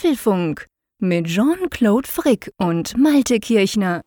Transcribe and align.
Apfelfunk 0.00 0.66
mit 0.98 1.26
Jean-Claude 1.26 2.08
Frick 2.08 2.50
und 2.56 2.96
Malte 2.96 3.38
Kirchner. 3.38 4.00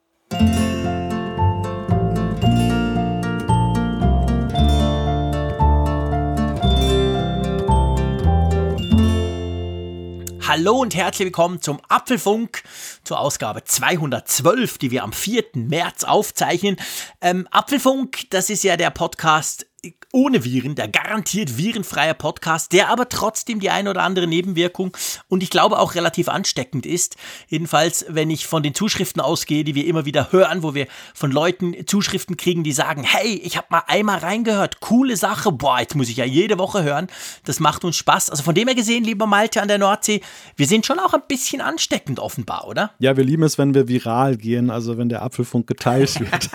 Hallo 10.48 10.82
und 10.82 10.96
herzlich 10.96 11.28
willkommen 11.28 11.62
zum 11.62 11.80
Apfelfunk, 11.90 12.64
zur 13.04 13.20
Ausgabe 13.20 13.64
212, 13.64 14.80
die 14.80 14.90
wir 14.90 15.04
am 15.04 15.14
4. 15.14 15.44
März 15.54 16.06
aufzeichnen. 16.06 16.78
Ähm, 17.22 17.48
Apfelfunk, 17.52 18.32
das 18.32 18.50
ist 18.50 18.64
ja 18.64 18.78
der 18.78 18.90
Podcast 18.90 19.68
ohne 20.14 20.44
Viren, 20.44 20.76
der 20.76 20.88
garantiert 20.88 21.58
virenfreie 21.58 22.14
Podcast, 22.14 22.72
der 22.72 22.90
aber 22.90 23.10
trotzdem 23.10 23.60
die 23.60 23.70
ein 23.70 23.88
oder 23.88 24.04
andere 24.04 24.28
Nebenwirkung 24.28 24.96
und 25.28 25.44
ich 25.44 25.50
glaube 25.50 25.80
auch 25.80 25.96
relativ 25.96 26.30
ansteckend 26.30 26.86
ist. 26.86 27.18
Jedenfalls, 27.48 28.06
wenn 28.08 28.30
ich 28.30 28.48
von 28.48 28.64
den 28.64 28.74
Zuschriften 28.74 29.22
ausgehe, 29.22 29.64
die 29.64 29.76
wir 29.76 29.86
immer 29.86 30.06
wieder 30.06 30.32
hören, 30.32 30.64
wo 30.64 30.74
wir 30.74 30.88
von 31.14 31.32
Leuten 31.32 31.86
Zuschriften 31.86 32.38
kriegen, 32.38 32.64
die 32.64 32.72
sagen, 32.72 33.04
hey, 33.04 33.42
ich 33.44 33.58
habe 33.58 33.68
mal 33.72 33.84
einmal 33.88 34.20
reingehört, 34.20 34.80
coole 34.80 35.18
Sache, 35.18 35.52
boah, 35.52 35.80
jetzt 35.80 35.96
muss 35.96 36.10
ich 36.10 36.18
ja 36.18 36.26
jede 36.26 36.58
Woche 36.60 36.84
hören. 36.84 37.08
Das 37.44 37.60
macht 37.60 37.84
uns 37.84 37.98
Spaß. 37.98 38.30
Also 38.30 38.44
von 38.44 38.56
dem 38.56 38.68
her 38.68 38.76
gesehen, 38.76 39.04
lieber 39.04 39.26
Malte 39.26 39.62
an 39.62 39.68
der 39.68 39.80
Nordsee, 39.80 40.22
wir 40.56 40.68
sind 40.68 40.86
schon 40.86 41.00
auch 41.00 41.14
ein 41.14 41.24
bisschen 41.28 41.60
ansteckend 41.60 42.20
offenbar, 42.20 42.68
oder? 42.68 42.92
Ja, 43.00 43.18
wir 43.18 43.24
lieben 43.24 43.44
es, 43.44 43.58
wenn 43.58 43.74
wir 43.74 43.88
viral 43.88 44.38
gehen, 44.38 44.70
also 44.70 44.98
wenn 44.98 45.10
der 45.10 45.24
Apfelfunk 45.24 45.68
geteilt 45.68 46.20
wird. 46.20 46.50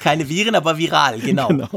Keine 0.00 0.28
Viren, 0.28 0.54
aber 0.54 0.78
viral, 0.78 1.20
genau. 1.20 1.48
genau. 1.48 1.68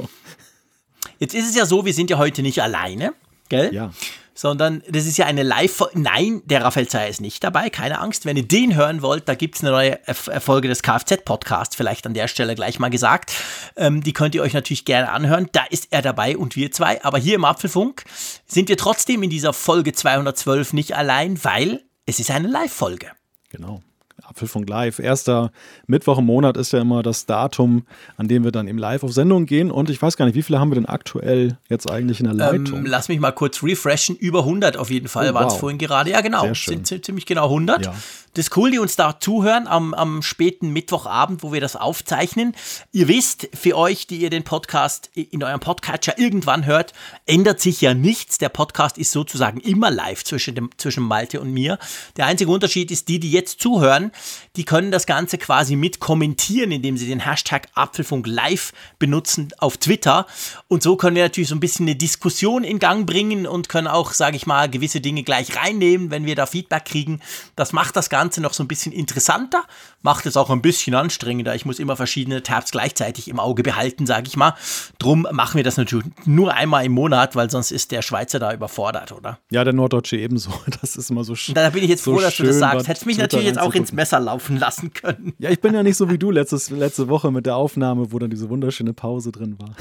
Jetzt 1.19 1.35
ist 1.35 1.49
es 1.49 1.55
ja 1.55 1.65
so, 1.65 1.85
wir 1.85 1.93
sind 1.93 2.09
ja 2.09 2.17
heute 2.17 2.41
nicht 2.41 2.61
alleine, 2.61 3.13
gell? 3.49 3.73
Ja. 3.73 3.91
Sondern 4.33 4.81
das 4.89 5.05
ist 5.05 5.17
ja 5.17 5.25
eine 5.25 5.43
Live- 5.43 5.83
Nein, 5.95 6.41
der 6.45 6.63
Raphael 6.63 6.87
Zeyer 6.87 7.09
ist 7.09 7.19
nicht 7.19 7.43
dabei, 7.43 7.69
keine 7.69 7.99
Angst. 7.99 8.25
Wenn 8.25 8.37
ihr 8.37 8.47
den 8.47 8.73
hören 8.73 9.01
wollt, 9.01 9.27
da 9.27 9.35
gibt 9.35 9.55
es 9.57 9.61
eine 9.63 9.71
neue 9.71 9.99
Folge 10.13 10.69
des 10.69 10.81
Kfz-Podcasts, 10.81 11.75
vielleicht 11.75 12.05
an 12.07 12.13
der 12.13 12.29
Stelle 12.29 12.55
gleich 12.55 12.79
mal 12.79 12.87
gesagt. 12.89 13.33
Ähm, 13.75 14.01
die 14.01 14.13
könnt 14.13 14.35
ihr 14.35 14.41
euch 14.41 14.53
natürlich 14.53 14.85
gerne 14.85 15.11
anhören. 15.11 15.49
Da 15.51 15.65
ist 15.69 15.89
er 15.91 16.01
dabei 16.01 16.37
und 16.37 16.55
wir 16.55 16.71
zwei. 16.71 17.03
Aber 17.03 17.17
hier 17.17 17.35
im 17.35 17.43
Apfelfunk 17.43 18.05
sind 18.47 18.69
wir 18.69 18.77
trotzdem 18.77 19.23
in 19.23 19.29
dieser 19.29 19.51
Folge 19.51 19.91
212 19.91 20.71
nicht 20.71 20.95
allein, 20.95 21.43
weil 21.43 21.83
es 22.05 22.21
ist 22.21 22.31
eine 22.31 22.47
Live-Folge. 22.47 23.07
Genau. 23.49 23.83
Apfelfunk 24.29 24.69
Live. 24.69 24.99
Erster 24.99 25.51
Mittwoch 25.87 26.19
im 26.19 26.25
Monat 26.25 26.57
ist 26.57 26.71
ja 26.71 26.81
immer 26.81 27.03
das 27.03 27.25
Datum, 27.25 27.83
an 28.17 28.27
dem 28.27 28.43
wir 28.43 28.51
dann 28.51 28.67
eben 28.67 28.77
live 28.77 29.03
auf 29.03 29.11
Sendung 29.11 29.45
gehen. 29.45 29.71
Und 29.71 29.89
ich 29.89 30.01
weiß 30.01 30.17
gar 30.17 30.25
nicht, 30.25 30.35
wie 30.35 30.43
viele 30.43 30.59
haben 30.59 30.71
wir 30.71 30.75
denn 30.75 30.85
aktuell 30.85 31.57
jetzt 31.69 31.89
eigentlich 31.89 32.19
in 32.19 32.25
der 32.25 32.33
ähm, 32.33 32.39
Leitung? 32.63 32.79
Ähm, 32.79 32.85
lass 32.85 33.09
mich 33.09 33.19
mal 33.19 33.31
kurz 33.31 33.63
refreshen. 33.63 34.15
Über 34.15 34.39
100 34.39 34.77
auf 34.77 34.89
jeden 34.89 35.07
Fall 35.07 35.31
oh, 35.31 35.33
waren 35.33 35.47
es 35.47 35.53
wow. 35.53 35.59
vorhin 35.59 35.77
gerade. 35.77 36.11
Ja, 36.11 36.21
genau. 36.21 36.53
Sind 36.53 36.87
ziemlich 36.87 37.25
genau 37.25 37.45
100. 37.45 37.85
Ja. 37.85 37.93
Das 38.39 38.45
ist 38.45 38.55
cool, 38.55 38.71
die 38.71 38.79
uns 38.79 38.95
da 38.95 39.19
zuhören 39.19 39.67
am, 39.67 39.93
am 39.93 40.21
späten 40.21 40.69
Mittwochabend, 40.71 41.43
wo 41.43 41.51
wir 41.51 41.59
das 41.59 41.75
aufzeichnen. 41.75 42.55
Ihr 42.93 43.09
wisst, 43.09 43.49
für 43.53 43.75
euch, 43.75 44.07
die 44.07 44.15
ihr 44.15 44.29
den 44.29 44.45
Podcast 44.45 45.09
in 45.13 45.43
eurem 45.43 45.59
Podcatcher 45.59 46.17
irgendwann 46.17 46.65
hört, 46.65 46.93
ändert 47.25 47.59
sich 47.59 47.81
ja 47.81 47.93
nichts. 47.93 48.37
Der 48.37 48.47
Podcast 48.47 48.97
ist 48.97 49.11
sozusagen 49.11 49.59
immer 49.59 49.91
live 49.91 50.23
zwischen, 50.23 50.55
dem, 50.55 50.69
zwischen 50.77 51.03
Malte 51.03 51.41
und 51.41 51.51
mir. 51.51 51.79
Der 52.15 52.27
einzige 52.27 52.49
Unterschied 52.49 52.91
ist, 52.91 53.09
die, 53.09 53.19
die 53.19 53.29
jetzt 53.29 53.59
zuhören, 53.59 54.13
die 54.55 54.63
können 54.63 54.91
das 54.91 55.05
Ganze 55.05 55.37
quasi 55.37 55.75
mit 55.75 55.99
kommentieren, 55.99 56.71
indem 56.71 56.95
sie 56.95 57.09
den 57.09 57.25
Hashtag 57.25 57.67
Apfelfunk 57.73 58.25
live 58.25 58.71
benutzen 58.99 59.49
auf 59.57 59.75
Twitter. 59.75 60.25
Und 60.69 60.81
so 60.81 60.95
können 60.95 61.17
wir 61.17 61.23
natürlich 61.23 61.49
so 61.49 61.55
ein 61.55 61.59
bisschen 61.59 61.87
eine 61.87 61.97
Diskussion 61.97 62.63
in 62.63 62.79
Gang 62.79 63.05
bringen 63.05 63.45
und 63.45 63.67
können 63.67 63.87
auch, 63.87 64.13
sage 64.13 64.37
ich 64.37 64.47
mal, 64.47 64.69
gewisse 64.69 65.01
Dinge 65.01 65.23
gleich 65.23 65.57
reinnehmen, 65.57 66.09
wenn 66.09 66.25
wir 66.25 66.35
da 66.35 66.45
Feedback 66.45 66.85
kriegen. 66.85 67.19
Das 67.57 67.73
macht 67.73 67.97
das 67.97 68.09
Ganze 68.09 68.28
Ganze 68.29 68.41
noch 68.41 68.53
so 68.53 68.63
ein 68.63 68.67
bisschen 68.67 68.91
interessanter, 68.91 69.63
macht 70.03 70.27
es 70.27 70.37
auch 70.37 70.51
ein 70.51 70.61
bisschen 70.61 70.93
anstrengender. 70.93 71.55
Ich 71.55 71.65
muss 71.65 71.79
immer 71.79 71.95
verschiedene 71.95 72.43
Tabs 72.43 72.69
gleichzeitig 72.69 73.27
im 73.27 73.39
Auge 73.39 73.63
behalten, 73.63 74.05
sage 74.05 74.27
ich 74.27 74.37
mal. 74.37 74.53
Drum 74.99 75.25
machen 75.31 75.57
wir 75.57 75.63
das 75.63 75.77
natürlich 75.77 76.05
nur 76.25 76.53
einmal 76.53 76.85
im 76.85 76.91
Monat, 76.91 77.35
weil 77.35 77.49
sonst 77.49 77.71
ist 77.71 77.91
der 77.91 78.03
Schweizer 78.03 78.37
da 78.37 78.53
überfordert, 78.53 79.11
oder? 79.11 79.39
Ja, 79.49 79.63
der 79.63 79.73
Norddeutsche 79.73 80.17
ebenso. 80.17 80.51
Das 80.81 80.95
ist 80.95 81.09
immer 81.09 81.23
so 81.23 81.33
schön. 81.33 81.55
Da 81.55 81.71
bin 81.71 81.83
ich 81.83 81.89
jetzt 81.89 82.03
so 82.03 82.13
froh, 82.13 82.21
dass 82.21 82.37
du 82.37 82.43
das 82.43 82.59
sagst. 82.59 82.87
Hättest 82.87 83.07
mich 83.07 83.17
natürlich 83.17 83.47
jetzt 83.47 83.59
auch 83.59 83.73
ins 83.73 83.91
Messer 83.91 84.19
laufen 84.19 84.57
lassen 84.57 84.93
können. 84.93 85.33
Ja, 85.39 85.49
ich 85.49 85.59
bin 85.59 85.73
ja 85.73 85.81
nicht 85.81 85.97
so 85.97 86.09
wie 86.11 86.17
du 86.19 86.29
letztes, 86.29 86.69
letzte 86.69 87.07
Woche 87.07 87.31
mit 87.31 87.47
der 87.47 87.55
Aufnahme, 87.55 88.11
wo 88.11 88.19
dann 88.19 88.29
diese 88.29 88.47
wunderschöne 88.49 88.93
Pause 88.93 89.31
drin 89.31 89.57
war. 89.57 89.75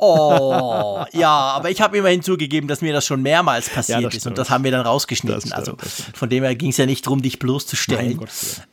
Oh, 0.00 1.04
ja, 1.12 1.28
aber 1.28 1.70
ich 1.70 1.80
habe 1.80 1.98
immer 1.98 2.10
hinzugegeben, 2.10 2.68
dass 2.68 2.82
mir 2.82 2.92
das 2.92 3.04
schon 3.04 3.20
mehrmals 3.20 3.68
passiert 3.68 4.00
ja, 4.00 4.08
ist 4.08 4.26
und 4.28 4.38
das 4.38 4.48
haben 4.48 4.62
wir 4.62 4.70
dann 4.70 4.86
rausgeschnitten. 4.86 5.40
Stimmt, 5.40 5.54
also 5.54 5.76
von 6.14 6.28
dem 6.28 6.44
her 6.44 6.54
ging 6.54 6.70
es 6.70 6.76
ja 6.76 6.86
nicht 6.86 7.04
darum, 7.04 7.20
dich 7.20 7.40
bloßzustellen. 7.40 8.20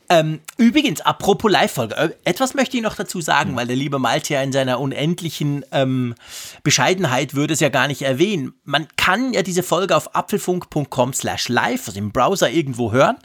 ähm, 0.08 0.38
übrigens, 0.56 1.00
apropos 1.00 1.50
Live-Folge, 1.50 1.96
äh, 1.96 2.10
etwas 2.22 2.54
möchte 2.54 2.76
ich 2.76 2.82
noch 2.84 2.94
dazu 2.94 3.20
sagen, 3.20 3.50
ja. 3.50 3.56
weil 3.56 3.66
der 3.66 3.74
liebe 3.74 3.98
Malte 3.98 4.34
ja 4.34 4.42
in 4.42 4.52
seiner 4.52 4.78
unendlichen 4.78 5.64
ähm, 5.72 6.14
Bescheidenheit 6.62 7.34
würde 7.34 7.54
es 7.54 7.60
ja 7.60 7.70
gar 7.70 7.88
nicht 7.88 8.02
erwähnen. 8.02 8.54
Man 8.62 8.86
kann 8.96 9.32
ja 9.32 9.42
diese 9.42 9.64
Folge 9.64 9.96
auf 9.96 10.14
apfelfunk.com 10.14 11.12
slash 11.12 11.48
live, 11.48 11.88
also 11.88 11.98
im 11.98 12.12
Browser 12.12 12.50
irgendwo 12.50 12.92
hören. 12.92 13.16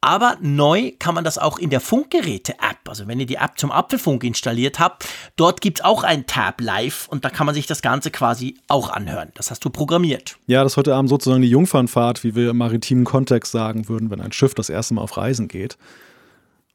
Aber 0.00 0.36
neu 0.40 0.92
kann 1.00 1.14
man 1.14 1.24
das 1.24 1.38
auch 1.38 1.58
in 1.58 1.70
der 1.70 1.80
Funkgeräte-App. 1.80 2.88
Also 2.88 3.08
wenn 3.08 3.18
ihr 3.18 3.26
die 3.26 3.34
App 3.34 3.58
zum 3.58 3.72
Apfelfunk 3.72 4.22
installiert 4.22 4.78
habt, 4.78 5.08
dort 5.34 5.60
gibt 5.60 5.80
es 5.80 5.84
auch 5.84 6.04
ein 6.04 6.26
Tab 6.26 6.60
live 6.60 7.08
und 7.08 7.24
da 7.24 7.30
kann 7.30 7.46
man 7.46 7.54
sich 7.54 7.66
das 7.66 7.82
Ganze 7.82 8.12
quasi 8.12 8.58
auch 8.68 8.90
anhören. 8.90 9.30
Das 9.34 9.50
hast 9.50 9.64
du 9.64 9.70
programmiert. 9.70 10.36
Ja, 10.46 10.62
das 10.62 10.74
ist 10.74 10.76
heute 10.76 10.94
Abend 10.94 11.08
sozusagen 11.08 11.42
die 11.42 11.50
Jungfernfahrt, 11.50 12.22
wie 12.22 12.36
wir 12.36 12.50
im 12.50 12.58
maritimen 12.58 13.04
Kontext 13.04 13.50
sagen 13.50 13.88
würden, 13.88 14.10
wenn 14.10 14.20
ein 14.20 14.30
Schiff 14.30 14.54
das 14.54 14.70
erste 14.70 14.94
Mal 14.94 15.02
auf 15.02 15.16
Reisen 15.16 15.48
geht. 15.48 15.76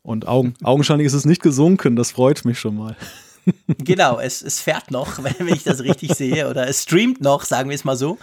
Und 0.01 0.27
augen, 0.27 0.55
augenscheinlich 0.63 1.07
ist 1.07 1.13
es 1.13 1.23
nicht 1.23 1.41
gesunken, 1.41 1.95
das 1.95 2.11
freut 2.11 2.43
mich 2.43 2.59
schon 2.59 2.75
mal. 2.75 2.97
genau, 3.67 4.19
es, 4.19 4.41
es 4.41 4.59
fährt 4.59 4.91
noch, 4.91 5.23
wenn 5.23 5.47
ich 5.47 5.63
das 5.63 5.79
richtig 5.79 6.13
sehe, 6.15 6.49
oder 6.49 6.67
es 6.67 6.83
streamt 6.83 7.21
noch, 7.21 7.45
sagen 7.45 7.69
wir 7.69 7.75
es 7.75 7.85
mal 7.85 7.95
so. 7.95 8.17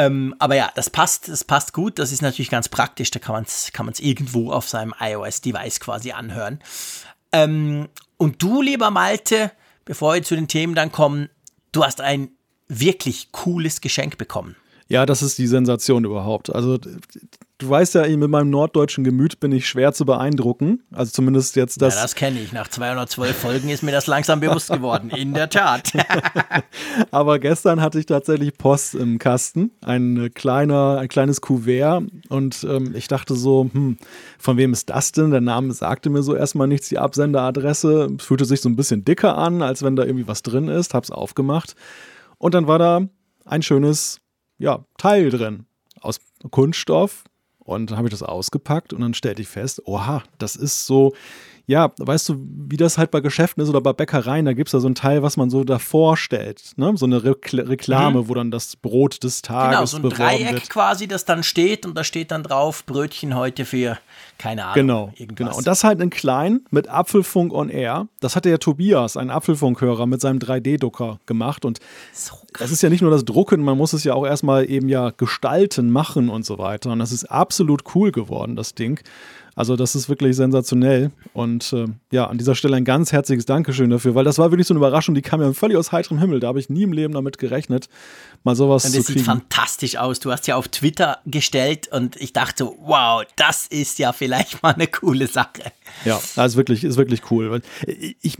Ähm, 0.00 0.34
aber 0.38 0.54
ja, 0.56 0.72
das 0.74 0.88
passt, 0.88 1.28
das 1.28 1.44
passt 1.44 1.74
gut. 1.74 1.98
Das 1.98 2.10
ist 2.10 2.22
natürlich 2.22 2.50
ganz 2.50 2.70
praktisch. 2.70 3.10
Da 3.10 3.18
kann 3.18 3.34
man 3.34 3.44
es 3.44 3.70
kann 3.72 3.92
irgendwo 3.98 4.50
auf 4.50 4.66
seinem 4.66 4.94
iOS-Device 4.98 5.78
quasi 5.80 6.12
anhören. 6.12 6.60
Ähm, 7.32 7.88
und 8.16 8.42
du, 8.42 8.62
lieber 8.62 8.90
Malte, 8.90 9.52
bevor 9.84 10.14
wir 10.14 10.22
zu 10.22 10.34
den 10.34 10.48
Themen 10.48 10.74
dann 10.74 10.90
kommen, 10.90 11.28
du 11.72 11.84
hast 11.84 12.00
ein 12.00 12.30
wirklich 12.66 13.30
cooles 13.32 13.82
Geschenk 13.82 14.16
bekommen. 14.16 14.56
Ja, 14.88 15.04
das 15.04 15.22
ist 15.22 15.36
die 15.36 15.46
Sensation 15.46 16.04
überhaupt. 16.04 16.54
Also 16.54 16.78
Du 17.60 17.68
weißt 17.68 17.94
ja, 17.94 18.08
mit 18.16 18.30
meinem 18.30 18.48
norddeutschen 18.48 19.04
Gemüt 19.04 19.38
bin 19.38 19.52
ich 19.52 19.68
schwer 19.68 19.92
zu 19.92 20.06
beeindrucken. 20.06 20.82
Also 20.92 21.12
zumindest 21.12 21.56
jetzt 21.56 21.82
das. 21.82 21.94
Ja, 21.94 22.02
das 22.02 22.14
kenne 22.14 22.40
ich. 22.40 22.52
Nach 22.52 22.66
212 22.66 23.36
Folgen 23.36 23.68
ist 23.68 23.82
mir 23.82 23.92
das 23.92 24.06
langsam 24.06 24.40
bewusst 24.40 24.70
geworden. 24.70 25.10
In 25.10 25.34
der 25.34 25.50
Tat. 25.50 25.92
Aber 27.10 27.38
gestern 27.38 27.82
hatte 27.82 27.98
ich 27.98 28.06
tatsächlich 28.06 28.56
Post 28.56 28.94
im 28.94 29.18
Kasten. 29.18 29.72
Ein, 29.82 30.30
kleiner, 30.32 30.96
ein 31.00 31.08
kleines 31.08 31.42
Kuvert. 31.42 32.04
Und 32.30 32.64
ähm, 32.64 32.94
ich 32.94 33.08
dachte 33.08 33.34
so, 33.36 33.68
hm, 33.70 33.98
von 34.38 34.56
wem 34.56 34.72
ist 34.72 34.88
das 34.88 35.12
denn? 35.12 35.30
Der 35.30 35.42
Name 35.42 35.74
sagte 35.74 36.08
mir 36.08 36.22
so 36.22 36.34
erstmal 36.34 36.66
nichts, 36.66 36.88
die 36.88 36.98
Absenderadresse. 36.98 38.16
Es 38.18 38.24
fühlte 38.24 38.46
sich 38.46 38.62
so 38.62 38.70
ein 38.70 38.76
bisschen 38.76 39.04
dicker 39.04 39.36
an, 39.36 39.60
als 39.60 39.82
wenn 39.82 39.96
da 39.96 40.04
irgendwie 40.04 40.26
was 40.26 40.42
drin 40.42 40.68
ist. 40.68 40.94
Hab's 40.94 41.10
aufgemacht. 41.10 41.74
Und 42.38 42.54
dann 42.54 42.66
war 42.66 42.78
da 42.78 43.02
ein 43.44 43.60
schönes 43.60 44.22
ja, 44.56 44.86
Teil 44.96 45.28
drin. 45.28 45.66
Aus 46.00 46.20
Kunststoff, 46.50 47.24
und 47.70 47.90
dann 47.90 47.98
habe 47.98 48.08
ich 48.08 48.12
das 48.12 48.22
ausgepackt 48.22 48.92
und 48.92 49.00
dann 49.00 49.14
stellte 49.14 49.42
ich 49.42 49.48
fest, 49.48 49.82
oha, 49.86 50.22
das 50.38 50.56
ist 50.56 50.86
so, 50.86 51.14
ja, 51.66 51.92
weißt 51.98 52.30
du, 52.30 52.34
wie 52.68 52.76
das 52.76 52.98
halt 52.98 53.12
bei 53.12 53.20
Geschäften 53.20 53.62
ist 53.62 53.68
oder 53.68 53.80
bei 53.80 53.92
Bäckereien, 53.92 54.44
da 54.44 54.54
gibt 54.54 54.68
es 54.68 54.72
da 54.72 54.80
so 54.80 54.88
ein 54.88 54.96
Teil, 54.96 55.22
was 55.22 55.36
man 55.36 55.50
so 55.50 55.62
davor 55.62 56.16
stellt, 56.16 56.72
ne? 56.76 56.92
So 56.96 57.06
eine 57.06 57.22
Re 57.22 57.36
Reklame, 57.52 58.22
mhm. 58.22 58.28
wo 58.28 58.34
dann 58.34 58.50
das 58.50 58.74
Brot 58.74 59.22
des 59.22 59.42
Tages 59.42 59.76
genau, 59.76 59.86
so 59.86 59.96
ein 59.98 60.02
Dreieck 60.02 60.52
wird. 60.52 60.70
quasi, 60.70 61.06
das 61.06 61.24
dann 61.24 61.44
steht 61.44 61.86
und 61.86 61.94
da 61.94 62.02
steht 62.02 62.32
dann 62.32 62.42
drauf, 62.42 62.84
Brötchen 62.86 63.36
heute 63.36 63.64
für 63.64 63.98
keine 64.40 64.64
Ahnung. 64.64 64.74
Genau, 64.74 65.12
irgendwas. 65.16 65.36
genau. 65.36 65.56
Und 65.58 65.66
das 65.66 65.84
halt 65.84 66.00
in 66.00 66.08
klein 66.08 66.62
mit 66.70 66.88
Apfelfunk 66.88 67.52
on 67.52 67.68
Air. 67.68 68.08
Das 68.20 68.36
hatte 68.36 68.48
ja 68.48 68.56
Tobias, 68.56 69.18
ein 69.18 69.30
Apfelfunkhörer, 69.30 70.06
mit 70.06 70.22
seinem 70.22 70.38
3D-Drucker 70.38 71.20
gemacht. 71.26 71.66
Und 71.66 71.78
so 72.14 72.36
es 72.58 72.72
ist 72.72 72.82
ja 72.82 72.88
nicht 72.88 73.02
nur 73.02 73.10
das 73.10 73.24
Drucken, 73.24 73.62
man 73.62 73.76
muss 73.76 73.92
es 73.92 74.02
ja 74.04 74.14
auch 74.14 74.26
erstmal 74.26 74.68
eben 74.68 74.88
ja 74.88 75.10
gestalten, 75.10 75.90
machen 75.90 76.28
und 76.28 76.44
so 76.44 76.58
weiter. 76.58 76.90
Und 76.90 76.98
das 76.98 77.12
ist 77.12 77.24
absolut 77.24 77.94
cool 77.94 78.12
geworden, 78.12 78.56
das 78.56 78.74
Ding. 78.74 79.00
Also 79.54 79.76
das 79.76 79.94
ist 79.94 80.08
wirklich 80.08 80.36
sensationell. 80.36 81.10
Und 81.32 81.72
äh, 81.72 81.86
ja, 82.10 82.26
an 82.26 82.38
dieser 82.38 82.54
Stelle 82.54 82.76
ein 82.76 82.84
ganz 82.84 83.12
herzliches 83.12 83.46
Dankeschön 83.46 83.90
dafür, 83.90 84.14
weil 84.14 84.24
das 84.24 84.38
war 84.38 84.50
wirklich 84.50 84.66
so 84.66 84.74
eine 84.74 84.78
Überraschung, 84.78 85.14
die 85.14 85.22
kam 85.22 85.40
ja 85.40 85.52
völlig 85.52 85.76
aus 85.76 85.92
heiterem 85.92 86.18
Himmel. 86.18 86.40
Da 86.40 86.48
habe 86.48 86.60
ich 86.60 86.70
nie 86.70 86.82
im 86.82 86.92
Leben 86.92 87.14
damit 87.14 87.38
gerechnet, 87.38 87.88
mal 88.44 88.54
sowas 88.54 88.84
und 88.84 88.92
zu 88.92 89.02
kriegen. 89.02 89.06
Das 89.06 89.14
sieht 89.14 89.26
fantastisch 89.26 89.96
aus. 89.96 90.20
Du 90.20 90.30
hast 90.30 90.46
ja 90.46 90.56
auf 90.56 90.68
Twitter 90.68 91.18
gestellt 91.26 91.88
und 91.92 92.16
ich 92.16 92.32
dachte, 92.32 92.70
wow, 92.80 93.24
das 93.36 93.66
ist 93.66 93.98
ja 93.98 94.12
vielleicht 94.12 94.62
mal 94.62 94.74
eine 94.74 94.86
coole 94.86 95.26
Sache. 95.26 95.72
Ja, 96.04 96.20
das 96.36 96.52
ist 96.52 96.56
wirklich, 96.56 96.84
ist 96.84 96.96
wirklich 96.96 97.30
cool. 97.30 97.60
Ich, 98.20 98.36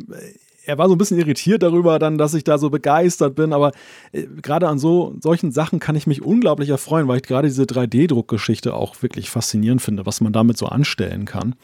er 0.70 0.78
war 0.78 0.88
so 0.88 0.94
ein 0.94 0.98
bisschen 0.98 1.18
irritiert 1.18 1.62
darüber, 1.62 1.98
dann, 1.98 2.16
dass 2.16 2.32
ich 2.34 2.44
da 2.44 2.58
so 2.58 2.70
begeistert 2.70 3.34
bin. 3.34 3.52
Aber 3.52 3.72
äh, 4.12 4.26
gerade 4.40 4.68
an 4.68 4.78
so 4.78 5.14
solchen 5.20 5.50
Sachen 5.50 5.80
kann 5.80 5.96
ich 5.96 6.06
mich 6.06 6.22
unglaublich 6.22 6.68
erfreuen, 6.68 7.08
weil 7.08 7.18
ich 7.18 7.24
gerade 7.24 7.48
diese 7.48 7.64
3D-Druckgeschichte 7.64 8.72
auch 8.72 9.02
wirklich 9.02 9.30
faszinierend 9.30 9.82
finde, 9.82 10.06
was 10.06 10.20
man 10.20 10.32
damit 10.32 10.56
so 10.56 10.66
anstellen 10.66 11.24
kann. 11.24 11.56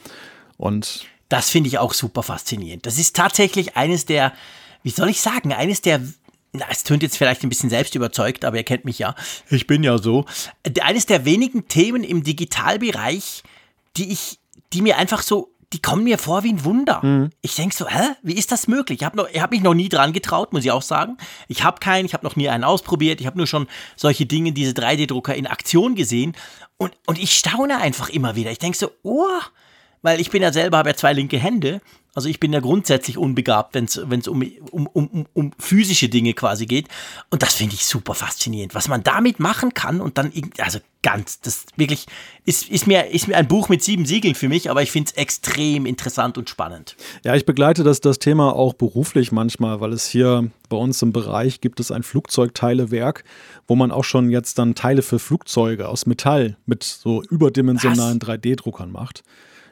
Und 0.57 1.07
das 1.29 1.51
finde 1.51 1.69
ich 1.69 1.79
auch 1.79 1.95
super 1.95 2.23
faszinierend. 2.23 2.85
Das 2.85 2.99
ist 2.99 3.15
tatsächlich 3.15 3.77
eines 3.77 4.07
der, 4.07 4.33
wie 4.83 4.91
soll 4.91 5.09
ich 5.09 5.21
sagen, 5.21 5.53
eines 5.53 5.81
der 5.81 6.01
na, 6.53 6.65
es 6.71 6.85
tönt 6.85 7.03
jetzt 7.03 7.19
vielleicht 7.19 7.43
ein 7.43 7.51
bisschen 7.51 7.69
selbst 7.69 7.95
überzeugt, 7.95 8.45
aber 8.45 8.57
ihr 8.57 8.65
kennt 8.65 8.87
mich 8.87 8.99
ja. 8.99 9.15
Ich 9.51 9.67
bin 9.67 9.83
ja 9.83 9.99
so. 9.99 10.25
Eines 10.81 11.05
der 11.05 11.27
wenigen 11.27 11.69
Themen 11.69 12.03
im 12.03 12.23
Digitalbereich, 12.23 13.43
die 13.97 14.11
ich, 14.11 14.39
die 14.73 14.81
mir 14.81 14.97
einfach 14.97 15.21
so, 15.21 15.51
die 15.77 15.83
kommen 15.83 16.05
mir 16.05 16.17
vor 16.17 16.43
wie 16.43 16.55
ein 16.55 16.65
Wunder. 16.65 17.05
Mhm. 17.05 17.31
Ich 17.43 17.55
denke 17.55 17.77
so, 17.77 17.87
hä, 17.87 18.15
wie 18.23 18.33
ist 18.33 18.51
das 18.51 18.67
möglich? 18.67 19.03
Ich 19.03 19.05
habe 19.05 19.29
hab 19.39 19.51
mich 19.51 19.61
noch 19.61 19.75
nie 19.75 19.91
dran 19.91 20.15
getraut, 20.15 20.55
muss 20.55 20.65
ich 20.65 20.71
auch 20.71 20.81
sagen. 20.81 21.19
Ich 21.49 21.65
habe 21.65 21.81
keinen, 21.81 22.07
ich 22.07 22.15
habe 22.15 22.25
noch 22.25 22.35
nie 22.35 22.49
einen 22.49 22.65
ausprobiert. 22.65 23.21
Ich 23.21 23.27
habe 23.27 23.37
nur 23.37 23.47
schon 23.47 23.67
solche 23.95 24.25
Dinge, 24.25 24.53
diese 24.53 24.73
3D-Drucker 24.73 25.35
in 25.35 25.47
Aktion 25.47 25.95
gesehen. 25.95 26.35
Und, 26.79 26.97
und 27.07 27.19
ich 27.19 27.37
staune 27.37 27.77
einfach 27.77 28.09
immer 28.09 28.37
wieder. 28.37 28.51
Ich 28.51 28.59
denke 28.59 28.79
so, 28.79 28.91
oh, 29.03 29.29
weil 30.07 30.21
ich 30.21 30.31
bin 30.31 30.41
ja 30.41 30.53
selber, 30.53 30.79
habe 30.79 30.91
ja 30.91 30.97
zwei 30.97 31.13
linke 31.13 31.39
Hände 31.39 31.81
also 32.17 32.31
ich 32.31 32.41
bin 32.41 32.51
ja 32.51 32.61
grundsätzlich 32.61 33.19
unbegabt, 33.19 33.75
wenn 33.75 33.85
es 33.85 33.99
um, 34.27 34.43
um, 34.71 34.87
um, 34.87 35.27
um 35.35 35.53
physische 35.59 36.09
Dinge 36.09 36.33
quasi 36.33 36.65
geht. 36.65 36.89
Und 37.29 37.43
das 37.43 37.53
finde 37.53 37.75
ich 37.75 37.85
super 37.85 38.15
faszinierend, 38.15 38.75
was 38.75 38.89
man 38.89 39.03
damit 39.03 39.39
machen 39.39 39.75
kann 39.75 40.01
und 40.01 40.17
dann, 40.17 40.33
also 40.59 40.79
ganz, 41.03 41.43
das 41.43 41.67
wirklich 41.77 42.07
ist, 42.47 42.71
ist, 42.71 42.87
mir, 42.87 43.11
ist 43.11 43.29
mir 43.29 43.37
ein 43.37 43.47
Buch 43.47 43.69
mit 43.69 43.85
sieben 43.85 44.07
Siegeln 44.07 44.35
für 44.35 44.49
mich, 44.49 44.71
aber 44.71 44.81
ich 44.81 44.93
finde 44.93 45.11
es 45.11 45.19
extrem 45.19 45.85
interessant 45.85 46.39
und 46.39 46.49
spannend. 46.49 46.97
Ja, 47.23 47.35
ich 47.35 47.45
begleite 47.45 47.85
das, 47.85 48.01
das 48.01 48.19
Thema 48.19 48.57
auch 48.57 48.73
beruflich 48.73 49.31
manchmal, 49.31 49.83
weil 49.83 49.93
es 49.93 50.09
hier 50.09 50.51
bei 50.71 50.79
uns 50.79 51.03
im 51.03 51.13
Bereich 51.13 51.61
gibt 51.61 51.81
es 51.81 51.91
ein 51.91 52.03
Flugzeugteilewerk, 52.03 53.25
wo 53.67 53.77
man 53.77 53.91
auch 53.93 54.05
schon 54.05 54.31
jetzt 54.31 54.59
dann 54.59 54.75
Teile 54.75 55.03
für 55.03 55.19
Flugzeuge 55.19 55.87
aus 55.87 56.07
Metall 56.07 56.57
mit 56.65 56.83
so 56.83 57.23
überdimensionalen 57.25 58.21
3D-Druckern 58.21 58.91
macht. 58.91 59.23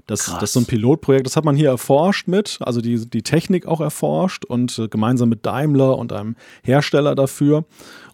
Das, 0.06 0.26
das 0.26 0.42
ist 0.42 0.52
so 0.52 0.60
ein 0.60 0.66
Pilotprojekt, 0.66 1.26
das 1.26 1.34
hat 1.36 1.46
man 1.46 1.56
hier 1.56 1.70
erforscht 1.70 2.28
mit, 2.28 2.58
also 2.60 2.82
die, 2.82 3.08
die 3.08 3.22
Technik 3.22 3.66
auch 3.66 3.80
erforscht 3.80 4.44
und 4.44 4.78
äh, 4.78 4.88
gemeinsam 4.88 5.30
mit 5.30 5.46
Daimler 5.46 5.96
und 5.96 6.12
einem 6.12 6.36
Hersteller 6.62 7.14
dafür. 7.14 7.64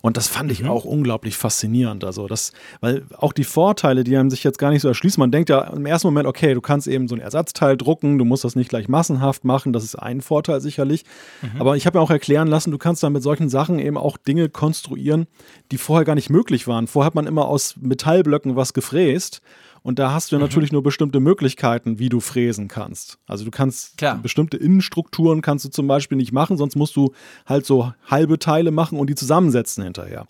Und 0.00 0.16
das 0.16 0.28
fand 0.28 0.52
ich 0.52 0.62
mhm. 0.62 0.70
auch 0.70 0.84
unglaublich 0.84 1.36
faszinierend. 1.36 2.04
Also 2.04 2.28
das, 2.28 2.52
weil 2.80 3.04
auch 3.18 3.32
die 3.32 3.44
Vorteile, 3.44 4.04
die 4.04 4.16
einem 4.16 4.30
sich 4.30 4.44
jetzt 4.44 4.58
gar 4.58 4.70
nicht 4.70 4.82
so 4.82 4.88
erschließen. 4.88 5.20
Man 5.20 5.32
denkt 5.32 5.50
ja 5.50 5.62
im 5.62 5.84
ersten 5.84 6.06
Moment, 6.06 6.28
okay, 6.28 6.54
du 6.54 6.60
kannst 6.60 6.86
eben 6.86 7.08
so 7.08 7.16
ein 7.16 7.20
Ersatzteil 7.20 7.76
drucken, 7.76 8.18
du 8.18 8.24
musst 8.24 8.44
das 8.44 8.54
nicht 8.54 8.70
gleich 8.70 8.88
massenhaft 8.88 9.44
machen, 9.44 9.72
das 9.72 9.82
ist 9.82 9.96
ein 9.96 10.20
Vorteil 10.20 10.60
sicherlich. 10.60 11.04
Mhm. 11.42 11.60
Aber 11.60 11.76
ich 11.76 11.86
habe 11.86 11.98
mir 11.98 12.02
auch 12.02 12.10
erklären 12.10 12.48
lassen, 12.48 12.70
du 12.70 12.78
kannst 12.78 13.02
dann 13.02 13.12
mit 13.12 13.24
solchen 13.24 13.48
Sachen 13.48 13.80
eben 13.80 13.98
auch 13.98 14.16
Dinge 14.16 14.48
konstruieren, 14.48 15.26
die 15.72 15.76
vorher 15.76 16.04
gar 16.04 16.14
nicht 16.14 16.30
möglich 16.30 16.68
waren. 16.68 16.86
Vorher 16.86 17.06
hat 17.06 17.16
man 17.16 17.26
immer 17.26 17.46
aus 17.46 17.74
Metallblöcken 17.80 18.54
was 18.54 18.72
gefräst 18.74 19.42
und 19.82 19.98
da 19.98 20.12
hast 20.12 20.32
du 20.32 20.36
mhm. 20.36 20.42
natürlich 20.42 20.72
nur 20.72 20.82
bestimmte 20.82 21.20
Möglichkeiten, 21.20 21.98
wie 21.98 22.08
du 22.08 22.20
fräsen 22.20 22.68
kannst. 22.68 23.18
Also 23.26 23.44
du 23.44 23.50
kannst 23.50 23.96
Klar. 23.96 24.18
bestimmte 24.18 24.56
Innenstrukturen 24.56 25.40
kannst 25.42 25.64
du 25.64 25.70
zum 25.70 25.86
Beispiel 25.86 26.16
nicht 26.16 26.32
machen, 26.32 26.56
sonst 26.56 26.76
musst 26.76 26.96
du 26.96 27.12
halt 27.46 27.64
so 27.64 27.92
halbe 28.06 28.38
Teile 28.38 28.70
machen 28.70 28.98
und 28.98 29.08
die 29.08 29.14
zusammensetzen 29.14 29.84
hinterher. 29.84 30.26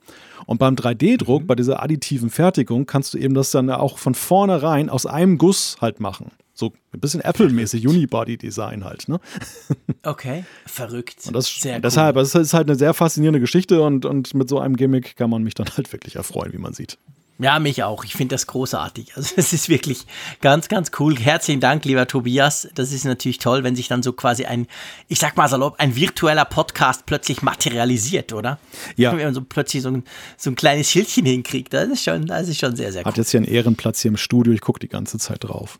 Und 0.46 0.58
beim 0.58 0.74
3D-Druck, 0.74 1.42
mhm. 1.42 1.46
bei 1.46 1.54
dieser 1.54 1.82
additiven 1.82 2.30
Fertigung, 2.30 2.86
kannst 2.86 3.14
du 3.14 3.18
eben 3.18 3.34
das 3.34 3.50
dann 3.50 3.70
auch 3.70 3.98
von 3.98 4.14
vornherein 4.14 4.88
aus 4.88 5.06
einem 5.06 5.38
Guss 5.38 5.76
halt 5.80 6.00
machen. 6.00 6.30
So 6.54 6.72
ein 6.92 7.00
bisschen 7.00 7.22
Apple-mäßig, 7.22 7.86
Unibody-Design 7.88 8.84
halt, 8.84 9.08
ne? 9.08 9.18
Okay, 10.02 10.44
verrückt. 10.66 11.26
Und 11.26 11.34
das, 11.34 11.46
sehr 11.48 11.80
deshalb, 11.80 12.16
cool. 12.16 12.22
es 12.22 12.34
ist 12.34 12.54
halt 12.54 12.68
eine 12.68 12.76
sehr 12.76 12.94
faszinierende 12.94 13.40
Geschichte 13.40 13.82
und, 13.82 14.04
und 14.06 14.34
mit 14.34 14.48
so 14.48 14.58
einem 14.58 14.76
Gimmick 14.76 15.16
kann 15.16 15.30
man 15.30 15.42
mich 15.42 15.54
dann 15.54 15.68
halt 15.76 15.92
wirklich 15.92 16.16
erfreuen, 16.16 16.52
wie 16.52 16.58
man 16.58 16.72
sieht. 16.72 16.98
Ja, 17.40 17.58
mich 17.58 17.82
auch. 17.82 18.04
Ich 18.04 18.12
finde 18.12 18.34
das 18.34 18.46
großartig. 18.46 19.12
Also 19.20 19.34
es 19.36 19.52
ist 19.52 19.68
wirklich 19.68 20.06
ganz, 20.40 20.68
ganz 20.68 20.90
cool. 20.98 21.16
Herzlichen 21.18 21.60
Dank, 21.60 21.84
lieber 21.84 22.06
Tobias. 22.06 22.68
Das 22.74 22.92
ist 22.92 23.04
natürlich 23.04 23.38
toll, 23.38 23.64
wenn 23.64 23.76
sich 23.76 23.88
dann 23.88 24.02
so 24.02 24.12
quasi 24.12 24.44
ein, 24.44 24.66
ich 25.08 25.18
sag 25.18 25.36
mal 25.36 25.48
salopp, 25.48 25.78
ein 25.78 25.94
virtueller 25.96 26.44
Podcast 26.44 27.04
plötzlich 27.06 27.42
materialisiert, 27.42 28.32
oder? 28.32 28.58
Ja. 28.96 29.12
Wenn 29.12 29.24
man 29.24 29.34
so 29.34 29.42
plötzlich 29.42 29.82
so 29.82 29.90
ein, 29.90 30.04
so 30.36 30.50
ein 30.50 30.54
kleines 30.54 30.90
Schildchen 30.90 31.26
hinkriegt. 31.26 31.72
Das 31.72 31.88
ist 31.88 32.04
schon, 32.04 32.26
das 32.26 32.48
ist 32.48 32.58
schon 32.58 32.76
sehr, 32.76 32.92
sehr 32.92 33.02
cool. 33.02 33.06
Hat 33.06 33.18
jetzt 33.18 33.30
hier 33.30 33.38
einen 33.38 33.48
Ehrenplatz 33.48 34.00
hier 34.00 34.10
im 34.10 34.16
Studio. 34.16 34.52
Ich 34.52 34.60
gucke 34.60 34.78
die 34.78 34.88
ganze 34.88 35.18
Zeit 35.18 35.44
drauf. 35.44 35.78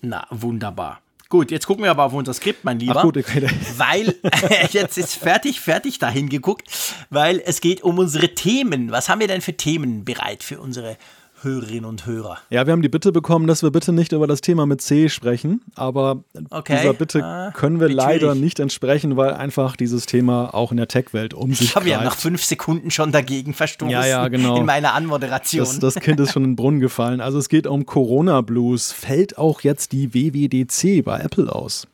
Na, 0.00 0.26
wunderbar. 0.30 1.00
Gut, 1.30 1.50
jetzt 1.50 1.66
gucken 1.66 1.84
wir 1.84 1.90
aber 1.90 2.04
auf 2.04 2.14
unser 2.14 2.32
Skript, 2.32 2.64
mein 2.64 2.80
Lieber. 2.80 2.96
Ach 2.96 3.02
gut, 3.02 3.18
okay. 3.18 3.46
Weil, 3.76 4.14
jetzt 4.70 4.96
ist 4.96 5.14
fertig, 5.14 5.60
fertig 5.60 5.98
dahin 5.98 6.30
geguckt, 6.30 6.70
weil 7.10 7.42
es 7.44 7.60
geht 7.60 7.82
um 7.82 7.98
unsere 7.98 8.34
Themen. 8.34 8.90
Was 8.90 9.10
haben 9.10 9.20
wir 9.20 9.28
denn 9.28 9.42
für 9.42 9.52
Themen 9.52 10.06
bereit 10.06 10.42
für 10.42 10.58
unsere 10.58 10.96
Hörerinnen 11.42 11.84
und 11.84 12.06
Hörer. 12.06 12.38
Ja, 12.50 12.66
wir 12.66 12.72
haben 12.72 12.82
die 12.82 12.88
Bitte 12.88 13.12
bekommen, 13.12 13.46
dass 13.46 13.62
wir 13.62 13.70
bitte 13.70 13.92
nicht 13.92 14.12
über 14.12 14.26
das 14.26 14.40
Thema 14.40 14.66
mit 14.66 14.80
C 14.80 15.08
sprechen, 15.08 15.62
aber 15.74 16.24
okay. 16.50 16.76
dieser 16.76 16.92
Bitte 16.92 17.24
ah, 17.24 17.50
können 17.52 17.80
wir 17.80 17.88
leider 17.88 18.34
nicht 18.34 18.60
entsprechen, 18.60 19.16
weil 19.16 19.34
einfach 19.34 19.76
dieses 19.76 20.06
Thema 20.06 20.54
auch 20.54 20.70
in 20.70 20.76
der 20.76 20.88
Tech-Welt 20.88 21.34
um 21.34 21.54
sich 21.54 21.68
Ich 21.68 21.76
habe 21.76 21.88
ja 21.88 22.02
nach 22.02 22.16
fünf 22.16 22.44
Sekunden 22.44 22.90
schon 22.90 23.12
dagegen 23.12 23.54
verstoßen 23.54 23.90
ja, 23.90 24.06
ja, 24.06 24.28
genau. 24.28 24.56
in 24.56 24.66
meiner 24.66 24.94
Anmoderation. 24.94 25.64
Das, 25.64 25.78
das 25.78 25.94
Kind 25.96 26.20
ist 26.20 26.32
schon 26.32 26.44
in 26.44 26.50
den 26.50 26.56
Brunnen 26.56 26.80
gefallen. 26.80 27.20
Also 27.20 27.38
es 27.38 27.48
geht 27.48 27.66
um 27.66 27.86
Corona-Blues. 27.86 28.92
Fällt 28.92 29.38
auch 29.38 29.60
jetzt 29.60 29.92
die 29.92 30.14
WWDC 30.14 31.04
bei 31.04 31.20
Apple 31.20 31.54
aus? 31.54 31.86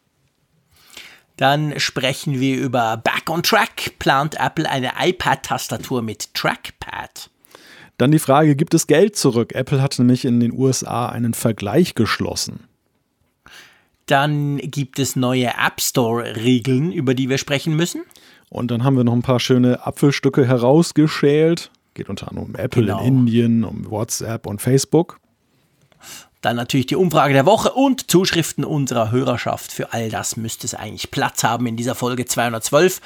Dann 1.37 1.79
sprechen 1.81 2.39
wir 2.39 2.57
über 2.57 2.97
Back 2.97 3.29
on 3.29 3.43
Track. 3.43 3.99
Plant 3.99 4.37
Apple 4.39 4.69
eine 4.69 4.93
iPad-Tastatur 5.01 6.03
mit 6.03 6.33
Trackpad? 6.35 7.31
Dann 7.99 8.11
die 8.11 8.19
Frage, 8.19 8.57
gibt 8.57 8.75
es 8.75 8.87
Geld 8.87 9.17
zurück? 9.17 9.55
Apple 9.55 9.81
hat 9.81 9.99
nämlich 9.99 10.25
in 10.25 10.41
den 10.41 10.53
USA 10.53 11.07
einen 11.07 11.35
Vergleich 11.35 11.95
geschlossen. 11.95 12.65
Dann 14.07 14.59
gibt 14.59 14.99
es 14.99 15.17
neue 15.17 15.47
App 15.47 15.81
Store-Regeln, 15.81 16.93
über 16.93 17.15
die 17.15 17.29
wir 17.29 17.39
sprechen 17.39 17.75
müssen. 17.77 18.03
Und 18.51 18.71
dann 18.71 18.85
haben 18.85 18.97
wir 18.97 19.05
noch 19.05 19.15
ein 19.15 19.23
paar 19.23 19.41
schöne 19.41 19.87
Apfelstücke 19.87 20.47
herausgeschält. 20.47 21.71
Geht 21.95 22.09
unter 22.09 22.29
anderem 22.29 22.51
um 22.51 22.55
Apple 22.57 22.83
genau. 22.83 23.01
in 23.01 23.07
Indien, 23.07 23.65
um 23.65 23.89
WhatsApp 23.91 24.47
und 24.47 24.61
Facebook. 24.61 25.21
Dann 26.45 26.57
natürlich 26.57 26.85
die 26.85 26.97
Umfrage 26.97 27.33
der 27.33 27.47
Woche 27.47 27.73
und 27.73 28.11
Zuschriften 28.11 28.67
unserer 28.67 29.11
Hörerschaft. 29.11 29.73
Für 29.73 29.95
all 29.95 30.11
das 30.11 30.37
müsste 30.37 30.67
es 30.67 30.75
eigentlich 30.75 31.11
Platz 31.11 31.43
haben 31.43 31.67
in 31.67 31.79
dieser 31.79 31.95
Folge 31.95 32.27
212. 32.27 33.01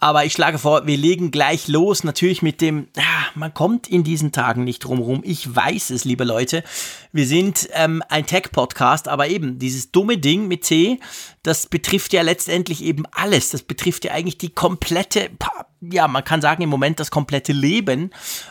Aber 0.00 0.26
ich 0.26 0.34
schlage 0.34 0.58
vor, 0.58 0.86
wir 0.86 0.98
legen 0.98 1.30
gleich 1.30 1.66
los. 1.66 2.04
Natürlich 2.04 2.42
mit 2.42 2.60
dem, 2.60 2.88
man 3.34 3.54
kommt 3.54 3.88
in 3.88 4.04
diesen 4.04 4.32
Tagen 4.32 4.64
nicht 4.64 4.80
drumherum. 4.80 5.22
Ich 5.24 5.56
weiß 5.56 5.88
es, 5.88 6.04
liebe 6.04 6.24
Leute. 6.24 6.62
Wir 7.10 7.26
sind 7.26 7.70
ähm, 7.72 8.02
ein 8.10 8.26
Tech-Podcast, 8.26 9.08
aber 9.08 9.28
eben 9.28 9.58
dieses 9.58 9.90
dumme 9.90 10.18
Ding 10.18 10.46
mit 10.46 10.66
C, 10.66 11.00
das 11.42 11.66
betrifft 11.68 12.12
ja 12.12 12.20
letztendlich 12.20 12.84
eben 12.84 13.04
alles. 13.12 13.48
Das 13.48 13.62
betrifft 13.62 14.04
ja 14.04 14.12
eigentlich 14.12 14.36
die 14.36 14.50
komplette, 14.50 15.30
ja, 15.92 16.08
man 16.08 16.24
kann 16.24 16.40
sagen 16.40 16.62
im 16.62 16.68
Moment 16.68 17.00
das 17.00 17.10
komplette 17.10 17.52
Leben 17.52 18.10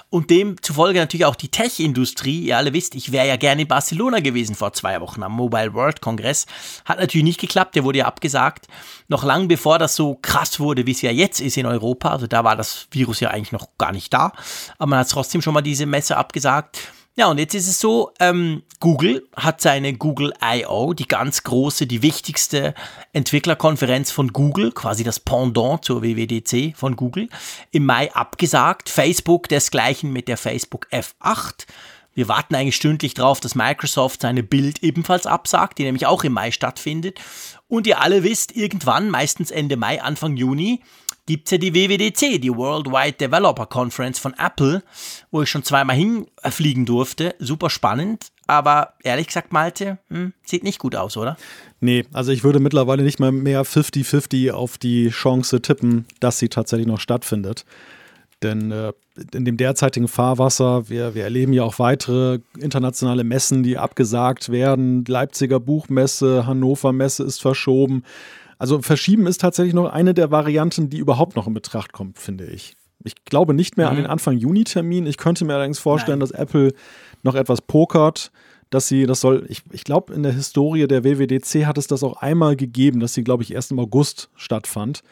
und 0.10 0.30
demzufolge 0.30 1.00
natürlich 1.00 1.26
auch 1.26 1.36
die 1.36 1.50
Tech-Industrie. 1.50 2.42
Ihr 2.42 2.58
alle 2.58 2.74
wisst, 2.74 2.96
ich 2.96 3.12
wäre 3.12 3.28
ja 3.28 3.36
gerne 3.36 3.64
in 3.64 3.68
Barcelona 3.68 4.20
gewesen 4.20 4.56
vor 4.56 4.74
zwei 4.74 5.00
Wochen 5.02 5.24
am 5.24 5.34
Mobile 5.34 5.74
World 5.74 6.02
Congress. 6.02 6.46
Hat 6.86 7.00
natürlich 7.00 7.26
nicht 7.26 7.40
geklappt, 7.40 7.76
der 7.76 7.84
wurde 7.84 8.00
ja 8.00 8.06
abgesagt. 8.06 8.68
Noch 9.08 9.24
lang 9.24 9.48
bevor 9.48 9.80
das 9.80 9.96
so 9.96 10.16
krass 10.22 10.60
wurde, 10.60 10.86
wie 10.86 10.92
es 10.92 11.02
ja 11.02 11.12
jetzt 11.12 11.42
ist 11.42 11.58
in 11.58 11.66
Europa. 11.66 12.10
Also 12.10 12.28
da 12.28 12.44
war 12.44 12.56
das 12.56 12.88
Virus 12.92 13.20
ja 13.20 13.30
eigentlich 13.30 13.52
noch 13.52 13.68
gar 13.78 13.92
nicht 13.92 14.14
da. 14.14 14.32
Aber 14.78 14.90
man 14.90 15.00
hat 15.00 15.10
trotzdem 15.10 15.42
schon 15.42 15.54
mal 15.54 15.62
diese 15.62 15.86
Messe 15.86 16.18
abgesagt. 16.18 16.80
Ja, 17.16 17.28
und 17.28 17.38
jetzt 17.38 17.54
ist 17.54 17.68
es 17.68 17.80
so, 17.80 18.12
ähm, 18.20 18.64
Google 18.80 19.28
hat 19.36 19.62
seine 19.62 19.94
Google 19.94 20.34
I.O., 20.44 20.94
die 20.94 21.08
ganz 21.08 21.44
große, 21.44 21.86
die 21.86 22.02
wichtigste 22.02 22.74
Entwicklerkonferenz 23.14 24.10
von 24.10 24.34
Google, 24.34 24.72
quasi 24.72 25.04
das 25.04 25.20
Pendant 25.20 25.86
zur 25.86 26.02
WWDC 26.02 26.76
von 26.76 26.96
Google, 26.96 27.30
im 27.70 27.86
Mai 27.86 28.12
abgesagt. 28.14 28.90
Facebook 28.90 29.48
desgleichen 29.48 30.12
mit 30.12 30.28
der 30.28 30.38
Facebook 30.38 30.88
F8. 30.92 31.68
Wir 32.16 32.28
warten 32.28 32.56
eigentlich 32.56 32.76
stündlich 32.76 33.14
darauf, 33.14 33.40
dass 33.40 33.54
Microsoft 33.54 34.22
seine 34.22 34.42
Bild 34.42 34.82
ebenfalls 34.82 35.28
absagt, 35.28 35.78
die 35.78 35.84
nämlich 35.84 36.08
auch 36.08 36.24
im 36.24 36.34
Mai 36.34 36.50
stattfindet. 36.50 37.20
Und 37.68 37.86
ihr 37.86 38.02
alle 38.02 38.24
wisst, 38.24 38.56
irgendwann, 38.56 39.12
meistens 39.12 39.52
Ende 39.52 39.78
Mai, 39.78 40.02
Anfang 40.02 40.36
Juni, 40.36 40.82
gibt 41.26 41.48
es 41.48 41.52
ja 41.52 41.58
die 41.58 41.74
WWDC, 41.74 42.42
die 42.42 42.54
Worldwide 42.54 43.14
Developer 43.14 43.66
Conference 43.66 44.20
von 44.20 44.34
Apple, 44.38 44.84
wo 45.32 45.42
ich 45.42 45.50
schon 45.50 45.64
zweimal 45.64 45.96
hinfliegen 45.96 46.86
durfte. 46.86 47.36
Super 47.40 47.70
spannend, 47.70 48.28
aber 48.48 48.94
ehrlich 49.04 49.28
gesagt, 49.28 49.54
Malte, 49.54 50.00
hm, 50.10 50.34
sieht 50.44 50.64
nicht 50.64 50.80
gut 50.80 50.96
aus, 50.96 51.16
oder? 51.16 51.38
Nee, 51.80 52.06
also 52.14 52.32
ich 52.32 52.44
würde 52.44 52.60
mittlerweile 52.60 53.04
nicht 53.04 53.20
mal 53.20 53.32
mehr 53.32 53.66
50-50 53.66 54.52
auf 54.52 54.78
die 54.78 55.10
Chance 55.10 55.62
tippen, 55.62 56.06
dass 56.20 56.40
sie 56.40 56.50
tatsächlich 56.50 56.88
noch 56.88 57.00
stattfindet. 57.00 57.66
Denn 58.42 58.72
äh, 58.72 58.92
in 59.34 59.46
dem 59.46 59.58
derzeitigen 59.58 60.08
Fahrwasser, 60.08 60.90
wir, 60.90 61.16
wir 61.16 61.24
erleben 61.24 61.54
ja 61.54 61.64
auch 61.64 61.80
weitere 61.80 62.40
internationale 62.60 63.24
Messen, 63.24 63.64
die 63.64 63.78
abgesagt 63.78 64.52
werden. 64.52 65.06
Leipziger 65.08 65.60
Buchmesse, 65.60 66.46
Hannover 66.46 66.92
Messe 66.92 67.24
ist 67.24 67.42
verschoben. 67.42 68.04
Also 68.64 68.82
verschieben 68.82 69.28
ist 69.28 69.42
tatsächlich 69.42 69.74
noch 69.74 69.92
eine 69.92 70.14
der 70.14 70.32
Varianten, 70.32 70.90
die 70.90 70.98
überhaupt 70.98 71.36
noch 71.36 71.48
in 71.48 71.54
Betracht 71.54 71.92
kommt, 71.92 72.18
finde 72.18 72.46
ich. 72.46 72.78
Ich 73.04 73.26
glaube 73.26 73.54
nicht 73.54 73.76
mehr 73.76 73.88
mhm. 73.88 73.92
an 73.92 73.98
den 73.98 74.06
Anfang 74.06 74.38
Juni-Termin. 74.38 75.06
Ich 75.06 75.18
könnte 75.18 75.44
mir 75.44 75.56
allerdings 75.56 75.80
vorstellen, 75.80 76.20
Nein. 76.20 76.30
dass 76.30 76.40
Apple 76.40 76.72
noch 77.24 77.36
etwas 77.36 77.60
pokert, 77.62 78.32
dass 78.70 78.88
sie, 78.88 79.06
das 79.06 79.20
soll, 79.20 79.46
ich, 79.50 79.64
ich 79.74 79.84
glaube, 79.84 80.14
in 80.14 80.24
der 80.24 80.32
Historie 80.32 80.88
der 80.88 81.04
WWDC 81.04 81.66
hat 81.66 81.78
es 81.78 81.88
das 81.88 82.04
auch 82.04 82.22
einmal 82.22 82.56
gegeben, 82.56 83.02
dass 83.02 83.14
sie, 83.14 83.26
glaube 83.26 83.44
ich, 83.44 83.54
erst 83.54 83.72
im 83.72 83.80
August 83.80 84.30
stattfand. 84.38 85.04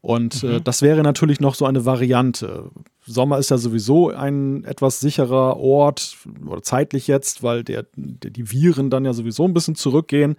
Und 0.00 0.42
äh, 0.42 0.46
mhm. 0.46 0.52
äh, 0.54 0.60
das 0.62 0.80
wäre 0.80 1.02
natürlich 1.02 1.38
noch 1.38 1.54
so 1.54 1.66
eine 1.66 1.84
Variante. 1.84 2.70
Sommer 3.04 3.36
ist 3.36 3.50
ja 3.50 3.58
sowieso 3.58 4.08
ein 4.08 4.64
etwas 4.64 5.00
sicherer 5.00 5.58
Ort, 5.58 6.16
oder 6.46 6.62
zeitlich 6.62 7.08
jetzt, 7.08 7.42
weil 7.42 7.62
der, 7.62 7.84
der, 7.94 8.30
die 8.30 8.50
Viren 8.50 8.88
dann 8.88 9.04
ja 9.04 9.12
sowieso 9.12 9.44
ein 9.44 9.52
bisschen 9.52 9.74
zurückgehen. 9.74 10.36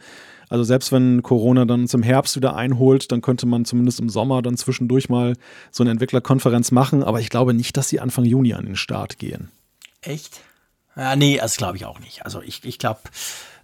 Also 0.49 0.63
selbst 0.63 0.91
wenn 0.91 1.23
Corona 1.23 1.65
dann 1.65 1.81
uns 1.81 1.93
im 1.93 2.03
Herbst 2.03 2.35
wieder 2.35 2.55
einholt, 2.55 3.11
dann 3.11 3.21
könnte 3.21 3.45
man 3.45 3.65
zumindest 3.65 3.99
im 3.99 4.09
Sommer 4.09 4.41
dann 4.41 4.57
zwischendurch 4.57 5.09
mal 5.09 5.35
so 5.71 5.83
eine 5.83 5.91
Entwicklerkonferenz 5.91 6.71
machen. 6.71 7.03
Aber 7.03 7.19
ich 7.19 7.29
glaube 7.29 7.53
nicht, 7.53 7.75
dass 7.77 7.89
sie 7.89 7.99
Anfang 7.99 8.25
Juni 8.25 8.53
an 8.53 8.65
den 8.65 8.75
Start 8.75 9.17
gehen. 9.19 9.51
Echt? 10.01 10.41
Ja, 10.95 11.15
nee, 11.15 11.37
das 11.37 11.57
glaube 11.57 11.77
ich 11.77 11.85
auch 11.85 11.99
nicht. 11.99 12.25
Also 12.25 12.41
ich, 12.41 12.63
ich 12.63 12.79
glaube, 12.79 13.01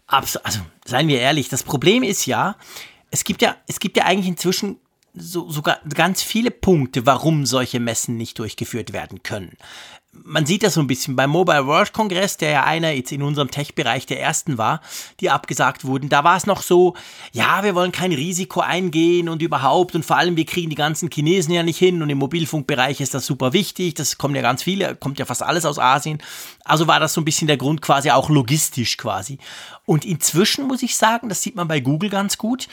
also 0.08 0.60
seien 0.86 1.08
wir 1.08 1.20
ehrlich, 1.20 1.50
das 1.50 1.64
Problem 1.64 2.04
ist 2.04 2.26
ja, 2.26 2.56
es 3.12 3.24
gibt 3.24 3.42
ja, 3.42 3.56
es 3.68 3.80
gibt 3.80 3.98
ja 3.98 4.06
eigentlich 4.06 4.28
inzwischen 4.28 4.78
so, 5.14 5.50
sogar 5.50 5.80
ganz 5.94 6.22
viele 6.22 6.52
Punkte, 6.52 7.06
warum 7.06 7.46
solche 7.46 7.80
Messen 7.80 8.18
nicht 8.18 8.40
durchgeführt 8.40 8.94
werden 8.94 9.24
können. 9.24 9.58
Man 10.26 10.46
sieht 10.46 10.64
das 10.64 10.76
so 10.76 10.80
ein 10.80 10.88
bisschen 10.88 11.16
beim 11.16 11.32
Mobile 11.32 11.66
World 11.66 11.92
Kongress, 11.92 12.38
der 12.38 12.52
ja 12.52 12.64
einer 12.64 12.92
jetzt 12.92 13.12
in 13.12 13.24
unserem 13.24 13.50
Tech-Bereich 13.50 14.06
der 14.06 14.22
ersten 14.22 14.58
war, 14.58 14.80
die 15.20 15.30
abgesagt 15.30 15.86
wurden. 15.86 16.08
Da 16.08 16.24
war 16.24 16.38
es 16.38 16.46
noch 16.46 16.62
so, 16.62 16.96
ja, 17.32 17.64
wir 17.64 17.74
wollen 17.76 17.92
kein 17.92 18.14
Risiko 18.14 18.62
eingehen 18.62 19.28
und 19.28 19.42
überhaupt 19.42 19.96
und 19.96 20.06
vor 20.06 20.18
allem 20.18 20.38
wir 20.38 20.46
kriegen 20.46 20.70
die 20.70 20.76
ganzen 20.76 21.10
Chinesen 21.12 21.54
ja 21.54 21.64
nicht 21.64 21.80
hin 21.80 22.02
und 22.02 22.10
im 22.10 22.20
Mobilfunkbereich 22.20 23.02
ist 23.02 23.14
das 23.14 23.26
super 23.26 23.54
wichtig. 23.54 23.96
Das 23.96 24.18
kommen 24.18 24.36
ja 24.36 24.42
ganz 24.42 24.64
viele, 24.64 24.96
kommt 24.96 25.20
ja 25.20 25.26
fast 25.26 25.44
alles 25.44 25.66
aus 25.66 25.80
Asien. 25.80 26.22
Also 26.64 26.88
war 26.88 27.00
das 27.00 27.14
so 27.14 27.22
ein 27.22 27.26
bisschen 27.26 27.48
der 27.48 27.58
Grund 27.58 27.82
quasi 27.82 28.12
auch 28.12 28.30
logistisch 28.30 28.98
quasi. 28.98 29.40
Und 29.86 30.06
inzwischen 30.06 30.68
muss 30.68 30.84
ich 30.84 30.96
sagen, 30.96 31.28
das 31.28 31.42
sieht 31.42 31.56
man 31.56 31.68
bei 31.68 31.80
Google 31.80 32.10
ganz 32.10 32.38
gut, 32.38 32.68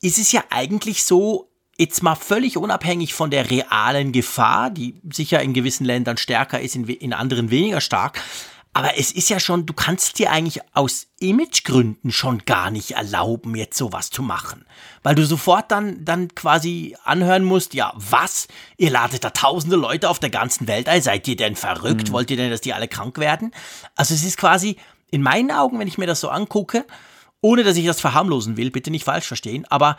ist 0.00 0.18
es 0.18 0.32
ja 0.32 0.44
eigentlich 0.50 1.04
so, 1.04 1.47
Jetzt 1.78 2.02
mal 2.02 2.16
völlig 2.16 2.56
unabhängig 2.56 3.14
von 3.14 3.30
der 3.30 3.50
realen 3.50 4.10
Gefahr, 4.10 4.70
die 4.70 5.00
sicher 5.12 5.40
in 5.40 5.54
gewissen 5.54 5.84
Ländern 5.84 6.16
stärker 6.16 6.60
ist, 6.60 6.74
in, 6.74 6.88
in 6.88 7.12
anderen 7.12 7.50
weniger 7.50 7.80
stark. 7.80 8.20
Aber 8.72 8.98
es 8.98 9.12
ist 9.12 9.30
ja 9.30 9.40
schon, 9.40 9.64
du 9.64 9.72
kannst 9.72 10.18
dir 10.18 10.30
eigentlich 10.30 10.60
aus 10.74 11.06
Imagegründen 11.20 12.12
schon 12.12 12.44
gar 12.44 12.70
nicht 12.70 12.92
erlauben, 12.92 13.54
jetzt 13.54 13.78
sowas 13.78 14.10
zu 14.10 14.22
machen. 14.22 14.66
Weil 15.02 15.14
du 15.14 15.24
sofort 15.24 15.70
dann, 15.70 16.04
dann 16.04 16.34
quasi 16.34 16.96
anhören 17.04 17.44
musst, 17.44 17.74
ja, 17.74 17.92
was? 17.94 18.48
Ihr 18.76 18.90
ladet 18.90 19.24
da 19.24 19.30
tausende 19.30 19.76
Leute 19.76 20.08
auf 20.08 20.18
der 20.18 20.30
ganzen 20.30 20.66
Welt 20.66 20.88
ein? 20.88 21.00
Seid 21.00 21.26
ihr 21.28 21.36
denn 21.36 21.56
verrückt? 21.56 22.08
Mhm. 22.08 22.12
Wollt 22.12 22.30
ihr 22.30 22.36
denn, 22.36 22.50
dass 22.50 22.60
die 22.60 22.74
alle 22.74 22.88
krank 22.88 23.18
werden? 23.18 23.52
Also 23.94 24.14
es 24.14 24.24
ist 24.24 24.36
quasi, 24.36 24.76
in 25.10 25.22
meinen 25.22 25.50
Augen, 25.50 25.78
wenn 25.78 25.88
ich 25.88 25.98
mir 25.98 26.06
das 26.06 26.20
so 26.20 26.28
angucke, 26.28 26.84
ohne 27.40 27.64
dass 27.64 27.76
ich 27.76 27.86
das 27.86 28.00
verharmlosen 28.00 28.56
will, 28.56 28.70
bitte 28.70 28.90
nicht 28.90 29.04
falsch 29.04 29.26
verstehen, 29.26 29.64
aber 29.70 29.96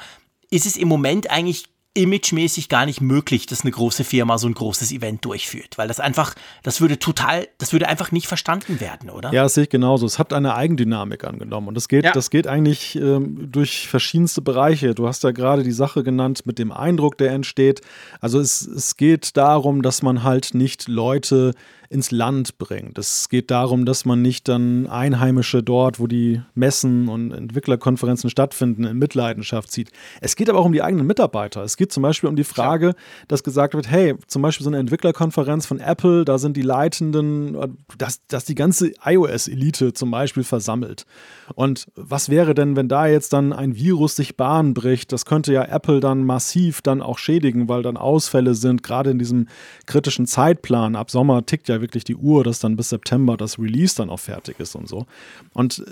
ist 0.49 0.65
es 0.65 0.77
im 0.77 0.87
Moment 0.87 1.29
eigentlich 1.29 1.65
imagemäßig 1.95 2.69
gar 2.69 2.85
nicht 2.85 3.01
möglich, 3.01 3.47
dass 3.47 3.61
eine 3.61 3.71
große 3.71 4.03
Firma 4.03 4.37
so 4.37 4.47
ein 4.47 4.53
großes 4.53 4.91
Event 4.91 5.25
durchführt, 5.25 5.77
weil 5.77 5.87
das 5.87 5.99
einfach, 5.99 6.35
das 6.61 6.81
würde 6.81 6.99
total, 6.99 7.47
das 7.57 7.73
würde 7.73 7.87
einfach 7.87 8.11
nicht 8.11 8.27
verstanden 8.27 8.79
werden, 8.79 9.09
oder? 9.09 9.33
Ja, 9.33 9.43
das 9.43 9.55
sehe 9.55 9.63
ich 9.63 9.69
genauso. 9.69 10.05
Es 10.05 10.19
hat 10.19 10.31
eine 10.31 10.55
Eigendynamik 10.55 11.23
angenommen 11.23 11.67
und 11.67 11.73
das 11.73 11.87
geht, 11.87 12.05
ja. 12.05 12.11
das 12.11 12.29
geht 12.29 12.45
eigentlich 12.45 12.95
ähm, 12.95 13.51
durch 13.51 13.87
verschiedenste 13.87 14.41
Bereiche. 14.41 14.93
Du 14.93 15.07
hast 15.07 15.23
ja 15.23 15.31
gerade 15.31 15.63
die 15.63 15.71
Sache 15.71 16.03
genannt 16.03 16.45
mit 16.45 16.59
dem 16.59 16.71
Eindruck, 16.71 17.17
der 17.17 17.31
entsteht. 17.31 17.81
Also 18.21 18.39
es, 18.39 18.61
es 18.61 18.95
geht 18.95 19.35
darum, 19.35 19.81
dass 19.81 20.03
man 20.03 20.23
halt 20.23 20.53
nicht 20.53 20.87
Leute 20.87 21.53
ins 21.89 22.11
Land 22.11 22.59
bringt. 22.59 22.97
Es 22.99 23.29
geht 23.29 23.49
darum, 23.49 23.85
dass 23.85 24.05
man 24.05 24.21
nicht 24.21 24.47
dann 24.47 24.85
Einheimische 24.85 25.63
dort, 25.63 25.99
wo 25.99 26.05
die 26.05 26.41
Messen 26.53 27.09
und 27.09 27.31
Entwicklerkonferenzen 27.31 28.29
stattfinden, 28.29 28.83
in 28.83 28.97
Mitleidenschaft 28.97 29.71
zieht. 29.71 29.89
Es 30.21 30.35
geht 30.35 30.49
aber 30.49 30.59
auch 30.59 30.65
um 30.65 30.71
die 30.71 30.83
eigenen 30.83 31.07
Mitarbeiter. 31.07 31.63
Es 31.63 31.77
geht 31.77 31.91
zum 31.91 32.03
Beispiel 32.03 32.29
um 32.29 32.35
die 32.35 32.43
Frage, 32.43 32.93
dass 33.27 33.43
gesagt 33.43 33.73
wird, 33.73 33.89
hey, 33.89 34.15
zum 34.27 34.43
Beispiel 34.43 34.63
so 34.63 34.69
eine 34.69 34.77
Entwicklerkonferenz 34.77 35.65
von 35.65 35.79
Apple, 35.79 36.25
da 36.25 36.37
sind 36.37 36.55
die 36.57 36.61
Leitenden, 36.61 37.57
dass, 37.97 38.25
dass 38.27 38.45
die 38.45 38.55
ganze 38.55 38.91
iOS-Elite 39.03 39.93
zum 39.93 40.11
Beispiel 40.11 40.43
versammelt. 40.43 41.07
Und 41.55 41.87
was 41.95 42.29
wäre 42.29 42.53
denn, 42.53 42.75
wenn 42.75 42.87
da 42.87 43.07
jetzt 43.07 43.33
dann 43.33 43.51
ein 43.51 43.75
Virus 43.75 44.15
sich 44.15 44.37
Bahn 44.37 44.75
bricht? 44.75 45.11
Das 45.11 45.25
könnte 45.25 45.53
ja 45.53 45.63
Apple 45.63 46.01
dann 46.01 46.23
massiv 46.23 46.83
dann 46.83 47.01
auch 47.01 47.17
schädigen, 47.17 47.67
weil 47.67 47.81
dann 47.81 47.97
Ausfälle 47.97 48.53
sind, 48.53 48.83
gerade 48.83 49.09
in 49.09 49.17
diesem 49.17 49.47
kritischen 49.87 50.27
Zeitplan. 50.27 50.95
Ab 50.95 51.09
Sommer 51.09 51.45
tickt 51.47 51.67
ja 51.67 51.78
wirklich 51.81 52.03
die 52.03 52.15
Uhr, 52.15 52.43
dass 52.43 52.59
dann 52.59 52.75
bis 52.75 52.89
September 52.89 53.37
das 53.37 53.59
Release 53.59 53.95
dann 53.95 54.09
auch 54.09 54.19
fertig 54.19 54.59
ist 54.59 54.75
und 54.75 54.87
so. 54.87 55.05
Und 55.53 55.83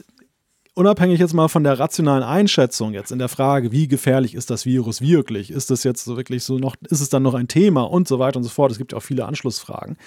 unabhängig 0.77 1.19
jetzt 1.19 1.33
mal 1.33 1.47
von 1.47 1.63
der 1.63 1.79
rationalen 1.79 2.23
Einschätzung 2.23 2.93
jetzt 2.93 3.11
in 3.11 3.17
der 3.17 3.29
Frage, 3.29 3.71
wie 3.71 3.87
gefährlich 3.87 4.35
ist 4.35 4.51
das 4.51 4.65
Virus 4.65 5.01
wirklich? 5.01 5.49
Ist 5.49 5.71
das 5.71 5.83
jetzt 5.83 6.05
so 6.05 6.17
wirklich 6.17 6.43
so 6.43 6.59
noch, 6.59 6.75
ist 6.89 7.01
es 7.01 7.09
dann 7.09 7.23
noch 7.23 7.33
ein 7.33 7.47
Thema 7.47 7.81
und 7.81 8.07
so 8.07 8.19
weiter 8.19 8.37
und 8.37 8.43
so 8.43 8.49
fort? 8.49 8.71
Es 8.71 8.77
gibt 8.77 8.91
ja 8.91 8.99
auch 8.99 9.03
viele 9.03 9.25
Anschlussfragen. 9.25 9.97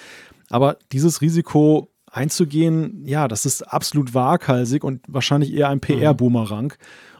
Aber 0.49 0.77
dieses 0.91 1.21
Risiko 1.21 1.89
einzugehen, 2.09 3.03
ja, 3.05 3.27
das 3.27 3.45
ist 3.45 3.63
absolut 3.63 4.13
waghalsig 4.13 4.83
und 4.83 5.01
wahrscheinlich 5.07 5.53
eher 5.53 5.69
ein 5.69 5.81
PR-Boomerang. 5.81 6.73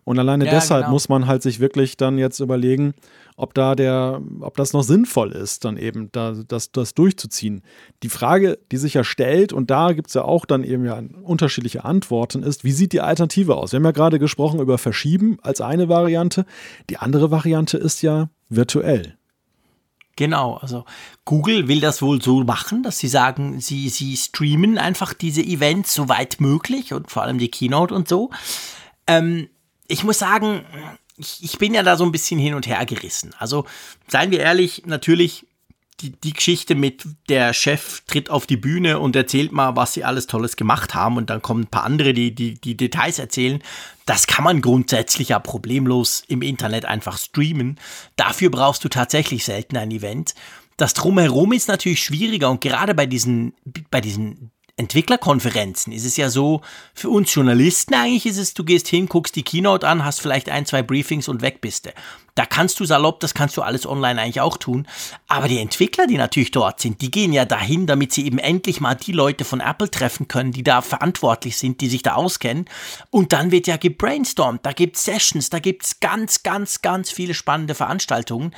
Und 0.04 0.18
alleine 0.18 0.46
ja, 0.46 0.52
deshalb 0.52 0.84
genau. 0.84 0.94
muss 0.94 1.10
man 1.10 1.28
halt 1.28 1.44
sich 1.44 1.60
wirklich 1.60 1.96
dann 1.96 2.18
jetzt 2.18 2.40
überlegen, 2.40 2.94
ob 3.38 3.54
da 3.54 3.76
der, 3.76 4.22
ob 4.40 4.58
das 4.58 4.74
noch 4.74 4.84
sinnvoll 4.84 5.32
ist, 5.32 5.64
dann 5.64 5.78
eben 5.78 6.12
da, 6.12 6.34
das, 6.48 6.72
das 6.72 6.94
durchzuziehen. 6.94 7.62
Die 8.04 8.10
Frage, 8.10 8.58
die 8.72 8.78
sich 8.78 8.96
ja 8.96 9.04
stellt, 9.04 9.54
und 9.54 9.70
da 9.70 9.94
gibt 9.94 10.10
es 10.10 10.16
ja 10.16 10.24
auch 10.24 10.46
dann 10.46 10.64
eben 10.64 10.86
ja 10.86 11.02
unterschiedliche 11.24 11.86
Antworten, 11.86 12.44
ist, 12.44 12.64
wie 12.64 12.72
sieht 12.72 12.94
die 12.94 13.02
Alternative 13.02 13.56
aus? 13.56 13.72
Wir 13.72 13.78
haben 13.78 13.86
ja 13.86 13.92
gerade 13.92 14.20
gesprochen 14.20 14.60
über 14.60 14.78
Verschieben 14.78 15.38
als 15.42 15.62
eine 15.62 15.88
Variante. 15.88 16.46
Die 16.90 16.98
andere 16.98 17.32
Variante 17.32 17.78
ist 17.78 18.02
ja 18.02 18.30
virtuell. 18.50 19.18
Genau, 20.18 20.56
also 20.56 20.86
Google 21.26 21.68
will 21.68 21.80
das 21.80 22.02
wohl 22.02 22.22
so 22.22 22.44
machen, 22.44 22.84
dass 22.84 23.00
sie 23.00 23.08
sagen, 23.08 23.60
sie, 23.60 23.90
sie 23.90 24.18
streamen 24.18 24.78
einfach 24.78 25.14
diese 25.14 25.42
Events 25.42 25.94
so 25.94 26.10
weit 26.10 26.40
möglich 26.40 26.94
und 26.94 27.10
vor 27.10 27.24
allem 27.24 27.38
die 27.38 27.50
Keynote 27.50 27.96
und 27.96 28.08
so. 28.08 28.30
Ähm, 29.08 29.48
ich 29.92 30.04
muss 30.04 30.20
sagen, 30.20 30.66
ich, 31.18 31.44
ich 31.44 31.58
bin 31.58 31.74
ja 31.74 31.84
da 31.84 31.98
so 31.98 32.04
ein 32.04 32.12
bisschen 32.12 32.40
hin 32.40 32.54
und 32.54 32.68
her 32.68 32.86
gerissen. 32.86 33.36
Also, 33.38 33.66
seien 34.08 34.32
wir 34.32 34.40
ehrlich, 34.40 34.84
natürlich 34.86 35.46
die, 36.02 36.12
die 36.12 36.34
Geschichte 36.34 36.74
mit 36.76 37.04
der 37.30 37.54
Chef 37.54 38.02
tritt 38.08 38.30
auf 38.30 38.48
die 38.48 38.58
Bühne 38.58 39.00
und 39.00 39.16
erzählt 39.16 39.52
mal, 39.52 39.76
was 39.76 39.94
sie 39.94 40.04
alles 40.04 40.26
Tolles 40.26 40.56
gemacht 40.56 40.96
haben 40.96 41.18
und 41.18 41.30
dann 41.30 41.42
kommen 41.42 41.64
ein 41.64 41.68
paar 41.68 41.84
andere, 41.84 42.14
die 42.14 42.34
die, 42.34 42.56
die 42.56 42.76
Details 42.76 43.20
erzählen. 43.20 43.62
Das 44.06 44.26
kann 44.26 44.44
man 44.44 44.62
grundsätzlich 44.62 45.30
ja 45.30 45.40
problemlos 45.40 46.24
im 46.28 46.42
Internet 46.42 46.86
einfach 46.86 47.18
streamen. 47.18 47.80
Dafür 48.16 48.50
brauchst 48.50 48.84
du 48.84 48.90
tatsächlich 48.90 49.46
selten 49.46 49.78
ein 49.78 49.92
Event. 49.92 50.34
Das 50.78 50.94
drumherum 50.96 51.54
ist 51.54 51.68
natürlich 51.68 52.02
schwieriger 52.04 52.50
und 52.50 52.62
gerade 52.62 52.96
bei 52.96 53.06
diesen, 53.06 53.54
bei 53.92 54.02
diesen 54.02 54.52
Entwicklerkonferenzen 54.82 55.94
ist 55.94 56.06
es 56.06 56.18
ja 56.18 56.30
so, 56.30 56.62
für 56.96 57.10
uns 57.10 57.34
Journalisten 57.34 57.94
eigentlich 57.94 58.26
ist 58.26 58.38
es, 58.38 58.56
du 58.56 58.64
gehst 58.64 58.88
hin, 58.88 59.08
guckst 59.08 59.36
die 59.36 59.44
Keynote 59.44 59.88
an, 59.88 60.04
hast 60.04 60.22
vielleicht 60.22 60.50
ein, 60.50 60.66
zwei 60.66 60.82
Briefings 60.82 61.28
und 61.28 61.44
weg 61.44 61.62
bist 61.62 61.86
du. 61.86 61.92
Da 62.34 62.48
kannst 62.48 62.80
du 62.80 62.86
salopp, 62.86 63.20
das 63.20 63.36
kannst 63.36 63.58
du 63.58 63.62
alles 63.62 63.86
online 63.86 64.20
eigentlich 64.20 64.42
auch 64.42 64.58
tun. 64.58 64.88
Aber 65.28 65.48
die 65.48 65.60
Entwickler, 65.60 66.08
die 66.08 66.18
natürlich 66.18 66.50
dort 66.50 66.80
sind, 66.80 67.02
die 67.02 67.12
gehen 67.12 67.32
ja 67.32 67.46
dahin, 67.46 67.86
damit 67.86 68.12
sie 68.12 68.26
eben 68.26 68.40
endlich 68.40 68.82
mal 68.82 68.96
die 68.96 69.12
Leute 69.12 69.46
von 69.46 69.60
Apple 69.60 69.92
treffen 69.92 70.28
können, 70.28 70.52
die 70.52 70.64
da 70.64 70.82
verantwortlich 70.82 71.58
sind, 71.58 71.80
die 71.82 71.90
sich 71.90 72.02
da 72.02 72.16
auskennen. 72.16 72.66
Und 73.12 73.34
dann 73.34 73.52
wird 73.52 73.68
ja 73.68 73.78
gebrainstormt, 73.78 74.66
da 74.66 74.72
gibt 74.72 74.96
es 74.96 75.04
Sessions, 75.04 75.52
da 75.52 75.60
gibt 75.60 75.86
es 75.86 76.00
ganz, 76.00 76.42
ganz, 76.42 76.82
ganz 76.82 77.12
viele 77.12 77.36
spannende 77.36 77.76
Veranstaltungen. 77.76 78.56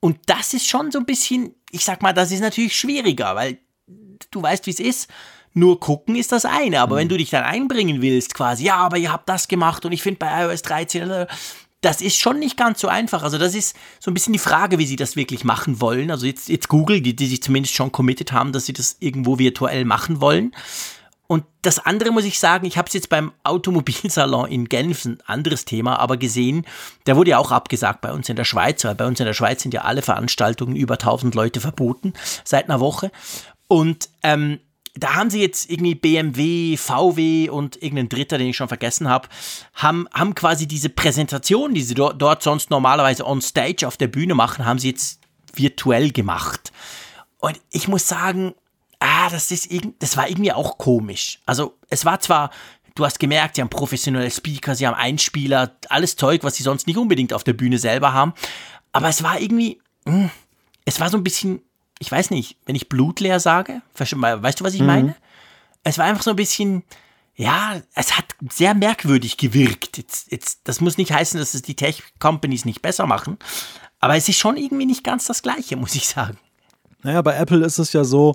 Und 0.00 0.18
das 0.26 0.52
ist 0.52 0.66
schon 0.66 0.90
so 0.90 0.98
ein 0.98 1.06
bisschen, 1.06 1.54
ich 1.70 1.84
sag 1.84 2.02
mal, 2.02 2.12
das 2.12 2.32
ist 2.32 2.40
natürlich 2.40 2.76
schwieriger, 2.76 3.36
weil 3.36 3.58
du 4.32 4.42
weißt, 4.42 4.66
wie 4.66 4.70
es 4.70 4.80
ist 4.80 5.08
nur 5.52 5.80
gucken 5.80 6.16
ist 6.16 6.32
das 6.32 6.44
eine, 6.44 6.80
aber 6.80 6.94
mhm. 6.94 7.00
wenn 7.00 7.08
du 7.08 7.16
dich 7.16 7.30
dann 7.30 7.44
einbringen 7.44 8.02
willst, 8.02 8.34
quasi, 8.34 8.64
ja, 8.64 8.76
aber 8.76 8.98
ihr 8.98 9.12
habt 9.12 9.28
das 9.28 9.48
gemacht 9.48 9.84
und 9.84 9.92
ich 9.92 10.02
finde 10.02 10.18
bei 10.18 10.44
iOS 10.44 10.62
13, 10.62 11.10
äh, 11.10 11.26
das 11.80 12.02
ist 12.02 12.18
schon 12.18 12.38
nicht 12.38 12.56
ganz 12.56 12.80
so 12.80 12.88
einfach. 12.88 13.22
Also 13.22 13.38
das 13.38 13.54
ist 13.54 13.74
so 14.00 14.10
ein 14.10 14.14
bisschen 14.14 14.34
die 14.34 14.38
Frage, 14.38 14.78
wie 14.78 14.86
sie 14.86 14.96
das 14.96 15.16
wirklich 15.16 15.44
machen 15.44 15.80
wollen. 15.80 16.10
Also 16.10 16.26
jetzt, 16.26 16.48
jetzt 16.48 16.68
Google, 16.68 17.00
die, 17.00 17.16
die 17.16 17.26
sich 17.26 17.42
zumindest 17.42 17.74
schon 17.74 17.90
committed 17.90 18.32
haben, 18.32 18.52
dass 18.52 18.66
sie 18.66 18.74
das 18.74 18.96
irgendwo 19.00 19.38
virtuell 19.38 19.86
machen 19.86 20.20
wollen. 20.20 20.52
Und 21.26 21.44
das 21.62 21.78
andere 21.78 22.10
muss 22.10 22.24
ich 22.24 22.40
sagen, 22.40 22.66
ich 22.66 22.76
habe 22.76 22.88
es 22.88 22.92
jetzt 22.92 23.08
beim 23.08 23.32
Automobilsalon 23.44 24.48
in 24.48 24.68
Genf, 24.68 25.04
ein 25.04 25.18
anderes 25.26 25.64
Thema, 25.64 26.00
aber 26.00 26.16
gesehen, 26.16 26.66
der 27.06 27.16
wurde 27.16 27.30
ja 27.30 27.38
auch 27.38 27.52
abgesagt 27.52 28.00
bei 28.00 28.12
uns 28.12 28.28
in 28.28 28.34
der 28.34 28.44
Schweiz, 28.44 28.84
weil 28.84 28.96
bei 28.96 29.06
uns 29.06 29.20
in 29.20 29.26
der 29.26 29.32
Schweiz 29.32 29.62
sind 29.62 29.72
ja 29.72 29.82
alle 29.82 30.02
Veranstaltungen 30.02 30.74
über 30.74 30.94
1000 30.94 31.34
Leute 31.36 31.60
verboten 31.60 32.14
seit 32.44 32.64
einer 32.68 32.80
Woche. 32.80 33.12
Und 33.68 34.08
ähm, 34.24 34.58
da 34.94 35.14
haben 35.14 35.30
sie 35.30 35.40
jetzt 35.40 35.70
irgendwie 35.70 35.94
BMW, 35.94 36.76
VW 36.76 37.48
und 37.48 37.80
irgendein 37.82 38.08
Dritter, 38.08 38.38
den 38.38 38.48
ich 38.48 38.56
schon 38.56 38.68
vergessen 38.68 39.08
habe, 39.08 39.28
haben, 39.74 40.08
haben 40.12 40.34
quasi 40.34 40.66
diese 40.66 40.88
Präsentation, 40.88 41.74
die 41.74 41.82
sie 41.82 41.94
dort, 41.94 42.20
dort 42.20 42.42
sonst 42.42 42.70
normalerweise 42.70 43.26
on 43.26 43.40
stage 43.40 43.86
auf 43.86 43.96
der 43.96 44.08
Bühne 44.08 44.34
machen, 44.34 44.64
haben 44.64 44.78
sie 44.78 44.90
jetzt 44.90 45.20
virtuell 45.54 46.10
gemacht. 46.10 46.72
Und 47.38 47.60
ich 47.70 47.88
muss 47.88 48.08
sagen, 48.08 48.54
ah, 48.98 49.30
das, 49.30 49.50
ist, 49.50 49.68
das 50.00 50.16
war 50.16 50.28
irgendwie 50.28 50.52
auch 50.52 50.76
komisch. 50.76 51.38
Also 51.46 51.78
es 51.88 52.04
war 52.04 52.20
zwar 52.20 52.50
du 52.94 53.04
hast 53.04 53.18
gemerkt, 53.18 53.56
sie 53.56 53.62
haben 53.62 53.70
professionelle 53.70 54.30
Speaker, 54.30 54.74
sie 54.74 54.86
haben 54.86 54.94
Einspieler, 54.94 55.76
alles 55.88 56.16
Zeug, 56.16 56.44
was 56.44 56.56
sie 56.56 56.62
sonst 56.62 56.86
nicht 56.86 56.98
unbedingt 56.98 57.32
auf 57.32 57.44
der 57.44 57.52
Bühne 57.52 57.78
selber 57.78 58.12
haben. 58.12 58.34
Aber 58.92 59.08
es 59.08 59.22
war 59.22 59.40
irgendwie, 59.40 59.80
hm, 60.06 60.30
es 60.84 61.00
war 61.00 61.08
so 61.08 61.16
ein 61.16 61.24
bisschen 61.24 61.62
ich 62.00 62.10
weiß 62.10 62.30
nicht, 62.30 62.56
wenn 62.64 62.74
ich 62.74 62.88
blutleer 62.88 63.38
sage, 63.38 63.82
weißt 63.94 64.60
du, 64.60 64.64
was 64.64 64.74
ich 64.74 64.80
mhm. 64.80 64.86
meine? 64.86 65.16
Es 65.84 65.98
war 65.98 66.06
einfach 66.06 66.22
so 66.22 66.30
ein 66.30 66.36
bisschen, 66.36 66.82
ja, 67.36 67.80
es 67.94 68.16
hat 68.16 68.24
sehr 68.50 68.74
merkwürdig 68.74 69.36
gewirkt. 69.36 69.98
Jetzt, 69.98 70.32
jetzt, 70.32 70.60
das 70.64 70.80
muss 70.80 70.96
nicht 70.96 71.12
heißen, 71.12 71.38
dass 71.38 71.54
es 71.54 71.62
die 71.62 71.76
Tech-Companies 71.76 72.64
nicht 72.64 72.80
besser 72.80 73.06
machen, 73.06 73.38
aber 74.00 74.16
es 74.16 74.28
ist 74.28 74.38
schon 74.38 74.56
irgendwie 74.56 74.86
nicht 74.86 75.04
ganz 75.04 75.26
das 75.26 75.42
Gleiche, 75.42 75.76
muss 75.76 75.94
ich 75.94 76.08
sagen. 76.08 76.38
Naja, 77.02 77.20
bei 77.20 77.34
Apple 77.36 77.64
ist 77.64 77.78
es 77.78 77.92
ja 77.92 78.02
so, 78.02 78.34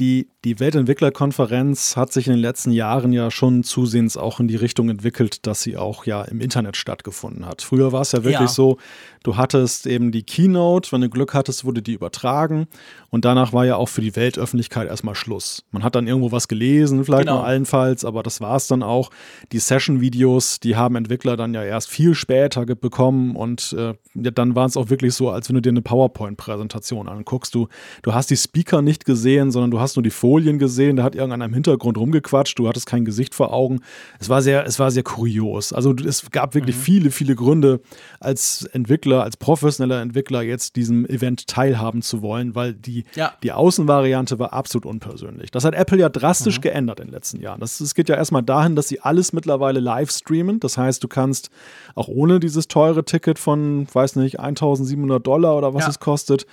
die, 0.00 0.28
die 0.44 0.60
Weltentwicklerkonferenz 0.60 1.96
hat 1.96 2.12
sich 2.12 2.28
in 2.28 2.32
den 2.32 2.40
letzten 2.40 2.70
Jahren 2.70 3.12
ja 3.12 3.30
schon 3.30 3.64
zusehends 3.64 4.16
auch 4.16 4.38
in 4.38 4.46
die 4.46 4.56
Richtung 4.56 4.88
entwickelt, 4.88 5.46
dass 5.46 5.62
sie 5.62 5.76
auch 5.76 6.06
ja 6.06 6.22
im 6.22 6.40
Internet 6.40 6.76
stattgefunden 6.76 7.44
hat. 7.44 7.62
Früher 7.62 7.90
war 7.90 8.02
es 8.02 8.12
ja 8.12 8.22
wirklich 8.22 8.40
ja. 8.40 8.46
so, 8.48 8.78
du 9.24 9.36
hattest 9.36 9.86
eben 9.86 10.12
die 10.12 10.22
Keynote, 10.22 10.92
wenn 10.92 11.00
du 11.00 11.08
Glück 11.08 11.34
hattest, 11.34 11.64
wurde 11.64 11.82
die 11.82 11.94
übertragen 11.94 12.68
und 13.10 13.24
danach 13.24 13.52
war 13.52 13.66
ja 13.66 13.76
auch 13.76 13.88
für 13.88 14.00
die 14.00 14.14
Weltöffentlichkeit 14.14 14.88
erstmal 14.88 15.16
Schluss. 15.16 15.64
Man 15.72 15.82
hat 15.82 15.96
dann 15.96 16.06
irgendwo 16.06 16.30
was 16.30 16.46
gelesen, 16.46 17.04
vielleicht 17.04 17.26
genau. 17.26 17.38
nur 17.38 17.46
allenfalls, 17.46 18.04
aber 18.04 18.22
das 18.22 18.40
war 18.40 18.56
es 18.56 18.68
dann 18.68 18.84
auch. 18.84 19.10
Die 19.50 19.58
Session-Videos, 19.58 20.60
die 20.60 20.76
haben 20.76 20.94
Entwickler 20.94 21.36
dann 21.36 21.54
ja 21.54 21.64
erst 21.64 21.88
viel 21.88 22.14
später 22.14 22.64
bekommen 22.66 23.34
und 23.34 23.74
äh, 23.76 23.94
ja, 24.14 24.30
dann 24.30 24.54
war 24.54 24.66
es 24.66 24.76
auch 24.76 24.90
wirklich 24.90 25.14
so, 25.14 25.30
als 25.30 25.48
wenn 25.48 25.54
du 25.54 25.62
dir 25.62 25.70
eine 25.70 25.82
PowerPoint-Präsentation 25.82 27.08
anguckst. 27.08 27.54
Du, 27.54 27.68
du 28.02 28.14
hast 28.14 28.30
die 28.30 28.36
Speaker 28.36 28.82
nicht 28.82 29.04
gesehen, 29.04 29.50
sondern 29.50 29.70
du 29.70 29.80
hast 29.80 29.87
nur 29.96 30.02
die 30.02 30.10
Folien 30.10 30.58
gesehen, 30.58 30.96
da 30.96 31.02
hat 31.02 31.14
irgendeiner 31.14 31.46
im 31.46 31.54
Hintergrund 31.54 31.98
rumgequatscht, 31.98 32.58
du 32.58 32.68
hattest 32.68 32.86
kein 32.86 33.04
Gesicht 33.04 33.34
vor 33.34 33.52
Augen. 33.52 33.80
Es 34.18 34.28
war 34.28 34.42
sehr, 34.42 34.66
es 34.66 34.78
war 34.78 34.90
sehr 34.90 35.02
kurios. 35.02 35.72
Also 35.72 35.94
es 35.94 36.30
gab 36.30 36.54
wirklich 36.54 36.76
mhm. 36.76 36.80
viele, 36.80 37.10
viele 37.10 37.34
Gründe, 37.34 37.80
als 38.20 38.64
Entwickler, 38.72 39.22
als 39.22 39.36
professioneller 39.36 40.00
Entwickler 40.00 40.42
jetzt 40.42 40.76
diesem 40.76 41.06
Event 41.06 41.46
teilhaben 41.46 42.02
zu 42.02 42.22
wollen, 42.22 42.54
weil 42.54 42.74
die, 42.74 43.04
ja. 43.14 43.32
die 43.42 43.52
Außenvariante 43.52 44.38
war 44.38 44.52
absolut 44.52 44.86
unpersönlich. 44.86 45.50
Das 45.50 45.64
hat 45.64 45.74
Apple 45.74 45.98
ja 45.98 46.08
drastisch 46.08 46.58
mhm. 46.58 46.62
geändert 46.62 47.00
in 47.00 47.06
den 47.08 47.14
letzten 47.14 47.40
Jahren. 47.40 47.60
Das, 47.60 47.80
es 47.80 47.94
geht 47.94 48.08
ja 48.08 48.16
erstmal 48.16 48.42
dahin, 48.42 48.76
dass 48.76 48.88
sie 48.88 49.00
alles 49.00 49.32
mittlerweile 49.32 49.80
live 49.80 50.10
streamen. 50.10 50.60
Das 50.60 50.78
heißt, 50.78 51.02
du 51.02 51.08
kannst 51.08 51.50
auch 51.94 52.08
ohne 52.08 52.40
dieses 52.40 52.68
teure 52.68 53.04
Ticket 53.04 53.38
von, 53.38 53.86
weiß 53.92 54.16
nicht, 54.16 54.40
1700 54.40 55.26
Dollar 55.26 55.56
oder 55.56 55.74
was 55.74 55.84
ja. 55.84 55.90
es 55.90 56.00
kostet, 56.00 56.46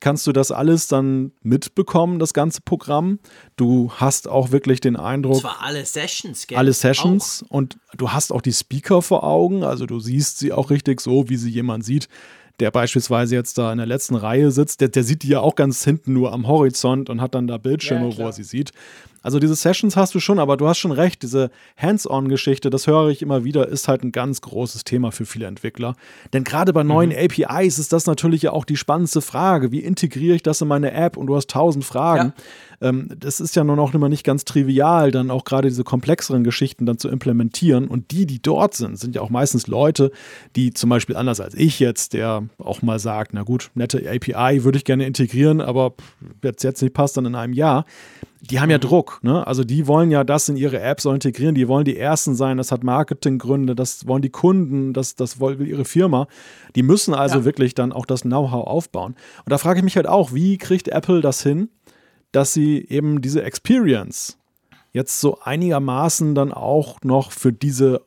kannst 0.00 0.26
du 0.26 0.32
das 0.32 0.50
alles 0.50 0.88
dann 0.88 1.32
mitbekommen, 1.42 2.18
das 2.18 2.34
ganze 2.34 2.60
Programm. 2.60 3.18
Du 3.56 3.90
hast 3.92 4.28
auch 4.28 4.50
wirklich 4.50 4.80
den 4.80 4.96
Eindruck. 4.96 5.34
Das 5.34 5.44
war 5.44 5.62
alle 5.62 5.84
Sessions, 5.84 6.46
gell? 6.46 6.58
Alle 6.58 6.72
Sessions 6.72 7.44
auch. 7.44 7.50
und 7.50 7.78
du 7.96 8.10
hast 8.10 8.32
auch 8.32 8.42
die 8.42 8.52
Speaker 8.52 9.02
vor 9.02 9.24
Augen, 9.24 9.64
also 9.64 9.86
du 9.86 9.98
siehst 10.00 10.38
sie 10.38 10.52
auch 10.52 10.70
richtig 10.70 11.00
so, 11.00 11.28
wie 11.28 11.36
sie 11.36 11.50
jemand 11.50 11.84
sieht, 11.84 12.08
der 12.60 12.70
beispielsweise 12.70 13.34
jetzt 13.34 13.58
da 13.58 13.70
in 13.70 13.78
der 13.78 13.86
letzten 13.86 14.16
Reihe 14.16 14.50
sitzt. 14.50 14.80
Der, 14.80 14.88
der 14.88 15.04
sieht 15.04 15.22
die 15.22 15.28
ja 15.28 15.40
auch 15.40 15.54
ganz 15.54 15.84
hinten 15.84 16.12
nur 16.12 16.32
am 16.32 16.46
Horizont 16.48 17.08
und 17.08 17.20
hat 17.20 17.34
dann 17.34 17.46
da 17.46 17.56
Bildschirme, 17.56 18.10
ja, 18.10 18.16
wo 18.16 18.22
er 18.22 18.32
sie 18.32 18.42
sieht. 18.42 18.72
Also 19.22 19.38
diese 19.40 19.54
Sessions 19.54 19.96
hast 19.96 20.14
du 20.14 20.20
schon, 20.20 20.38
aber 20.38 20.56
du 20.56 20.68
hast 20.68 20.78
schon 20.78 20.92
recht, 20.92 21.22
diese 21.22 21.50
Hands-on-Geschichte, 21.76 22.70
das 22.70 22.86
höre 22.86 23.08
ich 23.08 23.22
immer 23.22 23.44
wieder, 23.44 23.68
ist 23.68 23.88
halt 23.88 24.04
ein 24.04 24.12
ganz 24.12 24.40
großes 24.40 24.84
Thema 24.84 25.10
für 25.10 25.26
viele 25.26 25.46
Entwickler. 25.46 25.96
Denn 26.32 26.44
gerade 26.44 26.72
bei 26.72 26.84
neuen 26.84 27.10
mhm. 27.10 27.16
APIs 27.16 27.78
ist 27.78 27.92
das 27.92 28.06
natürlich 28.06 28.42
ja 28.42 28.52
auch 28.52 28.64
die 28.64 28.76
spannendste 28.76 29.20
Frage. 29.20 29.72
Wie 29.72 29.80
integriere 29.80 30.36
ich 30.36 30.42
das 30.42 30.60
in 30.60 30.68
meine 30.68 30.92
App? 30.92 31.16
Und 31.16 31.26
du 31.26 31.36
hast 31.36 31.50
tausend 31.50 31.84
Fragen. 31.84 32.32
Ja. 32.80 32.88
Ähm, 32.88 33.08
das 33.18 33.40
ist 33.40 33.56
ja 33.56 33.64
nun 33.64 33.78
auch 33.80 33.92
immer 33.92 34.08
nicht 34.08 34.24
ganz 34.24 34.44
trivial, 34.44 35.10
dann 35.10 35.30
auch 35.30 35.44
gerade 35.44 35.68
diese 35.68 35.82
komplexeren 35.82 36.44
Geschichten 36.44 36.86
dann 36.86 36.98
zu 36.98 37.08
implementieren. 37.08 37.88
Und 37.88 38.12
die, 38.12 38.24
die 38.24 38.40
dort 38.40 38.74
sind, 38.74 38.98
sind 38.98 39.16
ja 39.16 39.22
auch 39.22 39.30
meistens 39.30 39.66
Leute, 39.66 40.12
die 40.54 40.72
zum 40.72 40.90
Beispiel 40.90 41.16
anders 41.16 41.40
als 41.40 41.54
ich 41.54 41.80
jetzt, 41.80 42.12
der 42.12 42.44
auch 42.58 42.82
mal 42.82 42.98
sagt, 42.98 43.34
na 43.34 43.42
gut, 43.42 43.70
nette 43.74 43.98
API 44.08 44.62
würde 44.62 44.78
ich 44.78 44.84
gerne 44.84 45.06
integrieren, 45.06 45.60
aber 45.60 45.94
jetzt, 46.42 46.62
jetzt 46.62 46.82
nicht 46.82 46.94
passt, 46.94 47.16
dann 47.16 47.26
in 47.26 47.34
einem 47.34 47.52
Jahr 47.52 47.84
die 48.40 48.60
haben 48.60 48.70
ja 48.70 48.76
mhm. 48.76 48.82
Druck. 49.08 49.20
Ne? 49.22 49.46
Also 49.46 49.64
die 49.64 49.86
wollen 49.86 50.10
ja 50.10 50.24
das 50.24 50.48
in 50.48 50.56
ihre 50.56 50.80
Apps 50.80 51.04
so 51.04 51.12
integrieren. 51.12 51.54
Die 51.54 51.68
wollen 51.68 51.84
die 51.84 51.96
Ersten 51.96 52.34
sein. 52.34 52.56
Das 52.56 52.72
hat 52.72 52.84
Marketinggründe. 52.84 53.74
Das 53.74 54.06
wollen 54.06 54.22
die 54.22 54.30
Kunden. 54.30 54.92
Das, 54.92 55.14
das 55.14 55.40
will 55.40 55.66
ihre 55.66 55.84
Firma. 55.84 56.26
Die 56.74 56.82
müssen 56.82 57.14
also 57.14 57.38
ja. 57.38 57.44
wirklich 57.44 57.74
dann 57.74 57.92
auch 57.92 58.06
das 58.06 58.22
Know-how 58.22 58.66
aufbauen. 58.66 59.14
Und 59.44 59.50
da 59.50 59.58
frage 59.58 59.80
ich 59.80 59.84
mich 59.84 59.96
halt 59.96 60.06
auch, 60.06 60.32
wie 60.32 60.58
kriegt 60.58 60.88
Apple 60.88 61.20
das 61.20 61.42
hin, 61.42 61.68
dass 62.32 62.52
sie 62.52 62.84
eben 62.88 63.20
diese 63.20 63.42
Experience 63.42 64.38
jetzt 64.92 65.20
so 65.20 65.38
einigermaßen 65.40 66.34
dann 66.34 66.52
auch 66.52 66.98
noch 67.02 67.32
für 67.32 67.52
diese 67.52 68.02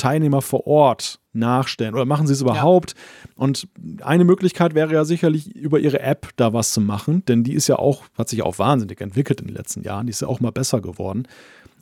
Teilnehmer 0.00 0.42
vor 0.42 0.66
Ort 0.66 1.20
nachstellen 1.32 1.94
oder 1.94 2.04
machen 2.04 2.26
sie 2.26 2.32
es 2.32 2.40
überhaupt? 2.40 2.94
Ja. 2.94 3.32
Und 3.36 3.68
eine 4.02 4.24
Möglichkeit 4.24 4.74
wäre 4.74 4.92
ja 4.92 5.04
sicherlich 5.04 5.54
über 5.54 5.78
ihre 5.78 6.00
App 6.00 6.30
da 6.36 6.52
was 6.52 6.72
zu 6.72 6.80
machen, 6.80 7.24
denn 7.26 7.44
die 7.44 7.52
ist 7.52 7.68
ja 7.68 7.76
auch, 7.76 8.02
hat 8.16 8.28
sich 8.28 8.42
auch 8.42 8.58
wahnsinnig 8.58 9.00
entwickelt 9.00 9.40
in 9.40 9.46
den 9.46 9.56
letzten 9.56 9.82
Jahren, 9.82 10.06
die 10.06 10.10
ist 10.10 10.22
ja 10.22 10.28
auch 10.28 10.40
mal 10.40 10.52
besser 10.52 10.80
geworden. 10.80 11.28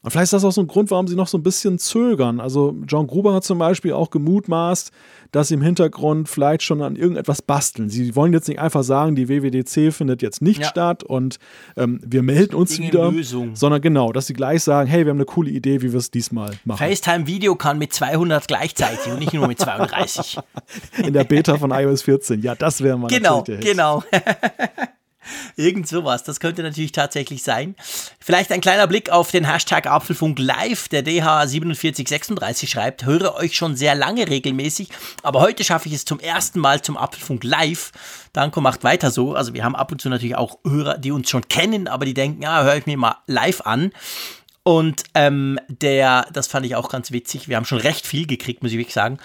Und 0.02 0.11
vielleicht 0.11 0.24
ist 0.24 0.33
das 0.33 0.44
auch 0.44 0.52
so 0.52 0.61
ein 0.61 0.68
Grund, 0.68 0.90
warum 0.90 1.09
sie 1.09 1.16
noch 1.16 1.26
so 1.26 1.38
ein 1.38 1.42
bisschen 1.42 1.78
zögern. 1.78 2.40
Also 2.40 2.76
John 2.87 3.07
Gruber 3.07 3.35
hat 3.35 3.44
zum 3.44 3.59
Beispiel 3.59 3.92
auch 3.92 4.11
gemutmaßt, 4.11 4.92
dass 5.33 5.49
sie 5.49 5.55
im 5.55 5.62
Hintergrund 5.62 6.29
vielleicht 6.29 6.62
schon 6.62 6.83
an 6.83 6.97
irgendetwas 6.97 7.43
basteln. 7.43 7.88
Sie 7.91 8.14
wollen 8.17 8.33
jetzt 8.33 8.49
nicht 8.49 8.61
einfach 8.61 8.83
sagen, 8.83 9.14
die 9.14 9.29
WWDC 9.29 9.93
findet 9.93 10.23
jetzt 10.23 10.43
nicht 10.43 10.61
ja. 10.61 10.67
statt 10.67 11.03
und 11.05 11.38
ähm, 11.77 12.01
wir 12.05 12.23
melden 12.23 12.55
uns 12.55 12.79
wieder, 12.79 13.11
Lösung. 13.11 13.55
sondern 13.55 13.81
genau, 13.81 14.12
dass 14.12 14.27
sie 14.27 14.35
gleich 14.35 14.62
sagen, 14.62 14.88
hey, 14.88 15.05
wir 15.05 15.11
haben 15.11 15.19
eine 15.19 15.27
coole 15.27 15.51
Idee, 15.51 15.83
wie 15.83 15.93
wir 15.93 15.99
es 15.99 16.11
diesmal 16.11 16.53
machen. 16.64 16.79
FaceTime-Video 16.79 17.57
kann 17.57 17.79
mit 17.79 17.93
200 17.93 18.49
gleichzeitig 18.49 19.12
und 19.12 19.19
nicht 19.19 19.35
nur 19.35 19.49
mit 19.49 19.59
32. 19.59 20.38
In 21.05 21.12
der 21.12 21.25
Beta 21.25 21.59
von 21.59 21.71
iOS 21.71 22.03
14, 22.03 22.43
ja, 22.43 22.55
das 22.55 22.83
wäre 22.83 22.99
mal 22.99 23.09
Genau, 23.09 23.45
genau. 23.45 24.03
Irgend 25.57 25.88
sowas, 25.88 26.25
das 26.25 26.41
könnte 26.41 26.62
natürlich 26.62 26.93
tatsächlich 26.93 27.43
sein. 27.43 27.75
Vielleicht 28.21 28.53
ein 28.53 28.61
kleiner 28.61 28.87
Blick 28.87 29.11
auf 29.11 29.31
den 29.31 29.45
Hashtag 29.45 29.87
Apfelfunk 29.87 30.38
Live. 30.38 30.88
Der 30.88 31.05
DH4736 31.05 32.69
schreibt, 32.69 33.05
höre 33.05 33.35
euch 33.35 33.57
schon 33.57 33.77
sehr 33.77 33.95
lange 33.95 34.29
regelmäßig, 34.29 34.88
aber 35.23 35.41
heute 35.41 35.64
schaffe 35.64 35.88
ich 35.88 35.95
es 35.95 36.05
zum 36.05 36.21
ersten 36.21 36.61
Mal 36.61 36.83
zum 36.83 36.97
Apfelfunk 36.97 37.45
Live. 37.45 37.93
Danko 38.33 38.61
macht 38.61 38.85
weiter 38.85 39.11
so. 39.11 39.35
Also 39.35 39.55
wir 39.55 39.64
haben 39.64 39.77
ab 39.77 39.93
und 39.93 40.01
zu 40.01 40.09
natürlich 40.09 40.37
auch 40.37 40.59
Hörer, 40.67 40.99
die 40.99 41.12
uns 41.12 41.31
schon 41.31 41.49
kennen, 41.49 41.88
aber 41.88 42.05
die 42.05 42.14
denken, 42.14 42.43
ja, 42.43 42.62
höre 42.62 42.77
ich 42.77 42.87
mir 42.87 42.97
mal 42.97 43.17
live 43.27 43.62
an. 43.62 43.93
Und 44.62 45.05
ähm, 45.14 45.59
der, 45.69 46.27
das 46.33 46.47
fand 46.47 46.67
ich 46.67 46.77
auch 46.77 46.91
ganz 46.91 47.11
witzig. 47.11 47.49
Wir 47.49 47.57
haben 47.57 47.64
schon 47.64 47.79
recht 47.79 48.07
viel 48.07 48.27
gekriegt, 48.27 48.62
muss 48.62 48.73
ich 48.73 48.79
wirklich 48.79 48.95
sagen. 48.95 49.19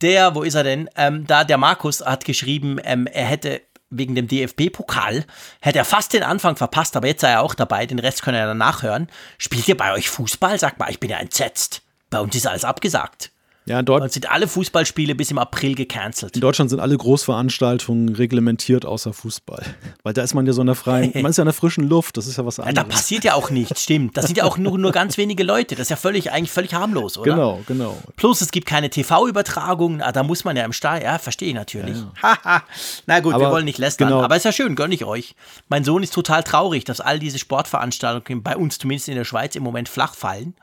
Der, 0.00 0.34
wo 0.34 0.42
ist 0.42 0.54
er 0.54 0.64
denn? 0.64 0.88
Ähm, 0.96 1.26
da, 1.26 1.44
der 1.44 1.58
Markus 1.58 2.00
hat 2.00 2.24
geschrieben, 2.24 2.78
ähm, 2.82 3.06
er 3.06 3.26
hätte 3.26 3.60
wegen 3.90 4.14
dem 4.14 4.28
DFB-Pokal 4.28 5.24
hätte 5.60 5.78
er 5.78 5.84
fast 5.84 6.12
den 6.12 6.22
Anfang 6.22 6.56
verpasst, 6.56 6.96
aber 6.96 7.08
jetzt 7.08 7.20
sei 7.20 7.30
er 7.30 7.42
auch 7.42 7.54
dabei, 7.54 7.86
den 7.86 7.98
Rest 7.98 8.22
können 8.22 8.38
er 8.38 8.46
dann 8.46 8.58
nachhören. 8.58 9.08
Spielt 9.36 9.68
ihr 9.68 9.76
bei 9.76 9.92
euch 9.92 10.08
Fußball? 10.08 10.58
Sagt 10.58 10.78
mal, 10.78 10.90
ich 10.90 11.00
bin 11.00 11.10
ja 11.10 11.18
entsetzt. 11.18 11.82
Bei 12.08 12.20
uns 12.20 12.34
ist 12.34 12.46
alles 12.46 12.64
abgesagt. 12.64 13.30
Ja, 13.66 13.82
dort 13.82 14.02
und 14.02 14.12
sind 14.12 14.30
alle 14.30 14.48
Fußballspiele 14.48 15.14
bis 15.14 15.30
im 15.30 15.38
April 15.38 15.74
gecancelt. 15.74 16.34
In 16.34 16.40
Deutschland 16.40 16.70
sind 16.70 16.80
alle 16.80 16.96
Großveranstaltungen 16.96 18.14
reglementiert 18.14 18.86
außer 18.86 19.12
Fußball. 19.12 19.62
Weil 20.02 20.14
da 20.14 20.22
ist 20.22 20.34
man 20.34 20.46
ja 20.46 20.52
so 20.52 20.62
in 20.62 20.66
der 20.66 20.74
freien, 20.74 21.12
man 21.22 21.30
ist 21.30 21.36
ja 21.36 21.42
in 21.42 21.46
der 21.46 21.54
frischen 21.54 21.86
Luft, 21.88 22.16
das 22.16 22.26
ist 22.26 22.38
ja 22.38 22.46
was 22.46 22.58
anderes. 22.58 22.76
Ja, 22.76 22.82
da 22.82 22.88
passiert 22.88 23.24
ja 23.24 23.34
auch 23.34 23.50
nichts, 23.50 23.82
stimmt. 23.82 24.16
Das 24.16 24.26
sind 24.26 24.36
ja 24.36 24.44
auch 24.44 24.56
nur, 24.56 24.78
nur 24.78 24.92
ganz 24.92 25.18
wenige 25.18 25.44
Leute. 25.44 25.74
Das 25.74 25.82
ist 25.82 25.90
ja 25.90 25.96
völlig, 25.96 26.32
eigentlich 26.32 26.50
völlig 26.50 26.74
harmlos, 26.74 27.18
oder? 27.18 27.32
Genau, 27.32 27.60
genau. 27.66 27.98
Plus 28.16 28.40
es 28.40 28.50
gibt 28.50 28.66
keine 28.66 28.88
TV-Übertragungen, 28.88 30.00
ah, 30.00 30.10
da 30.10 30.22
muss 30.22 30.44
man 30.44 30.56
ja 30.56 30.64
im 30.64 30.72
Stall, 30.72 31.02
ja, 31.02 31.18
verstehe 31.18 31.48
ich 31.48 31.54
natürlich. 31.54 31.98
Ja, 32.22 32.62
Na 33.06 33.20
gut, 33.20 33.34
Aber, 33.34 33.44
wir 33.44 33.50
wollen 33.50 33.66
nicht 33.66 33.78
lästern, 33.78 34.08
genau. 34.08 34.22
aber 34.22 34.36
ist 34.36 34.44
ja 34.44 34.52
schön, 34.52 34.74
gönne 34.74 34.94
ich 34.94 35.04
euch. 35.04 35.34
Mein 35.68 35.84
Sohn 35.84 36.02
ist 36.02 36.14
total 36.14 36.42
traurig, 36.42 36.84
dass 36.84 37.00
all 37.00 37.18
diese 37.18 37.38
Sportveranstaltungen 37.38 38.42
bei 38.42 38.56
uns, 38.56 38.78
zumindest 38.78 39.08
in 39.08 39.16
der 39.16 39.24
Schweiz, 39.24 39.54
im 39.54 39.62
Moment 39.62 39.88
flach 39.88 40.14
fallen. 40.14 40.54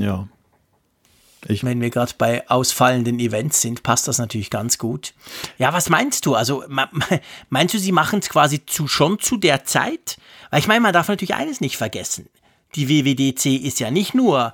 Ja. 0.00 0.28
Ich 1.48 1.64
Wenn 1.64 1.80
wir 1.80 1.90
gerade 1.90 2.12
bei 2.18 2.48
ausfallenden 2.48 3.18
Events 3.18 3.62
sind, 3.62 3.82
passt 3.82 4.06
das 4.06 4.18
natürlich 4.18 4.50
ganz 4.50 4.76
gut. 4.76 5.14
Ja, 5.56 5.72
was 5.72 5.88
meinst 5.88 6.26
du? 6.26 6.34
Also 6.34 6.64
meinst 7.48 7.74
du, 7.74 7.78
sie 7.78 7.92
machen 7.92 8.18
es 8.18 8.28
quasi 8.28 8.64
zu, 8.66 8.86
schon 8.86 9.18
zu 9.18 9.38
der 9.38 9.64
Zeit? 9.64 10.18
Weil 10.50 10.60
ich 10.60 10.66
meine, 10.66 10.80
man 10.80 10.92
darf 10.92 11.08
natürlich 11.08 11.34
eines 11.34 11.60
nicht 11.60 11.76
vergessen. 11.76 12.28
Die 12.74 12.88
WWDC 12.88 13.46
ist 13.64 13.80
ja 13.80 13.90
nicht 13.90 14.14
nur 14.14 14.52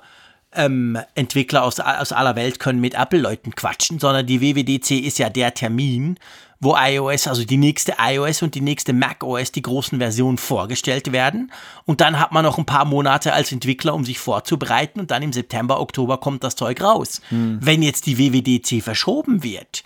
ähm, 0.53 0.97
Entwickler 1.15 1.63
aus, 1.63 1.79
aus 1.79 2.13
aller 2.13 2.35
Welt 2.35 2.59
können 2.59 2.79
mit 2.79 2.93
Apple-Leuten 2.93 3.55
quatschen, 3.55 3.99
sondern 3.99 4.25
die 4.25 4.41
WWDC 4.41 4.91
ist 4.91 5.19
ja 5.19 5.29
der 5.29 5.53
Termin, 5.53 6.17
wo 6.59 6.75
iOS, 6.77 7.27
also 7.27 7.43
die 7.43 7.57
nächste 7.57 7.95
iOS 7.99 8.41
und 8.41 8.55
die 8.55 8.61
nächste 8.61 8.93
macOS, 8.93 9.51
die 9.51 9.61
großen 9.61 9.99
Versionen 9.99 10.37
vorgestellt 10.37 11.11
werden. 11.11 11.51
Und 11.85 12.01
dann 12.01 12.19
hat 12.19 12.31
man 12.31 12.43
noch 12.43 12.57
ein 12.57 12.65
paar 12.65 12.85
Monate 12.85 13.33
als 13.33 13.51
Entwickler, 13.51 13.93
um 13.93 14.05
sich 14.05 14.19
vorzubereiten. 14.19 14.99
Und 14.99 15.11
dann 15.11 15.23
im 15.23 15.33
September, 15.33 15.79
Oktober 15.79 16.17
kommt 16.17 16.43
das 16.43 16.55
Zeug 16.55 16.81
raus. 16.81 17.21
Hm. 17.29 17.59
Wenn 17.61 17.81
jetzt 17.81 18.05
die 18.05 18.17
WWDC 18.17 18.83
verschoben 18.83 19.43
wird, 19.43 19.83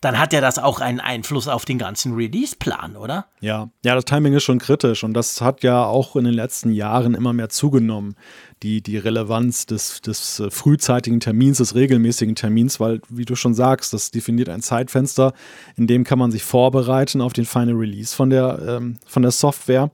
dann 0.00 0.18
hat 0.18 0.32
ja 0.32 0.40
das 0.40 0.58
auch 0.58 0.80
einen 0.80 1.00
Einfluss 1.00 1.48
auf 1.48 1.64
den 1.64 1.78
ganzen 1.78 2.14
Release-Plan, 2.14 2.96
oder? 2.96 3.26
Ja, 3.40 3.70
ja, 3.84 3.94
das 3.94 4.04
Timing 4.04 4.34
ist 4.34 4.44
schon 4.44 4.58
kritisch 4.58 5.02
und 5.02 5.14
das 5.14 5.40
hat 5.40 5.62
ja 5.62 5.84
auch 5.84 6.16
in 6.16 6.24
den 6.24 6.34
letzten 6.34 6.70
Jahren 6.70 7.14
immer 7.14 7.32
mehr 7.32 7.48
zugenommen, 7.48 8.14
die, 8.62 8.80
die 8.80 8.96
Relevanz 8.96 9.66
des, 9.66 10.00
des 10.00 10.40
äh, 10.40 10.50
frühzeitigen 10.50 11.20
Termins, 11.20 11.58
des 11.58 11.74
regelmäßigen 11.74 12.34
Termins, 12.34 12.80
weil, 12.80 13.00
wie 13.08 13.24
du 13.24 13.36
schon 13.36 13.54
sagst, 13.54 13.92
das 13.92 14.10
definiert 14.10 14.48
ein 14.48 14.62
Zeitfenster, 14.62 15.34
in 15.76 15.86
dem 15.86 16.04
kann 16.04 16.18
man 16.18 16.30
sich 16.30 16.42
vorbereiten 16.42 17.20
auf 17.20 17.32
den 17.32 17.44
Final 17.44 17.74
Release 17.74 18.14
von 18.14 18.30
der, 18.30 18.58
ähm, 18.66 18.96
von 19.06 19.22
der 19.22 19.30
Software 19.30 19.90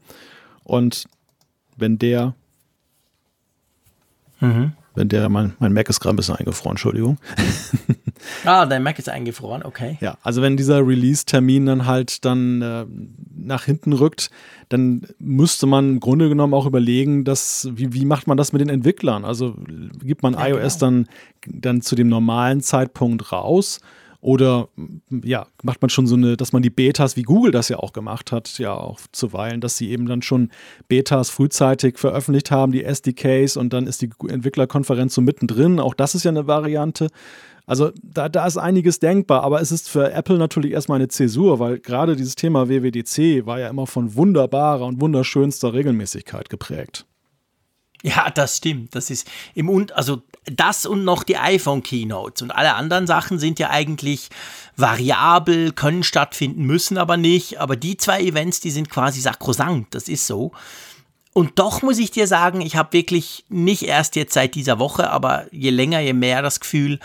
und 0.62 1.06
wenn 1.76 1.98
der 1.98 2.34
mhm. 4.40 4.72
Wenn 4.94 5.08
der, 5.08 5.28
mein, 5.28 5.54
mein 5.58 5.72
Mac 5.72 5.88
ist 5.88 6.00
gerade 6.00 6.14
ein 6.14 6.16
bisschen 6.16 6.36
eingefroren, 6.36 6.72
Entschuldigung. 6.72 7.18
Ah, 8.44 8.66
dein 8.66 8.82
Mac 8.82 8.98
ist 8.98 9.08
eingefroren, 9.08 9.62
okay. 9.62 9.98
Ja, 10.00 10.16
also 10.22 10.42
wenn 10.42 10.56
dieser 10.56 10.86
Release-Termin 10.86 11.66
dann 11.66 11.86
halt 11.86 12.24
dann 12.24 12.62
äh, 12.62 12.86
nach 13.36 13.64
hinten 13.64 13.92
rückt, 13.92 14.30
dann 14.68 15.02
müsste 15.18 15.66
man 15.66 15.94
im 15.94 16.00
Grunde 16.00 16.28
genommen 16.28 16.54
auch 16.54 16.66
überlegen, 16.66 17.24
dass, 17.24 17.68
wie, 17.72 17.92
wie 17.92 18.04
macht 18.04 18.26
man 18.26 18.36
das 18.36 18.52
mit 18.52 18.60
den 18.60 18.68
Entwicklern? 18.68 19.24
Also 19.24 19.56
gibt 20.02 20.22
man 20.22 20.34
ja, 20.34 20.48
iOS 20.48 20.78
genau. 20.78 20.86
dann, 20.86 21.08
dann 21.46 21.82
zu 21.82 21.94
dem 21.96 22.08
normalen 22.08 22.60
Zeitpunkt 22.60 23.32
raus? 23.32 23.80
Oder 24.22 24.68
ja, 25.10 25.48
macht 25.64 25.82
man 25.82 25.90
schon 25.90 26.06
so 26.06 26.14
eine, 26.14 26.36
dass 26.36 26.52
man 26.52 26.62
die 26.62 26.70
Betas, 26.70 27.16
wie 27.16 27.24
Google 27.24 27.50
das 27.50 27.68
ja 27.68 27.78
auch 27.78 27.92
gemacht 27.92 28.30
hat, 28.30 28.56
ja 28.58 28.72
auch 28.72 29.00
zuweilen, 29.10 29.60
dass 29.60 29.76
sie 29.76 29.90
eben 29.90 30.06
dann 30.06 30.22
schon 30.22 30.52
Betas 30.86 31.28
frühzeitig 31.28 31.98
veröffentlicht 31.98 32.52
haben, 32.52 32.70
die 32.70 32.84
SDKs 32.84 33.56
und 33.56 33.72
dann 33.72 33.88
ist 33.88 34.00
die 34.00 34.10
Entwicklerkonferenz 34.28 35.14
so 35.14 35.22
mittendrin. 35.22 35.80
Auch 35.80 35.94
das 35.94 36.14
ist 36.14 36.22
ja 36.22 36.30
eine 36.30 36.46
Variante. 36.46 37.08
Also 37.66 37.90
da, 38.00 38.28
da 38.28 38.46
ist 38.46 38.58
einiges 38.58 39.00
denkbar, 39.00 39.42
aber 39.42 39.60
es 39.60 39.72
ist 39.72 39.88
für 39.88 40.12
Apple 40.12 40.38
natürlich 40.38 40.70
erstmal 40.70 41.00
eine 41.00 41.08
Zäsur, 41.08 41.58
weil 41.58 41.80
gerade 41.80 42.14
dieses 42.14 42.36
Thema 42.36 42.68
WWDC 42.68 43.44
war 43.44 43.58
ja 43.58 43.68
immer 43.68 43.88
von 43.88 44.14
wunderbarer 44.14 44.86
und 44.86 45.00
wunderschönster 45.00 45.72
Regelmäßigkeit 45.72 46.48
geprägt. 46.48 47.06
Ja, 48.02 48.30
das 48.30 48.56
stimmt. 48.56 48.94
Das 48.94 49.10
ist 49.10 49.30
im 49.54 49.68
und 49.68 49.92
also 49.92 50.22
das 50.44 50.86
und 50.86 51.04
noch 51.04 51.22
die 51.22 51.36
iPhone 51.36 51.82
Keynotes 51.82 52.42
und 52.42 52.50
alle 52.50 52.74
anderen 52.74 53.06
Sachen 53.06 53.38
sind 53.38 53.60
ja 53.60 53.70
eigentlich 53.70 54.28
variabel, 54.76 55.72
können 55.72 56.02
stattfinden, 56.02 56.64
müssen 56.64 56.98
aber 56.98 57.16
nicht. 57.16 57.60
Aber 57.60 57.76
die 57.76 57.96
zwei 57.96 58.20
Events, 58.22 58.60
die 58.60 58.72
sind 58.72 58.90
quasi 58.90 59.20
sakrosankt. 59.20 59.94
Das 59.94 60.08
ist 60.08 60.26
so. 60.26 60.52
Und 61.32 61.58
doch 61.58 61.82
muss 61.82 61.98
ich 61.98 62.10
dir 62.10 62.26
sagen, 62.26 62.60
ich 62.60 62.76
habe 62.76 62.92
wirklich 62.92 63.44
nicht 63.48 63.84
erst 63.84 64.16
jetzt 64.16 64.34
seit 64.34 64.54
dieser 64.54 64.78
Woche, 64.78 65.10
aber 65.10 65.46
je 65.50 65.70
länger, 65.70 66.00
je 66.00 66.12
mehr 66.12 66.42
das 66.42 66.60
Gefühl, 66.60 66.98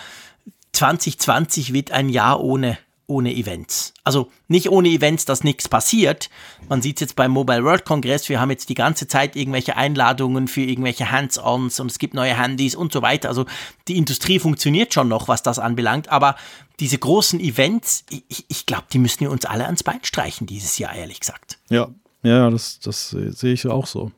2020 0.74 1.74
wird 1.74 1.92
ein 1.92 2.10
Jahr 2.10 2.42
ohne, 2.42 2.78
ohne 3.08 3.34
Events. 3.34 3.94
Also 4.04 4.30
nicht 4.48 4.70
ohne 4.70 4.90
Events, 4.90 5.26
dass 5.26 5.44
nichts 5.44 5.70
passiert. 5.70 6.30
Man 6.68 6.82
sieht 6.82 6.98
es 6.98 7.02
jetzt 7.02 7.16
beim 7.16 7.32
Mobile 7.32 7.64
World 7.64 7.86
Congress, 7.86 8.28
wir 8.28 8.40
haben 8.40 8.52
jetzt 8.52 8.70
die 8.70 8.76
ganze 8.76 9.08
Zeit 9.08 9.36
irgendwelche 9.36 9.78
Einladungen 9.78 10.48
für 10.48 10.62
irgendwelche 10.62 11.10
Hands-ons 11.10 11.80
und 11.80 11.90
es 11.90 12.00
gibt 12.00 12.14
neue 12.14 12.38
Handys 12.38 12.76
und 12.76 12.92
so 12.92 13.02
weiter. 13.02 13.30
Also 13.30 13.46
die 13.88 13.98
Industrie 13.98 14.40
funktioniert 14.40 14.94
schon 14.94 15.08
noch, 15.08 15.28
was 15.30 15.42
das 15.42 15.58
anbelangt, 15.58 16.10
aber 16.10 16.36
diese 16.80 16.98
großen 16.98 17.40
Events, 17.40 18.04
ich, 18.10 18.46
ich 18.50 18.66
glaube, 18.66 18.86
die 18.92 19.00
müssen 19.00 19.22
wir 19.22 19.32
uns 19.32 19.46
alle 19.46 19.66
ans 19.66 19.84
Bein 19.84 20.04
streichen 20.04 20.46
dieses 20.46 20.78
Jahr, 20.78 20.94
ehrlich 20.94 21.22
gesagt. 21.22 21.58
Ja, 21.70 21.90
ja, 22.24 22.50
das, 22.50 22.80
das 22.80 23.10
sehe 23.10 23.54
ich 23.54 23.66
auch 23.68 23.88
so. 23.88 24.12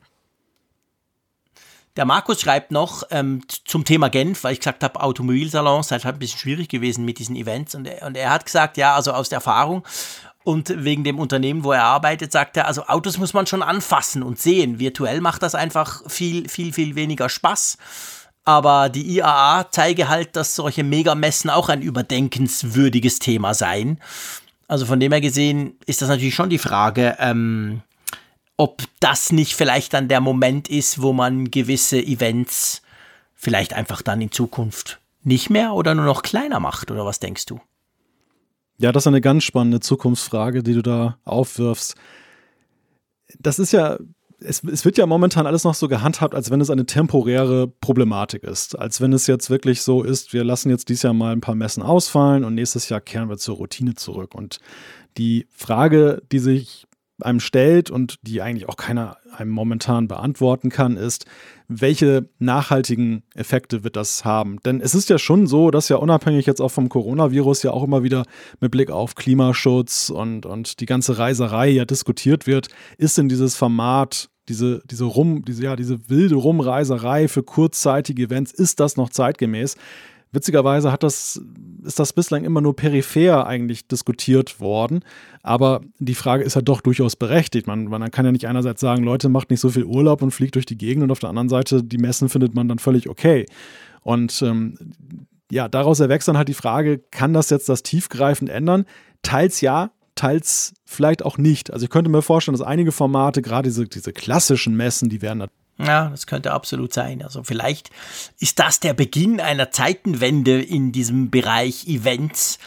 Der 2.00 2.06
Markus 2.06 2.40
schreibt 2.40 2.70
noch 2.70 3.02
ähm, 3.10 3.42
zum 3.66 3.84
Thema 3.84 4.08
Genf, 4.08 4.42
weil 4.42 4.54
ich 4.54 4.60
gesagt 4.60 4.82
habe, 4.82 5.02
Automobilsalons 5.02 5.88
sei 5.88 5.98
halt 5.98 6.14
ein 6.14 6.18
bisschen 6.18 6.38
schwierig 6.38 6.70
gewesen 6.70 7.04
mit 7.04 7.18
diesen 7.18 7.36
Events. 7.36 7.74
Und 7.74 7.86
er, 7.86 8.06
und 8.06 8.16
er 8.16 8.30
hat 8.30 8.46
gesagt, 8.46 8.78
ja, 8.78 8.94
also 8.94 9.12
aus 9.12 9.28
der 9.28 9.36
Erfahrung 9.36 9.84
und 10.42 10.82
wegen 10.82 11.04
dem 11.04 11.18
Unternehmen, 11.18 11.62
wo 11.62 11.72
er 11.72 11.84
arbeitet, 11.84 12.32
sagt 12.32 12.56
er, 12.56 12.66
also 12.66 12.86
Autos 12.86 13.18
muss 13.18 13.34
man 13.34 13.46
schon 13.46 13.62
anfassen 13.62 14.22
und 14.22 14.38
sehen. 14.38 14.78
Virtuell 14.78 15.20
macht 15.20 15.42
das 15.42 15.54
einfach 15.54 16.00
viel, 16.10 16.48
viel, 16.48 16.72
viel 16.72 16.94
weniger 16.94 17.28
Spaß. 17.28 17.76
Aber 18.46 18.88
die 18.88 19.16
IAA 19.16 19.70
zeige 19.70 20.08
halt, 20.08 20.36
dass 20.36 20.54
solche 20.54 20.84
Megamessen 20.84 21.50
auch 21.50 21.68
ein 21.68 21.82
überdenkenswürdiges 21.82 23.18
Thema 23.18 23.52
seien. 23.52 24.00
Also 24.68 24.86
von 24.86 25.00
dem 25.00 25.12
her 25.12 25.20
gesehen 25.20 25.76
ist 25.84 26.00
das 26.00 26.08
natürlich 26.08 26.34
schon 26.34 26.48
die 26.48 26.56
Frage, 26.56 27.16
ähm, 27.18 27.82
ob 28.60 28.82
das 29.00 29.32
nicht 29.32 29.54
vielleicht 29.54 29.94
dann 29.94 30.08
der 30.08 30.20
Moment 30.20 30.68
ist, 30.68 31.00
wo 31.00 31.14
man 31.14 31.50
gewisse 31.50 31.98
Events 31.98 32.82
vielleicht 33.34 33.72
einfach 33.72 34.02
dann 34.02 34.20
in 34.20 34.32
Zukunft 34.32 35.00
nicht 35.22 35.48
mehr 35.48 35.72
oder 35.72 35.94
nur 35.94 36.04
noch 36.04 36.20
kleiner 36.20 36.60
macht, 36.60 36.90
oder 36.90 37.06
was 37.06 37.20
denkst 37.20 37.46
du? 37.46 37.58
Ja, 38.76 38.92
das 38.92 39.04
ist 39.04 39.06
eine 39.06 39.22
ganz 39.22 39.44
spannende 39.44 39.80
Zukunftsfrage, 39.80 40.62
die 40.62 40.74
du 40.74 40.82
da 40.82 41.16
aufwirfst. 41.24 41.94
Das 43.38 43.58
ist 43.58 43.72
ja, 43.72 43.96
es, 44.40 44.62
es, 44.62 44.84
wird 44.84 44.98
ja 44.98 45.06
momentan 45.06 45.46
alles 45.46 45.64
noch 45.64 45.74
so 45.74 45.88
gehandhabt, 45.88 46.34
als 46.34 46.50
wenn 46.50 46.60
es 46.60 46.68
eine 46.68 46.84
temporäre 46.84 47.66
Problematik 47.66 48.42
ist. 48.42 48.78
Als 48.78 49.00
wenn 49.00 49.14
es 49.14 49.26
jetzt 49.26 49.48
wirklich 49.48 49.80
so 49.80 50.02
ist, 50.02 50.34
wir 50.34 50.44
lassen 50.44 50.68
jetzt 50.68 50.90
dieses 50.90 51.04
Jahr 51.04 51.14
mal 51.14 51.32
ein 51.32 51.40
paar 51.40 51.54
Messen 51.54 51.82
ausfallen 51.82 52.44
und 52.44 52.56
nächstes 52.56 52.90
Jahr 52.90 53.00
kehren 53.00 53.30
wir 53.30 53.38
zur 53.38 53.56
Routine 53.56 53.94
zurück. 53.94 54.34
Und 54.34 54.60
die 55.16 55.46
Frage, 55.50 56.22
die 56.30 56.40
sich 56.40 56.86
einem 57.24 57.40
stellt 57.40 57.90
und 57.90 58.16
die 58.22 58.42
eigentlich 58.42 58.68
auch 58.68 58.76
keiner 58.76 59.16
einem 59.36 59.50
momentan 59.50 60.08
beantworten 60.08 60.70
kann, 60.70 60.96
ist, 60.96 61.26
welche 61.68 62.28
nachhaltigen 62.38 63.22
Effekte 63.34 63.84
wird 63.84 63.96
das 63.96 64.24
haben? 64.24 64.58
Denn 64.64 64.80
es 64.80 64.94
ist 64.94 65.08
ja 65.08 65.18
schon 65.18 65.46
so, 65.46 65.70
dass 65.70 65.88
ja 65.88 65.96
unabhängig 65.96 66.46
jetzt 66.46 66.60
auch 66.60 66.70
vom 66.70 66.88
Coronavirus 66.88 67.62
ja 67.62 67.70
auch 67.70 67.84
immer 67.84 68.02
wieder 68.02 68.24
mit 68.60 68.72
Blick 68.72 68.90
auf 68.90 69.14
Klimaschutz 69.14 70.10
und, 70.10 70.46
und 70.46 70.80
die 70.80 70.86
ganze 70.86 71.18
Reiserei 71.18 71.68
ja 71.68 71.84
diskutiert 71.84 72.46
wird, 72.46 72.68
ist 72.98 73.18
denn 73.18 73.28
dieses 73.28 73.56
Format 73.56 74.28
diese, 74.48 74.82
diese 74.84 75.04
Rum, 75.04 75.44
diese, 75.44 75.62
ja, 75.62 75.76
diese 75.76 76.08
wilde 76.08 76.34
Rumreiserei 76.34 77.28
für 77.28 77.44
kurzzeitige 77.44 78.24
Events, 78.24 78.52
ist 78.52 78.80
das 78.80 78.96
noch 78.96 79.10
zeitgemäß? 79.10 79.76
Witzigerweise 80.32 80.92
hat 80.92 81.02
das, 81.02 81.40
ist 81.84 81.98
das 81.98 82.12
bislang 82.12 82.44
immer 82.44 82.60
nur 82.60 82.76
peripher 82.76 83.46
eigentlich 83.46 83.88
diskutiert 83.88 84.60
worden. 84.60 85.00
Aber 85.42 85.80
die 85.98 86.14
Frage 86.14 86.44
ist 86.44 86.54
ja 86.54 86.62
doch 86.62 86.80
durchaus 86.80 87.16
berechtigt. 87.16 87.66
Man, 87.66 87.84
man 87.84 88.10
kann 88.10 88.24
ja 88.24 88.32
nicht 88.32 88.46
einerseits 88.46 88.80
sagen, 88.80 89.02
Leute, 89.02 89.28
macht 89.28 89.50
nicht 89.50 89.60
so 89.60 89.70
viel 89.70 89.84
Urlaub 89.84 90.22
und 90.22 90.30
fliegt 90.30 90.54
durch 90.54 90.66
die 90.66 90.78
Gegend 90.78 91.02
und 91.02 91.10
auf 91.10 91.18
der 91.18 91.30
anderen 91.30 91.48
Seite, 91.48 91.82
die 91.82 91.98
Messen 91.98 92.28
findet 92.28 92.54
man 92.54 92.68
dann 92.68 92.78
völlig 92.78 93.08
okay. 93.08 93.46
Und 94.02 94.40
ähm, 94.42 94.76
ja, 95.50 95.68
daraus 95.68 95.98
erwächst 95.98 96.28
dann 96.28 96.36
halt 96.36 96.48
die 96.48 96.54
Frage, 96.54 97.00
kann 97.10 97.32
das 97.32 97.50
jetzt 97.50 97.68
das 97.68 97.82
tiefgreifend 97.82 98.50
ändern? 98.50 98.84
Teils 99.22 99.60
ja, 99.60 99.90
teils 100.14 100.74
vielleicht 100.84 101.24
auch 101.24 101.38
nicht. 101.38 101.72
Also 101.72 101.84
ich 101.84 101.90
könnte 101.90 102.10
mir 102.10 102.22
vorstellen, 102.22 102.56
dass 102.56 102.66
einige 102.66 102.92
Formate, 102.92 103.42
gerade 103.42 103.68
diese, 103.68 103.86
diese 103.86 104.12
klassischen 104.12 104.76
Messen, 104.76 105.08
die 105.08 105.22
werden 105.22 105.40
ja, 105.86 106.08
das 106.08 106.26
könnte 106.26 106.52
absolut 106.52 106.92
sein. 106.92 107.22
Also 107.22 107.42
vielleicht 107.42 107.90
ist 108.38 108.58
das 108.58 108.80
der 108.80 108.94
Beginn 108.94 109.40
einer 109.40 109.70
Zeitenwende 109.70 110.60
in 110.60 110.92
diesem 110.92 111.30
Bereich 111.30 111.86
Events 111.86 112.58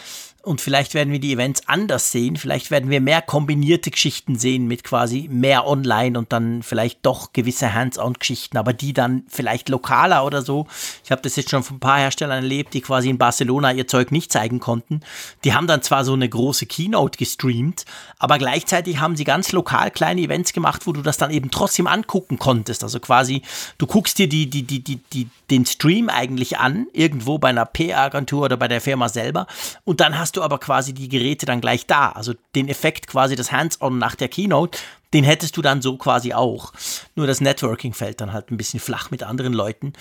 und 0.45 0.59
vielleicht 0.59 0.93
werden 0.93 1.13
wir 1.13 1.21
die 1.21 1.31
Events 1.31 1.61
anders 1.67 2.11
sehen. 2.11 2.35
Vielleicht 2.35 2.69
werden 2.69 2.89
wir 2.89 2.99
mehr 2.99 3.21
kombinierte 3.21 3.91
Geschichten 3.91 4.37
sehen 4.37 4.67
mit 4.67 4.83
quasi 4.83 5.29
mehr 5.31 5.65
online 5.65 6.19
und 6.19 6.33
dann 6.33 6.63
vielleicht 6.63 7.05
doch 7.05 7.31
gewisse 7.31 7.73
Hands-on-Geschichten, 7.73 8.57
aber 8.57 8.73
die 8.73 8.91
dann 8.91 9.23
vielleicht 9.29 9.69
lokaler 9.69 10.25
oder 10.25 10.41
so. 10.41 10.67
Ich 11.05 11.11
habe 11.11 11.21
das 11.21 11.37
jetzt 11.37 11.49
schon 11.49 11.63
von 11.63 11.77
ein 11.77 11.79
paar 11.79 11.99
Herstellern 11.99 12.43
erlebt, 12.43 12.73
die 12.73 12.81
quasi 12.81 13.09
in 13.09 13.17
Barcelona 13.17 13.71
ihr 13.71 13.87
Zeug 13.87 14.11
nicht 14.11 14.33
zeigen 14.33 14.59
konnten. 14.59 14.99
Die 15.45 15.53
haben 15.53 15.65
dann 15.65 15.81
zwar 15.81 16.03
so 16.03 16.11
eine 16.11 16.27
große 16.27 16.65
Keynote 16.65 17.17
gestreamt, 17.17 17.85
aber 18.19 18.37
gleichzeitig 18.37 18.99
haben 18.99 19.15
sie 19.15 19.23
ganz 19.23 19.53
lokal 19.53 19.91
kleine 19.91 20.19
Events 20.19 20.51
gemacht, 20.51 20.85
wo 20.85 20.91
du 20.91 21.01
das 21.01 21.15
dann 21.15 21.31
eben 21.31 21.51
trotzdem 21.51 21.87
angucken 21.87 22.37
konntest. 22.37 22.83
Also 22.83 22.99
quasi, 22.99 23.43
du 23.77 23.87
guckst 23.87 24.19
dir 24.19 24.27
die, 24.27 24.49
die, 24.49 24.63
die, 24.63 24.83
die, 24.83 24.97
die, 25.13 25.29
den 25.49 25.65
Stream 25.65 26.09
eigentlich 26.09 26.57
an, 26.57 26.87
irgendwo 26.91 27.37
bei 27.37 27.47
einer 27.47 27.65
PR-Agentur 27.65 28.43
oder 28.43 28.57
bei 28.57 28.67
der 28.67 28.81
Firma 28.81 29.07
selber 29.07 29.47
und 29.85 30.01
dann 30.01 30.19
hast 30.19 30.32
hast 30.33 30.37
du 30.37 30.41
aber 30.41 30.57
quasi 30.57 30.93
die 30.93 31.09
Geräte 31.09 31.45
dann 31.45 31.61
gleich 31.61 31.85
da. 31.85 32.09
Also 32.09 32.33
den 32.55 32.67
Effekt 32.67 33.05
quasi 33.05 33.35
des 33.35 33.51
Hands-on 33.51 33.99
nach 33.99 34.15
der 34.15 34.29
Keynote, 34.29 34.79
den 35.13 35.23
hättest 35.23 35.55
du 35.57 35.61
dann 35.61 35.83
so 35.83 35.95
quasi 35.97 36.33
auch. 36.33 36.73
Nur 37.13 37.27
das 37.27 37.39
Networking 37.39 37.93
fällt 37.93 38.19
dann 38.19 38.33
halt 38.33 38.49
ein 38.49 38.57
bisschen 38.57 38.79
flach 38.79 39.11
mit 39.11 39.21
anderen 39.21 39.53
Leuten. 39.53 39.93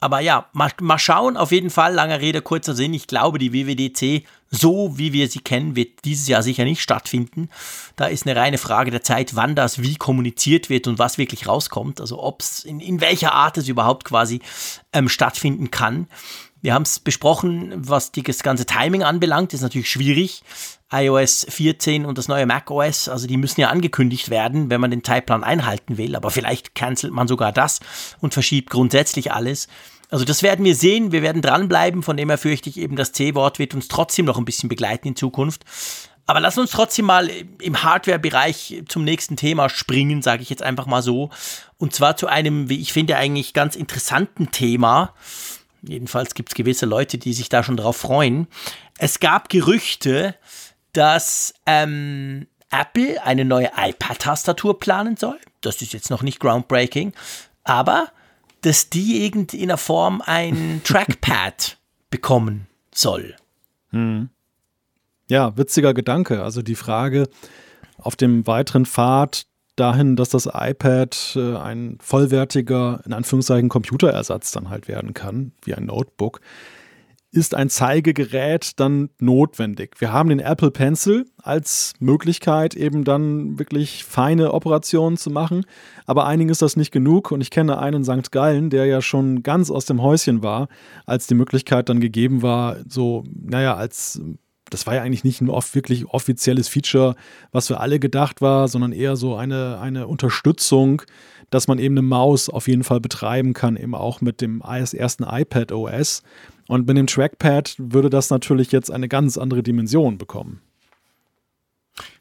Aber 0.00 0.20
ja, 0.20 0.48
mal, 0.54 0.70
mal 0.80 0.98
schauen. 0.98 1.36
Auf 1.36 1.52
jeden 1.52 1.68
Fall, 1.68 1.92
langer 1.92 2.22
Rede, 2.22 2.40
kurzer 2.40 2.74
Sinn. 2.74 2.94
Ich 2.94 3.06
glaube, 3.06 3.38
die 3.38 3.52
WWDC, 3.52 4.26
so 4.50 4.96
wie 4.96 5.12
wir 5.12 5.28
sie 5.28 5.40
kennen, 5.40 5.76
wird 5.76 6.02
dieses 6.06 6.28
Jahr 6.28 6.42
sicher 6.42 6.64
nicht 6.64 6.80
stattfinden. 6.80 7.50
Da 7.96 8.06
ist 8.06 8.26
eine 8.26 8.40
reine 8.40 8.56
Frage 8.56 8.90
der 8.90 9.02
Zeit, 9.02 9.36
wann 9.36 9.54
das 9.54 9.82
wie 9.82 9.96
kommuniziert 9.96 10.70
wird 10.70 10.86
und 10.86 10.98
was 10.98 11.18
wirklich 11.18 11.46
rauskommt. 11.46 12.00
Also 12.00 12.22
ob 12.22 12.40
es, 12.40 12.64
in, 12.64 12.80
in 12.80 13.02
welcher 13.02 13.34
Art 13.34 13.58
es 13.58 13.68
überhaupt 13.68 14.06
quasi 14.06 14.40
ähm, 14.94 15.10
stattfinden 15.10 15.70
kann. 15.70 16.08
Wir 16.64 16.72
haben 16.72 16.84
es 16.84 16.98
besprochen, 16.98 17.74
was 17.76 18.10
das 18.10 18.42
ganze 18.42 18.64
Timing 18.64 19.02
anbelangt, 19.02 19.52
ist 19.52 19.60
natürlich 19.60 19.90
schwierig 19.90 20.42
iOS 20.90 21.44
14 21.50 22.06
und 22.06 22.16
das 22.16 22.26
neue 22.26 22.46
macOS, 22.46 23.06
also 23.10 23.26
die 23.26 23.36
müssen 23.36 23.60
ja 23.60 23.68
angekündigt 23.68 24.30
werden, 24.30 24.70
wenn 24.70 24.80
man 24.80 24.90
den 24.90 25.04
Zeitplan 25.04 25.44
einhalten 25.44 25.98
will, 25.98 26.16
aber 26.16 26.30
vielleicht 26.30 26.74
cancelt 26.74 27.12
man 27.12 27.28
sogar 27.28 27.52
das 27.52 27.80
und 28.20 28.32
verschiebt 28.32 28.70
grundsätzlich 28.70 29.30
alles. 29.30 29.68
Also 30.08 30.24
das 30.24 30.42
werden 30.42 30.64
wir 30.64 30.74
sehen, 30.74 31.12
wir 31.12 31.20
werden 31.20 31.42
dranbleiben, 31.42 32.02
von 32.02 32.16
dem 32.16 32.30
her 32.30 32.38
fürchte 32.38 32.70
ich 32.70 32.78
eben, 32.78 32.96
das 32.96 33.12
C-Wort 33.12 33.58
wird 33.58 33.74
uns 33.74 33.88
trotzdem 33.88 34.24
noch 34.24 34.38
ein 34.38 34.46
bisschen 34.46 34.70
begleiten 34.70 35.08
in 35.08 35.16
Zukunft. 35.16 35.66
Aber 36.24 36.40
lass 36.40 36.56
uns 36.56 36.70
trotzdem 36.70 37.04
mal 37.04 37.28
im 37.60 37.82
Hardware-Bereich 37.82 38.84
zum 38.88 39.04
nächsten 39.04 39.36
Thema 39.36 39.68
springen, 39.68 40.22
sage 40.22 40.40
ich 40.42 40.48
jetzt 40.48 40.62
einfach 40.62 40.86
mal 40.86 41.02
so. 41.02 41.28
Und 41.76 41.92
zwar 41.92 42.16
zu 42.16 42.26
einem, 42.26 42.70
wie 42.70 42.80
ich 42.80 42.94
finde, 42.94 43.18
eigentlich 43.18 43.52
ganz 43.52 43.76
interessanten 43.76 44.50
Thema. 44.50 45.12
Jedenfalls 45.86 46.34
gibt 46.34 46.50
es 46.50 46.54
gewisse 46.54 46.86
Leute, 46.86 47.18
die 47.18 47.32
sich 47.34 47.48
da 47.48 47.62
schon 47.62 47.76
drauf 47.76 47.96
freuen. 47.96 48.46
Es 48.98 49.20
gab 49.20 49.48
Gerüchte, 49.48 50.34
dass 50.92 51.54
ähm, 51.66 52.46
Apple 52.70 53.22
eine 53.22 53.44
neue 53.44 53.70
iPad-Tastatur 53.76 54.78
planen 54.80 55.16
soll. 55.16 55.38
Das 55.60 55.82
ist 55.82 55.92
jetzt 55.92 56.10
noch 56.10 56.22
nicht 56.22 56.40
groundbreaking, 56.40 57.12
aber 57.64 58.08
dass 58.62 58.88
die 58.88 59.26
in 59.26 59.68
der 59.68 59.76
Form 59.76 60.22
ein 60.24 60.80
Trackpad 60.84 61.78
bekommen 62.10 62.66
soll. 62.92 63.36
Hm. 63.90 64.30
Ja, 65.28 65.56
witziger 65.56 65.94
Gedanke. 65.94 66.42
Also 66.42 66.62
die 66.62 66.74
Frage 66.74 67.28
auf 67.98 68.16
dem 68.16 68.46
weiteren 68.46 68.86
Pfad 68.86 69.46
dahin, 69.76 70.16
dass 70.16 70.28
das 70.28 70.46
iPad 70.52 71.36
äh, 71.36 71.56
ein 71.56 71.98
vollwertiger, 72.00 73.00
in 73.04 73.12
Anführungszeichen, 73.12 73.68
Computerersatz 73.68 74.52
dann 74.52 74.70
halt 74.70 74.88
werden 74.88 75.14
kann, 75.14 75.52
wie 75.64 75.74
ein 75.74 75.86
Notebook 75.86 76.40
ist 77.34 77.54
ein 77.54 77.68
Zeigegerät 77.68 78.78
dann 78.78 79.10
notwendig. 79.18 80.00
Wir 80.00 80.12
haben 80.12 80.28
den 80.28 80.38
Apple 80.38 80.70
Pencil 80.70 81.26
als 81.36 81.94
Möglichkeit, 81.98 82.74
eben 82.74 83.02
dann 83.02 83.58
wirklich 83.58 84.04
feine 84.04 84.54
Operationen 84.54 85.16
zu 85.16 85.30
machen. 85.30 85.66
Aber 86.06 86.26
einigen 86.26 86.50
ist 86.50 86.62
das 86.62 86.76
nicht 86.76 86.92
genug. 86.92 87.32
Und 87.32 87.40
ich 87.40 87.50
kenne 87.50 87.78
einen 87.78 88.04
St. 88.04 88.30
Gallen, 88.30 88.70
der 88.70 88.86
ja 88.86 89.02
schon 89.02 89.42
ganz 89.42 89.70
aus 89.70 89.84
dem 89.84 90.00
Häuschen 90.00 90.42
war, 90.42 90.68
als 91.06 91.26
die 91.26 91.34
Möglichkeit 91.34 91.88
dann 91.88 91.98
gegeben 91.98 92.42
war, 92.42 92.76
so, 92.88 93.24
naja, 93.34 93.74
als 93.74 94.20
das 94.70 94.86
war 94.86 94.94
ja 94.94 95.02
eigentlich 95.02 95.24
nicht 95.24 95.40
ein 95.40 95.50
oft 95.50 95.74
wirklich 95.74 96.06
offizielles 96.06 96.68
Feature, 96.68 97.16
was 97.52 97.68
für 97.68 97.80
alle 97.80 97.98
gedacht 97.98 98.40
war, 98.40 98.68
sondern 98.68 98.92
eher 98.92 99.16
so 99.16 99.36
eine, 99.36 99.78
eine 99.80 100.06
Unterstützung, 100.06 101.02
dass 101.50 101.68
man 101.68 101.78
eben 101.78 101.94
eine 101.94 102.02
Maus 102.02 102.48
auf 102.48 102.66
jeden 102.66 102.84
Fall 102.84 103.00
betreiben 103.00 103.52
kann, 103.52 103.76
eben 103.76 103.94
auch 103.94 104.20
mit 104.20 104.40
dem 104.40 104.60
ersten 104.60 105.24
iPad 105.24 105.72
OS. 105.72 106.22
Und 106.66 106.86
mit 106.86 106.96
dem 106.96 107.06
Trackpad 107.06 107.76
würde 107.78 108.10
das 108.10 108.30
natürlich 108.30 108.72
jetzt 108.72 108.90
eine 108.90 109.08
ganz 109.08 109.36
andere 109.36 109.62
Dimension 109.62 110.16
bekommen. 110.18 110.62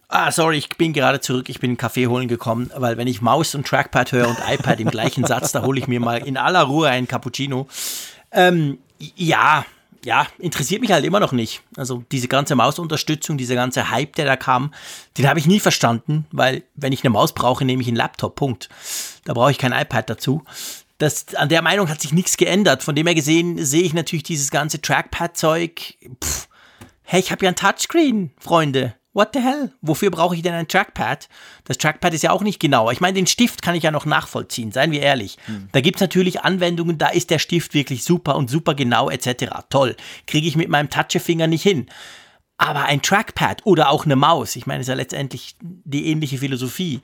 Ah, 0.10 0.32
sorry, 0.32 0.58
ich 0.58 0.70
bin 0.70 0.94
gerade 0.94 1.22
zurück. 1.22 1.50
Ich 1.50 1.60
bin 1.60 1.72
einen 1.72 1.78
Kaffee 1.78 2.06
holen 2.06 2.28
gekommen, 2.28 2.70
weil 2.76 2.98
wenn 2.98 3.08
ich 3.08 3.22
Maus 3.22 3.56
und 3.56 3.66
Trackpad 3.66 4.12
höre 4.12 4.28
und 4.28 4.38
iPad 4.48 4.80
im 4.80 4.92
gleichen 4.92 5.26
Satz, 5.26 5.54
da 5.54 5.64
hole 5.64 5.80
ich 5.80 5.88
mir 5.88 6.00
mal 6.00 6.18
in 6.18 6.38
aller 6.38 6.62
Ruhe 6.62 6.90
einen 6.90 7.08
Cappuccino. 7.08 7.68
Ähm, 8.32 8.78
ja, 9.16 9.66
ja, 10.04 10.28
interessiert 10.38 10.82
mich 10.82 10.92
halt 10.92 11.06
immer 11.06 11.20
noch 11.20 11.32
nicht. 11.32 11.62
Also 11.78 12.04
diese 12.12 12.28
ganze 12.28 12.56
Mausunterstützung, 12.56 13.38
dieser 13.38 13.56
ganze 13.56 13.90
Hype, 13.90 14.16
der 14.16 14.26
da 14.26 14.36
kam, 14.36 14.74
den 15.18 15.28
habe 15.28 15.40
ich 15.40 15.46
nie 15.46 15.60
verstanden, 15.60 16.26
weil 16.32 16.64
wenn 16.76 16.94
ich 16.94 17.04
eine 17.04 17.12
Maus 17.12 17.34
brauche, 17.34 17.66
nehme 17.66 17.82
ich 17.82 17.88
einen 17.88 17.98
Laptop. 17.98 18.36
Punkt. 18.36 18.70
Da 19.26 19.34
brauche 19.34 19.52
ich 19.52 19.58
kein 19.58 19.72
iPad 19.72 20.10
dazu 20.10 20.44
das, 21.04 21.36
an 21.36 21.50
der 21.50 21.62
Meinung 21.62 21.90
hat 21.90 22.02
sich 22.02 22.14
nichts 22.14 22.38
geändert. 22.38 22.84
Von 22.84 22.96
dem 22.96 23.06
her 23.06 23.16
gesehen 23.16 23.64
sehe 23.64 23.84
ich 23.84 23.94
natürlich 23.94 24.24
dieses 24.24 24.52
ganze 24.52 24.82
Trackpad-Zeug. 24.82 25.98
Hey, 27.04 27.20
ich 27.20 27.32
habe 27.32 27.46
ja 27.46 27.52
ein 27.52 27.56
Touchscreen, 27.56 28.32
Freunde. 28.40 28.96
What 29.14 29.30
the 29.34 29.42
hell? 29.42 29.72
Wofür 29.82 30.10
brauche 30.10 30.36
ich 30.36 30.42
denn 30.42 30.54
ein 30.54 30.68
Trackpad? 30.68 31.30
Das 31.66 31.78
Trackpad 31.78 32.14
ist 32.14 32.24
ja 32.24 32.32
auch 32.32 32.42
nicht 32.42 32.60
genauer. 32.60 32.92
Ich 32.92 33.00
meine, 33.00 33.14
den 33.14 33.28
Stift 33.28 33.62
kann 33.62 33.76
ich 33.76 33.84
ja 33.84 33.92
noch 33.92 34.06
nachvollziehen, 34.06 34.72
seien 34.72 34.92
wir 34.92 35.02
ehrlich. 35.02 35.38
Hm. 35.46 35.70
Da 35.72 35.82
gibt 35.82 35.98
es 35.98 36.02
natürlich 36.02 36.42
Anwendungen, 36.42 36.98
da 36.98 37.10
ist 37.10 37.30
der 37.30 37.40
Stift 37.40 37.76
wirklich 37.76 38.04
super 38.04 38.36
und 38.36 38.50
super 38.50 38.74
genau 38.74 39.10
etc. 39.10 39.46
Toll. 39.70 39.96
Kriege 40.26 40.48
ich 40.48 40.56
mit 40.56 40.70
meinem 40.70 40.90
Touchfinger 40.90 41.48
nicht 41.48 41.64
hin. 41.64 41.88
Aber 42.58 42.86
ein 42.86 43.02
Trackpad 43.02 43.66
oder 43.66 43.90
auch 43.90 44.06
eine 44.06 44.16
Maus, 44.16 44.56
ich 44.56 44.66
meine, 44.66 44.82
ist 44.82 44.88
ja 44.88 44.94
letztendlich 44.96 45.56
die 45.62 46.08
ähnliche 46.08 46.40
Philosophie. 46.40 47.02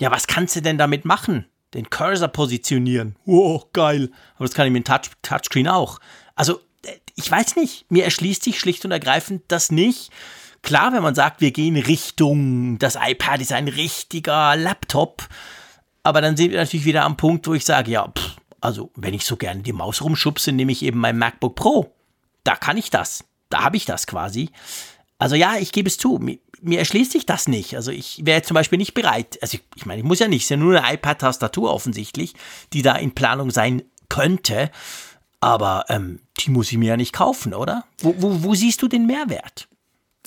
Ja, 0.00 0.10
was 0.12 0.26
kannst 0.26 0.54
du 0.54 0.62
denn 0.62 0.78
damit 0.78 1.04
machen? 1.04 1.46
den 1.74 1.90
Cursor 1.90 2.28
positionieren. 2.28 3.16
Wow, 3.24 3.66
geil. 3.72 4.10
Aber 4.36 4.46
das 4.46 4.54
kann 4.54 4.66
ich 4.66 4.72
mit 4.72 4.86
dem 4.86 4.90
Touch 4.90 5.10
Touchscreen 5.22 5.68
auch. 5.68 5.98
Also, 6.34 6.60
äh, 6.84 6.94
ich 7.16 7.30
weiß 7.30 7.56
nicht. 7.56 7.90
Mir 7.90 8.04
erschließt 8.04 8.42
sich 8.42 8.58
schlicht 8.58 8.84
und 8.84 8.90
ergreifend 8.90 9.42
das 9.48 9.70
nicht. 9.70 10.10
Klar, 10.62 10.92
wenn 10.92 11.02
man 11.02 11.14
sagt, 11.14 11.40
wir 11.40 11.50
gehen 11.50 11.76
Richtung, 11.76 12.78
das 12.78 12.96
iPad 13.00 13.40
ist 13.40 13.52
ein 13.52 13.68
richtiger 13.68 14.56
Laptop. 14.56 15.28
Aber 16.02 16.20
dann 16.20 16.36
sind 16.36 16.50
wir 16.50 16.58
natürlich 16.58 16.86
wieder 16.86 17.04
am 17.04 17.16
Punkt, 17.16 17.46
wo 17.46 17.54
ich 17.54 17.64
sage, 17.64 17.90
ja, 17.90 18.08
pff, 18.08 18.36
also 18.60 18.90
wenn 18.96 19.14
ich 19.14 19.24
so 19.24 19.36
gerne 19.36 19.62
die 19.62 19.72
Maus 19.72 20.02
rumschubse, 20.02 20.52
nehme 20.52 20.72
ich 20.72 20.82
eben 20.82 20.98
mein 20.98 21.18
MacBook 21.18 21.54
Pro. 21.54 21.94
Da 22.44 22.56
kann 22.56 22.76
ich 22.76 22.90
das. 22.90 23.24
Da 23.50 23.62
habe 23.62 23.76
ich 23.76 23.84
das 23.84 24.06
quasi. 24.06 24.50
Also 25.18 25.36
ja, 25.36 25.56
ich 25.56 25.72
gebe 25.72 25.88
es 25.88 25.98
zu 25.98 26.18
mir 26.60 26.78
erschließt 26.78 27.12
sich 27.12 27.26
das 27.26 27.48
nicht. 27.48 27.74
Also 27.76 27.90
ich 27.90 28.20
wäre 28.24 28.42
zum 28.42 28.54
Beispiel 28.54 28.78
nicht 28.78 28.94
bereit. 28.94 29.38
Also 29.42 29.56
ich, 29.56 29.64
ich 29.76 29.86
meine, 29.86 30.00
ich 30.00 30.06
muss 30.06 30.18
ja 30.18 30.28
nicht, 30.28 30.42
es 30.42 30.46
ist 30.46 30.50
ja 30.50 30.56
nur 30.56 30.80
eine 30.80 30.94
iPad-Tastatur 30.94 31.72
offensichtlich, 31.72 32.34
die 32.72 32.82
da 32.82 32.96
in 32.96 33.14
Planung 33.14 33.50
sein 33.50 33.82
könnte. 34.08 34.70
Aber 35.40 35.84
ähm, 35.88 36.20
die 36.38 36.50
muss 36.50 36.72
ich 36.72 36.78
mir 36.78 36.90
ja 36.90 36.96
nicht 36.96 37.12
kaufen, 37.12 37.54
oder? 37.54 37.84
Wo, 38.00 38.14
wo, 38.18 38.42
wo 38.42 38.54
siehst 38.54 38.82
du 38.82 38.88
den 38.88 39.06
Mehrwert? 39.06 39.68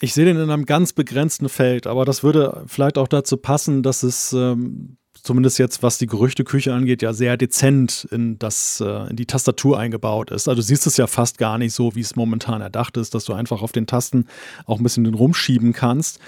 Ich 0.02 0.14
sehe 0.14 0.26
den 0.26 0.38
in 0.38 0.50
einem 0.50 0.66
ganz 0.66 0.94
begrenzten 0.94 1.48
Feld, 1.48 1.86
aber 1.86 2.06
das 2.06 2.24
würde 2.24 2.64
vielleicht 2.66 2.98
auch 2.98 3.08
dazu 3.08 3.38
passen, 3.38 3.84
dass 3.84 4.02
es 4.02 4.34
ähm, 4.34 4.98
zumindest 5.22 5.60
jetzt 5.60 5.84
was 5.84 6.00
die 6.00 6.08
Gerüchteküche 6.08 6.74
angeht, 6.74 7.04
ja 7.04 7.14
sehr 7.14 7.38
dezent 7.38 8.08
in, 8.12 8.40
das, 8.40 8.82
äh, 8.82 9.10
in 9.12 9.16
die 9.16 9.28
Tastatur 9.28 9.78
eingebaut 9.78 10.32
ist. 10.32 10.48
Also 10.48 10.62
du 10.62 10.64
siehst 10.64 10.88
es 10.88 10.98
ja 10.98 11.06
fast 11.06 11.38
gar 11.38 11.60
nicht 11.60 11.74
so, 11.74 11.96
wie 11.96 12.02
es 12.02 12.16
momentan 12.16 12.62
erdacht 12.62 12.98
ist, 12.98 13.14
dass 13.14 13.26
du 13.26 13.34
einfach 13.34 13.62
auf 13.62 13.72
den 13.72 13.86
Tasten 13.86 14.26
auch 14.66 14.80
ein 14.80 14.84
bisschen 14.84 15.04
den 15.04 15.14
rumschieben 15.14 15.72
kannst. 15.74 16.20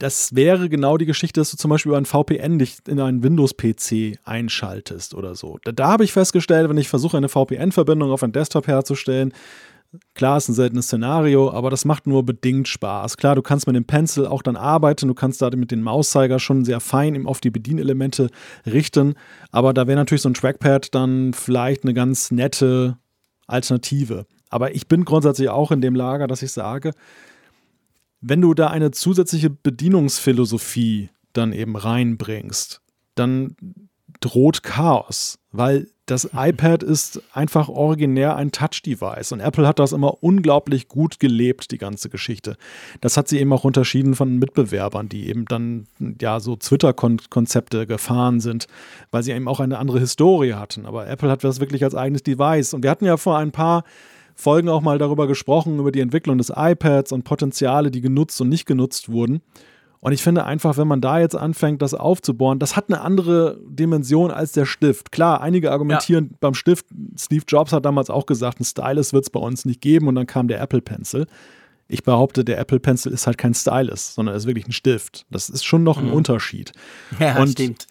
Das 0.00 0.34
wäre 0.34 0.68
genau 0.68 0.96
die 0.96 1.06
Geschichte, 1.06 1.40
dass 1.40 1.52
du 1.52 1.56
zum 1.56 1.68
Beispiel 1.68 1.90
über 1.90 1.98
ein 1.98 2.06
VPN 2.06 2.58
dich 2.58 2.78
in 2.88 2.98
einen 2.98 3.22
Windows-PC 3.22 4.18
einschaltest 4.24 5.14
oder 5.14 5.36
so. 5.36 5.60
Da, 5.62 5.70
da 5.70 5.86
habe 5.86 6.02
ich 6.02 6.12
festgestellt, 6.12 6.68
wenn 6.68 6.78
ich 6.78 6.88
versuche, 6.88 7.16
eine 7.16 7.28
VPN-Verbindung 7.28 8.10
auf 8.10 8.24
einen 8.24 8.32
Desktop 8.32 8.66
herzustellen, 8.66 9.32
Klar, 10.14 10.38
ist 10.38 10.48
ein 10.48 10.54
seltenes 10.54 10.86
Szenario, 10.86 11.50
aber 11.50 11.68
das 11.68 11.84
macht 11.84 12.06
nur 12.06 12.24
bedingt 12.24 12.66
Spaß. 12.66 13.18
Klar, 13.18 13.34
du 13.34 13.42
kannst 13.42 13.66
mit 13.66 13.76
dem 13.76 13.84
Pencil 13.84 14.26
auch 14.26 14.42
dann 14.42 14.56
arbeiten, 14.56 15.06
du 15.06 15.14
kannst 15.14 15.42
da 15.42 15.50
mit 15.54 15.70
dem 15.70 15.82
Mauszeiger 15.82 16.38
schon 16.38 16.64
sehr 16.64 16.80
fein 16.80 17.26
auf 17.26 17.40
die 17.40 17.50
Bedienelemente 17.50 18.30
richten, 18.64 19.14
aber 19.50 19.74
da 19.74 19.86
wäre 19.86 19.98
natürlich 19.98 20.22
so 20.22 20.30
ein 20.30 20.34
Trackpad 20.34 20.94
dann 20.94 21.34
vielleicht 21.34 21.84
eine 21.84 21.92
ganz 21.92 22.30
nette 22.30 22.96
Alternative. 23.46 24.26
Aber 24.48 24.74
ich 24.74 24.88
bin 24.88 25.04
grundsätzlich 25.04 25.50
auch 25.50 25.70
in 25.70 25.82
dem 25.82 25.94
Lager, 25.94 26.26
dass 26.26 26.42
ich 26.42 26.52
sage, 26.52 26.92
wenn 28.22 28.40
du 28.40 28.54
da 28.54 28.68
eine 28.68 28.92
zusätzliche 28.92 29.50
Bedienungsphilosophie 29.50 31.10
dann 31.32 31.52
eben 31.52 31.76
reinbringst, 31.76 32.80
dann 33.14 33.56
droht 34.22 34.62
Chaos, 34.62 35.38
weil 35.50 35.88
das 36.06 36.30
iPad 36.34 36.82
ist 36.82 37.22
einfach 37.32 37.68
originär 37.68 38.36
ein 38.36 38.50
Touch-Device 38.50 39.32
und 39.32 39.40
Apple 39.40 39.66
hat 39.66 39.78
das 39.78 39.92
immer 39.92 40.22
unglaublich 40.22 40.88
gut 40.88 41.20
gelebt, 41.20 41.70
die 41.70 41.78
ganze 41.78 42.08
Geschichte. 42.08 42.56
Das 43.00 43.16
hat 43.16 43.28
sie 43.28 43.38
eben 43.38 43.52
auch 43.52 43.64
unterschieden 43.64 44.14
von 44.14 44.38
Mitbewerbern, 44.38 45.08
die 45.08 45.28
eben 45.28 45.44
dann 45.44 45.86
ja 46.20 46.40
so 46.40 46.56
Twitter-Konzepte 46.56 47.86
gefahren 47.86 48.40
sind, 48.40 48.66
weil 49.10 49.22
sie 49.22 49.32
eben 49.32 49.48
auch 49.48 49.60
eine 49.60 49.78
andere 49.78 50.00
Historie 50.00 50.54
hatten. 50.54 50.86
Aber 50.86 51.06
Apple 51.06 51.30
hat 51.30 51.44
das 51.44 51.60
wirklich 51.60 51.84
als 51.84 51.94
eigenes 51.94 52.22
Device 52.22 52.74
und 52.74 52.82
wir 52.82 52.90
hatten 52.90 53.04
ja 53.04 53.16
vor 53.16 53.38
ein 53.38 53.52
paar 53.52 53.84
Folgen 54.34 54.68
auch 54.68 54.80
mal 54.80 54.98
darüber 54.98 55.26
gesprochen, 55.26 55.78
über 55.78 55.92
die 55.92 56.00
Entwicklung 56.00 56.38
des 56.38 56.52
iPads 56.54 57.12
und 57.12 57.22
Potenziale, 57.24 57.90
die 57.90 58.00
genutzt 58.00 58.40
und 58.40 58.48
nicht 58.48 58.66
genutzt 58.66 59.08
wurden. 59.08 59.42
Und 60.02 60.12
ich 60.12 60.22
finde 60.22 60.44
einfach, 60.44 60.76
wenn 60.76 60.88
man 60.88 61.00
da 61.00 61.20
jetzt 61.20 61.36
anfängt, 61.36 61.80
das 61.80 61.94
aufzubohren, 61.94 62.58
das 62.58 62.74
hat 62.76 62.88
eine 62.88 63.00
andere 63.00 63.58
Dimension 63.66 64.30
als 64.30 64.52
der 64.52 64.66
Stift. 64.66 65.12
Klar, 65.12 65.40
einige 65.40 65.70
argumentieren 65.70 66.30
ja. 66.32 66.36
beim 66.40 66.54
Stift, 66.54 66.86
Steve 67.16 67.44
Jobs 67.46 67.72
hat 67.72 67.84
damals 67.84 68.10
auch 68.10 68.26
gesagt, 68.26 68.60
ein 68.60 68.64
Stylus 68.64 69.12
wird 69.12 69.24
es 69.24 69.30
bei 69.30 69.38
uns 69.38 69.64
nicht 69.64 69.80
geben 69.80 70.08
und 70.08 70.16
dann 70.16 70.26
kam 70.26 70.48
der 70.48 70.60
Apple 70.60 70.82
Pencil. 70.82 71.26
Ich 71.86 72.02
behaupte, 72.02 72.44
der 72.44 72.58
Apple 72.58 72.80
Pencil 72.80 73.12
ist 73.12 73.26
halt 73.26 73.38
kein 73.38 73.54
Stylus, 73.54 74.14
sondern 74.14 74.34
ist 74.34 74.46
wirklich 74.46 74.66
ein 74.66 74.72
Stift. 74.72 75.24
Das 75.30 75.48
ist 75.48 75.64
schon 75.64 75.84
noch 75.84 75.98
ein 75.98 76.06
mhm. 76.06 76.14
Unterschied. 76.14 76.72
Ja, 77.20 77.38
und 77.40 77.50
stimmt. 77.50 77.86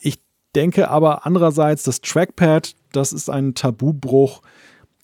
Ich 0.00 0.18
denke 0.54 0.90
aber 0.90 1.26
andererseits, 1.26 1.82
das 1.82 2.00
Trackpad 2.00 2.74
das 2.92 3.12
ist 3.12 3.30
ein 3.30 3.54
Tabubruch, 3.54 4.42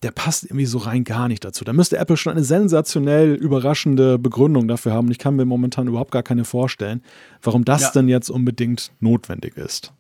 der 0.06 0.12
passt 0.12 0.44
irgendwie 0.44 0.66
so 0.66 0.78
rein 0.78 1.02
gar 1.02 1.26
nicht 1.26 1.44
dazu. 1.44 1.64
Da 1.64 1.72
müsste 1.72 1.98
Apple 1.98 2.16
schon 2.16 2.30
eine 2.30 2.44
sensationell 2.44 3.34
überraschende 3.34 4.20
Begründung 4.20 4.68
dafür 4.68 4.92
haben. 4.92 5.10
Ich 5.10 5.18
kann 5.18 5.34
mir 5.34 5.44
momentan 5.44 5.88
überhaupt 5.88 6.12
gar 6.12 6.22
keine 6.22 6.44
vorstellen, 6.44 7.02
warum 7.42 7.64
das 7.64 7.82
ja. 7.82 7.90
denn 7.90 8.06
jetzt 8.06 8.30
unbedingt 8.30 8.92
notwendig 9.00 9.56
ist. 9.56 9.92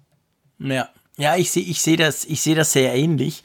Ja, 0.60 0.88
ja, 1.16 1.34
ich 1.34 1.50
sehe 1.50 1.64
ich 1.64 1.82
seh 1.82 1.96
das, 1.96 2.22
seh 2.22 2.54
das 2.54 2.70
sehr 2.70 2.94
ähnlich. 2.94 3.42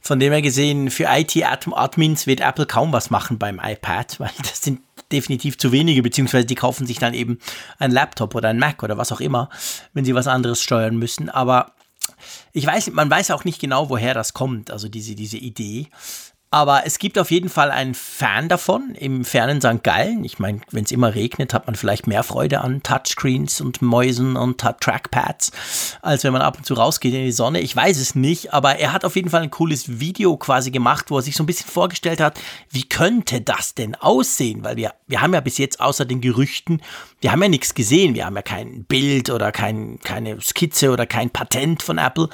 Von 0.00 0.18
dem 0.18 0.32
her 0.32 0.42
gesehen, 0.42 0.90
für 0.90 1.06
IT-Admins 1.08 2.26
wird 2.26 2.40
Apple 2.40 2.66
kaum 2.66 2.92
was 2.92 3.10
machen 3.10 3.38
beim 3.38 3.60
iPad, 3.62 4.18
weil 4.18 4.30
das 4.38 4.62
sind 4.62 4.80
definitiv 5.12 5.58
zu 5.58 5.70
wenige, 5.70 6.02
beziehungsweise 6.02 6.46
die 6.46 6.56
kaufen 6.56 6.88
sich 6.88 6.98
dann 6.98 7.14
eben 7.14 7.38
ein 7.78 7.92
Laptop 7.92 8.34
oder 8.34 8.48
ein 8.48 8.58
Mac 8.58 8.82
oder 8.82 8.98
was 8.98 9.12
auch 9.12 9.20
immer, 9.20 9.48
wenn 9.92 10.04
sie 10.04 10.16
was 10.16 10.26
anderes 10.26 10.60
steuern 10.60 10.96
müssen. 10.96 11.28
Aber 11.28 11.72
ich 12.52 12.66
weiß, 12.66 12.90
man 12.90 13.10
weiß 13.10 13.30
auch 13.30 13.44
nicht 13.44 13.60
genau, 13.60 13.88
woher 13.90 14.14
das 14.14 14.32
kommt, 14.34 14.70
also 14.70 14.88
diese, 14.88 15.14
diese 15.14 15.38
Idee. 15.38 15.88
Aber 16.52 16.84
es 16.84 16.98
gibt 16.98 17.16
auf 17.16 17.30
jeden 17.30 17.48
Fall 17.48 17.70
einen 17.70 17.94
Fan 17.94 18.48
davon 18.48 18.96
im 18.96 19.24
fernen 19.24 19.60
St. 19.60 19.84
Gallen. 19.84 20.24
Ich 20.24 20.40
meine, 20.40 20.60
wenn 20.72 20.82
es 20.82 20.90
immer 20.90 21.14
regnet, 21.14 21.54
hat 21.54 21.66
man 21.66 21.76
vielleicht 21.76 22.08
mehr 22.08 22.24
Freude 22.24 22.60
an 22.60 22.82
Touchscreens 22.82 23.60
und 23.60 23.82
Mäusen 23.82 24.34
und 24.34 24.58
Trackpads, 24.58 25.52
als 26.02 26.24
wenn 26.24 26.32
man 26.32 26.42
ab 26.42 26.56
und 26.58 26.66
zu 26.66 26.74
rausgeht 26.74 27.14
in 27.14 27.24
die 27.24 27.30
Sonne. 27.30 27.60
Ich 27.60 27.76
weiß 27.76 28.00
es 28.00 28.16
nicht, 28.16 28.52
aber 28.52 28.80
er 28.80 28.92
hat 28.92 29.04
auf 29.04 29.14
jeden 29.14 29.30
Fall 29.30 29.42
ein 29.42 29.52
cooles 29.52 30.00
Video 30.00 30.36
quasi 30.36 30.72
gemacht, 30.72 31.12
wo 31.12 31.18
er 31.18 31.22
sich 31.22 31.36
so 31.36 31.44
ein 31.44 31.46
bisschen 31.46 31.70
vorgestellt 31.70 32.20
hat, 32.20 32.40
wie 32.68 32.88
könnte 32.88 33.40
das 33.40 33.76
denn 33.76 33.94
aussehen? 33.94 34.64
Weil 34.64 34.74
wir, 34.74 34.92
wir 35.06 35.20
haben 35.20 35.34
ja 35.34 35.40
bis 35.40 35.56
jetzt 35.56 35.78
außer 35.78 36.04
den 36.04 36.20
Gerüchten, 36.20 36.82
wir 37.20 37.32
haben 37.32 37.42
ja 37.42 37.48
nichts 37.48 37.74
gesehen. 37.74 38.14
Wir 38.14 38.26
haben 38.26 38.36
ja 38.36 38.42
kein 38.42 38.84
Bild 38.84 39.30
oder 39.30 39.52
kein, 39.52 39.98
keine 40.00 40.40
Skizze 40.40 40.90
oder 40.90 41.06
kein 41.06 41.30
Patent 41.30 41.82
von 41.82 41.98
Apple. 41.98 42.28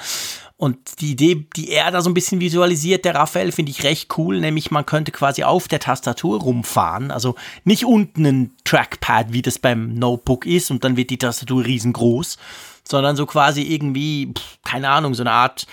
Und 0.57 1.01
die 1.01 1.11
Idee, 1.11 1.45
die 1.55 1.69
er 1.69 1.91
da 1.91 2.01
so 2.01 2.09
ein 2.09 2.15
bisschen 2.15 2.39
visualisiert, 2.39 3.05
der 3.05 3.13
Raphael, 3.13 3.51
finde 3.51 3.71
ich 3.71 3.83
recht 3.83 4.17
cool, 4.17 4.39
nämlich 4.39 4.71
man 4.71 4.87
könnte 4.87 5.11
quasi 5.11 5.43
auf 5.43 5.67
der 5.67 5.79
Tastatur 5.79 6.41
rumfahren, 6.41 7.11
also 7.11 7.35
nicht 7.63 7.85
unten 7.85 8.25
ein 8.25 8.51
Trackpad, 8.63 9.33
wie 9.33 9.43
das 9.43 9.59
beim 9.59 9.93
Notebook 9.93 10.47
ist 10.47 10.71
und 10.71 10.83
dann 10.83 10.97
wird 10.97 11.11
die 11.11 11.19
Tastatur 11.19 11.63
riesengroß, 11.63 12.37
sondern 12.83 13.15
so 13.15 13.27
quasi 13.27 13.61
irgendwie, 13.61 14.33
keine 14.65 14.89
Ahnung, 14.89 15.13
so 15.13 15.21
eine 15.21 15.31
Art 15.31 15.67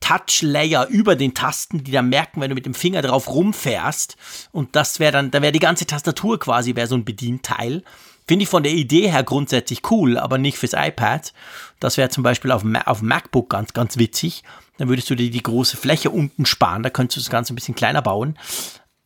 Touch-Layer 0.00 0.86
über 0.88 1.14
den 1.16 1.34
Tasten, 1.34 1.84
die 1.84 1.92
dann 1.92 2.08
merken, 2.08 2.40
wenn 2.40 2.48
du 2.48 2.54
mit 2.54 2.66
dem 2.66 2.74
Finger 2.74 3.02
drauf 3.02 3.28
rumfährst. 3.28 4.16
Und 4.50 4.74
das 4.74 4.98
wäre 4.98 5.12
dann, 5.12 5.30
da 5.30 5.42
wäre 5.42 5.52
die 5.52 5.58
ganze 5.58 5.86
Tastatur 5.86 6.38
quasi, 6.38 6.74
wäre 6.74 6.86
so 6.86 6.94
ein 6.94 7.04
Bedienteil. 7.04 7.84
Finde 8.30 8.44
ich 8.44 8.48
von 8.48 8.62
der 8.62 8.70
Idee 8.70 9.10
her 9.10 9.24
grundsätzlich 9.24 9.90
cool, 9.90 10.16
aber 10.16 10.38
nicht 10.38 10.56
fürs 10.56 10.74
iPad. 10.74 11.32
Das 11.80 11.96
wäre 11.96 12.10
zum 12.10 12.22
Beispiel 12.22 12.52
auf, 12.52 12.62
auf 12.84 13.02
MacBook 13.02 13.50
ganz, 13.50 13.72
ganz 13.72 13.96
witzig. 13.96 14.44
Dann 14.78 14.88
würdest 14.88 15.10
du 15.10 15.16
dir 15.16 15.32
die 15.32 15.42
große 15.42 15.76
Fläche 15.76 16.10
unten 16.10 16.46
sparen. 16.46 16.84
Da 16.84 16.90
könntest 16.90 17.16
du 17.16 17.20
das 17.22 17.30
Ganze 17.30 17.52
ein 17.52 17.56
bisschen 17.56 17.74
kleiner 17.74 18.02
bauen. 18.02 18.38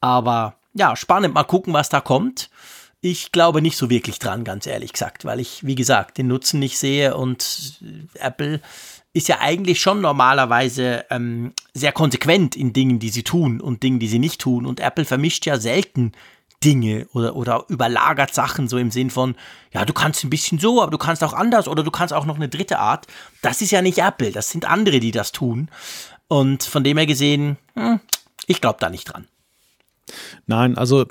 Aber 0.03 0.57
ja, 0.75 0.95
spannend. 0.95 1.33
Mal 1.33 1.45
gucken, 1.45 1.73
was 1.73 1.89
da 1.89 2.03
kommt. 2.03 2.51
Ich 3.01 3.33
glaube 3.33 3.63
nicht 3.63 3.79
so 3.79 3.89
wirklich 3.89 4.19
dran, 4.19 4.45
ganz 4.45 4.67
ehrlich 4.67 4.93
gesagt, 4.93 5.25
weil 5.25 5.41
ich, 5.41 5.65
wie 5.65 5.75
gesagt, 5.75 6.19
den 6.19 6.27
Nutzen 6.27 6.61
nicht 6.61 6.77
sehe 6.77 7.17
und 7.17 7.81
Apple 8.21 8.61
ist 9.15 9.29
ja 9.29 9.39
eigentlich 9.41 9.81
schon 9.81 10.03
normalerweise 10.03 11.07
ähm, 11.09 11.55
sehr 11.73 11.93
konsequent 11.93 12.57
in 12.57 12.75
Dingen, 12.75 12.99
die 12.99 13.09
sie 13.09 13.23
tun 13.23 13.63
und 13.63 13.83
Dingen, 13.85 14.01
die 14.01 14.09
sie 14.09 14.19
nicht 14.19 14.43
tun. 14.43 14.67
Und 14.67 14.81
Apple 14.81 15.07
vermischt 15.07 15.47
ja 15.47 15.59
selten 15.59 16.13
Dinge 16.63 17.07
oder, 17.13 17.37
oder 17.37 17.65
überlagert 17.69 18.35
Sachen 18.35 18.69
so 18.69 18.79
im 18.79 18.91
Sinn 18.91 19.11
von, 19.11 19.35
ja, 19.73 19.85
du 19.85 19.93
kannst 19.93 20.25
ein 20.25 20.31
bisschen 20.31 20.59
so, 20.59 20.81
aber 20.81 20.91
du 20.91 20.99
kannst 20.99 21.23
auch 21.25 21.33
anders 21.33 21.69
oder 21.69 21.83
du 21.83 21.91
kannst 21.91 22.15
auch 22.15 22.27
noch 22.27 22.37
eine 22.37 22.49
dritte 22.49 22.79
Art. 22.79 23.07
Das 23.43 23.61
ist 23.61 23.71
ja 23.71 23.83
nicht 23.83 23.99
Apple, 23.99 24.33
das 24.33 24.51
sind 24.51 24.65
andere, 24.65 25.01
die 25.01 25.11
das 25.11 25.33
tun. 25.33 25.69
Und 26.29 26.63
von 26.63 26.85
dem 26.85 26.97
her 26.97 27.07
gesehen, 27.07 27.59
hm, 27.75 28.01
ich 28.47 28.61
glaube 28.61 28.79
da 28.81 28.89
nicht 28.91 29.05
dran. 29.05 29.27
Nein, 30.47 30.77
also 30.77 31.07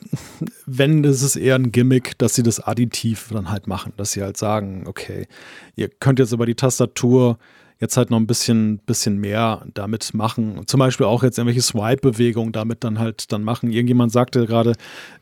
wenn, 0.65 1.03
ist 1.03 1.35
eher 1.35 1.55
ein 1.55 1.71
Gimmick, 1.71 2.17
dass 2.19 2.35
sie 2.35 2.43
das 2.43 2.59
additiv 2.59 3.29
dann 3.31 3.49
halt 3.49 3.67
machen, 3.67 3.93
dass 3.97 4.11
sie 4.11 4.21
halt 4.21 4.37
sagen, 4.37 4.83
okay, 4.87 5.27
ihr 5.75 5.89
könnt 5.89 6.19
jetzt 6.19 6.31
über 6.31 6.45
die 6.45 6.55
Tastatur 6.55 7.37
jetzt 7.79 7.97
halt 7.97 8.09
noch 8.11 8.17
ein 8.17 8.27
bisschen, 8.27 8.79
bisschen 8.79 9.17
mehr 9.17 9.65
damit 9.73 10.13
machen. 10.13 10.61
Zum 10.65 10.79
Beispiel 10.79 11.05
auch 11.05 11.23
jetzt 11.23 11.37
irgendwelche 11.37 11.61
Swipe-Bewegungen 11.61 12.51
damit 12.51 12.83
dann 12.83 12.99
halt 12.99 13.31
dann 13.31 13.43
machen. 13.43 13.71
Irgendjemand 13.71 14.11
sagte 14.11 14.45
gerade 14.45 14.73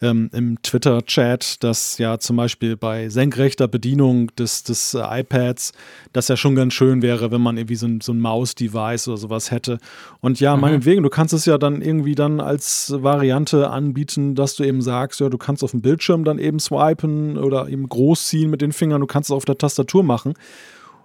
ähm, 0.02 0.30
im 0.34 0.62
Twitter-Chat, 0.62 1.64
dass 1.64 1.98
ja 1.98 2.20
zum 2.20 2.36
Beispiel 2.36 2.78
bei 2.78 3.10
senkrechter 3.10 3.68
Bedienung 3.68 4.28
des, 4.36 4.64
des 4.64 4.94
äh, 4.94 5.22
iPads 5.22 5.74
das 6.14 6.28
ja 6.28 6.38
schon 6.38 6.56
ganz 6.56 6.74
schön 6.74 7.02
wäre, 7.02 7.32
wenn 7.32 7.42
man 7.42 7.58
irgendwie 7.58 7.76
so 7.76 7.88
ein, 7.88 8.02
so 8.02 8.14
ein 8.14 8.20
Maus-Device 8.20 9.08
oder 9.08 9.18
sowas 9.18 9.52
hätte. 9.52 9.80
Und 10.20 10.40
ja, 10.40 10.56
mhm. 10.56 10.62
meinetwegen, 10.62 11.04
du 11.04 11.10
kannst 11.10 11.34
es 11.34 11.46
ja 11.46 11.58
dann 11.58 11.82
irgendwie 11.82 12.16
dann 12.16 12.40
als 12.40 12.94
Variante 12.96 13.70
anbieten, 13.70 14.36
dass 14.36 14.56
du 14.56 14.64
eben 14.64 14.82
sagst, 14.82 15.20
ja, 15.20 15.30
du 15.30 15.38
kannst 15.38 15.64
auf 15.64 15.72
dem 15.72 15.82
Bildschirm 15.82 16.24
dann 16.24 16.40
eben 16.40 16.60
swipen 16.60 17.38
oder 17.38 17.68
eben 17.70 17.88
großziehen 17.88 18.50
mit 18.50 18.62
den 18.62 18.72
Fingern, 18.72 19.02
du 19.02 19.08
kannst 19.08 19.30
es 19.30 19.36
auf 19.36 19.46
der 19.46 19.58
Tastatur 19.58 20.04
machen. 20.04 20.34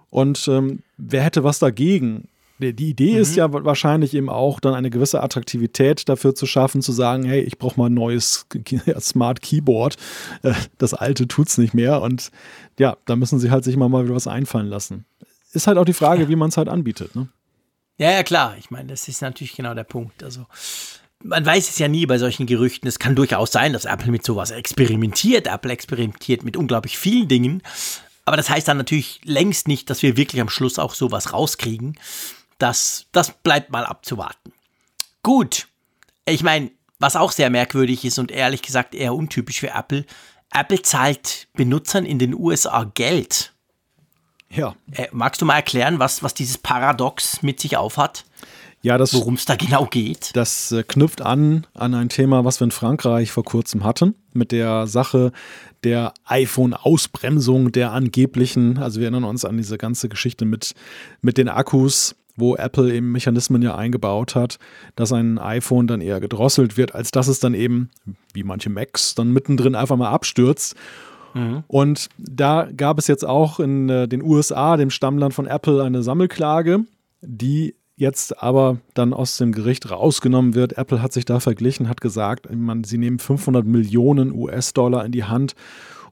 Und 0.09 0.47
ähm, 0.47 0.83
wer 0.97 1.23
hätte 1.23 1.43
was 1.43 1.59
dagegen? 1.59 2.27
Die 2.59 2.89
Idee 2.89 3.13
mhm. 3.13 3.21
ist 3.21 3.35
ja 3.35 3.51
wahrscheinlich 3.51 4.15
eben 4.15 4.29
auch, 4.29 4.59
dann 4.59 4.73
eine 4.73 4.89
gewisse 4.89 5.21
Attraktivität 5.21 6.09
dafür 6.09 6.33
zu 6.33 6.47
schaffen, 6.47 6.81
zu 6.81 6.91
sagen, 6.91 7.23
hey, 7.23 7.41
ich 7.41 7.59
brauche 7.59 7.79
mal 7.79 7.87
ein 7.87 7.93
neues 7.93 8.47
Smart 8.99 9.41
Keyboard. 9.41 9.95
Äh, 10.41 10.53
das 10.79 10.95
alte 10.95 11.27
tut 11.27 11.49
es 11.49 11.59
nicht 11.59 11.75
mehr. 11.75 12.01
Und 12.01 12.31
ja, 12.79 12.97
da 13.05 13.15
müssen 13.15 13.39
sie 13.39 13.51
halt 13.51 13.63
sich 13.63 13.77
mal, 13.77 13.89
mal 13.89 14.05
wieder 14.05 14.15
was 14.15 14.27
einfallen 14.27 14.67
lassen. 14.67 15.05
Ist 15.53 15.67
halt 15.67 15.77
auch 15.77 15.85
die 15.85 15.93
Frage, 15.93 16.23
ja. 16.23 16.29
wie 16.29 16.35
man 16.35 16.49
es 16.49 16.57
halt 16.57 16.67
anbietet. 16.67 17.15
Ne? 17.15 17.27
Ja, 17.99 18.11
ja, 18.11 18.23
klar. 18.23 18.55
Ich 18.57 18.71
meine, 18.71 18.89
das 18.89 19.07
ist 19.07 19.21
natürlich 19.21 19.55
genau 19.55 19.75
der 19.75 19.83
Punkt. 19.83 20.23
Also 20.23 20.45
man 21.23 21.45
weiß 21.45 21.69
es 21.69 21.79
ja 21.79 21.87
nie 21.87 22.05
bei 22.05 22.17
solchen 22.17 22.47
Gerüchten. 22.47 22.87
Es 22.87 22.99
kann 22.99 23.15
durchaus 23.15 23.51
sein, 23.51 23.73
dass 23.73 23.85
Apple 23.85 24.11
mit 24.11 24.25
sowas 24.25 24.51
experimentiert. 24.51 25.47
Apple 25.47 25.71
experimentiert 25.71 26.43
mit 26.43 26.57
unglaublich 26.57 26.97
vielen 26.97 27.27
Dingen. 27.27 27.61
Aber 28.27 28.35
das 28.35 28.49
heißt 28.49 28.67
dann 28.67 28.75
natürlich 28.75 29.21
längst 29.23 29.69
nicht, 29.69 29.89
dass 29.89 30.03
wir 30.03 30.17
wirklich 30.17 30.41
am 30.41 30.49
Schluss 30.49 30.79
auch 30.79 30.93
sowas 30.93 31.31
rauskriegen. 31.31 31.97
Das, 32.57 33.05
das 33.13 33.31
bleibt 33.31 33.71
mal 33.71 33.85
abzuwarten. 33.85 34.51
Gut. 35.23 35.69
Ich 36.25 36.43
meine, 36.43 36.71
was 36.99 37.15
auch 37.15 37.31
sehr 37.31 37.49
merkwürdig 37.49 38.03
ist 38.03 38.19
und 38.19 38.29
ehrlich 38.29 38.63
gesagt 38.63 38.95
eher 38.95 39.15
untypisch 39.15 39.61
für 39.61 39.69
Apple, 39.69 40.05
Apple 40.51 40.81
zahlt 40.81 41.47
Benutzern 41.53 42.05
in 42.05 42.19
den 42.19 42.35
USA 42.35 42.83
Geld. 42.83 43.53
Ja. 44.49 44.75
Äh, 44.91 45.07
magst 45.13 45.41
du 45.41 45.45
mal 45.45 45.55
erklären, 45.55 45.99
was, 45.99 46.21
was 46.21 46.33
dieses 46.33 46.57
Paradox 46.57 47.41
mit 47.43 47.61
sich 47.61 47.77
aufhat? 47.77 48.25
Ja, 48.87 48.97
worum 48.99 49.33
es 49.33 49.43
da 49.43 49.57
genau 49.57 49.85
geht. 49.85 50.33
Das 50.33 50.71
äh, 50.71 50.81
knüpft 50.81 51.21
an 51.21 51.67
an 51.73 51.93
ein 51.93 52.07
Thema, 52.07 52.45
was 52.45 52.61
wir 52.61 52.65
in 52.65 52.71
Frankreich 52.71 53.33
vor 53.33 53.43
kurzem 53.43 53.83
hatten, 53.83 54.15
mit 54.31 54.53
der 54.53 54.87
Sache 54.87 55.33
der 55.83 56.13
iPhone-Ausbremsung 56.23 57.73
der 57.73 57.91
angeblichen, 57.91 58.77
also 58.77 59.01
wir 59.01 59.07
erinnern 59.07 59.25
uns 59.25 59.43
an 59.43 59.57
diese 59.57 59.77
ganze 59.77 60.07
Geschichte 60.07 60.45
mit, 60.45 60.73
mit 61.21 61.37
den 61.37 61.49
Akkus, 61.49 62.15
wo 62.37 62.55
Apple 62.55 62.93
eben 62.93 63.11
Mechanismen 63.11 63.61
ja 63.61 63.75
eingebaut 63.75 64.35
hat, 64.35 64.57
dass 64.95 65.11
ein 65.11 65.37
iPhone 65.37 65.87
dann 65.87 65.99
eher 65.99 66.21
gedrosselt 66.21 66.77
wird, 66.77 66.95
als 66.95 67.11
dass 67.11 67.27
es 67.27 67.41
dann 67.41 67.55
eben, 67.55 67.89
wie 68.33 68.43
manche 68.43 68.69
Macs, 68.69 69.15
dann 69.15 69.33
mittendrin 69.33 69.75
einfach 69.75 69.97
mal 69.97 70.11
abstürzt. 70.11 70.77
Mhm. 71.33 71.65
Und 71.67 72.07
da 72.17 72.69
gab 72.77 72.99
es 72.99 73.07
jetzt 73.07 73.25
auch 73.25 73.59
in 73.59 73.89
äh, 73.89 74.07
den 74.07 74.23
USA, 74.23 74.77
dem 74.77 74.91
Stammland 74.91 75.33
von 75.33 75.45
Apple, 75.45 75.83
eine 75.83 76.03
Sammelklage, 76.03 76.85
die 77.21 77.75
jetzt 77.97 78.41
aber 78.41 78.77
dann 78.93 79.11
aus 79.13 79.37
dem 79.37 79.51
Gericht 79.51 79.91
rausgenommen 79.91 80.53
wird. 80.53 80.77
Apple 80.77 81.01
hat 81.01 81.11
sich 81.11 81.25
da 81.25 81.39
verglichen, 81.39 81.89
hat 81.89 81.99
gesagt, 81.99 82.47
man, 82.53 82.83
sie 82.83 82.99
nehmen 82.99 83.19
500 83.19 83.65
Millionen 83.65 84.31
US-Dollar 84.31 85.03
in 85.03 85.11
die 85.11 85.25
Hand, 85.25 85.55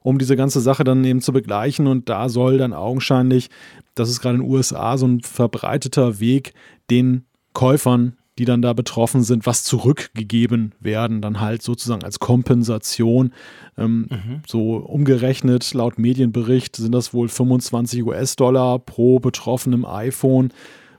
um 0.02 0.18
diese 0.18 0.36
ganze 0.36 0.60
Sache 0.60 0.84
dann 0.84 1.04
eben 1.04 1.20
zu 1.20 1.32
begleichen. 1.32 1.86
Und 1.86 2.08
da 2.08 2.28
soll 2.28 2.58
dann 2.58 2.74
augenscheinlich, 2.74 3.48
das 3.94 4.10
ist 4.10 4.20
gerade 4.20 4.36
in 4.36 4.42
den 4.42 4.50
USA 4.50 4.98
so 4.98 5.06
ein 5.06 5.22
verbreiteter 5.22 6.20
Weg, 6.20 6.52
den 6.90 7.24
Käufern 7.54 8.16
die 8.38 8.44
dann 8.44 8.60
da 8.60 8.72
betroffen 8.74 9.22
sind, 9.22 9.46
was 9.46 9.64
zurückgegeben 9.64 10.72
werden, 10.78 11.22
dann 11.22 11.40
halt 11.40 11.62
sozusagen 11.62 12.04
als 12.04 12.18
Kompensation. 12.18 13.32
Ähm, 13.78 14.08
mhm. 14.10 14.42
So 14.46 14.76
umgerechnet, 14.76 15.72
laut 15.72 15.98
Medienbericht 15.98 16.76
sind 16.76 16.92
das 16.92 17.14
wohl 17.14 17.28
25 17.28 18.04
US-Dollar 18.04 18.78
pro 18.78 19.20
betroffenem 19.20 19.86
iPhone 19.86 20.52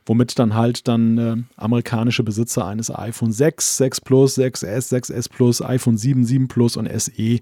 womit 0.08 0.40
dann 0.40 0.56
halt 0.56 0.88
dann 0.88 1.18
äh, 1.18 1.36
amerikanische 1.58 2.24
Besitzer 2.24 2.66
eines 2.66 2.90
iPhone 2.90 3.32
6, 3.32 3.78
6 3.78 4.02
Plus, 4.02 4.38
6S, 4.38 4.92
6S 4.94 5.30
Plus, 5.30 5.62
iPhone 5.62 5.98
7, 5.98 6.26
7 6.26 6.48
Plus 6.48 6.78
und 6.78 6.90
SE, 7.00 7.40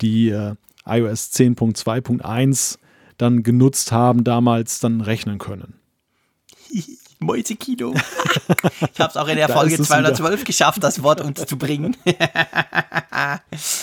die 0.00 0.28
äh, 0.28 0.54
iOS 0.86 1.32
10.2.1 1.32 2.78
dann 3.16 3.42
genutzt 3.42 3.90
haben, 3.90 4.22
damals 4.22 4.80
dann 4.80 5.00
rechnen 5.00 5.38
können. 5.38 5.74
Mäusekino. 7.20 7.94
ich 8.92 9.00
habe 9.00 9.10
es 9.10 9.16
auch 9.16 9.28
in 9.28 9.36
der 9.36 9.48
Folge 9.48 9.80
212 9.80 10.32
wieder. 10.32 10.44
geschafft, 10.44 10.82
das 10.82 11.02
Wort 11.02 11.20
uns 11.20 11.44
zu 11.46 11.56
bringen. 11.56 11.96
das 12.04 13.40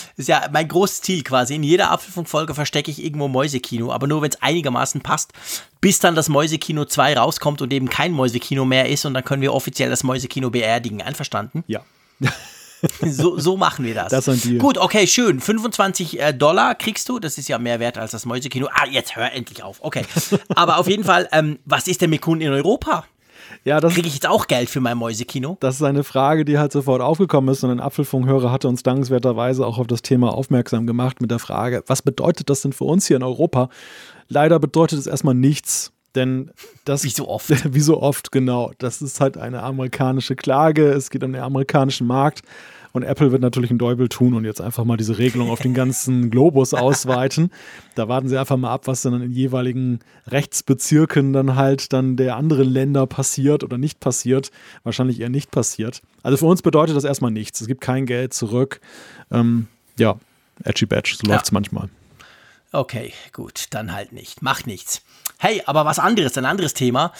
ist 0.16 0.28
ja 0.28 0.48
mein 0.52 0.68
großes 0.68 1.02
Ziel 1.02 1.22
quasi. 1.22 1.54
In 1.54 1.62
jeder 1.62 1.90
Apfelfunkfolge 1.90 2.54
verstecke 2.54 2.90
ich 2.90 3.02
irgendwo 3.02 3.28
Mäusekino, 3.28 3.92
aber 3.92 4.06
nur 4.06 4.22
wenn 4.22 4.30
es 4.30 4.40
einigermaßen 4.40 5.02
passt, 5.02 5.32
bis 5.80 5.98
dann 5.98 6.14
das 6.14 6.28
Mäusekino 6.28 6.84
2 6.84 7.18
rauskommt 7.18 7.60
und 7.62 7.72
eben 7.72 7.90
kein 7.90 8.12
Mäusekino 8.12 8.64
mehr 8.64 8.88
ist 8.88 9.04
und 9.04 9.14
dann 9.14 9.24
können 9.24 9.42
wir 9.42 9.52
offiziell 9.52 9.90
das 9.90 10.02
Mäusekino 10.02 10.50
beerdigen. 10.50 11.02
Einverstanden? 11.02 11.64
Ja. 11.66 11.80
So, 13.00 13.38
so 13.38 13.56
machen 13.56 13.84
wir 13.86 13.94
das. 13.94 14.10
Das 14.10 14.48
Gut, 14.58 14.76
okay, 14.78 15.06
schön. 15.06 15.40
25 15.40 16.20
äh, 16.20 16.34
Dollar 16.34 16.74
kriegst 16.74 17.08
du. 17.08 17.18
Das 17.18 17.38
ist 17.38 17.48
ja 17.48 17.58
mehr 17.58 17.80
wert 17.80 17.98
als 17.98 18.10
das 18.10 18.26
Mäusekino. 18.26 18.68
Ah, 18.70 18.86
jetzt 18.86 19.16
hör 19.16 19.32
endlich 19.32 19.62
auf. 19.62 19.78
Okay. 19.82 20.04
Aber 20.54 20.76
auf 20.76 20.86
jeden 20.86 21.02
Fall, 21.02 21.26
ähm, 21.32 21.58
was 21.64 21.88
ist 21.88 22.02
denn 22.02 22.10
mit 22.10 22.20
Kunden 22.20 22.42
in 22.42 22.52
Europa? 22.52 23.04
Ja, 23.64 23.80
Kriege 23.80 24.08
ich 24.08 24.14
jetzt 24.14 24.28
auch 24.28 24.46
Geld 24.46 24.70
für 24.70 24.80
mein 24.80 24.96
Mäusekino? 24.96 25.56
Das 25.60 25.76
ist 25.76 25.82
eine 25.82 26.04
Frage, 26.04 26.44
die 26.44 26.58
halt 26.58 26.72
sofort 26.72 27.02
aufgekommen 27.02 27.50
ist 27.52 27.64
und 27.64 27.70
ein 27.70 27.80
Apfelfunkhörer 27.80 28.50
hatte 28.52 28.68
uns 28.68 28.82
dankenswerterweise 28.82 29.66
auch 29.66 29.78
auf 29.78 29.86
das 29.86 30.02
Thema 30.02 30.32
aufmerksam 30.32 30.86
gemacht 30.86 31.20
mit 31.20 31.30
der 31.30 31.38
Frage, 31.38 31.82
was 31.86 32.02
bedeutet 32.02 32.50
das 32.50 32.62
denn 32.62 32.72
für 32.72 32.84
uns 32.84 33.06
hier 33.06 33.16
in 33.16 33.22
Europa? 33.22 33.68
Leider 34.28 34.58
bedeutet 34.58 34.98
es 34.98 35.06
erstmal 35.06 35.34
nichts. 35.34 35.92
Denn 36.14 36.50
das. 36.86 37.04
Wie 37.04 37.10
so 37.10 37.28
oft. 37.28 37.50
Wie 37.74 37.80
so 37.80 38.00
oft, 38.00 38.32
genau. 38.32 38.72
Das 38.78 39.02
ist 39.02 39.20
halt 39.20 39.36
eine 39.36 39.62
amerikanische 39.62 40.34
Klage. 40.34 40.88
Es 40.88 41.10
geht 41.10 41.22
um 41.22 41.32
den 41.32 41.42
amerikanischen 41.42 42.06
Markt. 42.06 42.42
Und 42.96 43.02
Apple 43.02 43.30
wird 43.30 43.42
natürlich 43.42 43.68
einen 43.68 43.78
Däubel 43.78 44.08
tun 44.08 44.32
und 44.32 44.46
jetzt 44.46 44.62
einfach 44.62 44.86
mal 44.86 44.96
diese 44.96 45.18
Regelung 45.18 45.50
auf 45.50 45.60
den 45.60 45.74
ganzen 45.74 46.30
Globus 46.30 46.72
ausweiten. 46.72 47.50
Da 47.94 48.08
warten 48.08 48.30
sie 48.30 48.38
einfach 48.38 48.56
mal 48.56 48.72
ab, 48.72 48.86
was 48.86 49.02
dann 49.02 49.12
in 49.12 49.20
den 49.20 49.32
jeweiligen 49.32 49.98
Rechtsbezirken 50.28 51.34
dann 51.34 51.56
halt 51.56 51.92
dann 51.92 52.16
der 52.16 52.36
anderen 52.36 52.66
Länder 52.66 53.06
passiert 53.06 53.62
oder 53.62 53.76
nicht 53.76 54.00
passiert. 54.00 54.50
Wahrscheinlich 54.82 55.20
eher 55.20 55.28
nicht 55.28 55.50
passiert. 55.50 56.00
Also 56.22 56.38
für 56.38 56.46
uns 56.46 56.62
bedeutet 56.62 56.96
das 56.96 57.04
erstmal 57.04 57.30
nichts. 57.30 57.60
Es 57.60 57.66
gibt 57.66 57.82
kein 57.82 58.06
Geld 58.06 58.32
zurück. 58.32 58.80
Ähm, 59.30 59.66
ja, 59.98 60.18
edgy 60.64 60.86
badge, 60.86 61.16
so 61.18 61.26
ja. 61.26 61.34
läuft 61.34 61.44
es 61.44 61.52
manchmal. 61.52 61.90
Okay, 62.72 63.12
gut, 63.34 63.66
dann 63.72 63.92
halt 63.92 64.12
nicht. 64.12 64.40
Macht 64.40 64.66
nichts. 64.66 65.02
Hey, 65.36 65.62
aber 65.66 65.84
was 65.84 65.98
anderes, 65.98 66.38
ein 66.38 66.46
anderes 66.46 66.72
Thema. 66.72 67.12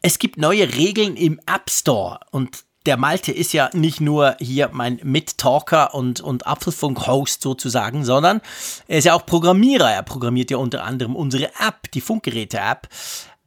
Es 0.00 0.20
gibt 0.20 0.38
neue 0.38 0.76
Regeln 0.76 1.16
im 1.16 1.40
App 1.46 1.70
Store 1.70 2.20
und 2.30 2.62
der 2.86 2.96
Malte 2.96 3.32
ist 3.32 3.52
ja 3.52 3.70
nicht 3.72 4.00
nur 4.00 4.36
hier 4.38 4.70
mein 4.72 5.00
Mittalker 5.02 5.94
und, 5.94 6.20
und 6.20 6.46
Apfelfunk-Host 6.46 7.42
sozusagen, 7.42 8.04
sondern 8.04 8.40
er 8.88 8.98
ist 8.98 9.04
ja 9.04 9.14
auch 9.14 9.24
Programmierer. 9.24 9.90
Er 9.90 10.02
programmiert 10.02 10.50
ja 10.50 10.58
unter 10.58 10.84
anderem 10.84 11.16
unsere 11.16 11.46
App, 11.46 11.90
die 11.92 12.00
Funkgeräte-App. 12.00 12.88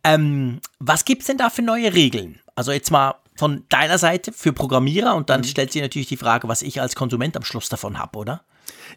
Ähm, 0.03 0.59
was 0.79 1.05
gibt 1.05 1.21
es 1.21 1.27
denn 1.27 1.37
da 1.37 1.49
für 1.49 1.61
neue 1.61 1.93
Regeln? 1.93 2.39
Also 2.55 2.71
jetzt 2.71 2.91
mal 2.91 3.15
von 3.35 3.63
deiner 3.69 3.99
Seite 3.99 4.31
für 4.31 4.51
Programmierer 4.51 5.15
und 5.15 5.29
dann 5.29 5.41
mhm. 5.41 5.45
stellt 5.45 5.71
sich 5.71 5.81
natürlich 5.81 6.07
die 6.07 6.17
Frage, 6.17 6.47
was 6.47 6.63
ich 6.63 6.81
als 6.81 6.95
Konsument 6.95 7.37
am 7.37 7.43
Schluss 7.43 7.69
davon 7.69 7.99
habe, 7.99 8.17
oder? 8.17 8.41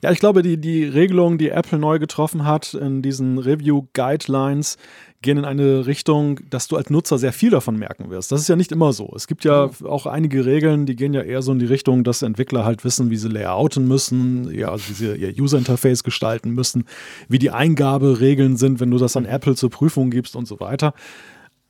Ja, 0.02 0.10
ich 0.10 0.18
glaube, 0.18 0.42
die, 0.42 0.56
die 0.56 0.84
Regelungen, 0.84 1.36
die 1.36 1.50
Apple 1.50 1.78
neu 1.78 1.98
getroffen 1.98 2.44
hat 2.46 2.74
in 2.74 3.02
diesen 3.02 3.38
Review-Guidelines, 3.38 4.78
gehen 5.22 5.36
in 5.36 5.44
eine 5.44 5.86
Richtung, 5.86 6.40
dass 6.48 6.66
du 6.66 6.76
als 6.76 6.88
Nutzer 6.88 7.18
sehr 7.18 7.32
viel 7.32 7.50
davon 7.50 7.76
merken 7.76 8.08
wirst. 8.10 8.32
Das 8.32 8.40
ist 8.40 8.48
ja 8.48 8.56
nicht 8.56 8.72
immer 8.72 8.92
so. 8.92 9.12
Es 9.14 9.26
gibt 9.26 9.44
ja 9.44 9.70
oh. 9.82 9.86
auch 9.86 10.06
einige 10.06 10.46
Regeln, 10.46 10.86
die 10.86 10.96
gehen 10.96 11.12
ja 11.12 11.20
eher 11.20 11.42
so 11.42 11.52
in 11.52 11.58
die 11.58 11.66
Richtung, 11.66 12.04
dass 12.04 12.22
Entwickler 12.22 12.64
halt 12.64 12.84
wissen, 12.84 13.10
wie 13.10 13.16
sie 13.16 13.28
layouten 13.28 13.86
müssen, 13.86 14.52
ja, 14.54 14.70
also 14.70 14.88
wie 14.88 14.94
sie 14.94 15.14
ihr 15.14 15.38
User-Interface 15.38 16.04
gestalten 16.04 16.50
müssen, 16.50 16.84
wie 17.28 17.38
die 17.38 17.50
Eingaberegeln 17.50 18.56
sind, 18.56 18.80
wenn 18.80 18.90
du 18.90 18.96
das 18.96 19.16
an 19.16 19.26
Apple 19.26 19.56
zur 19.56 19.68
Prüfung 19.68 20.10
gibst 20.10 20.36
und 20.36 20.48
so 20.48 20.58
weiter. 20.58 20.94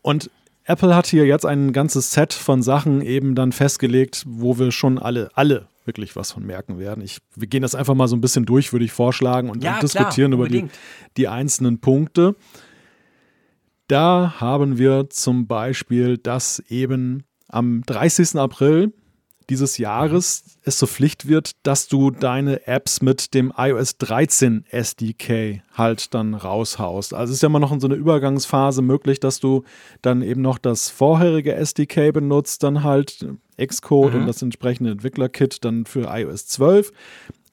Und 0.03 0.31
Apple 0.65 0.95
hat 0.95 1.09
hier 1.09 1.27
jetzt 1.27 1.45
ein 1.45 1.73
ganzes 1.73 2.13
Set 2.13 2.33
von 2.33 2.63
Sachen 2.63 3.03
eben 3.03 3.35
dann 3.35 3.51
festgelegt, 3.51 4.25
wo 4.29 4.59
wir 4.59 4.71
schon 4.71 4.99
alle, 4.99 5.31
alle 5.35 5.67
wirklich 5.85 6.15
was 6.15 6.31
von 6.31 6.47
merken 6.47 6.79
werden. 6.79 7.03
Ich, 7.03 7.19
wir 7.35 7.49
gehen 7.49 7.63
das 7.63 7.75
einfach 7.75 7.95
mal 7.95 8.07
so 8.07 8.15
ein 8.15 8.21
bisschen 8.21 8.45
durch, 8.45 8.73
würde 8.73 8.85
ich 8.85 8.93
vorschlagen, 8.93 9.51
und 9.51 9.65
ja, 9.65 9.81
diskutieren 9.81 10.31
klar, 10.31 10.47
über 10.47 10.49
die, 10.49 10.69
die 11.17 11.27
einzelnen 11.27 11.81
Punkte. 11.81 12.37
Da 13.91 14.35
haben 14.39 14.79
wir 14.79 15.11
zum 15.11 15.49
Beispiel, 15.49 16.17
dass 16.17 16.61
eben 16.69 17.25
am 17.49 17.83
30. 17.87 18.37
April 18.37 18.93
dieses 19.49 19.79
Jahres 19.79 20.45
es 20.63 20.79
zur 20.79 20.87
Pflicht 20.87 21.27
wird, 21.27 21.57
dass 21.65 21.89
du 21.89 22.13
deine 22.13 22.69
Apps 22.69 23.03
mit 23.03 23.35
dem 23.35 23.53
iOS 23.57 23.99
13 23.99 24.65
SDK 24.71 25.65
halt 25.75 26.15
dann 26.15 26.35
raushaust. 26.35 27.15
Also 27.15 27.33
es 27.33 27.39
ist 27.39 27.43
ja 27.43 27.49
immer 27.49 27.59
noch 27.59 27.73
in 27.73 27.81
so 27.81 27.89
einer 27.89 27.97
Übergangsphase 27.97 28.81
möglich, 28.81 29.19
dass 29.19 29.41
du 29.41 29.65
dann 30.03 30.23
eben 30.23 30.41
noch 30.41 30.59
das 30.59 30.89
vorherige 30.89 31.57
SDK 31.57 32.13
benutzt, 32.13 32.63
dann 32.63 32.85
halt 32.85 33.27
Xcode 33.61 34.15
mhm. 34.15 34.21
und 34.21 34.27
das 34.29 34.41
entsprechende 34.41 34.93
Entwicklerkit 34.93 35.65
dann 35.65 35.85
für 35.85 36.03
iOS 36.03 36.47
12. 36.47 36.93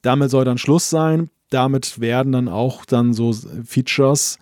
Damit 0.02 0.30
soll 0.30 0.44
dann 0.44 0.58
Schluss 0.58 0.88
sein. 0.88 1.30
Damit 1.50 1.98
werden 2.00 2.30
dann 2.30 2.46
auch 2.46 2.84
dann 2.84 3.12
so 3.12 3.32
Features 3.64 4.38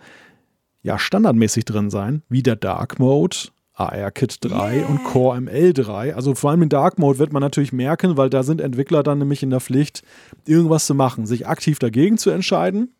ja 0.81 0.99
standardmäßig 0.99 1.65
drin 1.65 1.89
sein, 1.89 2.23
wie 2.29 2.43
der 2.43 2.55
Dark 2.55 2.99
Mode, 2.99 3.37
ARKit 3.73 4.37
3 4.41 4.77
yeah. 4.77 4.87
und 4.87 5.03
Core 5.03 5.41
ML 5.41 5.73
3. 5.73 6.15
Also 6.15 6.33
vor 6.33 6.49
allem 6.49 6.63
in 6.63 6.69
Dark 6.69 6.97
Mode 6.97 7.19
wird 7.19 7.31
man 7.31 7.41
natürlich 7.41 7.73
merken, 7.73 8.17
weil 8.17 8.29
da 8.29 8.43
sind 8.43 8.59
Entwickler 8.59 9.03
dann 9.03 9.19
nämlich 9.19 9.43
in 9.43 9.51
der 9.51 9.59
Pflicht, 9.59 10.03
irgendwas 10.45 10.87
zu 10.87 10.95
machen, 10.95 11.27
sich 11.27 11.47
aktiv 11.47 11.77
dagegen 11.77 12.17
zu 12.17 12.29
entscheiden 12.31 12.95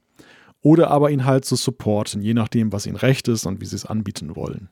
oder 0.61 0.91
aber 0.91 1.09
ihn 1.11 1.25
halt 1.25 1.45
zu 1.45 1.55
supporten, 1.55 2.21
je 2.21 2.33
nachdem, 2.33 2.71
was 2.71 2.85
ihnen 2.85 2.95
recht 2.95 3.27
ist 3.27 3.45
und 3.45 3.61
wie 3.61 3.65
sie 3.65 3.75
es 3.75 3.85
anbieten 3.85 4.35
wollen. 4.35 4.69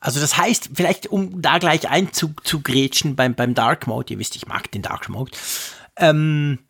Also 0.00 0.20
das 0.20 0.36
heißt, 0.38 0.70
vielleicht 0.74 1.08
um 1.08 1.42
da 1.42 1.58
gleich 1.58 1.88
einzugrätschen 1.88 3.16
beim, 3.16 3.34
beim 3.34 3.54
Dark 3.54 3.86
Mode, 3.86 4.14
ihr 4.14 4.18
wisst, 4.20 4.36
ich 4.36 4.46
mag 4.46 4.70
den 4.70 4.82
Dark 4.82 5.08
Mode, 5.08 5.32
ähm, 5.96 6.60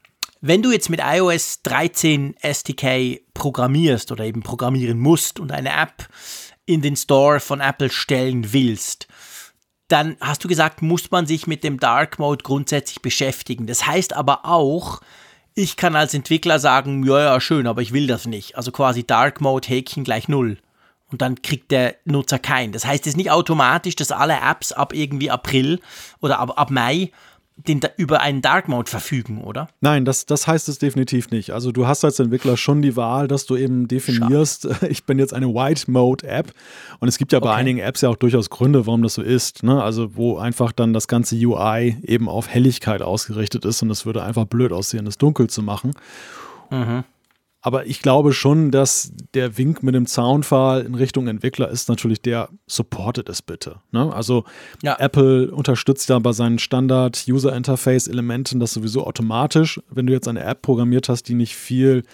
wenn 0.41 0.62
du 0.62 0.70
jetzt 0.70 0.91
mit 0.91 1.01
iOS 1.03 1.62
13 1.62 2.36
SDK 2.41 3.20
programmierst 3.34 4.12
oder 4.12 4.24
eben 4.24 4.43
programmieren 4.43 4.99
musst 4.99 5.41
und 5.41 5.53
eine 5.53 5.70
App 5.70 6.09
in 6.66 6.82
den 6.82 6.97
Store 6.97 7.41
von 7.41 7.61
Apple 7.61 7.91
stellen 7.91 8.53
willst, 8.53 9.09
dann 9.89 10.16
hast 10.20 10.45
du 10.45 10.49
gesagt, 10.49 10.82
muss 10.82 11.11
man 11.11 11.26
sich 11.26 11.47
mit 11.47 11.64
dem 11.64 11.80
Dark 11.80 12.18
Mode 12.18 12.45
grundsätzlich 12.45 13.01
beschäftigen. 13.01 13.66
Das 13.66 13.86
heißt 13.86 14.14
aber 14.14 14.45
auch, 14.45 15.01
ich 15.55 15.76
kann 15.76 15.97
als 15.97 16.14
Entwickler 16.14 16.59
sagen, 16.59 17.05
ja, 17.05 17.20
ja, 17.20 17.41
schön, 17.41 17.66
aber 17.66 17.82
ich 17.82 17.93
will 17.93 18.07
das 18.07 18.26
nicht. 18.26 18.57
Also 18.57 18.70
quasi 18.70 19.05
Dark 19.05 19.41
Mode 19.41 19.66
Häkchen 19.66 20.05
gleich 20.05 20.28
null. 20.28 20.59
Und 21.11 21.22
dann 21.22 21.41
kriegt 21.41 21.70
der 21.70 21.97
Nutzer 22.05 22.39
keinen. 22.39 22.72
Das 22.72 22.84
heißt, 22.84 23.05
es 23.07 23.14
ist 23.14 23.16
nicht 23.16 23.30
automatisch, 23.30 23.97
dass 23.97 24.12
alle 24.12 24.39
Apps 24.39 24.72
ab 24.72 24.93
irgendwie 24.93 25.30
April 25.30 25.80
oder 26.20 26.39
ab, 26.39 26.53
ab 26.59 26.70
Mai 26.70 27.11
den, 27.67 27.81
über 27.97 28.21
einen 28.21 28.41
Dark 28.41 28.69
Mode 28.69 28.89
verfügen, 28.89 29.43
oder? 29.43 29.69
Nein, 29.81 30.05
das, 30.05 30.27
das 30.27 30.47
heißt 30.47 30.69
es 30.69 30.79
definitiv 30.79 31.31
nicht. 31.31 31.51
Also 31.51 31.73
du 31.73 31.87
hast 31.87 32.05
als 32.05 32.19
Entwickler 32.21 32.57
schon 32.57 32.83
die 32.83 32.97
Wahl, 32.97 33.27
dass 33.27 33.47
du 33.47 33.57
eben 33.57 33.89
definierst, 33.89 34.63
Schade. 34.63 34.87
ich 34.91 35.05
bin 35.05 35.19
jetzt 35.19 35.35
eine 35.35 35.49
White 35.49 35.91
Mode 35.91 36.27
App. 36.27 36.53
Und 37.01 37.09
es 37.09 37.19
gibt 37.19 37.33
ja 37.33 37.41
bei 37.41 37.51
okay. 37.51 37.59
einigen 37.59 37.79
Apps 37.81 38.03
ja 38.03 38.09
auch 38.09 38.17
durchaus 38.17 38.51
Gründe, 38.51 38.87
warum 38.87 39.03
das 39.03 39.15
so 39.15 39.23
ist. 39.23 39.63
Ne? 39.63 39.83
Also 39.83 40.17
wo 40.17 40.39
einfach 40.39 40.73
dann 40.73 40.93
das 40.93 41.09
ganze 41.09 41.35
UI 41.37 41.97
eben 42.03 42.29
auf 42.29 42.49
Helligkeit 42.49 43.03
ausgerichtet 43.03 43.65
ist 43.65 43.83
und 43.83 43.91
es 43.91 44.07
würde 44.07 44.23
einfach 44.23 44.45
blöd 44.45 44.73
aussehen, 44.73 45.07
es 45.07 45.19
dunkel 45.19 45.49
zu 45.49 45.63
machen. 45.63 45.93
Mhm. 46.71 47.05
Aber 47.61 47.87
ich 47.87 48.03
glaube 48.03 48.33
schon, 48.33 48.71
dass 48.71 49.13
der 49.35 49.59
Wink 49.59 49.83
mit 49.83 49.95
dem 49.95 50.07
Zaunpfahl 50.07 50.83
in 50.83 50.95
Richtung 50.95 51.27
Entwickler 51.27 51.69
ist 51.69 51.89
natürlich 51.89 52.23
der, 52.23 52.49
supportet 52.67 53.29
es 53.29 53.43
bitte. 53.43 53.81
Ne? 53.91 54.15
Also 54.15 54.45
ja. 54.83 54.97
Apple 54.99 55.51
unterstützt 55.51 56.09
ja 56.09 56.19
bei 56.21 56.33
seinen 56.33 56.61
Standard-User-Interface-Elementen 56.61 58.61
das 58.61 58.73
sowieso 58.73 59.05
automatisch. 59.05 59.81
Wenn 59.91 60.07
du 60.07 60.13
jetzt 60.13 60.29
eine 60.29 60.45
App 60.45 60.63
programmiert 60.63 61.09
hast, 61.09 61.25
die 61.25 61.35
nicht 61.35 61.57
viel 61.57 62.05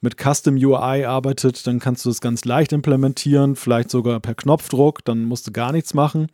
mit 0.00 0.16
Custom 0.16 0.56
UI 0.56 1.04
arbeitet, 1.04 1.66
dann 1.66 1.78
kannst 1.78 2.04
du 2.04 2.10
es 2.10 2.20
ganz 2.20 2.44
leicht 2.44 2.72
implementieren, 2.72 3.56
vielleicht 3.56 3.90
sogar 3.90 4.20
per 4.20 4.34
Knopfdruck, 4.34 5.04
dann 5.04 5.24
musst 5.24 5.46
du 5.46 5.52
gar 5.52 5.72
nichts 5.72 5.94
machen 5.94 6.28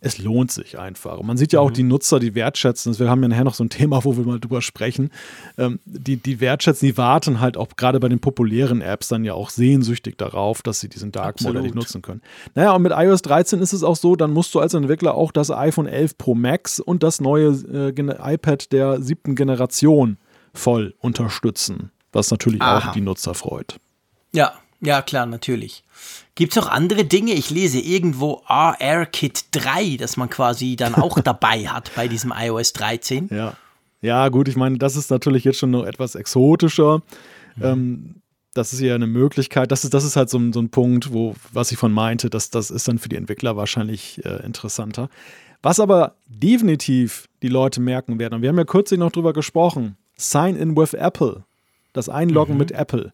es 0.00 0.18
lohnt 0.18 0.52
sich 0.52 0.78
einfach. 0.78 1.18
Und 1.18 1.26
man 1.26 1.36
sieht 1.36 1.52
ja 1.52 1.60
auch 1.60 1.70
mhm. 1.70 1.74
die 1.74 1.82
Nutzer, 1.82 2.20
die 2.20 2.34
wertschätzen. 2.34 2.98
Wir 2.98 3.10
haben 3.10 3.22
ja 3.22 3.28
nachher 3.28 3.44
noch 3.44 3.54
so 3.54 3.64
ein 3.64 3.70
Thema, 3.70 4.04
wo 4.04 4.16
wir 4.16 4.24
mal 4.24 4.38
drüber 4.38 4.62
sprechen. 4.62 5.10
Ähm, 5.56 5.80
die, 5.84 6.16
die 6.16 6.40
wertschätzen, 6.40 6.86
die 6.86 6.96
warten 6.96 7.40
halt 7.40 7.56
auch 7.56 7.68
gerade 7.76 7.98
bei 8.00 8.08
den 8.08 8.20
populären 8.20 8.80
Apps 8.80 9.08
dann 9.08 9.24
ja 9.24 9.34
auch 9.34 9.50
sehnsüchtig 9.50 10.16
darauf, 10.16 10.62
dass 10.62 10.80
sie 10.80 10.88
diesen 10.88 11.12
Dark 11.12 11.40
Mode 11.40 11.62
nicht 11.62 11.74
nutzen 11.74 12.02
können. 12.02 12.22
Naja, 12.54 12.72
und 12.72 12.82
mit 12.82 12.92
iOS 12.94 13.22
13 13.22 13.60
ist 13.60 13.72
es 13.72 13.82
auch 13.82 13.96
so, 13.96 14.16
dann 14.16 14.32
musst 14.32 14.54
du 14.54 14.60
als 14.60 14.74
Entwickler 14.74 15.14
auch 15.14 15.32
das 15.32 15.50
iPhone 15.50 15.86
11 15.86 16.18
Pro 16.18 16.34
Max 16.34 16.80
und 16.80 17.02
das 17.02 17.20
neue 17.20 17.48
äh, 17.48 18.34
iPad 18.34 18.72
der 18.72 19.02
siebten 19.02 19.34
Generation 19.34 20.18
voll 20.54 20.94
unterstützen, 20.98 21.90
was 22.12 22.30
natürlich 22.30 22.62
Aha. 22.62 22.90
auch 22.90 22.92
die 22.92 23.00
Nutzer 23.00 23.34
freut. 23.34 23.78
Ja, 24.32 24.52
ja, 24.80 25.02
klar, 25.02 25.26
natürlich. 25.26 25.82
Gibt 26.38 26.56
es 26.56 26.62
auch 26.62 26.68
andere 26.68 27.04
Dinge? 27.04 27.32
Ich 27.32 27.50
lese 27.50 27.80
irgendwo 27.80 28.42
ARKit 28.46 29.46
3, 29.50 29.96
dass 29.96 30.16
man 30.16 30.30
quasi 30.30 30.76
dann 30.76 30.94
auch 30.94 31.18
dabei 31.24 31.66
hat 31.66 31.90
bei 31.96 32.06
diesem 32.06 32.32
iOS 32.32 32.74
13. 32.74 33.28
Ja. 33.32 33.54
Ja, 34.02 34.28
gut, 34.28 34.46
ich 34.46 34.54
meine, 34.54 34.78
das 34.78 34.94
ist 34.94 35.10
natürlich 35.10 35.42
jetzt 35.42 35.58
schon 35.58 35.72
noch 35.72 35.84
etwas 35.84 36.14
exotischer. 36.14 37.02
Mhm. 37.56 37.64
Ähm, 37.64 38.14
das 38.54 38.72
ist 38.72 38.78
ja 38.78 38.94
eine 38.94 39.08
Möglichkeit. 39.08 39.72
Das 39.72 39.82
ist, 39.82 39.92
das 39.92 40.04
ist 40.04 40.14
halt 40.14 40.30
so, 40.30 40.40
so 40.52 40.60
ein 40.60 40.68
Punkt, 40.68 41.12
wo, 41.12 41.34
was 41.52 41.72
ich 41.72 41.78
von 41.78 41.90
meinte, 41.90 42.30
dass 42.30 42.50
das 42.50 42.70
ist 42.70 42.86
dann 42.86 43.00
für 43.00 43.08
die 43.08 43.16
Entwickler 43.16 43.56
wahrscheinlich 43.56 44.24
äh, 44.24 44.46
interessanter. 44.46 45.08
Was 45.60 45.80
aber 45.80 46.14
definitiv 46.28 47.28
die 47.42 47.48
Leute 47.48 47.80
merken 47.80 48.20
werden, 48.20 48.34
und 48.34 48.42
wir 48.42 48.48
haben 48.48 48.58
ja 48.58 48.64
kürzlich 48.64 49.00
noch 49.00 49.10
drüber 49.10 49.32
gesprochen, 49.32 49.96
Sign 50.16 50.54
in 50.54 50.76
with 50.76 50.94
Apple, 50.94 51.42
das 51.94 52.08
Einloggen 52.08 52.52
mhm. 52.52 52.58
mit 52.60 52.70
Apple. 52.70 53.10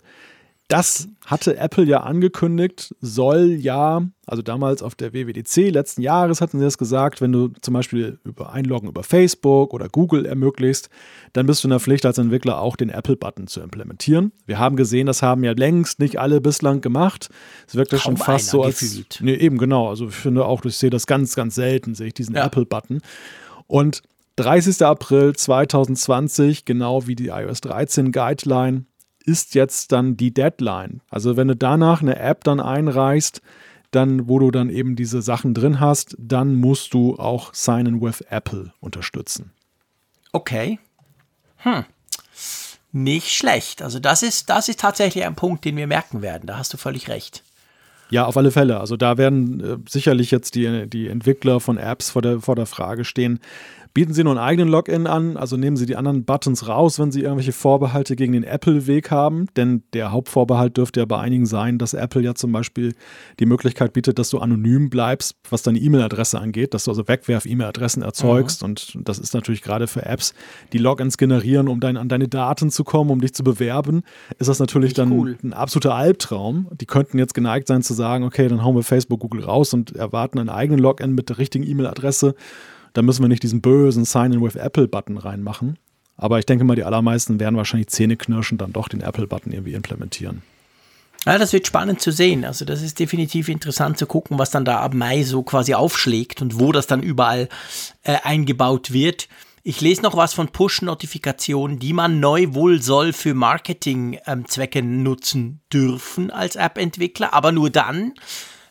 Das 0.69 1.09
hatte 1.27 1.59
Apple 1.59 1.85
ja 1.85 2.05
angekündigt, 2.05 2.95
soll 3.03 3.51
ja, 3.51 4.01
also 4.27 4.41
damals 4.41 4.83
auf 4.83 4.95
der 4.95 5.13
WWDC 5.13 5.71
letzten 5.71 6.01
Jahres 6.01 6.41
hatten 6.41 6.59
sie 6.59 6.65
das 6.65 6.79
gesagt, 6.79 7.21
wenn 7.21 7.33
du 7.33 7.49
zum 7.61 7.75
Beispiel 7.75 8.19
über 8.25 8.51
Einloggen 8.51 8.89
über 8.89 9.03
Facebook 9.03 9.75
oder 9.75 9.91
Google 9.91 10.25
ermöglicht, 10.25 10.89
dann 11.35 11.45
bist 11.45 11.63
du 11.63 11.69
in 11.69 11.71
der 11.71 11.81
Pflicht 11.81 12.07
als 12.07 12.17
Entwickler 12.17 12.61
auch 12.61 12.77
den 12.77 12.89
Apple-Button 12.89 13.47
zu 13.47 13.61
implementieren. 13.61 14.33
Wir 14.47 14.59
haben 14.59 14.77
gesehen, 14.77 15.07
das 15.07 15.21
haben 15.21 15.45
ja 15.45 15.53
längst 15.53 15.99
nicht 15.99 16.19
alle 16.19 16.41
bislang 16.41 16.81
gemacht. 16.81 17.29
Es 17.69 17.75
wirkt 17.75 17.93
ja 17.93 17.99
schon 17.99 18.17
fast 18.17 18.49
so 18.49 18.63
als. 18.63 18.81
Gefühlt. 18.81 19.19
Nee, 19.21 19.35
eben 19.35 19.59
genau. 19.59 19.91
Also 19.91 20.09
ich 20.09 20.15
finde 20.15 20.47
auch, 20.47 20.65
ich 20.65 20.77
sehe 20.77 20.91
das 20.91 21.07
ganz, 21.07 21.37
ganz 21.37 21.57
selten, 21.57 21.95
sehe 21.95 22.07
ich 22.07 22.15
diesen 22.15 22.37
ja. 22.37 22.47
Apple-Button. 22.47 23.03
Und 23.67 24.03
30. 24.37 24.83
April 24.83 25.37
2020, 25.37 26.65
genau 26.65 27.07
wie 27.07 27.15
die 27.15 27.29
iOS 27.29 27.61
13 27.61 28.13
Guideline, 28.13 28.87
ist 29.25 29.55
jetzt 29.55 29.93
dann 29.93 30.17
die 30.17 30.33
Deadline. 30.33 31.01
Also 31.11 31.37
wenn 31.37 31.49
du 31.49 31.57
danach 31.57 32.03
eine 32.03 32.19
App 32.19 32.45
dann 32.45 32.61
einreichst, 32.61 33.41
dann, 33.91 34.29
wo 34.29 34.39
du 34.39 34.51
dann 34.51 34.71
eben 34.71 34.97
diese 34.97 35.23
Sachen 35.23 35.55
drin 35.55 35.81
hast, 35.81 36.17
dann 36.19 36.57
musst 36.57 36.95
du 36.95 37.17
auch 37.17 37.55
Sign 37.55 37.87
in 37.87 38.01
with 38.03 38.23
Apple 38.29 38.73
unterstützen. 38.81 39.53
Okay. 40.33 40.79
Hm. 41.59 41.85
Nicht 42.93 43.33
schlecht. 43.33 43.83
Also 43.83 43.99
das 43.99 44.23
ist, 44.23 44.51
das 44.51 44.69
ist 44.69 44.81
tatsächlich 44.81 45.25
ein 45.25 45.37
Punkt, 45.37 45.65
den 45.65 45.77
wir 45.77 45.87
merken 45.87 46.23
werden. 46.23 46.47
Da 46.47 46.59
hast 46.59 46.73
du 46.73 46.77
völlig 46.77 47.09
recht. 47.09 47.43
Ja, 48.11 48.27
auf 48.27 48.37
alle 48.37 48.51
Fälle. 48.51 48.81
Also 48.81 48.97
da 48.97 49.17
werden 49.17 49.61
äh, 49.61 49.77
sicherlich 49.89 50.31
jetzt 50.31 50.55
die, 50.55 50.89
die 50.89 51.09
Entwickler 51.09 51.61
von 51.61 51.79
Apps 51.79 52.11
vor 52.11 52.23
der, 52.23 52.41
vor 52.41 52.55
der 52.57 52.67
Frage 52.67 53.05
stehen, 53.05 53.41
Bieten 53.95 54.13
Sie 54.13 54.25
nur 54.25 54.33
einen 54.33 54.41
eigenen 54.41 54.69
Login 54.71 55.07
an, 55.07 55.37
also 55.37 55.57
nehmen 55.57 55.77
Sie 55.77 55.87
die 55.87 55.95
anderen 55.95 56.25
Buttons 56.25 56.67
raus, 56.67 56.99
wenn 56.99 57.13
Sie 57.13 57.21
irgendwelche 57.21 57.53
Vorbehalte 57.53 58.17
gegen 58.17 58.33
den 58.33 58.43
Apple-Weg 58.43 59.13
haben, 59.13 59.47
denn 59.55 59.85
der 59.93 60.11
Hauptvorbehalt 60.11 60.77
dürfte 60.77 60.99
ja 60.99 61.07
bei 61.07 61.21
einigen 61.21 61.47
sein, 61.47 61.79
dass 61.79 61.95
Apple 61.95 62.21
ja 62.21 62.35
zum 62.35 62.51
Beispiel 62.51 62.97
die 63.39 63.47
Möglichkeit 63.47 63.93
bietet, 63.93 64.19
dass 64.19 64.31
du 64.31 64.41
anonym 64.41 64.91
bleibst, 64.91 65.37
was 65.49 65.63
deine 65.63 65.79
E-Mail-Adresse 65.79 66.41
angeht, 66.41 66.75
dass 66.75 66.85
du 66.85 66.91
also 66.91 67.07
Wegwerf-E-Mail-Adressen 67.07 68.03
erzeugst 68.03 68.63
mhm. 68.63 68.69
und 68.71 68.99
das 69.05 69.21
ist 69.21 69.33
natürlich 69.33 69.63
gerade 69.63 69.87
für 69.87 70.05
Apps, 70.05 70.35
die 70.73 70.79
Logins 70.79 71.17
generieren, 71.17 71.69
um 71.69 71.79
dein, 71.79 71.97
an 71.97 72.09
deine 72.09 72.27
Daten 72.27 72.71
zu 72.71 72.83
kommen, 72.83 73.13
um 73.13 73.21
dich 73.21 73.33
zu 73.33 73.45
bewerben, 73.45 74.03
ist 74.41 74.49
das 74.49 74.59
natürlich 74.59 74.91
Nicht 74.91 74.99
dann 74.99 75.13
cool. 75.13 75.39
ein 75.45 75.53
absoluter 75.53 75.95
Albtraum. 75.95 76.67
Die 76.81 76.87
könnten 76.87 77.17
jetzt 77.19 77.33
geneigt 77.35 77.69
sein 77.69 77.83
zu 77.83 77.95
sagen, 77.95 78.25
okay, 78.25 78.49
dann 78.49 78.65
hauen 78.65 78.75
wir 78.75 78.83
Facebook, 78.83 79.21
Google 79.21 79.45
raus 79.45 79.73
und 79.73 79.95
erwarten 79.95 80.41
einen 80.41 80.49
eigenen 80.49 80.81
Login 80.81 81.15
mit 81.15 81.29
der 81.29 81.39
richtigen 81.39 81.65
E-Mail-Adresse 81.65 82.35
da 82.95 83.03
müssen 83.03 83.23
wir 83.23 83.29
nicht 83.29 83.43
diesen 83.43 83.61
bösen 83.61 84.05
Sign-in 84.05 84.43
with 84.43 84.57
Apple-Button 84.57 85.19
reinmachen. 85.19 85.79
Aber 86.17 86.39
ich 86.39 86.47
denke 86.47 86.65
mal, 86.65 86.77
die 86.77 86.85
allermeisten 86.85 87.41
werden 87.41 87.57
wahrscheinlich 87.57 87.89
zähneknirschend 87.89 88.61
dann 88.61 88.73
doch 88.73 88.89
den 88.89 89.01
Apple-Button 89.01 89.53
irgendwie 89.53 89.75
implementieren. 89.75 90.43
Ja, 91.27 91.39
das 91.39 91.53
wird 91.53 91.67
spannend 91.67 92.01
zu 92.01 92.13
sehen. 92.13 92.45
Also 92.45 92.65
das 92.65 92.83
ist 92.83 92.99
definitiv 92.99 93.49
interessant 93.49 93.99
zu 93.99 94.07
gucken, 94.07 94.39
was 94.39 94.51
dann 94.51 94.65
da 94.65 94.81
ab 94.81 94.95
Mai 94.95 95.23
so 95.23 95.43
quasi 95.43 95.75
aufschlägt 95.75 96.43
und 96.43 96.59
wo 96.59 96.71
das 96.71 96.87
dann 96.87 97.03
überall 97.03 97.49
äh, 98.03 98.17
eingebaut 98.23 98.93
wird. 98.93 99.29
Ich 99.63 99.81
lese 99.81 100.03
noch 100.03 100.15
was 100.17 100.35
von 100.35 100.49
Push-Notifikationen, 100.49 101.79
die 101.79 101.95
man 101.95 102.21
neu 102.21 102.49
wohl 102.53 102.83
soll 102.83 103.15
für 103.15 103.33
Marketing-Zwecke 103.33 104.81
ähm, 104.81 105.03
nutzen 105.03 105.63
dürfen 105.73 106.31
als 106.31 106.57
App-Entwickler, 106.57 107.33
aber 107.33 107.51
nur 107.51 107.71
dann, 107.71 108.13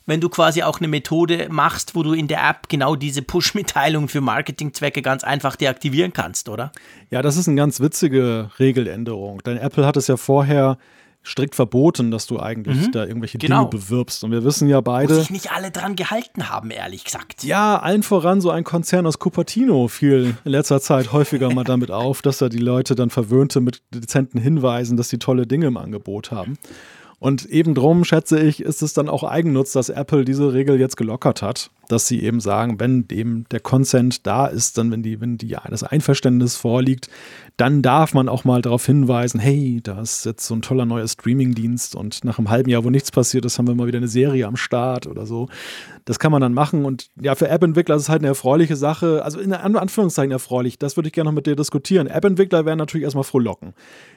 wenn 0.05 0.19
du 0.19 0.29
quasi 0.29 0.63
auch 0.63 0.79
eine 0.79 0.87
Methode 0.87 1.47
machst, 1.49 1.95
wo 1.95 2.03
du 2.03 2.13
in 2.13 2.27
der 2.27 2.47
App 2.47 2.69
genau 2.69 2.95
diese 2.95 3.21
Push-Mitteilung 3.21 4.07
für 4.07 4.21
Marketingzwecke 4.21 5.01
ganz 5.01 5.23
einfach 5.23 5.55
deaktivieren 5.55 6.13
kannst, 6.13 6.49
oder? 6.49 6.71
Ja, 7.09 7.21
das 7.21 7.37
ist 7.37 7.47
eine 7.47 7.57
ganz 7.57 7.79
witzige 7.79 8.49
Regeländerung. 8.59 9.41
Denn 9.43 9.57
Apple 9.57 9.85
hat 9.85 9.97
es 9.97 10.07
ja 10.07 10.17
vorher 10.17 10.77
strikt 11.25 11.55
verboten, 11.55 12.11
dass 12.11 12.27
du 12.27 12.39
eigentlich 12.39 12.87
mhm, 12.87 12.91
da 12.91 13.05
irgendwelche 13.05 13.37
genau. 13.37 13.65
Dinge 13.65 13.81
bewirbst. 13.81 14.23
Und 14.23 14.31
wir 14.31 14.43
wissen 14.43 14.67
ja 14.67 14.81
beide. 14.81 15.15
Wo 15.15 15.19
sich 15.19 15.29
nicht 15.29 15.51
alle 15.53 15.71
dran 15.71 15.95
gehalten 15.95 16.49
haben, 16.49 16.69
ehrlich 16.69 17.05
gesagt. 17.05 17.43
Ja, 17.43 17.79
allen 17.79 18.03
voran 18.03 18.41
so 18.41 18.49
ein 18.49 18.65
Konzern 18.65 19.07
aus 19.07 19.19
Cupertino 19.19 19.87
fiel 19.87 20.35
in 20.43 20.51
letzter 20.51 20.81
Zeit 20.81 21.13
häufiger 21.13 21.53
mal 21.53 21.63
damit 21.63 21.91
auf, 21.91 22.21
dass 22.21 22.39
da 22.39 22.49
die 22.49 22.57
Leute 22.57 22.95
dann 22.95 23.09
verwöhnte 23.09 23.61
mit 23.61 23.81
dezenten 23.93 24.37
Hinweisen, 24.37 24.97
dass 24.97 25.07
sie 25.07 25.17
tolle 25.17 25.47
Dinge 25.47 25.67
im 25.67 25.77
Angebot 25.77 26.31
haben. 26.31 26.57
Und 27.23 27.45
eben 27.45 27.73
drum, 27.73 28.03
schätze 28.03 28.37
ich, 28.37 28.61
ist 28.61 28.81
es 28.81 28.91
dann 28.91 29.07
auch 29.07 29.23
Eigennutz, 29.23 29.71
dass 29.71 29.87
Apple 29.87 30.25
diese 30.25 30.51
Regel 30.51 30.77
jetzt 30.77 30.97
gelockert 30.97 31.41
hat, 31.41 31.71
dass 31.89 32.07
sie 32.07 32.23
eben 32.23 32.39
sagen, 32.39 32.79
wenn 32.79 33.07
dem 33.07 33.45
der 33.51 33.59
Consent 33.59 34.25
da 34.25 34.47
ist, 34.47 34.77
dann 34.77 34.91
wenn 34.91 35.03
die, 35.03 35.19
wenn 35.19 35.37
die, 35.37 35.47
ja, 35.47 35.61
das 35.69 35.83
Einverständnis 35.83 36.55
vorliegt, 36.55 37.09
dann 37.57 37.81
darf 37.81 38.13
man 38.13 38.29
auch 38.29 38.45
mal 38.45 38.61
darauf 38.61 38.85
hinweisen, 38.85 39.39
hey, 39.39 39.79
da 39.83 40.01
ist 40.01 40.25
jetzt 40.25 40.47
so 40.47 40.55
ein 40.55 40.61
toller 40.61 40.85
neuer 40.85 41.07
Streamingdienst 41.07 41.95
und 41.95 42.23
nach 42.23 42.39
einem 42.39 42.49
halben 42.49 42.69
Jahr, 42.69 42.83
wo 42.83 42.89
nichts 42.89 43.11
passiert 43.11 43.45
ist, 43.45 43.59
haben 43.59 43.67
wir 43.67 43.75
mal 43.75 43.85
wieder 43.85 43.97
eine 43.97 44.07
Serie 44.07 44.47
am 44.47 44.55
Start 44.55 45.05
oder 45.05 45.25
so. 45.25 45.49
Das 46.05 46.19
kann 46.19 46.31
man 46.31 46.41
dann 46.41 46.53
machen 46.53 46.85
und 46.85 47.09
ja, 47.21 47.35
für 47.35 47.47
App-Entwickler 47.47 47.95
ist 47.95 48.03
es 48.03 48.09
halt 48.09 48.21
eine 48.21 48.29
erfreuliche 48.29 48.75
Sache, 48.75 49.23
also 49.23 49.39
in 49.39 49.53
Anführungszeichen 49.53 50.31
erfreulich, 50.31 50.79
das 50.79 50.97
würde 50.97 51.07
ich 51.07 51.13
gerne 51.13 51.29
noch 51.29 51.35
mit 51.35 51.45
dir 51.45 51.55
diskutieren. 51.55 52.07
App-Entwickler 52.07 52.65
werden 52.65 52.79
natürlich 52.79 53.03
erstmal 53.03 53.23
frohlocken. 53.23 53.73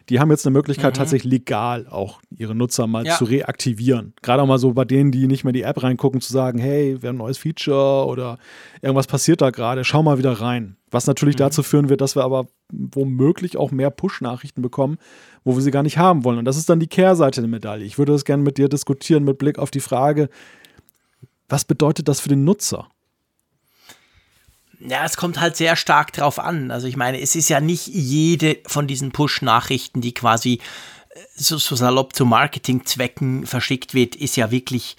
Die 0.08 0.18
haben 0.18 0.30
jetzt 0.30 0.46
eine 0.46 0.54
Möglichkeit, 0.54 0.94
mhm. 0.94 0.98
tatsächlich 0.98 1.30
legal 1.30 1.86
auch 1.88 2.20
ihre 2.36 2.54
Nutzer 2.54 2.86
mal 2.86 3.04
ja. 3.04 3.16
zu 3.16 3.24
reaktivieren. 3.24 4.14
Gerade 4.22 4.42
auch 4.42 4.46
mal 4.46 4.58
so 4.58 4.72
bei 4.72 4.84
denen, 4.84 5.10
die 5.10 5.26
nicht 5.26 5.44
mehr 5.44 5.52
die 5.52 5.62
App 5.62 5.82
reingucken, 5.82 6.20
zu 6.20 6.32
sagen, 6.32 6.58
hey, 6.58 6.96
wir 7.00 7.08
haben 7.08 7.16
ein 7.16 7.18
neues 7.18 7.38
Feature 7.38 7.55
oder 7.64 8.38
irgendwas 8.82 9.06
passiert 9.06 9.40
da 9.40 9.50
gerade, 9.50 9.84
schau 9.84 10.02
mal 10.02 10.18
wieder 10.18 10.32
rein. 10.32 10.76
Was 10.90 11.06
natürlich 11.06 11.36
mhm. 11.36 11.40
dazu 11.40 11.62
führen 11.62 11.88
wird, 11.88 12.00
dass 12.00 12.16
wir 12.16 12.24
aber 12.24 12.46
womöglich 12.70 13.56
auch 13.56 13.70
mehr 13.70 13.90
Push-Nachrichten 13.90 14.62
bekommen, 14.62 14.98
wo 15.44 15.54
wir 15.54 15.62
sie 15.62 15.70
gar 15.70 15.82
nicht 15.82 15.98
haben 15.98 16.24
wollen. 16.24 16.38
Und 16.38 16.44
das 16.44 16.56
ist 16.56 16.68
dann 16.68 16.80
die 16.80 16.86
Kehrseite 16.86 17.40
der 17.40 17.48
Medaille. 17.48 17.84
Ich 17.84 17.98
würde 17.98 18.12
das 18.12 18.24
gerne 18.24 18.42
mit 18.42 18.58
dir 18.58 18.68
diskutieren 18.68 19.24
mit 19.24 19.38
Blick 19.38 19.58
auf 19.58 19.70
die 19.70 19.80
Frage, 19.80 20.28
was 21.48 21.64
bedeutet 21.64 22.08
das 22.08 22.20
für 22.20 22.28
den 22.28 22.44
Nutzer? 22.44 22.88
Ja, 24.80 25.04
es 25.04 25.16
kommt 25.16 25.40
halt 25.40 25.56
sehr 25.56 25.76
stark 25.76 26.12
drauf 26.12 26.38
an. 26.38 26.70
Also 26.70 26.86
ich 26.86 26.96
meine, 26.96 27.20
es 27.20 27.34
ist 27.34 27.48
ja 27.48 27.60
nicht 27.60 27.86
jede 27.86 28.58
von 28.66 28.86
diesen 28.86 29.12
Push-Nachrichten, 29.12 30.00
die 30.00 30.12
quasi 30.12 30.60
äh, 31.10 31.20
so, 31.34 31.56
so 31.58 31.76
salopp 31.76 32.14
zu 32.14 32.26
Marketingzwecken 32.26 33.46
verschickt 33.46 33.94
wird, 33.94 34.16
ist 34.16 34.36
ja 34.36 34.50
wirklich 34.50 34.96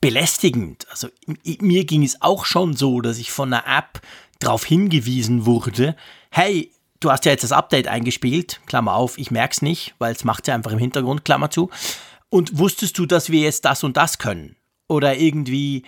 belästigend. 0.00 0.86
Also 0.90 1.08
mir 1.44 1.84
ging 1.84 2.02
es 2.02 2.22
auch 2.22 2.44
schon 2.44 2.74
so, 2.74 3.00
dass 3.00 3.18
ich 3.18 3.32
von 3.32 3.52
einer 3.52 3.66
App 3.66 4.00
darauf 4.38 4.64
hingewiesen 4.64 5.44
wurde, 5.46 5.94
hey, 6.30 6.72
du 7.00 7.10
hast 7.10 7.24
ja 7.24 7.32
jetzt 7.32 7.44
das 7.44 7.52
Update 7.52 7.88
eingespielt, 7.88 8.60
Klammer 8.66 8.94
auf, 8.94 9.18
ich 9.18 9.30
merke 9.30 9.52
es 9.52 9.62
nicht, 9.62 9.94
weil 9.98 10.12
es 10.12 10.24
macht 10.24 10.48
ja 10.48 10.54
einfach 10.54 10.72
im 10.72 10.78
Hintergrund, 10.78 11.24
Klammer 11.24 11.50
zu. 11.50 11.70
Und 12.28 12.58
wusstest 12.58 12.96
du, 12.98 13.06
dass 13.06 13.30
wir 13.30 13.40
jetzt 13.40 13.64
das 13.64 13.82
und 13.84 13.96
das 13.96 14.18
können? 14.18 14.56
Oder 14.88 15.16
irgendwie 15.16 15.84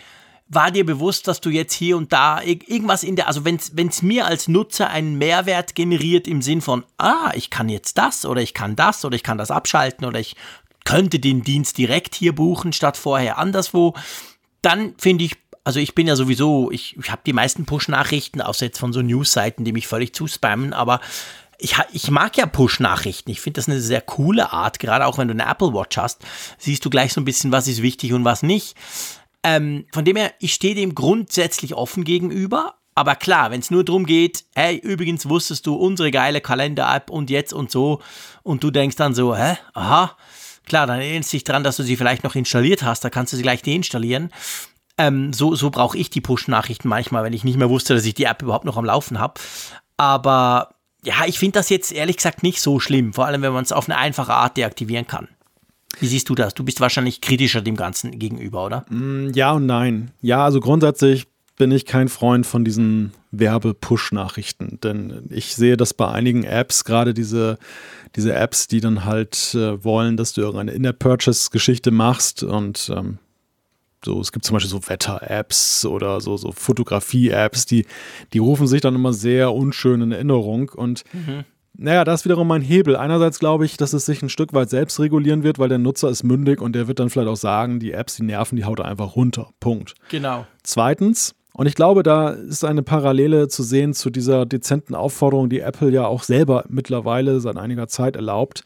war 0.54 0.70
dir 0.70 0.84
bewusst, 0.84 1.28
dass 1.28 1.40
du 1.40 1.48
jetzt 1.48 1.72
hier 1.72 1.96
und 1.96 2.12
da 2.12 2.42
irgendwas 2.42 3.04
in 3.04 3.16
der, 3.16 3.26
also 3.26 3.44
wenn 3.46 3.56
es 3.56 4.02
mir 4.02 4.26
als 4.26 4.48
Nutzer 4.48 4.90
einen 4.90 5.16
Mehrwert 5.16 5.74
generiert 5.74 6.28
im 6.28 6.42
Sinn 6.42 6.60
von, 6.60 6.84
ah, 6.98 7.32
ich 7.34 7.48
kann 7.48 7.70
jetzt 7.70 7.96
das 7.96 8.26
oder 8.26 8.42
ich 8.42 8.52
kann 8.52 8.76
das 8.76 9.04
oder 9.04 9.16
ich 9.16 9.22
kann 9.22 9.38
das 9.38 9.50
abschalten 9.50 10.06
oder 10.06 10.20
ich 10.20 10.36
könnte 10.84 11.18
den 11.18 11.42
Dienst 11.42 11.78
direkt 11.78 12.14
hier 12.14 12.34
buchen 12.34 12.72
statt 12.72 12.96
vorher 12.96 13.38
anderswo, 13.38 13.94
dann 14.62 14.94
finde 14.98 15.24
ich 15.24 15.36
also 15.64 15.78
ich 15.78 15.94
bin 15.94 16.08
ja 16.08 16.16
sowieso, 16.16 16.72
ich, 16.72 16.96
ich 16.96 17.10
habe 17.10 17.22
die 17.24 17.32
meisten 17.32 17.66
Push-Nachrichten, 17.66 18.40
außer 18.40 18.66
jetzt 18.66 18.78
von 18.78 18.92
so 18.92 19.00
News-Seiten, 19.00 19.64
die 19.64 19.72
mich 19.72 19.86
völlig 19.86 20.12
zuspammen, 20.12 20.72
aber 20.72 21.00
ich, 21.58 21.76
ich 21.92 22.10
mag 22.10 22.36
ja 22.36 22.46
Push-Nachrichten. 22.46 23.30
Ich 23.30 23.40
finde 23.40 23.58
das 23.58 23.68
eine 23.68 23.80
sehr 23.80 24.00
coole 24.00 24.52
Art, 24.52 24.80
gerade 24.80 25.06
auch 25.06 25.18
wenn 25.18 25.28
du 25.28 25.34
eine 25.34 25.48
Apple 25.48 25.72
Watch 25.72 25.96
hast, 25.96 26.22
siehst 26.58 26.84
du 26.84 26.90
gleich 26.90 27.12
so 27.12 27.20
ein 27.20 27.24
bisschen, 27.24 27.52
was 27.52 27.68
ist 27.68 27.82
wichtig 27.82 28.12
und 28.12 28.24
was 28.24 28.42
nicht. 28.42 28.76
Ähm, 29.44 29.86
von 29.92 30.04
dem 30.04 30.16
her, 30.16 30.32
ich 30.40 30.54
stehe 30.54 30.74
dem 30.74 30.94
grundsätzlich 30.94 31.74
offen 31.74 32.04
gegenüber. 32.04 32.74
Aber 32.94 33.14
klar, 33.14 33.50
wenn 33.50 33.60
es 33.60 33.70
nur 33.70 33.84
darum 33.84 34.04
geht, 34.04 34.44
hey, 34.54 34.76
übrigens 34.76 35.26
wusstest 35.26 35.66
du 35.66 35.76
unsere 35.76 36.10
geile 36.10 36.42
Kalender-App 36.42 37.08
und 37.08 37.30
jetzt 37.30 37.54
und 37.54 37.70
so, 37.70 38.02
und 38.42 38.62
du 38.62 38.70
denkst 38.70 38.96
dann 38.96 39.14
so, 39.14 39.34
hä, 39.34 39.56
aha, 39.72 40.16
klar, 40.66 40.86
dann 40.86 41.00
erinnerst 41.00 41.32
du 41.32 41.36
dich 41.36 41.44
dran, 41.44 41.64
dass 41.64 41.76
du 41.76 41.82
sie 41.82 41.96
vielleicht 41.96 42.24
noch 42.24 42.34
installiert 42.34 42.82
hast, 42.82 43.04
da 43.04 43.10
kannst 43.10 43.32
du 43.32 43.36
sie 43.36 43.42
gleich 43.42 43.62
deinstallieren. 43.62 44.30
Ähm, 44.98 45.32
so 45.32 45.54
so 45.54 45.70
brauche 45.70 45.96
ich 45.96 46.10
die 46.10 46.20
Push-Nachrichten 46.20 46.88
manchmal, 46.88 47.24
wenn 47.24 47.32
ich 47.32 47.44
nicht 47.44 47.56
mehr 47.56 47.70
wusste, 47.70 47.94
dass 47.94 48.04
ich 48.04 48.14
die 48.14 48.24
App 48.24 48.42
überhaupt 48.42 48.64
noch 48.64 48.76
am 48.76 48.84
Laufen 48.84 49.18
habe. 49.18 49.34
Aber 49.96 50.74
ja, 51.04 51.24
ich 51.26 51.38
finde 51.38 51.58
das 51.58 51.68
jetzt 51.68 51.92
ehrlich 51.92 52.16
gesagt 52.16 52.42
nicht 52.42 52.60
so 52.60 52.78
schlimm, 52.78 53.12
vor 53.12 53.26
allem 53.26 53.42
wenn 53.42 53.52
man 53.52 53.64
es 53.64 53.72
auf 53.72 53.88
eine 53.88 53.98
einfache 53.98 54.34
Art 54.34 54.56
deaktivieren 54.56 55.06
kann. 55.06 55.28
Wie 55.98 56.06
siehst 56.06 56.28
du 56.28 56.34
das? 56.34 56.54
Du 56.54 56.64
bist 56.64 56.80
wahrscheinlich 56.80 57.20
kritischer 57.20 57.60
dem 57.60 57.76
Ganzen 57.76 58.18
gegenüber, 58.18 58.64
oder? 58.64 58.84
Mm, 58.88 59.30
ja 59.34 59.52
und 59.52 59.66
nein. 59.66 60.10
Ja, 60.20 60.44
also 60.44 60.60
grundsätzlich 60.60 61.26
bin 61.56 61.70
ich 61.70 61.84
kein 61.84 62.08
Freund 62.08 62.46
von 62.46 62.64
diesen 62.64 63.12
Werbe-Push-Nachrichten, 63.30 64.78
denn 64.82 65.28
ich 65.30 65.54
sehe 65.54 65.76
das 65.76 65.94
bei 65.94 66.10
einigen 66.10 66.44
Apps, 66.44 66.84
gerade 66.84 67.14
diese, 67.14 67.58
diese 68.16 68.34
Apps, 68.34 68.68
die 68.68 68.80
dann 68.80 69.04
halt 69.04 69.54
äh, 69.54 69.82
wollen, 69.84 70.16
dass 70.16 70.32
du 70.32 70.42
irgendeine 70.42 70.72
In-App-Purchase-Geschichte 70.72 71.90
machst 71.90 72.42
und 72.42 72.90
ähm, 72.94 73.18
so, 74.04 74.20
es 74.20 74.32
gibt 74.32 74.44
zum 74.44 74.54
Beispiel 74.54 74.70
so 74.70 74.88
Wetter-Apps 74.88 75.86
oder 75.86 76.20
so, 76.20 76.36
so 76.36 76.52
Fotografie-Apps, 76.52 77.66
die, 77.66 77.86
die 78.32 78.38
rufen 78.38 78.66
sich 78.66 78.80
dann 78.80 78.94
immer 78.94 79.12
sehr 79.12 79.52
unschön 79.54 80.00
in 80.02 80.12
Erinnerung 80.12 80.68
und 80.70 81.04
mhm. 81.12 81.44
Naja, 81.74 82.04
das 82.04 82.20
ist 82.20 82.24
wiederum 82.26 82.48
mein 82.48 82.60
Hebel. 82.60 82.96
Einerseits 82.96 83.38
glaube 83.38 83.64
ich, 83.64 83.78
dass 83.78 83.94
es 83.94 84.04
sich 84.04 84.22
ein 84.22 84.28
Stück 84.28 84.52
weit 84.52 84.68
selbst 84.68 85.00
regulieren 85.00 85.42
wird, 85.42 85.58
weil 85.58 85.70
der 85.70 85.78
Nutzer 85.78 86.10
ist 86.10 86.22
mündig 86.22 86.60
und 86.60 86.74
der 86.74 86.86
wird 86.86 87.00
dann 87.00 87.08
vielleicht 87.08 87.28
auch 87.28 87.36
sagen, 87.36 87.80
die 87.80 87.92
Apps, 87.92 88.16
die 88.16 88.24
nerven, 88.24 88.56
die 88.56 88.64
haut 88.64 88.80
er 88.80 88.84
einfach 88.84 89.16
runter. 89.16 89.48
Punkt. 89.58 89.94
Genau. 90.10 90.46
Zweitens, 90.62 91.34
und 91.54 91.66
ich 91.66 91.74
glaube, 91.74 92.02
da 92.02 92.30
ist 92.30 92.64
eine 92.64 92.82
Parallele 92.82 93.48
zu 93.48 93.62
sehen 93.62 93.94
zu 93.94 94.10
dieser 94.10 94.46
dezenten 94.46 94.94
Aufforderung, 94.94 95.50
die 95.50 95.60
Apple 95.60 95.90
ja 95.90 96.06
auch 96.06 96.22
selber 96.22 96.64
mittlerweile 96.68 97.40
seit 97.40 97.56
einiger 97.56 97.88
Zeit 97.88 98.16
erlaubt, 98.16 98.64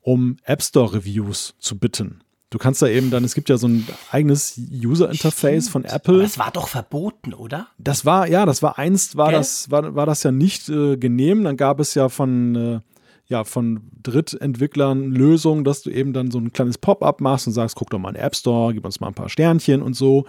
um 0.00 0.36
App 0.44 0.62
Store 0.62 0.94
Reviews 0.94 1.54
zu 1.58 1.78
bitten. 1.78 2.20
Du 2.50 2.56
kannst 2.56 2.80
da 2.80 2.86
eben 2.86 3.10
dann, 3.10 3.24
es 3.24 3.34
gibt 3.34 3.50
ja 3.50 3.58
so 3.58 3.68
ein 3.68 3.86
eigenes 4.10 4.58
User-Interface 4.58 5.68
von 5.68 5.84
Apple. 5.84 6.14
Aber 6.14 6.22
das 6.22 6.38
war 6.38 6.50
doch 6.50 6.68
verboten, 6.68 7.34
oder? 7.34 7.68
Das 7.76 8.06
war, 8.06 8.26
ja, 8.26 8.46
das 8.46 8.62
war 8.62 8.78
einst, 8.78 9.16
war, 9.16 9.32
das, 9.32 9.70
war, 9.70 9.94
war 9.94 10.06
das 10.06 10.22
ja 10.22 10.32
nicht 10.32 10.68
äh, 10.70 10.96
genehm. 10.96 11.44
Dann 11.44 11.58
gab 11.58 11.78
es 11.78 11.94
ja 11.94 12.08
von, 12.08 12.54
äh, 12.54 12.80
ja, 13.26 13.44
von 13.44 13.82
Drittentwicklern 14.02 15.10
Lösungen, 15.12 15.62
dass 15.62 15.82
du 15.82 15.90
eben 15.90 16.14
dann 16.14 16.30
so 16.30 16.38
ein 16.38 16.54
kleines 16.54 16.78
Pop-up 16.78 17.20
machst 17.20 17.46
und 17.46 17.52
sagst, 17.52 17.76
guck 17.76 17.90
doch 17.90 17.98
mal 17.98 18.10
in 18.10 18.14
den 18.14 18.24
App 18.24 18.34
Store, 18.34 18.72
gib 18.72 18.86
uns 18.86 19.00
mal 19.00 19.08
ein 19.08 19.14
paar 19.14 19.28
Sternchen 19.28 19.82
und 19.82 19.92
so. 19.92 20.24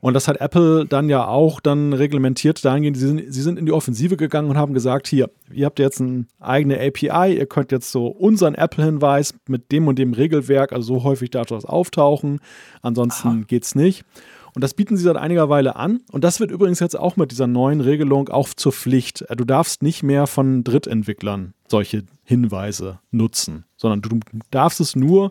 Und 0.00 0.14
das 0.14 0.28
hat 0.28 0.40
Apple 0.40 0.86
dann 0.86 1.10
ja 1.10 1.26
auch 1.26 1.60
dann 1.60 1.92
reglementiert 1.92 2.64
dahingehend, 2.64 2.96
sie 2.96 3.06
sind, 3.06 3.32
sie 3.32 3.42
sind 3.42 3.58
in 3.58 3.66
die 3.66 3.72
Offensive 3.72 4.16
gegangen 4.16 4.48
und 4.50 4.56
haben 4.56 4.72
gesagt, 4.72 5.06
hier, 5.06 5.30
ihr 5.52 5.66
habt 5.66 5.78
jetzt 5.78 6.00
eine 6.00 6.26
eigene 6.38 6.80
API, 6.80 7.36
ihr 7.36 7.46
könnt 7.46 7.70
jetzt 7.70 7.90
so 7.90 8.06
unseren 8.06 8.54
Apple-Hinweis 8.54 9.34
mit 9.46 9.70
dem 9.72 9.88
und 9.88 9.98
dem 9.98 10.14
Regelwerk, 10.14 10.72
also 10.72 10.94
so 10.94 11.04
häufig 11.04 11.30
darf 11.30 11.48
das 11.48 11.66
auftauchen, 11.66 12.40
ansonsten 12.80 13.28
Aha. 13.28 13.42
geht's 13.46 13.74
nicht. 13.74 14.04
Und 14.54 14.62
das 14.62 14.74
bieten 14.74 14.96
sie 14.96 15.04
seit 15.04 15.16
einiger 15.16 15.48
Weile 15.48 15.76
an. 15.76 16.00
Und 16.10 16.24
das 16.24 16.40
wird 16.40 16.50
übrigens 16.50 16.80
jetzt 16.80 16.98
auch 16.98 17.16
mit 17.16 17.30
dieser 17.30 17.46
neuen 17.46 17.80
Regelung 17.80 18.28
auch 18.30 18.48
zur 18.48 18.72
Pflicht. 18.72 19.24
Du 19.36 19.44
darfst 19.44 19.82
nicht 19.82 20.02
mehr 20.02 20.26
von 20.26 20.64
Drittentwicklern 20.64 21.54
solche 21.68 22.02
Hinweise 22.24 22.98
nutzen, 23.12 23.64
sondern 23.76 24.02
du 24.02 24.18
darfst 24.50 24.80
es 24.80 24.96
nur, 24.96 25.30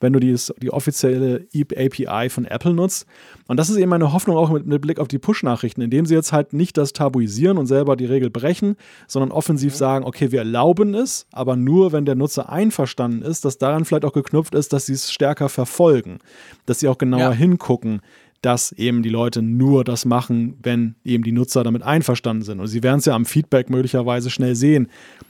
wenn 0.00 0.12
du 0.12 0.20
die, 0.20 0.34
die 0.62 0.70
offizielle 0.70 1.46
API 1.54 2.28
von 2.28 2.44
Apple 2.44 2.72
nutzt. 2.72 3.06
Und 3.46 3.58
das 3.58 3.70
ist 3.70 3.76
eben 3.76 3.90
meine 3.90 4.12
Hoffnung 4.12 4.36
auch 4.36 4.50
mit, 4.50 4.66
mit 4.66 4.80
Blick 4.80 4.98
auf 4.98 5.08
die 5.08 5.18
Push-Nachrichten, 5.18 5.80
indem 5.80 6.06
sie 6.06 6.14
jetzt 6.14 6.32
halt 6.32 6.52
nicht 6.52 6.76
das 6.76 6.92
tabuisieren 6.92 7.58
und 7.58 7.66
selber 7.66 7.96
die 7.96 8.04
Regel 8.04 8.30
brechen, 8.30 8.76
sondern 9.06 9.32
offensiv 9.32 9.74
mhm. 9.74 9.78
sagen, 9.78 10.04
okay, 10.04 10.32
wir 10.32 10.40
erlauben 10.40 10.94
es, 10.94 11.26
aber 11.32 11.56
nur, 11.56 11.92
wenn 11.92 12.04
der 12.04 12.14
Nutzer 12.14 12.50
einverstanden 12.50 13.22
ist, 13.22 13.44
dass 13.44 13.58
daran 13.58 13.84
vielleicht 13.84 14.04
auch 14.04 14.12
geknüpft 14.12 14.54
ist, 14.54 14.72
dass 14.72 14.86
sie 14.86 14.94
es 14.94 15.12
stärker 15.12 15.48
verfolgen, 15.48 16.18
dass 16.66 16.80
sie 16.80 16.88
auch 16.88 16.98
genauer 16.98 17.20
ja. 17.20 17.32
hingucken, 17.32 18.00
dass 18.40 18.72
eben 18.72 19.02
die 19.02 19.08
Leute 19.08 19.42
nur 19.42 19.82
das 19.82 20.04
machen, 20.04 20.58
wenn 20.62 20.94
eben 21.04 21.24
die 21.24 21.32
Nutzer 21.32 21.64
damit 21.64 21.82
einverstanden 21.82 22.44
sind. 22.44 22.60
Und 22.60 22.68
sie 22.68 22.82
werden 22.82 22.98
es 22.98 23.04
ja 23.04 23.14
am 23.14 23.24
Feedback 23.24 23.68
möglicherweise 23.68 24.30
schnell 24.30 24.54
sehen, 24.54 24.88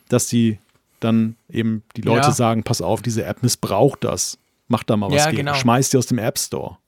dass 0.08 0.26
die 0.26 0.58
dann 1.00 1.36
eben 1.48 1.82
die 1.96 2.02
Leute 2.02 2.28
ja. 2.28 2.32
sagen, 2.32 2.64
pass 2.64 2.82
auf, 2.82 3.02
diese 3.02 3.24
App 3.24 3.42
missbraucht 3.42 4.04
das. 4.04 4.38
Mach 4.68 4.84
da 4.84 4.96
mal 4.96 5.10
was 5.10 5.24
ja, 5.24 5.30
gegen. 5.30 5.38
Genau. 5.38 5.54
Schmeiß 5.54 5.90
die 5.90 5.96
aus 5.96 6.06
dem 6.06 6.18
App 6.18 6.38
Store. 6.38 6.78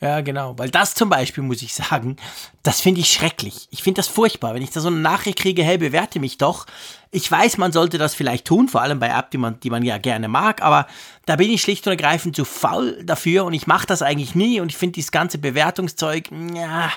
Ja, 0.00 0.20
genau. 0.20 0.58
Weil 0.58 0.70
das 0.70 0.94
zum 0.94 1.08
Beispiel, 1.08 1.42
muss 1.42 1.62
ich 1.62 1.72
sagen, 1.74 2.16
das 2.62 2.80
finde 2.80 3.00
ich 3.00 3.10
schrecklich. 3.10 3.66
Ich 3.70 3.82
finde 3.82 4.00
das 4.00 4.08
furchtbar, 4.08 4.54
wenn 4.54 4.62
ich 4.62 4.70
da 4.70 4.80
so 4.80 4.88
eine 4.88 4.98
Nachricht 4.98 5.38
kriege, 5.38 5.64
hey, 5.64 5.78
bewerte 5.78 6.20
mich 6.20 6.36
doch. 6.36 6.66
Ich 7.10 7.30
weiß, 7.30 7.56
man 7.56 7.72
sollte 7.72 7.96
das 7.96 8.14
vielleicht 8.14 8.44
tun, 8.44 8.68
vor 8.68 8.82
allem 8.82 8.98
bei 8.98 9.08
App, 9.08 9.30
die 9.30 9.38
man, 9.38 9.58
die 9.60 9.70
man 9.70 9.82
ja 9.82 9.96
gerne 9.96 10.28
mag, 10.28 10.60
aber 10.60 10.86
da 11.24 11.36
bin 11.36 11.50
ich 11.50 11.62
schlicht 11.62 11.86
und 11.86 11.92
ergreifend 11.92 12.36
zu 12.36 12.44
faul 12.44 13.02
dafür 13.04 13.46
und 13.46 13.54
ich 13.54 13.66
mache 13.66 13.86
das 13.86 14.02
eigentlich 14.02 14.34
nie 14.34 14.60
und 14.60 14.70
ich 14.70 14.76
finde 14.76 14.92
dieses 14.94 15.12
ganze 15.12 15.38
Bewertungszeug, 15.38 16.28
ja, 16.52 16.90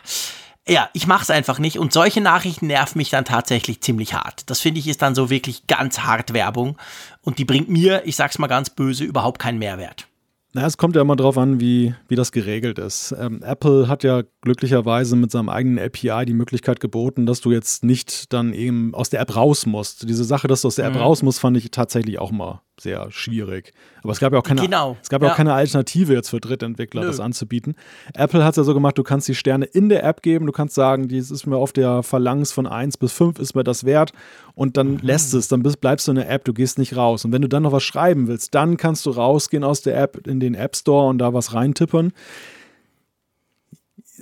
ja, 0.68 0.90
ich 0.94 1.08
mache 1.08 1.24
es 1.24 1.30
einfach 1.30 1.58
nicht 1.58 1.80
und 1.80 1.94
solche 1.94 2.20
Nachrichten 2.20 2.68
nerven 2.68 2.98
mich 2.98 3.10
dann 3.10 3.24
tatsächlich 3.24 3.82
ziemlich 3.82 4.14
hart. 4.14 4.50
Das 4.50 4.60
finde 4.60 4.80
ich 4.80 4.88
ist 4.88 5.02
dann 5.02 5.16
so 5.16 5.30
wirklich 5.30 5.68
ganz 5.68 6.00
hart 6.00 6.34
Werbung 6.34 6.78
und 7.22 7.40
die 7.40 7.46
bringt 7.46 7.70
mir, 7.70 8.02
ich 8.06 8.18
sag's 8.18 8.40
mal 8.40 8.48
ganz 8.48 8.70
böse, 8.70 9.06
überhaupt 9.06 9.40
keinen 9.40 9.58
Mehrwert. 9.58 10.08
Na, 10.54 10.66
es 10.66 10.78
kommt 10.78 10.96
ja 10.96 11.04
immer 11.04 11.16
darauf 11.16 11.38
an, 11.38 11.60
wie, 11.60 11.94
wie 12.08 12.16
das 12.16 12.32
geregelt 12.32 12.80
ist. 12.80 13.14
Ähm, 13.20 13.44
Apple 13.44 13.88
hat 13.88 14.04
ja 14.04 14.24
glücklicherweise 14.42 15.16
mit 15.16 15.30
seinem 15.30 15.48
eigenen 15.48 15.78
API 15.78 16.26
die 16.26 16.34
Möglichkeit 16.34 16.80
geboten, 16.80 17.28
dass 17.28 17.42
du 17.42 17.52
jetzt 17.52 17.84
nicht 17.84 18.34
dann 18.34 18.54
eben 18.54 18.96
aus 18.96 19.12
der 19.12 19.20
App 19.20 19.36
raus 19.36 19.68
musst. 19.68 20.10
Diese 20.10 20.24
Sache, 20.24 20.48
dass 20.48 20.62
du 20.62 20.70
aus 20.70 20.76
der 20.76 20.86
App 20.86 20.96
mhm. 20.96 21.02
raus 21.02 21.22
musst, 21.22 21.40
fand 21.40 21.56
ich 21.58 21.70
tatsächlich 21.70 22.18
auch 22.18 22.32
mal 22.32 22.64
sehr 22.82 23.12
schwierig. 23.12 23.74
Aber 24.04 24.12
es 24.12 24.20
gab 24.20 24.34
ja 24.34 24.40
auch 24.40 24.44
keine, 24.44 24.62
genau. 24.62 24.98
es 25.02 25.10
gab 25.10 25.22
ja. 25.22 25.32
auch 25.32 25.36
keine 25.36 25.54
Alternative 25.54 26.14
jetzt 26.14 26.30
für 26.30 26.40
Drittentwickler, 26.40 27.02
Nö. 27.02 27.08
das 27.08 27.20
anzubieten. 27.20 27.76
Apple 28.14 28.44
hat 28.44 28.52
es 28.52 28.58
ja 28.58 28.64
so 28.64 28.74
gemacht, 28.74 28.98
du 28.98 29.04
kannst 29.04 29.28
die 29.28 29.36
Sterne 29.36 29.66
in 29.66 29.90
der 29.90 30.04
App 30.04 30.22
geben, 30.22 30.46
du 30.46 30.52
kannst 30.52 30.76
sagen, 30.76 31.08
dies 31.08 31.32
ist 31.32 31.46
mir 31.46 31.58
auf 31.58 31.74
der 31.74 32.04
Phalanx 32.04 32.52
von 32.52 32.68
1 32.68 32.98
bis 32.98 33.12
5 33.12 33.40
ist 33.40 33.56
mir 33.56 33.64
das 33.64 33.84
wert 33.84 34.14
und 34.56 34.78
dann 34.78 34.94
mhm. 34.94 35.00
lässt 35.02 35.34
es, 35.34 35.48
dann 35.48 35.64
bist, 35.64 35.82
bleibst 35.82 36.08
du 36.08 36.12
in 36.12 36.18
der 36.18 36.30
App, 36.30 36.46
du 36.46 36.54
gehst 36.54 36.78
nicht 36.78 36.96
raus. 36.96 37.26
Und 37.26 37.32
wenn 37.32 37.42
du 37.42 37.50
dann 37.50 37.64
noch 37.64 37.72
was 37.72 37.84
schreiben 37.84 38.28
willst, 38.28 38.56
dann 38.56 38.78
kannst 38.78 39.06
du 39.06 39.12
rausgehen 39.12 39.64
aus 39.64 39.82
der 39.82 40.00
App 40.00 40.28
in 40.28 40.40
den 40.40 40.56
App 40.56 40.76
Store 40.76 41.08
und 41.08 41.18
da 41.18 41.34
was 41.34 41.54
reintippern 41.54 42.14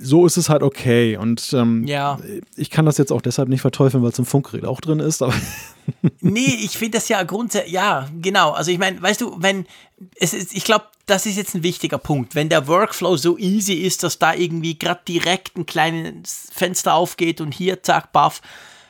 so 0.00 0.26
ist 0.26 0.36
es 0.36 0.48
halt 0.48 0.62
okay. 0.62 1.16
Und 1.16 1.52
ähm, 1.52 1.86
ja. 1.86 2.18
ich 2.56 2.70
kann 2.70 2.86
das 2.86 2.98
jetzt 2.98 3.12
auch 3.12 3.20
deshalb 3.20 3.48
nicht 3.48 3.60
verteufeln, 3.60 4.02
weil 4.02 4.10
es 4.10 4.18
im 4.18 4.26
Funkgerät 4.26 4.64
auch 4.64 4.80
drin 4.80 5.00
ist. 5.00 5.22
Aber 5.22 5.34
nee, 6.20 6.58
ich 6.62 6.78
finde 6.78 6.98
das 6.98 7.08
ja 7.08 7.22
grundsätzlich, 7.22 7.72
ja, 7.72 8.08
genau. 8.20 8.52
Also 8.52 8.70
ich 8.70 8.78
meine, 8.78 9.00
weißt 9.00 9.20
du, 9.20 9.36
wenn, 9.38 9.66
es 10.16 10.34
ist, 10.34 10.54
ich 10.54 10.64
glaube, 10.64 10.86
das 11.06 11.26
ist 11.26 11.36
jetzt 11.36 11.54
ein 11.54 11.62
wichtiger 11.62 11.98
Punkt. 11.98 12.34
Wenn 12.34 12.48
der 12.48 12.68
Workflow 12.68 13.16
so 13.16 13.38
easy 13.38 13.74
ist, 13.74 14.02
dass 14.02 14.18
da 14.18 14.34
irgendwie 14.34 14.78
gerade 14.78 15.00
direkt 15.08 15.56
ein 15.56 15.66
kleines 15.66 16.48
Fenster 16.52 16.94
aufgeht 16.94 17.40
und 17.40 17.52
hier, 17.52 17.82
zack, 17.82 18.12
baff, 18.12 18.40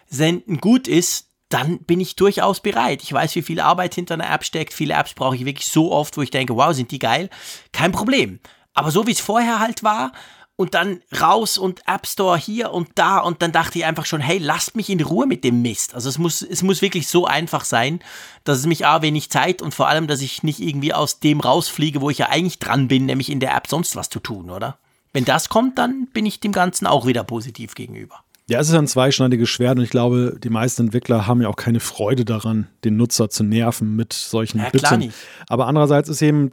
senden 0.08 0.58
gut 0.58 0.88
ist, 0.88 1.26
dann 1.48 1.78
bin 1.78 2.00
ich 2.00 2.16
durchaus 2.16 2.60
bereit. 2.60 3.02
Ich 3.02 3.12
weiß, 3.12 3.34
wie 3.36 3.42
viel 3.42 3.60
Arbeit 3.60 3.94
hinter 3.94 4.14
einer 4.14 4.30
App 4.30 4.44
steckt. 4.44 4.74
Viele 4.74 4.94
Apps 4.94 5.14
brauche 5.14 5.36
ich 5.36 5.44
wirklich 5.44 5.68
so 5.68 5.92
oft, 5.92 6.16
wo 6.16 6.22
ich 6.22 6.30
denke, 6.30 6.56
wow, 6.56 6.74
sind 6.74 6.90
die 6.90 6.98
geil. 6.98 7.30
Kein 7.72 7.92
Problem. 7.92 8.40
Aber 8.74 8.90
so 8.90 9.06
wie 9.06 9.12
es 9.12 9.20
vorher 9.20 9.58
halt 9.58 9.82
war, 9.82 10.12
und 10.58 10.74
dann 10.74 11.00
raus 11.20 11.56
und 11.56 11.82
App 11.86 12.04
Store 12.04 12.36
hier 12.36 12.72
und 12.72 12.88
da 12.96 13.20
und 13.20 13.42
dann 13.42 13.52
dachte 13.52 13.78
ich 13.78 13.84
einfach 13.84 14.06
schon, 14.06 14.20
hey, 14.20 14.38
lasst 14.38 14.74
mich 14.74 14.90
in 14.90 15.00
Ruhe 15.00 15.24
mit 15.24 15.44
dem 15.44 15.62
Mist. 15.62 15.94
Also 15.94 16.08
es 16.08 16.18
muss, 16.18 16.42
es 16.42 16.64
muss 16.64 16.82
wirklich 16.82 17.06
so 17.06 17.26
einfach 17.26 17.64
sein, 17.64 18.00
dass 18.42 18.58
es 18.58 18.66
mich 18.66 18.84
A, 18.84 19.00
wenig 19.00 19.30
Zeit 19.30 19.62
und 19.62 19.72
vor 19.72 19.86
allem, 19.86 20.08
dass 20.08 20.20
ich 20.20 20.42
nicht 20.42 20.58
irgendwie 20.58 20.92
aus 20.92 21.20
dem 21.20 21.38
rausfliege, 21.38 22.00
wo 22.00 22.10
ich 22.10 22.18
ja 22.18 22.28
eigentlich 22.30 22.58
dran 22.58 22.88
bin, 22.88 23.06
nämlich 23.06 23.30
in 23.30 23.38
der 23.38 23.54
App 23.54 23.68
sonst 23.68 23.94
was 23.94 24.10
zu 24.10 24.18
tun, 24.18 24.50
oder? 24.50 24.78
Wenn 25.12 25.24
das 25.24 25.48
kommt, 25.48 25.78
dann 25.78 26.08
bin 26.12 26.26
ich 26.26 26.40
dem 26.40 26.50
Ganzen 26.50 26.88
auch 26.88 27.06
wieder 27.06 27.22
positiv 27.22 27.76
gegenüber. 27.76 28.16
Ja, 28.48 28.58
es 28.58 28.68
ist 28.68 28.74
ein 28.74 28.88
zweischneidiges 28.88 29.48
Schwert 29.48 29.78
und 29.78 29.84
ich 29.84 29.90
glaube, 29.90 30.38
die 30.42 30.50
meisten 30.50 30.86
Entwickler 30.86 31.28
haben 31.28 31.40
ja 31.40 31.48
auch 31.48 31.56
keine 31.56 31.78
Freude 31.78 32.24
daran, 32.24 32.66
den 32.82 32.96
Nutzer 32.96 33.30
zu 33.30 33.44
nerven 33.44 33.94
mit 33.94 34.12
solchen 34.12 34.58
ja, 34.58 34.70
Bitten. 34.70 35.12
Aber 35.48 35.68
andererseits 35.68 36.08
ist 36.08 36.20
eben 36.20 36.50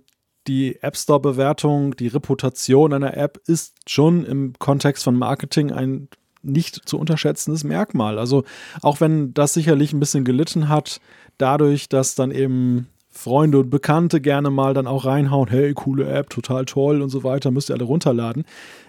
die 0.48 0.82
App 0.82 0.96
Store-Bewertung, 0.96 1.96
die 1.96 2.08
Reputation 2.08 2.94
einer 2.94 3.18
App 3.18 3.40
ist 3.48 3.76
schon 3.88 4.26
im 4.26 4.54
Kontext 4.60 5.04
von 5.04 5.16
Marketing 5.16 5.72
ein 5.72 6.08
nicht 6.42 6.88
zu 6.88 7.00
unterschätzendes 7.00 7.64
Merkmal. 7.64 8.20
Also 8.20 8.44
auch 8.82 9.02
wenn 9.02 9.34
das 9.34 9.54
sicherlich 9.54 9.94
ein 9.94 10.00
bisschen 10.00 10.26
gelitten 10.26 10.70
hat, 10.70 11.02
dadurch, 11.38 11.90
dass 11.90 12.16
dann 12.16 12.32
eben 12.32 12.88
Freunde 13.10 13.60
und 13.60 13.70
Bekannte 13.70 14.22
gerne 14.22 14.50
mal 14.50 14.74
dann 14.74 14.88
auch 14.88 15.06
reinhauen, 15.06 15.50
hey, 15.50 15.74
coole 15.74 16.08
App, 16.08 16.30
total 16.30 16.66
toll 16.66 17.02
und 17.02 17.10
so 17.10 17.24
weiter, 17.24 17.50
müsst 17.50 17.70
ihr 17.70 17.76
alle 17.76 17.86
runterladen. 17.86 18.44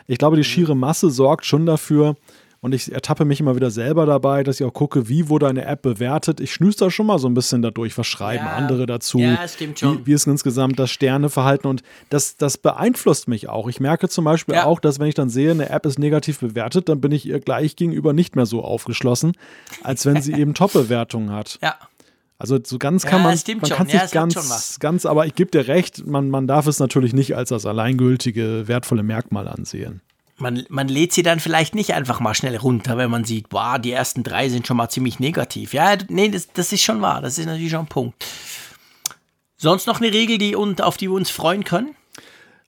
Ich 0.07 0.19
glaube, 0.19 0.37
die 0.37 0.45
schiere 0.45 0.77
Masse 0.77 1.11
sorgt 1.11 1.47
schon 1.47 1.65
dafür, 1.65 2.17
und 2.61 2.75
ich 2.75 2.93
ertappe 2.93 3.25
mich 3.25 3.41
immer 3.41 3.55
wieder 3.57 3.71
selber 3.71 4.07
dabei, 4.07 4.43
dass 4.43 4.61
ich 4.61 4.67
auch 4.67 4.73
gucke, 4.73 5.09
wie 5.09 5.29
wurde 5.29 5.47
eine 5.47 5.65
App 5.65 5.83
bewertet. 5.83 6.41
Ich 6.41 6.53
schnüß 6.55 6.77
da 6.77 6.91
schon 6.91 7.07
mal 7.07 7.19
so 7.19 7.29
ein 7.29 7.35
bisschen 7.35 7.63
dadurch, 7.63 7.97
was 7.99 8.07
schreiben 8.07 8.45
ja, 8.45 8.53
andere 8.53 8.87
dazu. 8.87 9.19
Ja, 9.19 9.47
stimmt 9.47 9.79
schon. 9.79 10.01
Wie, 10.01 10.07
wie 10.07 10.13
ist 10.13 10.27
insgesamt 10.27 10.79
das 10.79 10.91
Sterneverhalten 10.91 11.69
und 11.69 11.83
das, 12.11 12.37
das 12.37 12.59
beeinflusst 12.59 13.29
mich 13.29 13.49
auch. 13.49 13.69
Ich 13.69 13.81
merke 13.81 14.09
zum 14.09 14.25
Beispiel 14.25 14.55
ja. 14.55 14.65
auch, 14.65 14.81
dass 14.81 14.99
wenn 14.99 15.09
ich 15.09 15.15
dann 15.15 15.29
sehe, 15.29 15.51
eine 15.51 15.71
App 15.71 15.87
ist 15.87 15.99
negativ 15.99 16.41
bewertet, 16.41 16.89
dann 16.89 17.01
bin 17.01 17.13
ich 17.13 17.27
ihr 17.27 17.41
gleich 17.41 17.77
gegenüber 17.77 18.13
nicht 18.13 18.37
mehr 18.37 18.47
so 18.47 18.63
aufgeschlossen, 18.65 19.33
als 19.83 20.07
wenn 20.07 20.23
sie 20.23 20.33
eben 20.39 20.55
Top-Bewertungen 20.55 21.31
hat. 21.33 21.59
Ja. 21.63 21.77
Also 22.39 22.59
so 22.63 22.79
ganz 22.79 23.05
kann 23.05 23.23
ja, 23.23 23.29
man, 23.29 23.61
man 23.61 23.71
kann 23.71 23.89
sich 23.89 24.11
ganz, 24.11 24.79
ganz, 24.79 25.07
aber 25.07 25.25
ich 25.27 25.35
gebe 25.35 25.51
dir 25.51 25.69
recht, 25.69 26.07
man, 26.07 26.29
man 26.29 26.47
darf 26.47 26.67
es 26.67 26.79
natürlich 26.79 27.15
nicht 27.15 27.35
als 27.35 27.49
das 27.49 27.65
alleingültige, 27.65 28.69
wertvolle 28.69 29.03
Merkmal 29.03 29.49
ansehen 29.49 30.03
man, 30.39 30.65
man 30.69 30.89
lädt 30.89 31.13
sie 31.13 31.23
dann 31.23 31.41
vielleicht 31.41 31.75
nicht 31.75 31.95
einfach 31.95 32.21
mal 32.21 32.35
schnell 32.35 32.57
runter, 32.57 32.97
wenn 32.97 33.11
man 33.11 33.25
sieht, 33.25 33.49
boah, 33.49 33.79
die 33.79 33.93
ersten 33.93 34.23
drei 34.23 34.49
sind 34.49 34.67
schon 34.67 34.77
mal 34.77 34.89
ziemlich 34.89 35.19
negativ. 35.19 35.73
Ja, 35.73 35.97
nee, 36.09 36.29
das, 36.29 36.49
das 36.53 36.73
ist 36.73 36.83
schon 36.83 37.01
wahr. 37.01 37.23
Das 37.23 37.39
ist 37.39 37.47
natürlich 37.47 37.71
schon 37.71 37.81
ein 37.81 37.87
Punkt. 37.87 38.25
Sonst 39.57 39.87
noch 39.87 40.01
eine 40.01 40.13
Regel, 40.13 40.39
die 40.39 40.55
und 40.55 40.83
auf 40.83 40.97
die 40.97 41.09
wir 41.09 41.15
uns 41.15 41.31
freuen 41.31 41.65
können? 41.65 41.95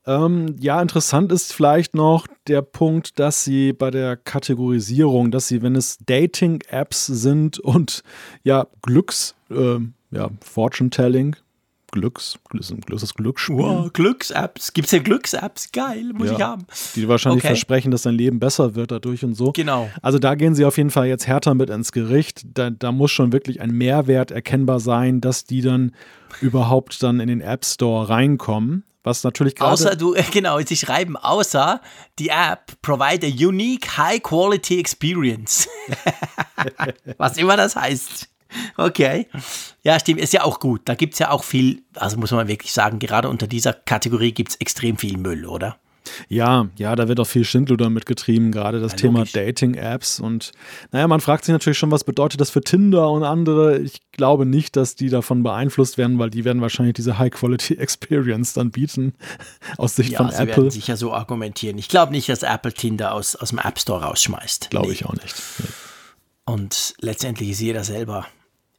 Ähm, 0.07 0.57
ja, 0.59 0.81
interessant 0.81 1.31
ist 1.33 1.53
vielleicht 1.53 1.95
noch 1.95 2.27
der 2.47 2.63
Punkt, 2.63 3.19
dass 3.19 3.45
sie 3.45 3.75
bei 3.75 3.91
der 3.91 4.17
Kategorisierung, 4.17 5.31
dass 5.31 5.49
sie, 5.49 5.61
wenn 5.61 5.77
es 5.77 5.99
Dating-Apps 5.99 7.07
sind 7.07 7.59
und 7.59 8.03
ja, 8.43 8.67
Glücks, 8.81 9.35
äh, 9.51 9.79
ja, 10.11 10.31
Fortune-Telling, 10.41 11.37
Glücks, 11.91 12.39
das 12.53 13.15
Glücksspiel. 13.15 13.57
Wow, 13.57 13.93
Glücks-Apps. 13.93 14.73
Gibt 14.73 14.87
es 14.87 14.93
ja 14.93 14.99
Glücks-Apps? 14.99 15.73
Geil, 15.73 16.13
muss 16.15 16.29
ja, 16.29 16.37
ich 16.37 16.43
haben. 16.43 16.67
Die 16.95 17.09
wahrscheinlich 17.09 17.43
okay. 17.43 17.49
versprechen, 17.49 17.91
dass 17.91 18.03
dein 18.03 18.15
Leben 18.15 18.39
besser 18.39 18.75
wird 18.75 18.91
dadurch 18.91 19.25
und 19.25 19.35
so. 19.35 19.53
Genau. 19.53 19.91
Also 20.03 20.19
da 20.19 20.35
gehen 20.35 20.55
sie 20.55 20.65
auf 20.65 20.77
jeden 20.77 20.91
Fall 20.91 21.07
jetzt 21.07 21.27
härter 21.27 21.55
mit 21.55 21.71
ins 21.71 21.93
Gericht. 21.93 22.43
Da, 22.45 22.71
da 22.71 22.93
muss 22.93 23.11
schon 23.11 23.33
wirklich 23.33 23.61
ein 23.61 23.71
Mehrwert 23.71 24.31
erkennbar 24.31 24.81
sein, 24.81 25.21
dass 25.21 25.45
die 25.45 25.63
dann 25.63 25.93
überhaupt 26.41 27.03
dann 27.03 27.21
in 27.21 27.29
den 27.29 27.41
App 27.41 27.65
Store 27.65 28.09
reinkommen. 28.09 28.85
Was 29.05 29.25
natürlich 29.25 29.55
gerade. 29.55 29.73
Außer 29.73 29.97
du, 29.97 30.15
genau, 30.33 30.61
sie 30.61 30.77
schreiben, 30.77 31.17
außer 31.17 31.81
die 32.19 32.29
App 32.29 32.73
provide 32.83 33.27
a 33.27 33.31
unique 33.31 33.97
high 33.97 34.23
quality 34.23 34.79
experience. 34.79 35.67
Was 37.17 37.39
immer 37.39 37.57
das 37.57 37.75
heißt. 37.75 38.29
Okay. 38.77 39.27
Ja, 39.83 39.99
stimmt, 39.99 40.21
ist 40.21 40.33
ja 40.33 40.45
auch 40.45 40.61
gut. 40.61 40.83
Da 40.85 40.95
gibt 40.95 41.15
es 41.15 41.19
ja 41.19 41.31
auch 41.31 41.43
viel, 41.43 41.83
also 41.95 42.17
muss 42.17 42.31
man 42.31 42.49
wirklich 42.49 42.73
sagen, 42.73 42.99
gerade 42.99 43.29
unter 43.29 43.47
dieser 43.47 43.73
Kategorie 43.73 44.33
gibt 44.33 44.51
es 44.51 44.57
extrem 44.57 44.97
viel 44.99 45.17
Müll, 45.17 45.47
oder? 45.47 45.79
Ja, 46.29 46.69
ja, 46.77 46.97
da 46.97 47.09
wird 47.09 47.21
auch 47.21 47.27
viel 47.27 47.45
Schindluder 47.45 47.91
mitgetrieben, 47.91 48.53
gerade 48.53 48.81
das 48.81 48.93
ja, 48.93 48.99
Thema 48.99 49.25
Dating-Apps. 49.25 50.21
Und 50.21 50.53
naja, 50.91 51.07
man 51.09 51.21
fragt 51.21 51.45
sich 51.45 51.53
natürlich 51.53 51.79
schon, 51.79 51.91
was 51.91 52.05
bedeutet 52.05 52.41
das 52.41 52.51
für 52.51 52.61
Tinder 52.61 53.11
und 53.11 53.25
andere. 53.25 53.79
Ich 53.79 54.01
glaube 54.13 54.47
nicht, 54.47 54.77
dass 54.77 54.95
die 54.95 55.11
davon 55.11 55.43
beeinflusst 55.43 55.99
werden, 55.99 56.19
weil 56.19 56.31
die 56.31 56.45
werden 56.45 56.63
wahrscheinlich 56.63 56.95
diese 56.95 57.19
High-Quality-Experience 57.19 58.53
dann 58.55 58.71
bieten, 58.71 59.15
aus 59.77 59.97
Sicht 59.97 60.13
ja, 60.13 60.19
von 60.19 60.31
sie 60.31 60.37
Apple. 60.43 60.57
werden 60.57 60.71
sicher 60.71 60.97
so 60.97 61.13
argumentieren. 61.13 61.79
Ich 61.79 61.89
glaube 61.89 62.13
nicht, 62.13 62.29
dass 62.29 62.43
Apple 62.43 62.73
Tinder 62.73 63.15
aus, 63.15 63.37
aus 63.37 63.51
dem 63.51 63.59
App 63.59 63.79
Store 63.79 64.05
rausschmeißt. 64.05 64.71
Glaube 64.71 64.89
nee. 64.89 64.93
ich 64.95 65.07
auch 65.07 65.15
nicht. 65.15 65.35
Nee. 65.59 65.67
Und 66.47 66.95
letztendlich 67.01 67.51
ist 67.51 67.61
jeder 67.61 67.85
selber 67.85 68.27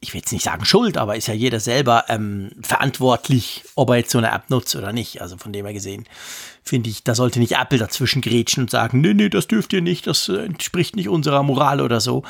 ich 0.02 0.14
will 0.14 0.20
jetzt 0.20 0.32
nicht 0.32 0.44
sagen 0.44 0.64
schuld, 0.64 0.96
aber 0.96 1.16
ist 1.16 1.28
ja 1.28 1.34
jeder 1.34 1.60
selber 1.60 2.04
ähm, 2.08 2.52
verantwortlich, 2.62 3.64
ob 3.74 3.90
er 3.90 3.96
jetzt 3.96 4.10
so 4.10 4.18
eine 4.18 4.32
App 4.32 4.48
nutzt 4.48 4.74
oder 4.74 4.94
nicht. 4.94 5.20
Also 5.20 5.36
von 5.36 5.52
dem 5.52 5.66
her 5.66 5.74
gesehen, 5.74 6.06
finde 6.62 6.88
ich, 6.88 7.04
da 7.04 7.14
sollte 7.14 7.38
nicht 7.38 7.58
Apple 7.58 7.76
dazwischen 7.76 8.22
grätschen 8.22 8.64
und 8.64 8.70
sagen, 8.70 9.02
nee, 9.02 9.12
nee, 9.12 9.28
das 9.28 9.46
dürft 9.46 9.74
ihr 9.74 9.82
nicht, 9.82 10.06
das 10.06 10.30
äh, 10.30 10.36
entspricht 10.38 10.96
nicht 10.96 11.10
unserer 11.10 11.42
Moral 11.42 11.82
oder 11.82 12.00
so. 12.00 12.22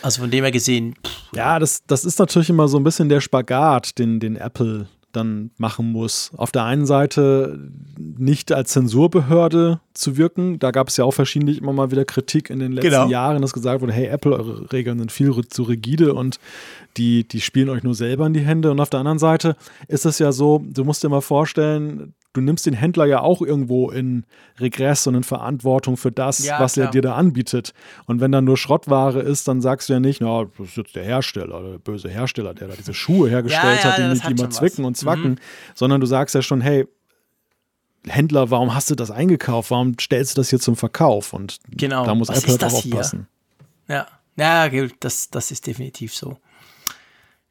Also 0.00 0.22
von 0.22 0.30
dem 0.30 0.44
her 0.44 0.50
gesehen. 0.50 0.94
Pff, 1.06 1.36
ja, 1.36 1.58
das, 1.58 1.84
das 1.86 2.06
ist 2.06 2.18
natürlich 2.18 2.48
immer 2.48 2.68
so 2.68 2.78
ein 2.78 2.84
bisschen 2.84 3.10
der 3.10 3.20
Spagat, 3.20 3.98
den, 3.98 4.18
den 4.18 4.36
Apple 4.36 4.86
dann 5.12 5.50
machen 5.58 5.90
muss. 5.92 6.30
Auf 6.36 6.52
der 6.52 6.64
einen 6.64 6.86
Seite 6.86 7.58
nicht 7.98 8.52
als 8.52 8.70
Zensurbehörde 8.70 9.80
zu 9.94 10.16
wirken. 10.16 10.58
Da 10.58 10.70
gab 10.70 10.88
es 10.88 10.96
ja 10.96 11.04
auch 11.04 11.12
verschiedentlich 11.12 11.58
immer 11.58 11.72
mal 11.72 11.90
wieder 11.90 12.04
Kritik 12.04 12.50
in 12.50 12.58
den 12.58 12.72
letzten 12.72 12.90
genau. 12.90 13.08
Jahren, 13.08 13.42
dass 13.42 13.52
gesagt 13.52 13.80
wurde, 13.80 13.92
hey 13.92 14.06
Apple, 14.06 14.32
eure 14.32 14.72
Regeln 14.72 14.98
sind 14.98 15.12
viel 15.12 15.32
zu 15.48 15.62
rigide 15.64 16.14
und 16.14 16.38
die, 16.96 17.26
die 17.26 17.40
spielen 17.40 17.68
euch 17.68 17.82
nur 17.82 17.94
selber 17.94 18.26
in 18.26 18.32
die 18.32 18.40
Hände. 18.40 18.70
Und 18.70 18.80
auf 18.80 18.90
der 18.90 19.00
anderen 19.00 19.18
Seite 19.18 19.56
ist 19.88 20.06
es 20.06 20.18
ja 20.18 20.32
so, 20.32 20.62
du 20.64 20.84
musst 20.84 21.02
dir 21.02 21.08
mal 21.08 21.20
vorstellen, 21.20 22.14
du 22.32 22.40
nimmst 22.40 22.66
den 22.66 22.74
Händler 22.74 23.06
ja 23.06 23.20
auch 23.20 23.42
irgendwo 23.42 23.90
in 23.90 24.24
Regress 24.58 25.06
und 25.06 25.14
in 25.14 25.24
Verantwortung 25.24 25.96
für 25.96 26.12
das, 26.12 26.44
ja, 26.44 26.60
was 26.60 26.74
klar. 26.74 26.86
er 26.86 26.90
dir 26.92 27.02
da 27.02 27.14
anbietet. 27.14 27.72
Und 28.06 28.20
wenn 28.20 28.32
da 28.32 28.40
nur 28.40 28.56
Schrottware 28.56 29.20
ist, 29.20 29.48
dann 29.48 29.60
sagst 29.60 29.88
du 29.88 29.94
ja 29.94 30.00
nicht, 30.00 30.20
na, 30.20 30.44
das 30.44 30.68
ist 30.68 30.76
jetzt 30.76 30.96
der 30.96 31.04
Hersteller, 31.04 31.62
der 31.62 31.78
böse 31.78 32.08
Hersteller, 32.08 32.54
der 32.54 32.68
da 32.68 32.74
diese 32.74 32.94
Schuhe 32.94 33.28
hergestellt 33.28 33.80
ja, 33.82 33.90
ja, 33.90 33.96
hat, 33.96 33.98
die 33.98 34.08
nicht 34.08 34.24
immer 34.28 34.50
zwicken 34.50 34.84
was. 34.84 34.88
und 34.88 34.96
zwacken, 34.96 35.30
mhm. 35.30 35.38
sondern 35.74 36.00
du 36.00 36.06
sagst 36.06 36.34
ja 36.34 36.42
schon, 36.42 36.60
hey, 36.60 36.86
Händler, 38.06 38.50
warum 38.50 38.74
hast 38.74 38.90
du 38.90 38.94
das 38.94 39.10
eingekauft? 39.10 39.70
Warum 39.70 39.98
stellst 39.98 40.36
du 40.36 40.40
das 40.40 40.50
hier 40.50 40.60
zum 40.60 40.76
Verkauf? 40.76 41.32
Und 41.32 41.58
genau. 41.70 42.04
da 42.04 42.14
muss 42.14 42.28
Was 42.28 42.44
Apple 42.44 42.66
auch 42.66 42.72
aufpassen. 42.72 43.26
Ja, 43.88 44.06
ja 44.36 44.68
das, 45.00 45.28
das 45.28 45.50
ist 45.50 45.66
definitiv 45.66 46.14
so. 46.14 46.38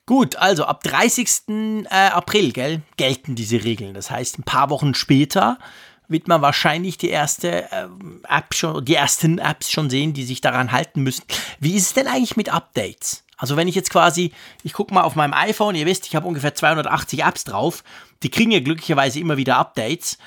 Gut, 0.09 0.37
also 0.37 0.65
ab 0.65 0.81
30. 0.85 1.29
Äh, 1.49 1.85
April 1.91 2.51
gell, 2.51 2.81
gelten 2.97 3.35
diese 3.35 3.63
Regeln. 3.63 3.93
Das 3.93 4.09
heißt, 4.09 4.39
ein 4.39 4.43
paar 4.43 4.71
Wochen 4.71 4.95
später 4.95 5.59
wird 6.07 6.27
man 6.27 6.41
wahrscheinlich 6.41 6.97
die 6.97 7.11
erste 7.11 7.71
äh, 7.71 7.85
App 8.27 8.55
schon, 8.55 8.83
die 8.83 8.95
ersten 8.95 9.37
Apps 9.37 9.69
schon 9.69 9.91
sehen, 9.91 10.13
die 10.13 10.23
sich 10.23 10.41
daran 10.41 10.71
halten 10.71 11.03
müssen. 11.03 11.25
Wie 11.59 11.75
ist 11.75 11.83
es 11.83 11.93
denn 11.93 12.07
eigentlich 12.07 12.37
mit 12.37 12.51
Updates? 12.51 13.23
Also 13.37 13.55
wenn 13.55 13.67
ich 13.67 13.75
jetzt 13.75 13.91
quasi, 13.91 14.31
ich 14.63 14.73
gucke 14.73 14.95
mal 14.95 15.03
auf 15.03 15.13
meinem 15.13 15.35
iPhone, 15.35 15.75
ihr 15.75 15.85
wisst, 15.85 16.07
ich 16.07 16.15
habe 16.15 16.25
ungefähr 16.25 16.55
280 16.55 17.23
Apps 17.23 17.43
drauf, 17.43 17.83
die 18.23 18.31
kriegen 18.31 18.49
ja 18.49 18.61
glücklicherweise 18.61 19.19
immer 19.19 19.37
wieder 19.37 19.57
Updates 19.57 20.17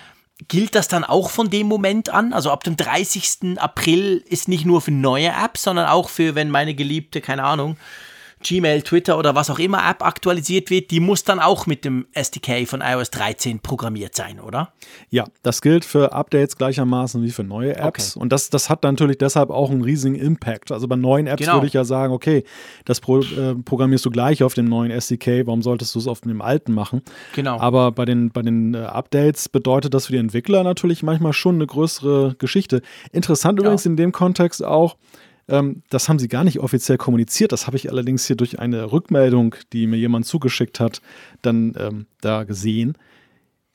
gilt 0.48 0.74
das 0.74 0.88
dann 0.88 1.04
auch 1.04 1.30
von 1.30 1.50
dem 1.50 1.68
Moment 1.68 2.10
an? 2.10 2.32
Also 2.32 2.50
ab 2.50 2.64
dem 2.64 2.76
30. 2.76 3.58
April 3.60 4.24
ist 4.28 4.48
nicht 4.48 4.64
nur 4.64 4.80
für 4.80 4.90
neue 4.90 5.28
Apps, 5.28 5.62
sondern 5.62 5.86
auch 5.86 6.08
für, 6.08 6.34
wenn 6.34 6.50
meine 6.50 6.74
Geliebte, 6.74 7.20
keine 7.20 7.44
Ahnung, 7.44 7.76
Gmail, 8.42 8.82
Twitter 8.82 9.18
oder 9.18 9.34
was 9.34 9.50
auch 9.50 9.58
immer 9.58 9.88
App 9.88 10.04
aktualisiert 10.04 10.70
wird, 10.70 10.90
die 10.90 11.00
muss 11.00 11.24
dann 11.24 11.38
auch 11.38 11.66
mit 11.66 11.84
dem 11.84 12.06
SDK 12.12 12.66
von 12.66 12.80
iOS 12.80 13.10
13 13.10 13.60
programmiert 13.60 14.14
sein, 14.14 14.40
oder? 14.40 14.72
Ja, 15.10 15.24
das 15.42 15.62
gilt 15.62 15.84
für 15.84 16.12
Updates 16.12 16.56
gleichermaßen 16.56 17.22
wie 17.22 17.30
für 17.30 17.44
neue 17.44 17.76
Apps. 17.76 18.16
Okay. 18.16 18.22
Und 18.22 18.32
das, 18.32 18.50
das 18.50 18.68
hat 18.68 18.82
natürlich 18.82 19.18
deshalb 19.18 19.50
auch 19.50 19.70
einen 19.70 19.82
riesigen 19.82 20.14
Impact. 20.14 20.72
Also 20.72 20.88
bei 20.88 20.96
neuen 20.96 21.26
Apps 21.26 21.40
genau. 21.40 21.54
würde 21.54 21.66
ich 21.66 21.72
ja 21.72 21.84
sagen, 21.84 22.12
okay, 22.12 22.44
das 22.84 23.00
pro, 23.00 23.20
äh, 23.20 23.54
programmierst 23.64 24.04
du 24.04 24.10
gleich 24.10 24.42
auf 24.42 24.54
dem 24.54 24.66
neuen 24.66 24.90
SDK, 24.90 25.46
warum 25.46 25.62
solltest 25.62 25.94
du 25.94 25.98
es 25.98 26.06
auf 26.06 26.20
dem 26.20 26.42
alten 26.42 26.72
machen? 26.72 27.02
Genau. 27.34 27.58
Aber 27.58 27.92
bei 27.92 28.04
den, 28.04 28.30
bei 28.30 28.42
den 28.42 28.74
äh, 28.74 28.78
Updates 28.78 29.48
bedeutet 29.48 29.94
das 29.94 30.06
für 30.06 30.12
die 30.12 30.18
Entwickler 30.18 30.64
natürlich 30.64 31.02
manchmal 31.02 31.32
schon 31.32 31.56
eine 31.56 31.66
größere 31.66 32.36
Geschichte. 32.38 32.82
Interessant 33.12 33.58
ja. 33.58 33.64
übrigens 33.64 33.86
in 33.86 33.96
dem 33.96 34.12
Kontext 34.12 34.64
auch, 34.64 34.96
das 35.46 36.08
haben 36.08 36.18
sie 36.18 36.28
gar 36.28 36.44
nicht 36.44 36.60
offiziell 36.60 36.98
kommuniziert. 36.98 37.52
Das 37.52 37.66
habe 37.66 37.76
ich 37.76 37.90
allerdings 37.90 38.26
hier 38.26 38.36
durch 38.36 38.58
eine 38.58 38.92
Rückmeldung, 38.92 39.54
die 39.72 39.86
mir 39.86 39.96
jemand 39.96 40.26
zugeschickt 40.26 40.80
hat, 40.80 41.02
dann 41.42 41.74
ähm, 41.78 42.06
da 42.20 42.44
gesehen. 42.44 42.96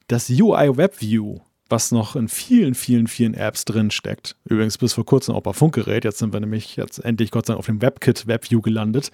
Das 0.08 0.30
UI 0.30 0.78
WebView, 0.78 1.40
was 1.70 1.92
noch 1.92 2.16
in 2.16 2.30
vielen, 2.30 2.76
vielen, 2.76 3.08
vielen 3.08 3.34
Apps 3.34 3.66
drin 3.66 3.92
steckt, 3.92 4.38
übrigens 4.46 4.78
bis 4.78 4.94
vor 4.94 5.06
kurzem 5.06 5.36
auch 5.36 5.42
bei 5.42 5.52
Funkgerät, 5.52 6.06
jetzt 6.06 6.20
sind 6.20 6.32
wir 6.32 6.40
nämlich 6.40 6.78
jetzt 6.78 7.00
endlich 7.00 7.30
Gott 7.30 7.46
sei 7.46 7.54
Dank 7.54 7.60
auf 7.60 7.66
dem 7.66 7.82
WebKit 7.82 8.26
WebView 8.26 8.62
gelandet, 8.62 9.12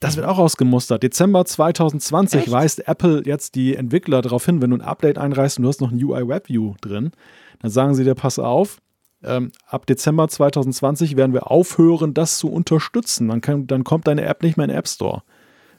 das 0.00 0.16
wird 0.16 0.26
auch 0.26 0.36
ausgemustert. 0.36 1.02
Dezember 1.02 1.46
2020 1.46 2.42
Echt? 2.42 2.50
weist 2.50 2.86
Apple 2.86 3.22
jetzt 3.24 3.54
die 3.54 3.74
Entwickler 3.74 4.20
darauf 4.20 4.44
hin, 4.44 4.60
wenn 4.60 4.70
du 4.70 4.76
ein 4.76 4.82
Update 4.82 5.16
einreißt 5.16 5.58
und 5.58 5.62
du 5.62 5.68
hast 5.70 5.80
noch 5.80 5.92
ein 5.92 6.04
UI 6.04 6.28
WebView 6.28 6.74
drin, 6.82 7.12
dann 7.60 7.70
sagen 7.70 7.94
sie 7.94 8.04
dir, 8.04 8.14
pass 8.14 8.38
auf, 8.38 8.82
ähm, 9.26 9.52
ab 9.66 9.86
Dezember 9.86 10.28
2020 10.28 11.16
werden 11.16 11.32
wir 11.32 11.50
aufhören, 11.50 12.14
das 12.14 12.38
zu 12.38 12.50
unterstützen. 12.50 13.28
Dann, 13.28 13.40
kann, 13.40 13.66
dann 13.66 13.84
kommt 13.84 14.06
deine 14.06 14.24
App 14.24 14.42
nicht 14.42 14.56
mehr 14.56 14.64
in 14.64 14.70
den 14.70 14.78
App 14.78 14.88
Store. 14.88 15.22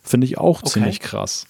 Finde 0.02 0.26
ich 0.26 0.38
auch 0.38 0.62
okay. 0.62 0.70
ziemlich 0.72 1.00
krass. 1.00 1.48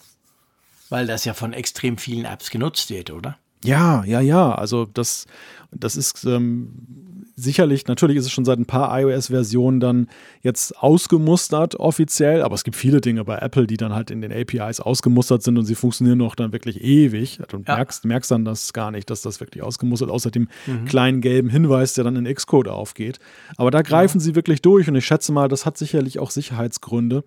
Weil 0.90 1.08
das 1.08 1.26
ja 1.26 1.34
von 1.34 1.54
extrem 1.54 1.98
vielen 1.98 2.26
Apps 2.26 2.50
genutzt 2.50 2.90
wird, 2.90 3.12
oder? 3.12 3.38
Ja, 3.64 4.04
ja, 4.06 4.20
ja. 4.22 4.54
Also 4.54 4.86
das, 4.86 5.26
das 5.72 5.96
ist 5.96 6.26
ähm, 6.26 7.26
sicherlich, 7.36 7.88
natürlich 7.88 8.18
ist 8.18 8.26
es 8.26 8.32
schon 8.32 8.46
seit 8.46 8.60
ein 8.60 8.66
paar 8.66 8.98
iOS-Versionen 9.00 9.80
dann 9.80 10.08
jetzt 10.42 10.78
ausgemustert 10.78 11.76
offiziell, 11.76 12.42
aber 12.42 12.56
es 12.56 12.64
gibt 12.64 12.78
viele 12.78 13.02
Dinge 13.02 13.26
bei 13.26 13.38
Apple, 13.38 13.68
die 13.68 13.78
dann 13.78 13.94
halt 13.94 14.10
in 14.12 14.22
den 14.22 14.32
APIs 14.32 14.80
ausgemustert 14.80 15.44
sind 15.44 15.58
und 15.58 15.66
sie 15.66 15.76
funktionieren 15.76 16.18
noch 16.18 16.36
dann 16.36 16.54
wirklich 16.54 16.82
ewig. 16.82 17.40
Du 17.50 17.58
ja. 17.58 17.76
merkst, 17.76 18.06
merkst 18.06 18.32
dann 18.32 18.46
das 18.46 18.72
gar 18.74 18.92
nicht, 18.92 19.10
dass 19.10 19.22
das 19.22 19.40
wirklich 19.40 19.64
ausgemustert, 19.64 20.10
außer 20.10 20.32
dem 20.32 20.48
mhm. 20.66 20.86
kleinen 20.86 21.22
gelben 21.22 21.50
Hinweis, 21.50 21.94
der 21.94 22.06
dann 22.06 22.16
in 22.16 22.34
Xcode 22.34 22.70
aufgeht. 22.70 23.20
Aber 23.58 23.72
da 23.72 23.82
greifen 23.82 24.20
ja. 24.20 24.24
sie 24.24 24.36
wirklich 24.36 24.62
durch 24.62 24.88
und 24.88 24.96
ich 24.96 25.06
schätze 25.06 25.32
mal, 25.32 25.48
das 25.48 25.66
hat 25.66 25.78
sicherlich 25.78 26.20
auch 26.20 26.32
Sicherheitsgründe 26.32 27.24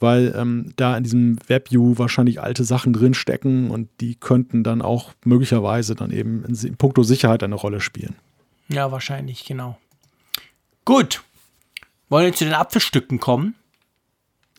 weil 0.00 0.34
ähm, 0.36 0.72
da 0.76 0.96
in 0.96 1.04
diesem 1.04 1.38
WebView 1.46 1.98
wahrscheinlich 1.98 2.40
alte 2.40 2.64
Sachen 2.64 2.92
drinstecken 2.92 3.70
und 3.70 3.88
die 4.00 4.16
könnten 4.16 4.64
dann 4.64 4.82
auch 4.82 5.12
möglicherweise 5.24 5.94
dann 5.94 6.10
eben 6.10 6.44
in, 6.44 6.54
in 6.54 6.76
puncto 6.76 7.02
Sicherheit 7.02 7.42
eine 7.42 7.54
Rolle 7.54 7.80
spielen. 7.80 8.16
Ja, 8.68 8.90
wahrscheinlich, 8.90 9.44
genau. 9.44 9.78
Gut. 10.84 11.22
Wollen 12.08 12.26
wir 12.26 12.32
zu 12.32 12.44
den 12.44 12.54
Apfelstücken 12.54 13.20
kommen? 13.20 13.54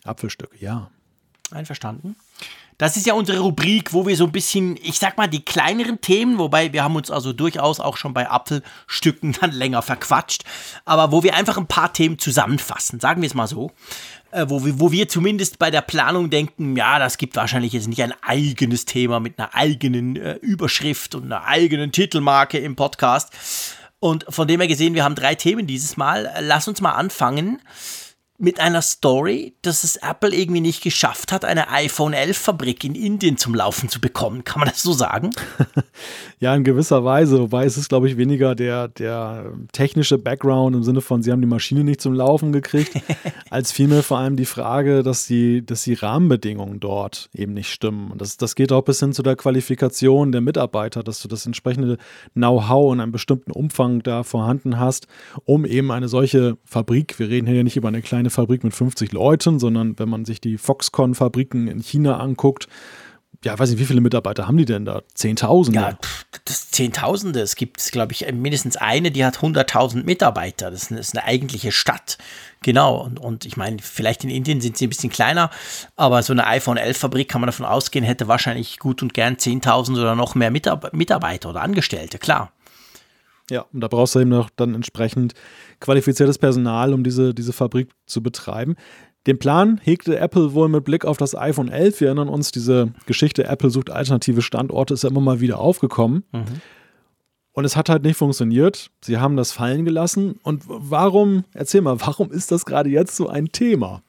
Apfelstücke, 0.04 0.56
ja. 0.58 0.90
Einverstanden. 1.50 2.16
Das 2.78 2.96
ist 2.96 3.06
ja 3.06 3.14
unsere 3.14 3.40
Rubrik, 3.40 3.92
wo 3.92 4.06
wir 4.06 4.16
so 4.16 4.24
ein 4.24 4.32
bisschen, 4.32 4.76
ich 4.82 4.98
sag 4.98 5.16
mal, 5.16 5.28
die 5.28 5.44
kleineren 5.44 6.00
Themen, 6.00 6.38
wobei 6.38 6.72
wir 6.72 6.82
haben 6.82 6.96
uns 6.96 7.10
also 7.10 7.32
durchaus 7.32 7.78
auch 7.78 7.96
schon 7.96 8.14
bei 8.14 8.28
Apfelstücken 8.28 9.32
dann 9.40 9.52
länger 9.52 9.82
verquatscht, 9.82 10.44
aber 10.84 11.12
wo 11.12 11.22
wir 11.22 11.34
einfach 11.34 11.58
ein 11.58 11.66
paar 11.66 11.92
Themen 11.92 12.18
zusammenfassen, 12.18 12.98
sagen 12.98 13.22
wir 13.22 13.26
es 13.28 13.34
mal 13.34 13.46
so 13.46 13.70
äh, 14.32 14.46
wo, 14.48 14.64
wir, 14.64 14.80
wo 14.80 14.90
wir 14.90 15.08
zumindest 15.08 15.58
bei 15.58 15.70
der 15.70 15.82
Planung 15.82 16.30
denken, 16.30 16.76
ja, 16.76 16.98
das 16.98 17.18
gibt 17.18 17.36
wahrscheinlich 17.36 17.72
jetzt 17.72 17.88
nicht 17.88 18.02
ein 18.02 18.14
eigenes 18.22 18.84
Thema 18.84 19.20
mit 19.20 19.38
einer 19.38 19.54
eigenen 19.54 20.16
äh, 20.16 20.34
Überschrift 20.36 21.14
und 21.14 21.24
einer 21.24 21.44
eigenen 21.44 21.92
Titelmarke 21.92 22.58
im 22.58 22.74
Podcast. 22.74 23.32
Und 24.00 24.26
von 24.28 24.48
dem 24.48 24.60
her 24.60 24.68
gesehen, 24.68 24.94
wir 24.94 25.04
haben 25.04 25.14
drei 25.14 25.36
Themen 25.36 25.66
dieses 25.66 25.96
Mal. 25.96 26.32
Lass 26.40 26.66
uns 26.66 26.80
mal 26.80 26.92
anfangen 26.92 27.60
mit 28.42 28.58
einer 28.58 28.82
Story, 28.82 29.54
dass 29.62 29.84
es 29.84 29.94
Apple 29.94 30.34
irgendwie 30.34 30.60
nicht 30.60 30.82
geschafft 30.82 31.30
hat, 31.30 31.44
eine 31.44 31.70
iPhone 31.70 32.12
11 32.12 32.36
Fabrik 32.36 32.82
in 32.82 32.96
Indien 32.96 33.36
zum 33.36 33.54
Laufen 33.54 33.88
zu 33.88 34.00
bekommen. 34.00 34.42
Kann 34.42 34.58
man 34.58 34.68
das 34.68 34.82
so 34.82 34.92
sagen? 34.92 35.30
ja, 36.40 36.52
in 36.52 36.64
gewisser 36.64 37.04
Weise. 37.04 37.38
Wobei 37.38 37.66
es 37.66 37.76
ist, 37.76 37.88
glaube 37.88 38.08
ich, 38.08 38.16
weniger 38.16 38.56
der, 38.56 38.88
der 38.88 39.52
technische 39.70 40.18
Background 40.18 40.74
im 40.74 40.82
Sinne 40.82 41.02
von, 41.02 41.22
sie 41.22 41.30
haben 41.30 41.40
die 41.40 41.46
Maschine 41.46 41.84
nicht 41.84 42.00
zum 42.00 42.14
Laufen 42.14 42.50
gekriegt, 42.50 43.00
als 43.50 43.70
vielmehr 43.70 44.02
vor 44.02 44.18
allem 44.18 44.34
die 44.34 44.44
Frage, 44.44 45.04
dass 45.04 45.24
die, 45.24 45.64
dass 45.64 45.84
die 45.84 45.94
Rahmenbedingungen 45.94 46.80
dort 46.80 47.30
eben 47.32 47.54
nicht 47.54 47.70
stimmen. 47.70 48.10
Und 48.10 48.20
das, 48.20 48.38
das 48.38 48.56
geht 48.56 48.72
auch 48.72 48.82
bis 48.82 48.98
hin 48.98 49.12
zu 49.12 49.22
der 49.22 49.36
Qualifikation 49.36 50.32
der 50.32 50.40
Mitarbeiter, 50.40 51.04
dass 51.04 51.22
du 51.22 51.28
das 51.28 51.46
entsprechende 51.46 51.96
Know-how 52.34 52.92
in 52.92 53.00
einem 53.00 53.12
bestimmten 53.12 53.52
Umfang 53.52 54.02
da 54.02 54.24
vorhanden 54.24 54.80
hast, 54.80 55.06
um 55.44 55.64
eben 55.64 55.92
eine 55.92 56.08
solche 56.08 56.58
Fabrik, 56.64 57.20
wir 57.20 57.28
reden 57.28 57.46
hier 57.46 57.58
ja 57.58 57.62
nicht 57.62 57.76
über 57.76 57.86
eine 57.86 58.02
kleine 58.02 58.31
Fabrik 58.32 58.64
mit 58.64 58.74
50 58.74 59.12
Leuten, 59.12 59.58
sondern 59.58 59.98
wenn 59.98 60.08
man 60.08 60.24
sich 60.24 60.40
die 60.40 60.58
Foxconn-Fabriken 60.58 61.68
in 61.68 61.80
China 61.80 62.18
anguckt, 62.18 62.68
ja, 63.44 63.58
weiß 63.58 63.70
nicht, 63.70 63.80
wie 63.80 63.86
viele 63.86 64.00
Mitarbeiter 64.00 64.46
haben 64.46 64.56
die 64.56 64.64
denn 64.64 64.84
da? 64.84 65.02
Zehntausende? 65.14 65.80
Ja, 65.80 65.98
das 66.44 66.70
Zehntausende. 66.70 67.40
Es 67.40 67.56
gibt, 67.56 67.90
glaube 67.90 68.12
ich, 68.12 68.30
mindestens 68.32 68.76
eine, 68.76 69.10
die 69.10 69.24
hat 69.24 69.38
100.000 69.38 70.04
Mitarbeiter. 70.04 70.70
Das 70.70 70.84
ist, 70.84 70.90
eine, 70.90 70.98
das 70.98 71.08
ist 71.08 71.18
eine 71.18 71.26
eigentliche 71.26 71.72
Stadt. 71.72 72.18
Genau. 72.62 73.02
Und, 73.02 73.18
und 73.18 73.44
ich 73.44 73.56
meine, 73.56 73.78
vielleicht 73.80 74.22
in 74.22 74.30
Indien 74.30 74.60
sind 74.60 74.76
sie 74.76 74.86
ein 74.86 74.90
bisschen 74.90 75.10
kleiner, 75.10 75.50
aber 75.96 76.22
so 76.22 76.32
eine 76.32 76.46
iPhone 76.46 76.76
11 76.76 76.98
Fabrik 76.98 77.28
kann 77.28 77.40
man 77.40 77.48
davon 77.48 77.66
ausgehen, 77.66 78.04
hätte 78.04 78.28
wahrscheinlich 78.28 78.78
gut 78.78 79.02
und 79.02 79.12
gern 79.12 79.34
10.000 79.34 79.94
oder 79.94 80.14
noch 80.14 80.36
mehr 80.36 80.52
Mitarbeiter 80.52 81.50
oder 81.50 81.62
Angestellte, 81.62 82.18
klar. 82.18 82.52
Ja, 83.50 83.66
und 83.72 83.80
da 83.80 83.88
brauchst 83.88 84.14
du 84.14 84.20
eben 84.20 84.30
noch 84.30 84.50
dann 84.50 84.74
entsprechend 84.74 85.34
qualifiziertes 85.82 86.38
Personal, 86.38 86.94
um 86.94 87.04
diese, 87.04 87.34
diese 87.34 87.52
Fabrik 87.52 87.90
zu 88.06 88.22
betreiben. 88.22 88.76
Den 89.26 89.38
Plan 89.38 89.78
hegte 89.82 90.18
Apple 90.18 90.54
wohl 90.54 90.68
mit 90.68 90.84
Blick 90.84 91.04
auf 91.04 91.16
das 91.16 91.36
iPhone 91.36 91.68
11. 91.68 92.00
Wir 92.00 92.08
erinnern 92.08 92.28
uns, 92.28 92.50
diese 92.50 92.92
Geschichte, 93.06 93.44
Apple 93.44 93.70
sucht 93.70 93.90
alternative 93.90 94.42
Standorte, 94.42 94.94
ist 94.94 95.04
ja 95.04 95.10
immer 95.10 95.20
mal 95.20 95.40
wieder 95.40 95.58
aufgekommen. 95.58 96.24
Mhm. 96.32 96.60
Und 97.52 97.64
es 97.64 97.76
hat 97.76 97.88
halt 97.88 98.02
nicht 98.02 98.16
funktioniert. 98.16 98.90
Sie 99.02 99.18
haben 99.18 99.36
das 99.36 99.52
fallen 99.52 99.84
gelassen. 99.84 100.40
Und 100.42 100.64
warum, 100.66 101.44
erzähl 101.52 101.82
mal, 101.82 102.00
warum 102.00 102.32
ist 102.32 102.50
das 102.50 102.64
gerade 102.64 102.88
jetzt 102.88 103.14
so 103.14 103.28
ein 103.28 103.48
Thema? 103.52 104.02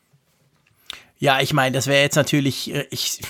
Ja, 1.17 1.41
ich 1.41 1.53
meine, 1.53 1.73
das 1.73 1.87
wäre 1.87 2.01
jetzt 2.01 2.15
natürlich, 2.15 2.73
äh, 2.73 2.85
ich, 2.89 3.21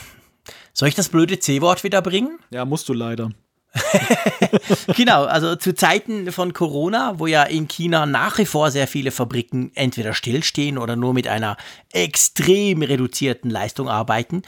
soll 0.71 0.87
ich 0.87 0.95
das 0.95 1.09
blöde 1.09 1.39
C-Wort 1.39 1.83
wieder 1.83 2.01
bringen? 2.01 2.39
Ja, 2.51 2.63
musst 2.65 2.87
du 2.89 2.93
leider. 2.93 3.31
genau, 4.95 5.25
also 5.25 5.55
zu 5.55 5.73
Zeiten 5.73 6.31
von 6.31 6.53
Corona, 6.53 7.15
wo 7.17 7.25
ja 7.25 7.43
in 7.43 7.67
China 7.67 8.05
nach 8.05 8.37
wie 8.37 8.45
vor 8.45 8.69
sehr 8.69 8.87
viele 8.87 9.11
Fabriken 9.11 9.71
entweder 9.73 10.13
stillstehen 10.13 10.77
oder 10.77 10.95
nur 10.95 11.13
mit 11.13 11.27
einer 11.27 11.57
extrem 11.93 12.81
reduzierten 12.81 13.49
Leistung 13.49 13.87
arbeiten, 13.87 14.41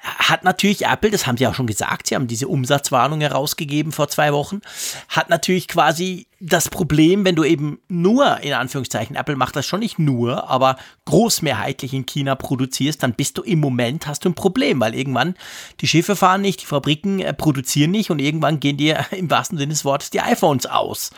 hat 0.00 0.44
natürlich 0.44 0.86
Apple, 0.86 1.10
das 1.10 1.26
haben 1.26 1.36
sie 1.36 1.46
auch 1.46 1.54
schon 1.54 1.66
gesagt, 1.66 2.06
sie 2.06 2.14
haben 2.14 2.26
diese 2.26 2.48
Umsatzwarnung 2.48 3.20
herausgegeben 3.20 3.92
vor 3.92 4.08
zwei 4.08 4.32
Wochen, 4.32 4.62
hat 5.08 5.28
natürlich 5.28 5.68
quasi 5.68 6.26
das 6.40 6.68
Problem, 6.68 7.24
wenn 7.24 7.34
du 7.34 7.44
eben 7.44 7.80
nur, 7.88 8.40
in 8.40 8.52
Anführungszeichen, 8.52 9.16
Apple 9.16 9.36
macht 9.36 9.56
das 9.56 9.66
schon 9.66 9.80
nicht 9.80 9.98
nur, 9.98 10.48
aber 10.48 10.76
großmehrheitlich 11.04 11.94
in 11.94 12.06
China 12.06 12.34
produzierst, 12.34 13.02
dann 13.02 13.14
bist 13.14 13.38
du 13.38 13.42
im 13.42 13.60
Moment, 13.60 14.06
hast 14.06 14.24
du 14.24 14.30
ein 14.30 14.34
Problem, 14.34 14.80
weil 14.80 14.94
irgendwann 14.94 15.34
die 15.80 15.88
Schiffe 15.88 16.16
fahren 16.16 16.42
nicht, 16.42 16.62
die 16.62 16.66
Fabriken 16.66 17.20
äh, 17.20 17.32
produzieren 17.34 17.90
nicht 17.90 18.10
und 18.10 18.18
irgendwann 18.18 18.60
gehen 18.60 18.76
dir 18.76 19.04
im 19.10 19.30
wahrsten 19.30 19.58
Sinne 19.58 19.72
des 19.72 19.84
Wortes 19.84 20.10
die 20.10 20.20
iPhones 20.20 20.66
aus. 20.66 21.10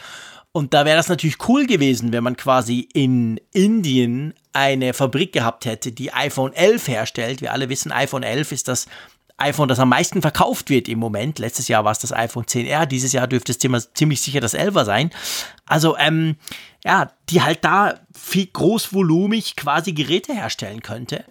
Und 0.59 0.75
da 0.75 0.85
wäre 0.85 0.97
das 0.97 1.09
natürlich 1.09 1.49
cool 1.49 1.69
gewesen, 1.69 2.11
wenn 2.11 2.25
man 2.25 2.37
quasi 2.37 2.89
in 2.93 3.41
Indien 3.53 4.35
eine 4.53 4.93
Fabrik 4.93 5.33
gehabt 5.33 5.67
hätte, 5.67 5.93
die 5.93 6.13
iPhone 6.13 6.53
11 6.53 6.89
herstellt. 6.89 7.41
Wir 7.41 7.53
alle 7.53 7.69
wissen, 7.69 7.93
iPhone 7.93 8.25
11 8.25 8.51
ist 8.51 8.67
das 8.67 8.87
iPhone, 9.37 9.69
das 9.69 9.79
am 9.79 9.91
meisten 9.91 10.21
verkauft 10.21 10.69
wird 10.69 10.89
im 10.89 10.99
Moment. 10.99 11.39
Letztes 11.39 11.69
Jahr 11.69 11.85
war 11.85 11.93
es 11.93 12.01
das 12.01 12.13
iPhone 12.13 12.43
10R, 12.43 12.87
dieses 12.87 13.13
Jahr 13.13 13.29
dürfte 13.29 13.53
es 13.53 13.93
ziemlich 13.95 14.21
sicher 14.21 14.41
das 14.41 14.53
11er 14.53 14.85
sein. 14.85 15.11
Also, 15.65 15.97
ähm, 15.97 16.35
ja, 16.85 17.13
die 17.29 17.41
halt 17.43 17.65
da 17.65 17.95
viel 18.13 18.47
großvolumig 18.47 19.55
quasi 19.55 19.93
Geräte 19.93 20.35
herstellen 20.35 20.83
könnte. 20.83 21.25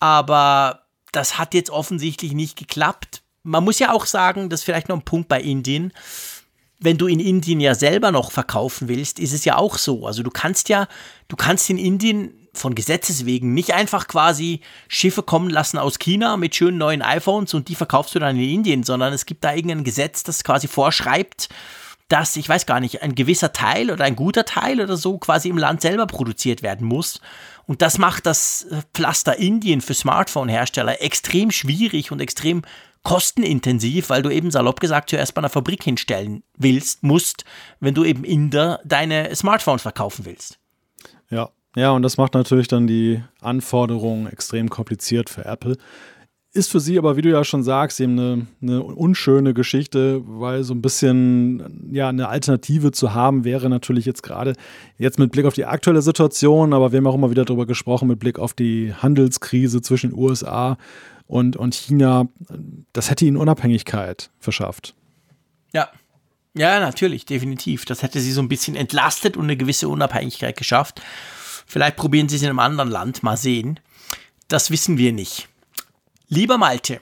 Aber 0.00 0.86
das 1.12 1.36
hat 1.36 1.52
jetzt 1.52 1.68
offensichtlich 1.68 2.32
nicht 2.32 2.56
geklappt. 2.56 3.20
Man 3.42 3.62
muss 3.62 3.78
ja 3.78 3.92
auch 3.92 4.06
sagen, 4.06 4.48
das 4.48 4.60
ist 4.60 4.64
vielleicht 4.64 4.88
noch 4.88 4.96
ein 4.96 5.04
Punkt 5.04 5.28
bei 5.28 5.42
Indien. 5.42 5.92
Wenn 6.84 6.98
du 6.98 7.06
in 7.06 7.18
Indien 7.18 7.60
ja 7.60 7.74
selber 7.74 8.12
noch 8.12 8.30
verkaufen 8.30 8.88
willst, 8.88 9.18
ist 9.18 9.32
es 9.32 9.44
ja 9.44 9.56
auch 9.56 9.78
so. 9.78 10.06
Also 10.06 10.22
du 10.22 10.30
kannst 10.30 10.68
ja, 10.68 10.86
du 11.28 11.36
kannst 11.36 11.70
in 11.70 11.78
Indien 11.78 12.34
von 12.52 12.74
Gesetzes 12.74 13.24
wegen 13.26 13.54
nicht 13.54 13.74
einfach 13.74 14.06
quasi 14.06 14.60
Schiffe 14.86 15.22
kommen 15.22 15.50
lassen 15.50 15.78
aus 15.78 15.98
China 15.98 16.36
mit 16.36 16.54
schönen 16.54 16.78
neuen 16.78 17.02
iPhones 17.02 17.54
und 17.54 17.68
die 17.68 17.74
verkaufst 17.74 18.14
du 18.14 18.18
dann 18.18 18.36
in 18.36 18.48
Indien, 18.48 18.82
sondern 18.84 19.12
es 19.12 19.26
gibt 19.26 19.44
da 19.44 19.54
irgendein 19.54 19.82
Gesetz, 19.82 20.22
das 20.22 20.44
quasi 20.44 20.68
vorschreibt, 20.68 21.48
dass, 22.08 22.36
ich 22.36 22.48
weiß 22.48 22.66
gar 22.66 22.80
nicht, 22.80 23.02
ein 23.02 23.14
gewisser 23.14 23.52
Teil 23.52 23.90
oder 23.90 24.04
ein 24.04 24.14
guter 24.14 24.44
Teil 24.44 24.80
oder 24.80 24.96
so 24.96 25.18
quasi 25.18 25.48
im 25.48 25.58
Land 25.58 25.80
selber 25.80 26.06
produziert 26.06 26.62
werden 26.62 26.86
muss. 26.86 27.20
Und 27.66 27.80
das 27.80 27.98
macht 27.98 28.26
das 28.26 28.66
Pflaster 28.92 29.38
Indien 29.38 29.80
für 29.80 29.94
Smartphone-Hersteller 29.94 31.00
extrem 31.02 31.50
schwierig 31.50 32.12
und 32.12 32.20
extrem 32.20 32.62
kostenintensiv, 33.04 34.10
weil 34.10 34.22
du 34.22 34.30
eben 34.30 34.50
salopp 34.50 34.80
gesagt 34.80 35.10
zuerst 35.10 35.34
bei 35.34 35.40
einer 35.40 35.50
Fabrik 35.50 35.84
hinstellen 35.84 36.42
willst, 36.56 37.02
musst, 37.02 37.44
wenn 37.78 37.94
du 37.94 38.02
eben 38.04 38.24
in 38.24 38.50
der 38.50 38.80
deine 38.84 39.34
Smartphones 39.36 39.82
verkaufen 39.82 40.24
willst. 40.24 40.58
Ja, 41.30 41.50
ja, 41.76 41.90
und 41.90 42.02
das 42.02 42.16
macht 42.16 42.34
natürlich 42.34 42.68
dann 42.68 42.86
die 42.86 43.22
Anforderungen 43.40 44.26
extrem 44.26 44.70
kompliziert 44.70 45.28
für 45.28 45.44
Apple. 45.44 45.76
Ist 46.52 46.70
für 46.70 46.78
sie 46.78 46.98
aber, 46.98 47.16
wie 47.16 47.22
du 47.22 47.30
ja 47.30 47.42
schon 47.42 47.64
sagst, 47.64 48.00
eben 48.00 48.16
eine, 48.16 48.46
eine, 48.62 48.82
unschöne 48.84 49.54
Geschichte, 49.54 50.22
weil 50.24 50.62
so 50.62 50.72
ein 50.72 50.82
bisschen 50.82 51.90
ja 51.90 52.08
eine 52.08 52.28
Alternative 52.28 52.92
zu 52.92 53.12
haben 53.12 53.44
wäre 53.44 53.68
natürlich 53.68 54.04
jetzt 54.06 54.22
gerade 54.22 54.54
jetzt 54.96 55.18
mit 55.18 55.32
Blick 55.32 55.46
auf 55.46 55.54
die 55.54 55.64
aktuelle 55.64 56.00
Situation, 56.00 56.72
aber 56.72 56.92
wir 56.92 56.98
haben 56.98 57.08
auch 57.08 57.16
immer 57.16 57.32
wieder 57.32 57.44
darüber 57.44 57.66
gesprochen 57.66 58.06
mit 58.06 58.20
Blick 58.20 58.38
auf 58.38 58.54
die 58.54 58.94
Handelskrise 58.94 59.82
zwischen 59.82 60.14
USA 60.14 60.78
und, 61.34 61.56
und 61.56 61.74
China. 61.74 62.28
Das 62.92 63.10
hätte 63.10 63.24
ihnen 63.24 63.36
Unabhängigkeit 63.36 64.30
verschafft. 64.38 64.94
Ja, 65.72 65.90
ja, 66.54 66.78
natürlich, 66.78 67.26
definitiv. 67.26 67.84
Das 67.86 68.04
hätte 68.04 68.20
sie 68.20 68.30
so 68.30 68.40
ein 68.40 68.48
bisschen 68.48 68.76
entlastet 68.76 69.36
und 69.36 69.42
eine 69.42 69.56
gewisse 69.56 69.88
Unabhängigkeit 69.88 70.56
geschafft. 70.56 71.02
Vielleicht 71.66 71.96
probieren 71.96 72.28
sie 72.28 72.36
es 72.36 72.42
in 72.42 72.50
einem 72.50 72.60
anderen 72.60 72.88
Land, 72.88 73.24
mal 73.24 73.36
sehen. 73.36 73.80
Das 74.46 74.70
wissen 74.70 74.96
wir 74.96 75.12
nicht. 75.12 75.48
Lieber 76.28 76.56
Malte, 76.56 77.00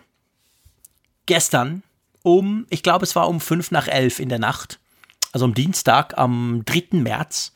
gestern 1.27 1.83
um, 2.23 2.67
ich 2.71 2.83
glaube 2.83 3.05
es 3.05 3.15
war 3.15 3.29
um 3.29 3.39
fünf 3.39 3.71
nach 3.71 3.87
elf 3.87 4.19
in 4.19 4.31
der 4.31 4.39
Nacht, 4.39 4.79
also 5.33 5.45
am 5.45 5.53
Dienstag, 5.53 6.17
am 6.17 6.63
3. 6.65 6.99
März, 7.01 7.53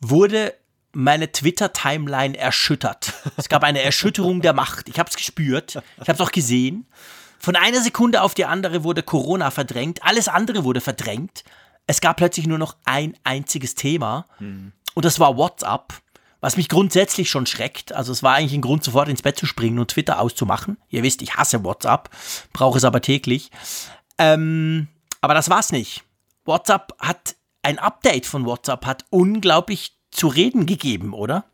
wurde 0.00 0.54
meine 0.96 1.30
Twitter-Timeline 1.30 2.38
erschüttert. 2.38 3.12
Es 3.36 3.50
gab 3.50 3.62
eine 3.64 3.82
Erschütterung 3.82 4.40
der 4.40 4.54
Macht. 4.54 4.88
Ich 4.88 4.98
habe 4.98 5.10
es 5.10 5.16
gespürt. 5.16 5.76
Ich 6.00 6.08
habe 6.08 6.14
es 6.14 6.20
auch 6.20 6.32
gesehen. 6.32 6.86
Von 7.38 7.54
einer 7.54 7.82
Sekunde 7.82 8.22
auf 8.22 8.32
die 8.32 8.46
andere 8.46 8.82
wurde 8.82 9.02
Corona 9.02 9.50
verdrängt. 9.50 10.02
Alles 10.02 10.26
andere 10.26 10.64
wurde 10.64 10.80
verdrängt. 10.80 11.44
Es 11.86 12.00
gab 12.00 12.16
plötzlich 12.16 12.46
nur 12.46 12.56
noch 12.56 12.76
ein 12.86 13.14
einziges 13.24 13.74
Thema. 13.74 14.24
Hm. 14.38 14.72
Und 14.94 15.04
das 15.04 15.20
war 15.20 15.36
WhatsApp. 15.36 15.92
Was 16.40 16.56
mich 16.56 16.70
grundsätzlich 16.70 17.28
schon 17.28 17.44
schreckt, 17.44 17.92
also 17.92 18.12
es 18.12 18.22
war 18.22 18.34
eigentlich 18.34 18.54
ein 18.54 18.62
Grund, 18.62 18.82
sofort 18.82 19.08
ins 19.08 19.22
Bett 19.22 19.38
zu 19.38 19.44
springen 19.44 19.78
und 19.78 19.90
Twitter 19.90 20.18
auszumachen. 20.18 20.78
Ihr 20.88 21.02
wisst, 21.02 21.20
ich 21.20 21.34
hasse 21.34 21.62
WhatsApp, 21.62 22.08
brauche 22.54 22.78
es 22.78 22.84
aber 22.84 23.02
täglich. 23.02 23.50
Ähm, 24.16 24.88
aber 25.20 25.34
das 25.34 25.50
war's 25.50 25.72
nicht. 25.72 26.04
WhatsApp 26.46 26.94
hat, 27.00 27.36
ein 27.62 27.78
Update 27.78 28.26
von 28.26 28.46
WhatsApp 28.46 28.86
hat 28.86 29.04
unglaublich 29.10 29.95
zu 30.16 30.28
reden 30.28 30.66
gegeben, 30.66 31.12
oder? 31.12 31.44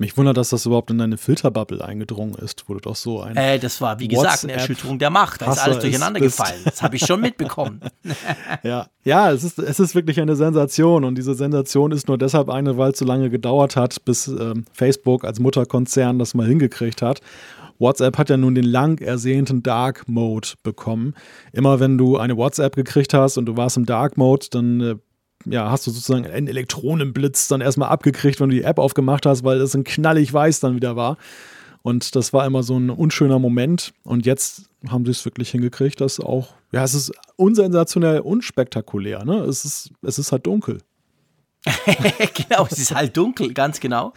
Mich 0.00 0.16
wundert, 0.16 0.38
dass 0.38 0.48
das 0.48 0.64
überhaupt 0.64 0.90
in 0.90 0.96
deine 0.96 1.18
Filterbubble 1.18 1.84
eingedrungen 1.84 2.34
ist, 2.36 2.64
wo 2.66 2.72
du 2.72 2.80
doch 2.80 2.96
so 2.96 3.20
ein. 3.20 3.36
Äh, 3.36 3.58
das 3.58 3.82
war, 3.82 4.00
wie 4.00 4.08
gesagt, 4.08 4.44
eine 4.44 4.54
Erschütterung 4.54 4.98
der 4.98 5.10
Macht. 5.10 5.42
Da 5.42 5.52
ist 5.52 5.58
alles 5.58 5.80
durcheinander 5.80 6.20
ist, 6.22 6.38
gefallen. 6.38 6.58
Das 6.64 6.82
habe 6.82 6.96
ich 6.96 7.04
schon 7.04 7.20
mitbekommen. 7.20 7.82
ja, 8.62 8.86
ja 9.04 9.30
es, 9.30 9.44
ist, 9.44 9.58
es 9.58 9.78
ist 9.78 9.94
wirklich 9.94 10.18
eine 10.18 10.36
Sensation. 10.36 11.04
Und 11.04 11.16
diese 11.16 11.34
Sensation 11.34 11.92
ist 11.92 12.08
nur 12.08 12.16
deshalb 12.16 12.48
eine, 12.48 12.78
weil 12.78 12.92
es 12.92 12.98
so 12.98 13.04
lange 13.04 13.28
gedauert 13.28 13.76
hat, 13.76 14.02
bis 14.06 14.26
ähm, 14.26 14.64
Facebook 14.72 15.22
als 15.24 15.38
Mutterkonzern 15.38 16.18
das 16.18 16.32
mal 16.32 16.46
hingekriegt 16.46 17.02
hat. 17.02 17.20
WhatsApp 17.78 18.16
hat 18.16 18.30
ja 18.30 18.38
nun 18.38 18.54
den 18.54 18.64
lang 18.64 19.02
ersehnten 19.02 19.62
Dark 19.62 20.08
Mode 20.08 20.48
bekommen. 20.62 21.14
Immer 21.52 21.78
wenn 21.78 21.98
du 21.98 22.16
eine 22.16 22.38
WhatsApp 22.38 22.74
gekriegt 22.74 23.12
hast 23.12 23.36
und 23.36 23.44
du 23.44 23.58
warst 23.58 23.76
im 23.76 23.84
Dark 23.84 24.16
Mode, 24.16 24.46
dann 24.50 24.80
äh, 24.80 24.96
ja, 25.44 25.70
hast 25.70 25.86
du 25.86 25.90
sozusagen 25.90 26.26
einen 26.26 26.48
Elektronenblitz 26.48 27.48
dann 27.48 27.60
erstmal 27.60 27.88
abgekriegt, 27.88 28.40
wenn 28.40 28.50
du 28.50 28.56
die 28.56 28.64
App 28.64 28.78
aufgemacht 28.78 29.26
hast, 29.26 29.44
weil 29.44 29.58
das 29.58 29.74
ein 29.74 29.84
knallig 29.84 30.32
weiß 30.32 30.60
dann 30.60 30.76
wieder 30.76 30.96
war. 30.96 31.16
Und 31.82 32.14
das 32.14 32.32
war 32.32 32.46
immer 32.46 32.62
so 32.62 32.78
ein 32.78 32.90
unschöner 32.90 33.38
Moment. 33.38 33.94
Und 34.02 34.26
jetzt 34.26 34.64
haben 34.88 35.04
sie 35.04 35.12
es 35.12 35.24
wirklich 35.24 35.50
hingekriegt, 35.50 36.00
dass 36.00 36.20
auch, 36.20 36.48
ja, 36.72 36.84
es 36.84 36.94
ist 36.94 37.12
unsensationell 37.36 38.20
unspektakulär, 38.20 39.24
ne? 39.24 39.40
Es 39.40 39.64
ist, 39.64 39.90
es 40.02 40.18
ist 40.18 40.32
halt 40.32 40.46
dunkel. 40.46 40.78
genau, 41.64 42.66
es 42.70 42.78
ist 42.78 42.94
halt 42.94 43.16
dunkel, 43.16 43.52
ganz 43.54 43.80
genau. 43.80 44.12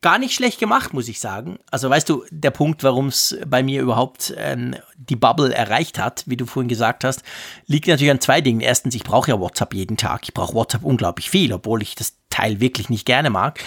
Gar 0.00 0.18
nicht 0.18 0.34
schlecht 0.34 0.60
gemacht, 0.60 0.92
muss 0.92 1.08
ich 1.08 1.20
sagen. 1.20 1.58
Also 1.70 1.90
weißt 1.90 2.08
du, 2.08 2.24
der 2.30 2.50
Punkt, 2.50 2.82
warum 2.82 3.08
es 3.08 3.36
bei 3.46 3.62
mir 3.62 3.82
überhaupt 3.82 4.34
ähm, 4.36 4.76
die 4.96 5.16
Bubble 5.16 5.54
erreicht 5.54 5.98
hat, 5.98 6.24
wie 6.26 6.36
du 6.36 6.46
vorhin 6.46 6.68
gesagt 6.68 7.04
hast, 7.04 7.22
liegt 7.66 7.88
natürlich 7.88 8.10
an 8.10 8.20
zwei 8.20 8.40
Dingen. 8.40 8.60
Erstens, 8.60 8.94
ich 8.94 9.04
brauche 9.04 9.30
ja 9.30 9.40
WhatsApp 9.40 9.74
jeden 9.74 9.96
Tag. 9.96 10.22
Ich 10.24 10.34
brauche 10.34 10.54
WhatsApp 10.54 10.84
unglaublich 10.84 11.30
viel, 11.30 11.52
obwohl 11.52 11.82
ich 11.82 11.94
das 11.94 12.14
Teil 12.30 12.60
wirklich 12.60 12.88
nicht 12.88 13.06
gerne 13.06 13.30
mag. 13.30 13.60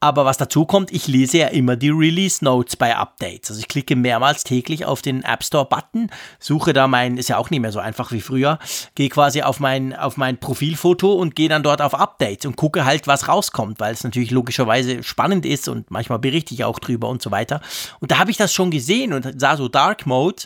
Aber 0.00 0.24
was 0.24 0.36
dazu 0.36 0.64
kommt, 0.64 0.92
ich 0.92 1.08
lese 1.08 1.38
ja 1.38 1.48
immer 1.48 1.74
die 1.74 1.90
Release 1.90 2.44
Notes 2.44 2.76
bei 2.76 2.94
Updates. 2.94 3.50
Also 3.50 3.60
ich 3.60 3.66
klicke 3.66 3.96
mehrmals 3.96 4.44
täglich 4.44 4.84
auf 4.84 5.02
den 5.02 5.24
App 5.24 5.42
Store 5.42 5.64
Button, 5.64 6.08
suche 6.38 6.72
da 6.72 6.86
mein, 6.86 7.16
ist 7.16 7.28
ja 7.28 7.36
auch 7.36 7.50
nicht 7.50 7.58
mehr 7.60 7.72
so 7.72 7.80
einfach 7.80 8.12
wie 8.12 8.20
früher, 8.20 8.60
gehe 8.94 9.08
quasi 9.08 9.42
auf 9.42 9.58
mein, 9.58 9.96
auf 9.96 10.16
mein 10.16 10.38
Profilfoto 10.38 11.12
und 11.14 11.34
gehe 11.34 11.48
dann 11.48 11.64
dort 11.64 11.82
auf 11.82 11.94
Updates 11.94 12.46
und 12.46 12.54
gucke 12.54 12.84
halt, 12.84 13.08
was 13.08 13.26
rauskommt, 13.26 13.80
weil 13.80 13.92
es 13.92 14.04
natürlich 14.04 14.30
logischerweise 14.30 15.02
spannend 15.02 15.44
ist 15.44 15.66
und 15.68 15.90
manchmal 15.90 16.20
berichte 16.20 16.54
ich 16.54 16.62
auch 16.62 16.78
drüber 16.78 17.08
und 17.08 17.20
so 17.20 17.32
weiter. 17.32 17.60
Und 17.98 18.12
da 18.12 18.18
habe 18.18 18.30
ich 18.30 18.36
das 18.36 18.54
schon 18.54 18.70
gesehen 18.70 19.12
und 19.12 19.40
sah 19.40 19.56
so 19.56 19.66
Dark 19.66 20.06
Mode 20.06 20.44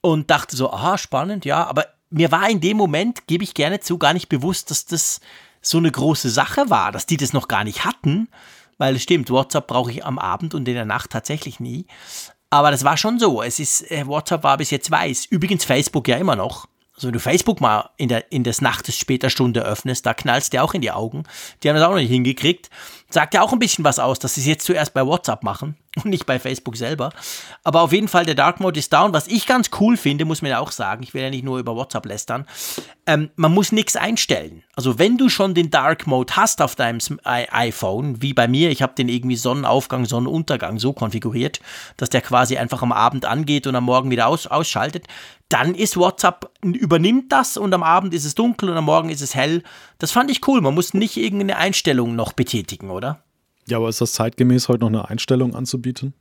und 0.00 0.30
dachte 0.32 0.56
so, 0.56 0.72
aha, 0.72 0.98
spannend, 0.98 1.44
ja, 1.44 1.64
aber 1.64 1.86
mir 2.10 2.32
war 2.32 2.50
in 2.50 2.60
dem 2.60 2.76
Moment, 2.76 3.28
gebe 3.28 3.44
ich 3.44 3.54
gerne 3.54 3.78
zu, 3.78 3.98
gar 3.98 4.14
nicht 4.14 4.28
bewusst, 4.28 4.72
dass 4.72 4.84
das 4.84 5.20
so 5.62 5.78
eine 5.78 5.92
große 5.92 6.28
Sache 6.28 6.70
war, 6.70 6.90
dass 6.90 7.06
die 7.06 7.16
das 7.16 7.32
noch 7.32 7.46
gar 7.46 7.62
nicht 7.62 7.84
hatten 7.84 8.28
weil 8.78 8.96
es 8.96 9.02
stimmt, 9.02 9.30
WhatsApp 9.30 9.66
brauche 9.66 9.90
ich 9.90 10.04
am 10.04 10.18
Abend 10.18 10.54
und 10.54 10.68
in 10.68 10.74
der 10.74 10.84
Nacht 10.84 11.10
tatsächlich 11.10 11.60
nie. 11.60 11.86
Aber 12.50 12.70
das 12.70 12.84
war 12.84 12.96
schon 12.96 13.18
so. 13.18 13.42
Es 13.42 13.58
ist, 13.58 13.90
äh, 13.90 14.06
WhatsApp 14.06 14.44
war 14.44 14.56
bis 14.56 14.70
jetzt 14.70 14.90
weiß. 14.90 15.26
Übrigens 15.26 15.64
Facebook 15.64 16.06
ja 16.08 16.16
immer 16.16 16.36
noch. 16.36 16.66
Also 16.94 17.08
wenn 17.08 17.14
du 17.14 17.20
Facebook 17.20 17.60
mal 17.60 17.90
in 17.96 18.08
der, 18.08 18.30
in 18.30 18.44
des 18.44 18.60
Nachtes 18.60 18.96
später 18.96 19.28
Stunde 19.28 19.64
öffnest, 19.64 20.06
da 20.06 20.14
knallst 20.14 20.52
dir 20.52 20.62
auch 20.62 20.74
in 20.74 20.80
die 20.80 20.92
Augen. 20.92 21.24
Die 21.62 21.68
haben 21.68 21.74
das 21.74 21.84
auch 21.84 21.90
noch 21.90 21.98
nicht 21.98 22.10
hingekriegt. 22.10 22.70
Sagt 23.14 23.34
ja 23.34 23.42
auch 23.42 23.52
ein 23.52 23.60
bisschen 23.60 23.84
was 23.84 24.00
aus, 24.00 24.18
dass 24.18 24.34
sie 24.34 24.40
es 24.40 24.46
jetzt 24.48 24.66
zuerst 24.66 24.92
bei 24.92 25.06
WhatsApp 25.06 25.44
machen 25.44 25.76
und 25.96 26.06
nicht 26.06 26.26
bei 26.26 26.40
Facebook 26.40 26.76
selber. 26.76 27.10
Aber 27.62 27.82
auf 27.82 27.92
jeden 27.92 28.08
Fall, 28.08 28.26
der 28.26 28.34
Dark 28.34 28.58
Mode 28.58 28.80
ist 28.80 28.92
down. 28.92 29.12
Was 29.12 29.28
ich 29.28 29.46
ganz 29.46 29.70
cool 29.78 29.96
finde, 29.96 30.24
muss 30.24 30.42
man 30.42 30.50
ja 30.50 30.58
auch 30.58 30.72
sagen, 30.72 31.04
ich 31.04 31.14
will 31.14 31.22
ja 31.22 31.30
nicht 31.30 31.44
nur 31.44 31.60
über 31.60 31.76
WhatsApp 31.76 32.06
lästern, 32.06 32.44
ähm, 33.06 33.30
man 33.36 33.54
muss 33.54 33.70
nichts 33.70 33.94
einstellen. 33.94 34.64
Also 34.74 34.98
wenn 34.98 35.16
du 35.16 35.28
schon 35.28 35.54
den 35.54 35.70
Dark 35.70 36.08
Mode 36.08 36.34
hast 36.34 36.60
auf 36.60 36.74
deinem 36.74 36.98
iPhone, 37.22 38.20
wie 38.20 38.34
bei 38.34 38.48
mir, 38.48 38.70
ich 38.70 38.82
habe 38.82 38.94
den 38.94 39.08
irgendwie 39.08 39.36
Sonnenaufgang, 39.36 40.06
Sonnenuntergang 40.06 40.80
so 40.80 40.92
konfiguriert, 40.92 41.60
dass 41.96 42.10
der 42.10 42.20
quasi 42.20 42.56
einfach 42.56 42.82
am 42.82 42.90
Abend 42.90 43.26
angeht 43.26 43.68
und 43.68 43.76
am 43.76 43.84
Morgen 43.84 44.10
wieder 44.10 44.26
aus, 44.26 44.48
ausschaltet, 44.48 45.06
dann 45.48 45.76
ist 45.76 45.96
WhatsApp, 45.96 46.50
übernimmt 46.62 47.30
das 47.30 47.56
und 47.56 47.72
am 47.72 47.84
Abend 47.84 48.12
ist 48.12 48.24
es 48.24 48.34
dunkel 48.34 48.70
und 48.70 48.76
am 48.76 48.86
Morgen 48.86 49.10
ist 49.10 49.20
es 49.20 49.36
hell. 49.36 49.62
Das 50.04 50.12
fand 50.12 50.30
ich 50.30 50.46
cool. 50.46 50.60
Man 50.60 50.74
muss 50.74 50.92
nicht 50.92 51.16
irgendeine 51.16 51.56
Einstellung 51.56 52.14
noch 52.14 52.34
betätigen, 52.34 52.90
oder? 52.90 53.24
Ja, 53.66 53.78
aber 53.78 53.88
ist 53.88 54.02
das 54.02 54.12
zeitgemäß, 54.12 54.68
heute 54.68 54.80
noch 54.80 54.88
eine 54.88 55.08
Einstellung 55.08 55.54
anzubieten? 55.54 56.12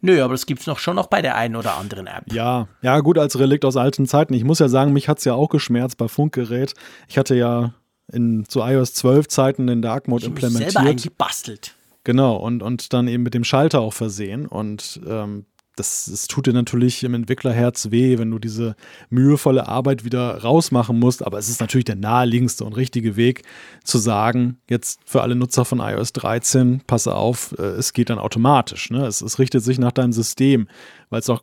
Nö, 0.00 0.22
aber 0.22 0.34
das 0.34 0.46
gibt 0.46 0.60
es 0.60 0.68
noch 0.68 0.78
schon 0.78 0.94
noch 0.94 1.08
bei 1.08 1.22
der 1.22 1.34
einen 1.34 1.56
oder 1.56 1.76
anderen 1.76 2.06
App. 2.06 2.32
Ja, 2.32 2.68
ja, 2.82 3.00
gut, 3.00 3.18
als 3.18 3.36
Relikt 3.40 3.64
aus 3.64 3.76
alten 3.76 4.06
Zeiten. 4.06 4.32
Ich 4.32 4.44
muss 4.44 4.60
ja 4.60 4.68
sagen, 4.68 4.92
mich 4.92 5.08
hat 5.08 5.18
es 5.18 5.24
ja 5.24 5.34
auch 5.34 5.48
geschmerzt 5.48 5.96
bei 5.96 6.06
Funkgerät. 6.06 6.74
Ich 7.08 7.18
hatte 7.18 7.34
ja 7.34 7.74
in 8.12 8.44
zu 8.46 8.60
iOS 8.60 8.94
12 8.94 9.26
Zeiten 9.26 9.66
den 9.66 9.82
Dark 9.82 10.06
Mode 10.06 10.22
ich 10.22 10.28
implementiert. 10.28 10.70
Selber 10.70 10.88
eingebastelt. 10.88 11.74
Genau, 12.04 12.36
und, 12.36 12.62
und 12.62 12.92
dann 12.92 13.08
eben 13.08 13.24
mit 13.24 13.34
dem 13.34 13.42
Schalter 13.42 13.80
auch 13.80 13.92
versehen. 13.92 14.46
Und 14.46 15.00
ähm, 15.04 15.46
das, 15.76 16.06
das 16.10 16.26
tut 16.26 16.46
dir 16.46 16.54
natürlich 16.54 17.04
im 17.04 17.14
Entwicklerherz 17.14 17.90
weh, 17.90 18.18
wenn 18.18 18.30
du 18.30 18.38
diese 18.38 18.74
mühevolle 19.10 19.68
Arbeit 19.68 20.04
wieder 20.04 20.42
rausmachen 20.42 20.98
musst. 20.98 21.24
Aber 21.24 21.38
es 21.38 21.48
ist 21.48 21.60
natürlich 21.60 21.84
der 21.84 21.96
naheliegendste 21.96 22.64
und 22.64 22.72
richtige 22.72 23.16
Weg 23.16 23.42
zu 23.84 23.98
sagen, 23.98 24.58
jetzt 24.68 25.00
für 25.04 25.22
alle 25.22 25.36
Nutzer 25.36 25.64
von 25.64 25.80
iOS 25.80 26.14
13, 26.14 26.80
passe 26.86 27.14
auf, 27.14 27.54
äh, 27.58 27.62
es 27.62 27.92
geht 27.92 28.10
dann 28.10 28.18
automatisch. 28.18 28.90
Ne? 28.90 29.06
Es, 29.06 29.20
es 29.20 29.38
richtet 29.38 29.62
sich 29.62 29.78
nach 29.78 29.92
deinem 29.92 30.12
System. 30.12 30.66
Weil 31.10 31.20
es 31.20 31.30
auch, 31.30 31.42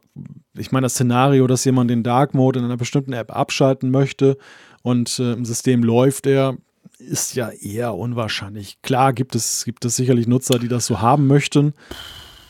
ich 0.58 0.72
meine, 0.72 0.86
das 0.86 0.94
Szenario, 0.94 1.48
dass 1.48 1.64
jemand 1.64 1.90
den 1.90 2.04
Dark 2.04 2.34
Mode 2.34 2.60
in 2.60 2.66
einer 2.66 2.78
bestimmten 2.78 3.14
App 3.14 3.34
abschalten 3.34 3.92
möchte 3.92 4.38
und 4.82 5.20
äh, 5.20 5.34
im 5.34 5.46
System 5.46 5.84
läuft 5.84 6.26
er, 6.26 6.58
ist 6.98 7.36
ja 7.36 7.50
eher 7.50 7.96
unwahrscheinlich. 7.96 8.82
Klar 8.82 9.14
gibt 9.14 9.36
es, 9.36 9.66
gibt 9.66 9.86
es 9.86 9.96
sicherlich 9.96 10.28
Nutzer, 10.28 10.60
die 10.60 10.68
das 10.68 10.86
so 10.86 11.02
haben 11.02 11.28
möchten. 11.28 11.74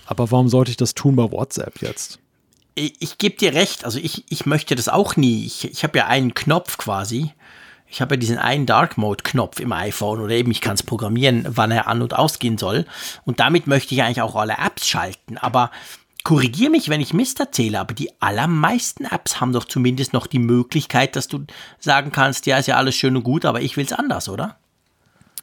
Aber 0.05 0.31
warum 0.31 0.49
sollte 0.49 0.71
ich 0.71 0.77
das 0.77 0.93
tun 0.93 1.15
bei 1.15 1.31
WhatsApp 1.31 1.81
jetzt? 1.81 2.19
Ich, 2.75 2.95
ich 2.99 3.17
gebe 3.17 3.37
dir 3.37 3.53
recht, 3.53 3.85
also 3.85 3.99
ich, 3.99 4.25
ich 4.29 4.45
möchte 4.45 4.75
das 4.75 4.89
auch 4.89 5.15
nie. 5.15 5.45
Ich, 5.45 5.65
ich 5.65 5.83
habe 5.83 5.97
ja 5.97 6.07
einen 6.07 6.33
Knopf 6.33 6.77
quasi. 6.77 7.31
Ich 7.87 8.01
habe 8.01 8.15
ja 8.15 8.19
diesen 8.19 8.39
einen 8.39 8.65
Dark 8.65 8.97
Mode 8.97 9.23
Knopf 9.23 9.59
im 9.59 9.71
iPhone 9.71 10.19
oder 10.19 10.33
eben 10.33 10.49
ich 10.49 10.61
kann 10.61 10.73
es 10.73 10.81
programmieren, 10.81 11.45
wann 11.47 11.69
er 11.69 11.87
an 11.87 12.01
und 12.01 12.15
ausgehen 12.15 12.57
soll. 12.57 12.85
Und 13.23 13.39
damit 13.39 13.67
möchte 13.67 13.93
ich 13.93 14.01
eigentlich 14.01 14.21
auch 14.21 14.35
alle 14.35 14.57
Apps 14.57 14.87
schalten. 14.87 15.37
Aber 15.37 15.69
korrigiere 16.23 16.71
mich, 16.71 16.89
wenn 16.89 17.01
ich 17.01 17.13
Mist 17.13 17.39
erzähle, 17.39 17.79
aber 17.79 17.93
die 17.93 18.09
allermeisten 18.19 19.05
Apps 19.05 19.39
haben 19.39 19.53
doch 19.53 19.65
zumindest 19.65 20.13
noch 20.13 20.25
die 20.25 20.39
Möglichkeit, 20.39 21.15
dass 21.15 21.27
du 21.27 21.45
sagen 21.79 22.11
kannst, 22.11 22.47
ja, 22.47 22.57
ist 22.57 22.67
ja 22.67 22.77
alles 22.77 22.95
schön 22.95 23.15
und 23.15 23.23
gut, 23.23 23.45
aber 23.45 23.61
ich 23.61 23.77
will 23.77 23.85
es 23.85 23.93
anders, 23.93 24.27
oder? 24.27 24.57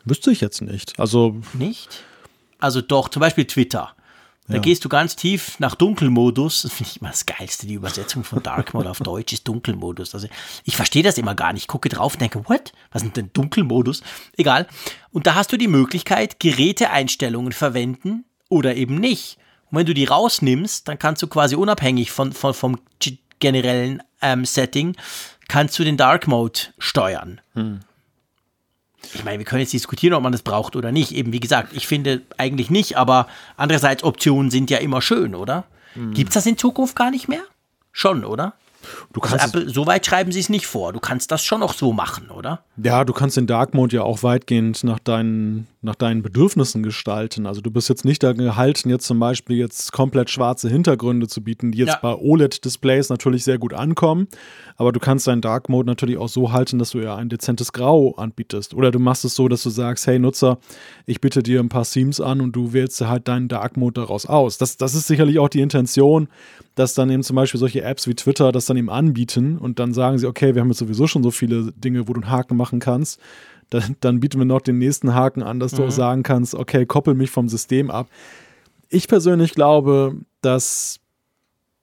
Wüsste 0.04 0.32
ich 0.32 0.40
jetzt 0.40 0.62
nicht. 0.62 0.98
Also. 0.98 1.36
Nicht? 1.52 2.02
Also 2.58 2.80
doch, 2.80 3.08
zum 3.08 3.20
Beispiel 3.20 3.46
Twitter. 3.46 3.94
Da 4.50 4.56
ja. 4.56 4.60
gehst 4.60 4.84
du 4.84 4.88
ganz 4.88 5.14
tief 5.16 5.58
nach 5.60 5.76
Dunkelmodus. 5.76 6.62
Das 6.62 6.72
finde 6.72 6.90
ich 6.90 7.00
immer 7.00 7.10
das 7.10 7.24
Geilste. 7.24 7.66
Die 7.66 7.74
Übersetzung 7.74 8.24
von 8.24 8.42
Dark 8.42 8.74
Mode 8.74 8.90
auf 8.90 8.98
Deutsch 8.98 9.32
ist 9.32 9.46
Dunkelmodus. 9.46 10.12
Also 10.14 10.26
ich 10.64 10.76
verstehe 10.76 11.04
das 11.04 11.18
immer 11.18 11.36
gar 11.36 11.52
nicht. 11.52 11.62
Ich 11.62 11.68
gucke 11.68 11.88
drauf 11.88 12.14
und 12.14 12.20
denke, 12.20 12.48
what? 12.48 12.72
Was 12.90 13.02
ist 13.02 13.16
denn 13.16 13.30
Dunkelmodus? 13.32 14.02
Egal. 14.36 14.66
Und 15.12 15.26
da 15.26 15.36
hast 15.36 15.52
du 15.52 15.56
die 15.56 15.68
Möglichkeit, 15.68 16.40
Geräteeinstellungen 16.40 17.52
verwenden 17.52 18.24
oder 18.48 18.74
eben 18.74 18.96
nicht. 18.96 19.38
Und 19.70 19.78
wenn 19.78 19.86
du 19.86 19.94
die 19.94 20.04
rausnimmst, 20.04 20.88
dann 20.88 20.98
kannst 20.98 21.22
du 21.22 21.28
quasi 21.28 21.54
unabhängig 21.54 22.10
von, 22.10 22.32
von 22.32 22.52
vom 22.52 22.78
generellen 23.38 24.02
ähm, 24.20 24.44
Setting, 24.44 24.96
kannst 25.48 25.78
du 25.78 25.84
den 25.84 25.96
Dark 25.96 26.26
Mode 26.28 26.60
steuern. 26.78 27.40
Hm. 27.54 27.80
Ich 29.14 29.24
meine, 29.24 29.38
wir 29.38 29.44
können 29.44 29.60
jetzt 29.60 29.72
diskutieren, 29.72 30.14
ob 30.14 30.22
man 30.22 30.32
das 30.32 30.42
braucht 30.42 30.76
oder 30.76 30.92
nicht. 30.92 31.12
Eben, 31.12 31.32
wie 31.32 31.40
gesagt, 31.40 31.72
ich 31.74 31.86
finde 31.86 32.22
eigentlich 32.36 32.70
nicht, 32.70 32.96
aber 32.96 33.26
andererseits, 33.56 34.04
Optionen 34.04 34.50
sind 34.50 34.70
ja 34.70 34.78
immer 34.78 35.02
schön, 35.02 35.34
oder? 35.34 35.64
Mhm. 35.94 36.14
Gibt 36.14 36.30
es 36.30 36.34
das 36.34 36.46
in 36.46 36.58
Zukunft 36.58 36.96
gar 36.96 37.10
nicht 37.10 37.28
mehr? 37.28 37.42
Schon, 37.92 38.24
oder? 38.24 38.54
Du 39.12 39.20
also 39.20 39.36
kannst 39.36 39.54
also 39.54 39.58
Apple, 39.58 39.74
so 39.74 39.86
weit 39.86 40.06
schreiben 40.06 40.32
sie 40.32 40.40
es 40.40 40.48
nicht 40.48 40.66
vor. 40.66 40.92
Du 40.92 41.00
kannst 41.00 41.30
das 41.30 41.44
schon 41.44 41.60
noch 41.60 41.74
so 41.74 41.92
machen, 41.92 42.30
oder? 42.30 42.64
Ja, 42.82 43.04
du 43.04 43.12
kannst 43.12 43.36
den 43.36 43.46
Dark 43.46 43.74
Mode 43.74 43.96
ja 43.96 44.02
auch 44.02 44.22
weitgehend 44.22 44.84
nach 44.84 44.98
deinen, 44.98 45.66
nach 45.82 45.94
deinen 45.94 46.22
Bedürfnissen 46.22 46.82
gestalten. 46.82 47.46
Also 47.46 47.60
du 47.60 47.70
bist 47.70 47.88
jetzt 47.88 48.04
nicht 48.04 48.22
da 48.22 48.32
gehalten, 48.32 48.90
jetzt 48.90 49.06
zum 49.06 49.18
Beispiel 49.18 49.56
jetzt 49.56 49.92
komplett 49.92 50.30
schwarze 50.30 50.68
Hintergründe 50.68 51.28
zu 51.28 51.42
bieten, 51.42 51.72
die 51.72 51.78
jetzt 51.78 51.88
ja. 51.88 51.98
bei 52.00 52.14
OLED-Displays 52.14 53.08
natürlich 53.10 53.44
sehr 53.44 53.58
gut 53.58 53.74
ankommen. 53.74 54.28
Aber 54.76 54.92
du 54.92 55.00
kannst 55.00 55.26
deinen 55.26 55.42
Dark 55.42 55.68
Mode 55.68 55.86
natürlich 55.86 56.16
auch 56.16 56.28
so 56.28 56.52
halten, 56.52 56.78
dass 56.78 56.90
du 56.90 57.00
ja 57.00 57.16
ein 57.16 57.28
dezentes 57.28 57.72
Grau 57.72 58.14
anbietest. 58.14 58.74
Oder 58.74 58.90
du 58.90 58.98
machst 58.98 59.24
es 59.24 59.34
so, 59.34 59.48
dass 59.48 59.62
du 59.62 59.70
sagst, 59.70 60.06
hey 60.06 60.18
Nutzer, 60.18 60.58
ich 61.06 61.20
bitte 61.20 61.42
dir 61.42 61.60
ein 61.60 61.68
paar 61.68 61.84
Themes 61.84 62.20
an 62.20 62.40
und 62.40 62.52
du 62.52 62.72
wählst 62.72 63.00
halt 63.00 63.28
deinen 63.28 63.48
Dark 63.48 63.76
Mode 63.76 64.00
daraus 64.00 64.26
aus. 64.26 64.58
Das, 64.58 64.76
das 64.76 64.94
ist 64.94 65.06
sicherlich 65.06 65.38
auch 65.38 65.48
die 65.48 65.60
Intention, 65.60 66.28
dass 66.74 66.94
dann 66.94 67.10
eben 67.10 67.22
zum 67.22 67.36
Beispiel 67.36 67.60
solche 67.60 67.82
Apps 67.82 68.06
wie 68.06 68.14
Twitter 68.14 68.52
das 68.52 68.66
dann 68.70 68.76
eben 68.76 68.90
anbieten 68.90 69.58
und 69.58 69.78
dann 69.78 69.92
sagen 69.92 70.18
sie, 70.18 70.26
okay, 70.26 70.54
wir 70.54 70.62
haben 70.62 70.68
jetzt 70.68 70.78
sowieso 70.78 71.06
schon 71.06 71.22
so 71.22 71.30
viele 71.30 71.72
Dinge, 71.72 72.08
wo 72.08 72.12
du 72.12 72.20
einen 72.20 72.30
Haken 72.30 72.56
machen 72.56 72.80
kannst. 72.80 73.20
Dann, 73.68 73.96
dann 74.00 74.20
bieten 74.20 74.38
wir 74.38 74.44
noch 74.44 74.60
den 74.60 74.78
nächsten 74.78 75.14
Haken 75.14 75.42
an, 75.42 75.60
dass 75.60 75.72
mhm. 75.72 75.76
du 75.76 75.82
auch 75.82 75.88
mhm. 75.88 75.92
sagen 75.92 76.22
kannst, 76.22 76.54
okay, 76.54 76.86
koppel 76.86 77.14
mich 77.14 77.30
vom 77.30 77.48
System 77.48 77.90
ab. 77.90 78.08
Ich 78.88 79.06
persönlich 79.06 79.54
glaube, 79.54 80.16
dass 80.42 81.00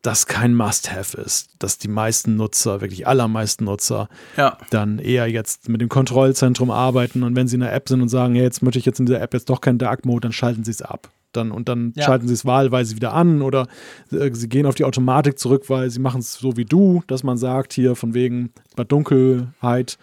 das 0.02 0.26
kein 0.26 0.54
Must-Have 0.54 1.18
ist, 1.18 1.50
dass 1.60 1.78
die 1.78 1.88
meisten 1.88 2.36
Nutzer, 2.36 2.82
wirklich 2.82 3.08
allermeisten 3.08 3.66
Nutzer, 3.66 4.10
ja. 4.38 4.58
dann 4.70 5.00
eher 5.00 5.28
jetzt 5.28 5.70
mit 5.70 5.82
dem 5.82 5.90
Kontrollzentrum 5.90 6.72
arbeiten 6.72 7.24
und 7.24 7.36
wenn 7.36 7.48
sie 7.48 7.56
in 7.56 7.62
der 7.62 7.74
App 7.74 7.90
sind 7.90 8.02
und 8.02 8.10
sagen, 8.10 8.36
ja, 8.36 8.44
jetzt 8.44 8.62
möchte 8.62 8.80
ich 8.80 8.86
jetzt 8.86 9.00
in 9.00 9.06
dieser 9.06 9.22
App 9.22 9.34
jetzt 9.34 9.50
doch 9.50 9.60
keinen 9.60 9.80
Dark 9.80 10.06
Mode, 10.06 10.22
dann 10.22 10.34
schalten 10.34 10.64
sie 10.64 10.72
es 10.72 10.82
ab 10.82 11.10
dann 11.38 11.52
und 11.52 11.70
dann 11.70 11.94
ja. 11.96 12.04
schalten 12.04 12.28
sie 12.28 12.34
es 12.34 12.46
wahlweise 12.46 12.96
wieder 12.96 13.14
an 13.14 13.42
oder 13.42 13.68
äh, 14.12 14.30
sie 14.34 14.50
gehen 14.50 14.66
auf 14.66 14.76
die 14.76 14.84
Automatik 14.84 15.40
zurück, 15.40 15.70
weil 15.70 15.90
sie 15.90 16.00
machen 16.00 16.20
es 16.20 16.34
so 16.34 16.58
wie 16.58 16.66
du, 16.66 17.04
dass 17.08 17.24
man 17.24 17.38
sagt, 17.38 17.74
hier 17.74 17.96
von 17.96 18.14
wegen 18.14 18.52
bei 18.76 18.84
Dunkelheit, 18.84 19.98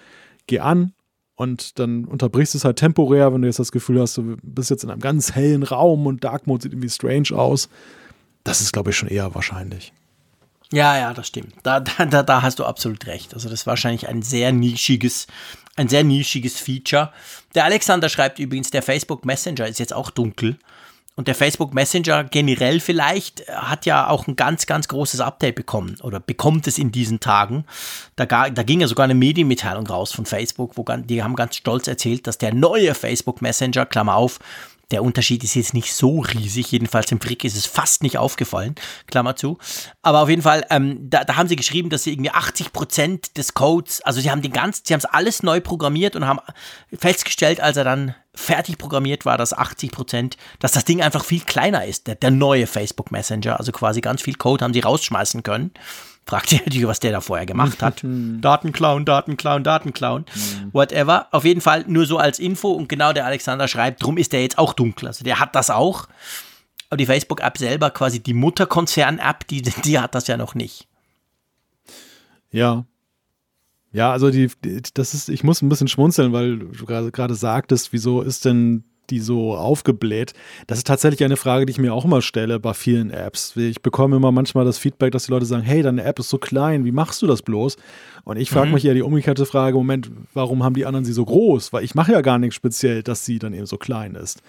geh 0.47 0.61
an 0.61 0.95
und 1.37 1.79
dann 1.79 2.05
unterbrichst 2.05 2.55
du 2.55 2.59
es 2.59 2.65
halt 2.65 2.79
temporär, 2.79 3.33
wenn 3.33 3.43
du 3.43 3.49
jetzt 3.49 3.59
das 3.59 3.73
Gefühl 3.73 4.01
hast, 4.01 4.17
du 4.17 4.37
bist 4.43 4.71
jetzt 4.71 4.85
in 4.85 4.91
einem 4.91 5.01
ganz 5.01 5.35
hellen 5.35 5.65
Raum 5.65 6.07
und 6.07 6.23
Dark 6.23 6.47
Mode 6.47 6.63
sieht 6.63 6.73
irgendwie 6.73 6.91
strange 6.91 7.31
aus. 7.33 7.69
Das 8.45 8.61
ist, 8.61 8.73
glaube 8.73 8.91
ich, 8.91 8.97
schon 8.97 9.09
eher 9.09 9.35
wahrscheinlich. 9.35 9.93
Ja, 10.73 10.99
ja, 10.99 11.15
das 11.15 11.29
stimmt. 11.29 11.55
Da, 11.63 11.81
da, 11.81 12.23
da 12.23 12.43
hast 12.43 12.59
du 12.59 12.65
absolut 12.65 13.07
recht. 13.07 13.35
Also 13.35 13.49
das 13.49 13.61
ist 13.61 13.67
wahrscheinlich 13.67 14.09
ein 14.09 14.23
sehr 14.23 14.53
nischiges, 14.53 15.27
ein 15.77 15.89
sehr 15.89 16.05
nischiges 16.05 16.59
Feature. 16.59 17.13
Der 17.55 17.65
Alexander 17.65 18.09
schreibt 18.09 18.39
übrigens, 18.39 18.71
der 18.71 18.83
Facebook 18.83 19.25
Messenger 19.25 19.67
ist 19.67 19.79
jetzt 19.79 19.95
auch 19.95 20.11
dunkel. 20.11 20.59
Und 21.17 21.29
der 21.29 21.37
Facebook 21.37 21.75
Messenger 21.75 22.25
generell 22.25 22.81
vielleicht 22.81 23.47
hat 23.49 23.87
ja 23.87 24.09
auch 24.09 24.27
ein 24.27 24.35
ganz, 24.35 24.67
ganz 24.67 24.89
großes 24.89 25.21
Update 25.21 25.55
bekommen 25.55 25.97
oder 26.03 26.19
bekommt 26.19 26.67
es 26.67 26.77
in 26.77 26.91
diesen 26.91 27.21
Tagen. 27.21 27.65
Da, 28.17 28.27
da 28.27 28.63
ging 28.65 28.81
ja 28.81 28.89
sogar 28.89 29.05
eine 29.05 29.15
Medienmitteilung 29.15 29.87
raus 29.87 30.13
von 30.13 30.27
Facebook, 30.27 30.77
wo 30.77 30.85
die 30.85 31.23
haben 31.23 31.37
ganz 31.37 31.57
stolz 31.57 31.87
erzählt, 31.87 32.27
dass 32.27 32.39
der 32.39 32.53
neue 32.53 32.95
Facebook 32.95 33.43
Messenger, 33.43 33.87
Klammer 33.87 34.17
auf, 34.17 34.41
Der 34.91 35.03
Unterschied 35.03 35.43
ist 35.45 35.55
jetzt 35.55 35.75
nicht 35.75 35.95
so 35.95 36.21
riesig, 36.21 36.71
jedenfalls 36.71 37.11
im 37.13 37.21
Frick 37.21 37.45
ist 37.45 37.57
es 37.57 37.67
fast 37.67 38.03
nicht 38.03 38.19
aufgefallen, 38.19 38.75
Klammer 39.07 39.37
zu. 39.37 39.59
Aber 40.03 40.21
auf 40.21 40.29
jeden 40.29 40.43
Fall, 40.43 40.65
ähm, 40.71 40.99
da, 41.09 41.25
da, 41.25 41.37
haben 41.37 41.49
sie 41.49 41.57
geschrieben, 41.57 41.91
dass 41.91 42.05
sie 42.05 42.13
irgendwie 42.13 42.31
80 42.31 42.73
Prozent 42.73 43.37
des 43.37 43.55
Codes, 43.55 44.01
also 44.03 44.21
sie 44.21 44.31
haben 44.31 44.43
den 44.43 44.53
ganzen, 44.53 44.83
sie 44.85 44.95
haben 44.95 45.01
es 45.01 45.07
alles 45.07 45.43
neu 45.43 45.61
programmiert 45.61 46.17
und 46.17 46.27
haben 46.27 46.41
festgestellt, 46.93 47.61
als 47.61 47.77
er 47.77 47.85
dann 47.85 48.15
fertig 48.35 48.79
programmiert 48.79 49.25
war, 49.25 49.39
dass 49.39 49.53
80 49.53 49.93
Prozent, 49.93 50.37
dass 50.59 50.73
das 50.73 50.85
Ding 50.85 51.03
einfach 51.03 51.25
viel 51.25 51.41
kleiner 51.41 51.85
ist, 51.85 52.07
der, 52.07 52.17
der 52.17 52.31
neue 52.31 52.67
Facebook 52.67 53.11
Messenger, 53.11 53.59
also 53.59 53.73
quasi 53.73 54.01
ganz 54.01 54.23
viel 54.23 54.35
Code 54.35 54.65
haben 54.65 54.75
sie 54.75 54.81
rausschmeißen 54.81 55.43
können. 55.43 55.71
Fragt 56.27 56.53
ihr 56.53 56.59
natürlich, 56.59 56.87
was 56.87 57.01
der 57.01 57.13
da 57.13 57.21
vorher 57.21 57.47
gemacht 57.47 57.83
hat. 57.83 58.01
Datenklauen, 58.05 59.05
Datenklauen, 59.05 59.63
Datenklauen, 59.63 60.25
mhm. 60.35 60.54
Whatever. 60.73 61.29
Auf 61.33 61.45
jeden 61.45 61.61
Fall 61.61 61.85
nur 61.87 62.07
so 62.07 62.19
als 62.19 62.39
Info 62.39 62.71
und 62.73 62.89
genau 62.89 63.13
der 63.13 63.27
Alexander 63.27 63.69
schreibt, 63.69 64.03
drum 64.03 64.17
ist 64.19 64.33
der 64.33 64.43
jetzt 64.43 64.59
auch 64.59 64.73
dunkel. 64.73 65.09
Also 65.09 65.25
der 65.25 65.41
hat 65.41 65.55
das 65.55 65.71
auch. 65.71 66.09
Aber 66.91 66.97
die 66.97 67.07
Facebook-App 67.07 67.59
selber, 67.59 67.91
quasi 67.91 68.21
die 68.21 68.35
Mutterkonzern-App, 68.35 69.47
die, 69.49 69.63
die 69.63 69.99
hat 69.99 70.15
das 70.15 70.27
ja 70.27 70.37
noch 70.37 70.55
nicht. 70.55 70.87
Ja. 72.51 72.85
Ja, 73.93 74.11
also 74.13 74.31
die, 74.31 74.51
das 74.95 75.15
ist, 75.15 75.29
ich 75.29 75.45
muss 75.45 75.63
ein 75.63 75.69
bisschen 75.69 75.89
schmunzeln, 75.89 76.33
weil 76.33 76.59
du 76.59 76.85
gerade 76.85 77.35
sagtest, 77.35 77.93
wieso 77.93 78.23
ist 78.23 78.45
denn 78.45 78.85
die 79.11 79.21
so 79.21 79.55
aufgebläht? 79.55 80.33
Das 80.67 80.79
ist 80.79 80.87
tatsächlich 80.87 81.25
eine 81.25 81.37
Frage, 81.37 81.67
die 81.67 81.73
ich 81.73 81.79
mir 81.79 81.93
auch 81.95 82.05
immer 82.05 82.23
stelle 82.23 82.61
bei 82.61 82.75
vielen 82.75 83.11
Apps. 83.11 83.57
Ich 83.57 83.83
bekomme 83.83 84.17
immer 84.17 84.33
manchmal 84.33 84.65
das 84.65 84.79
Feedback, 84.79 85.13
dass 85.13 85.27
die 85.27 85.33
Leute 85.33 85.47
sagen, 85.47 85.63
hey, 85.63 85.83
deine 85.83 86.05
App 86.05 86.19
ist 86.19 86.31
so 86.31 86.39
klein, 86.39 86.85
wie 86.85 86.93
machst 86.93 87.23
du 87.23 87.27
das 87.27 87.43
bloß? 87.43 87.77
Und 88.25 88.37
ich 88.39 88.51
frage 88.51 88.69
mhm. 88.69 88.75
mich 88.75 88.85
eher 88.85 88.95
die 88.95 89.03
umgekehrte 89.03 89.47
Frage, 89.47 89.77
Moment, 89.77 90.11
warum 90.33 90.63
haben 90.63 90.75
die 90.75 90.87
anderen 90.87 91.05
sie 91.05 91.13
so 91.13 91.25
groß? 91.25 91.73
Weil 91.73 91.85
ich 91.85 91.95
mache 91.95 92.13
ja 92.13 92.21
gar 92.21 92.39
nichts 92.39 92.55
speziell, 92.55 93.03
dass 93.03 93.25
sie 93.25 93.39
dann 93.39 93.53
eben 93.53 93.67
so 93.67 93.77
klein 93.77 94.15
ist. 94.15 94.43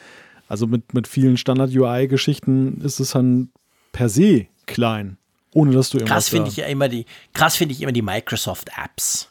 Also 0.48 0.68
mit, 0.68 0.94
mit 0.94 1.08
vielen 1.08 1.38
Standard-UI-Geschichten 1.38 2.82
ist 2.82 3.00
es 3.00 3.12
dann 3.12 3.50
per 3.92 4.10
se 4.10 4.48
klein, 4.66 5.18
ohne 5.54 5.72
dass 5.72 5.90
du 5.90 5.98
irgendwas 5.98 6.16
Krass 6.16 6.30
finde 6.30 6.50
ich 6.50 6.58
ja 6.58 6.66
immer 6.68 6.88
die, 6.88 7.06
krass 7.34 7.56
finde 7.56 7.74
ich 7.74 7.82
immer 7.82 7.92
die 7.92 8.02
Microsoft-Apps. 8.02 9.30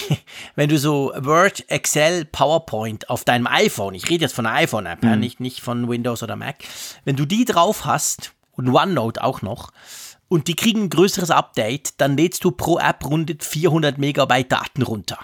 wenn 0.56 0.68
du 0.68 0.78
so 0.78 1.12
Word, 1.16 1.64
Excel, 1.68 2.24
PowerPoint 2.24 3.10
auf 3.10 3.24
deinem 3.24 3.46
iPhone, 3.46 3.94
ich 3.94 4.08
rede 4.08 4.22
jetzt 4.22 4.34
von 4.34 4.46
einer 4.46 4.56
iPhone-App, 4.56 5.02
mhm. 5.02 5.20
nicht, 5.20 5.40
nicht 5.40 5.60
von 5.60 5.88
Windows 5.88 6.22
oder 6.22 6.36
Mac, 6.36 6.56
wenn 7.04 7.16
du 7.16 7.24
die 7.24 7.44
drauf 7.44 7.84
hast 7.84 8.32
und 8.52 8.68
OneNote 8.68 9.22
auch 9.22 9.42
noch 9.42 9.72
und 10.28 10.48
die 10.48 10.56
kriegen 10.56 10.84
ein 10.84 10.90
größeres 10.90 11.30
Update, 11.30 12.00
dann 12.00 12.16
lädst 12.16 12.44
du 12.44 12.52
pro 12.52 12.78
App 12.78 13.04
rund 13.04 13.44
400 13.44 13.98
Megabyte 13.98 14.50
Daten 14.50 14.82
runter. 14.82 15.18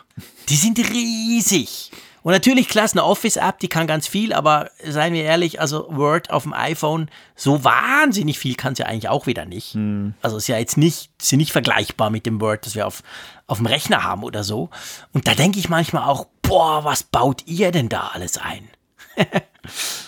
Die 0.49 0.57
sind 0.57 0.79
riesig. 0.79 1.91
Und 2.29 2.35
natürlich, 2.35 2.69
klar, 2.69 2.87
eine 2.93 3.05
Office-App, 3.05 3.59
die 3.59 3.69
kann 3.69 3.87
ganz 3.87 4.07
viel, 4.07 4.35
aber 4.35 4.71
seien 4.85 5.15
wir 5.15 5.25
ehrlich, 5.25 5.63
also 5.63 5.87
Word 5.89 6.29
auf 6.29 6.43
dem 6.43 6.53
iPhone, 6.53 7.11
so 7.35 7.65
wahnsinnig 7.65 8.39
viel 8.39 8.55
kann 8.55 8.75
es 8.75 8.81
ja 8.81 8.85
eigentlich 8.85 9.09
auch 9.09 9.27
wieder 9.27 9.47
nicht. 9.47 9.73
Hm. 9.73 10.13
Also 10.21 10.37
ist 10.37 10.47
ja 10.47 10.59
jetzt 10.59 10.77
nicht, 10.77 11.11
ist 11.19 11.33
ja 11.33 11.39
nicht 11.39 11.53
vergleichbar 11.53 12.11
mit 12.11 12.27
dem 12.27 12.39
Word, 12.39 12.67
das 12.67 12.75
wir 12.75 12.87
auf, 12.87 13.03
auf 13.47 13.57
dem 13.57 13.67
Rechner 13.67 14.05
haben 14.05 14.25
oder 14.25 14.45
so. 14.45 14.69
Und 15.15 15.27
da 15.27 15.33
denke 15.33 15.59
ich 15.59 15.71
manchmal 15.71 16.07
auch, 16.07 16.27
boah, 16.43 16.85
was 16.85 17.03
baut 17.03 17.47
ihr 17.47 17.73
denn 17.73 17.89
da 17.89 18.11
alles 18.13 18.37
ein? 18.37 18.69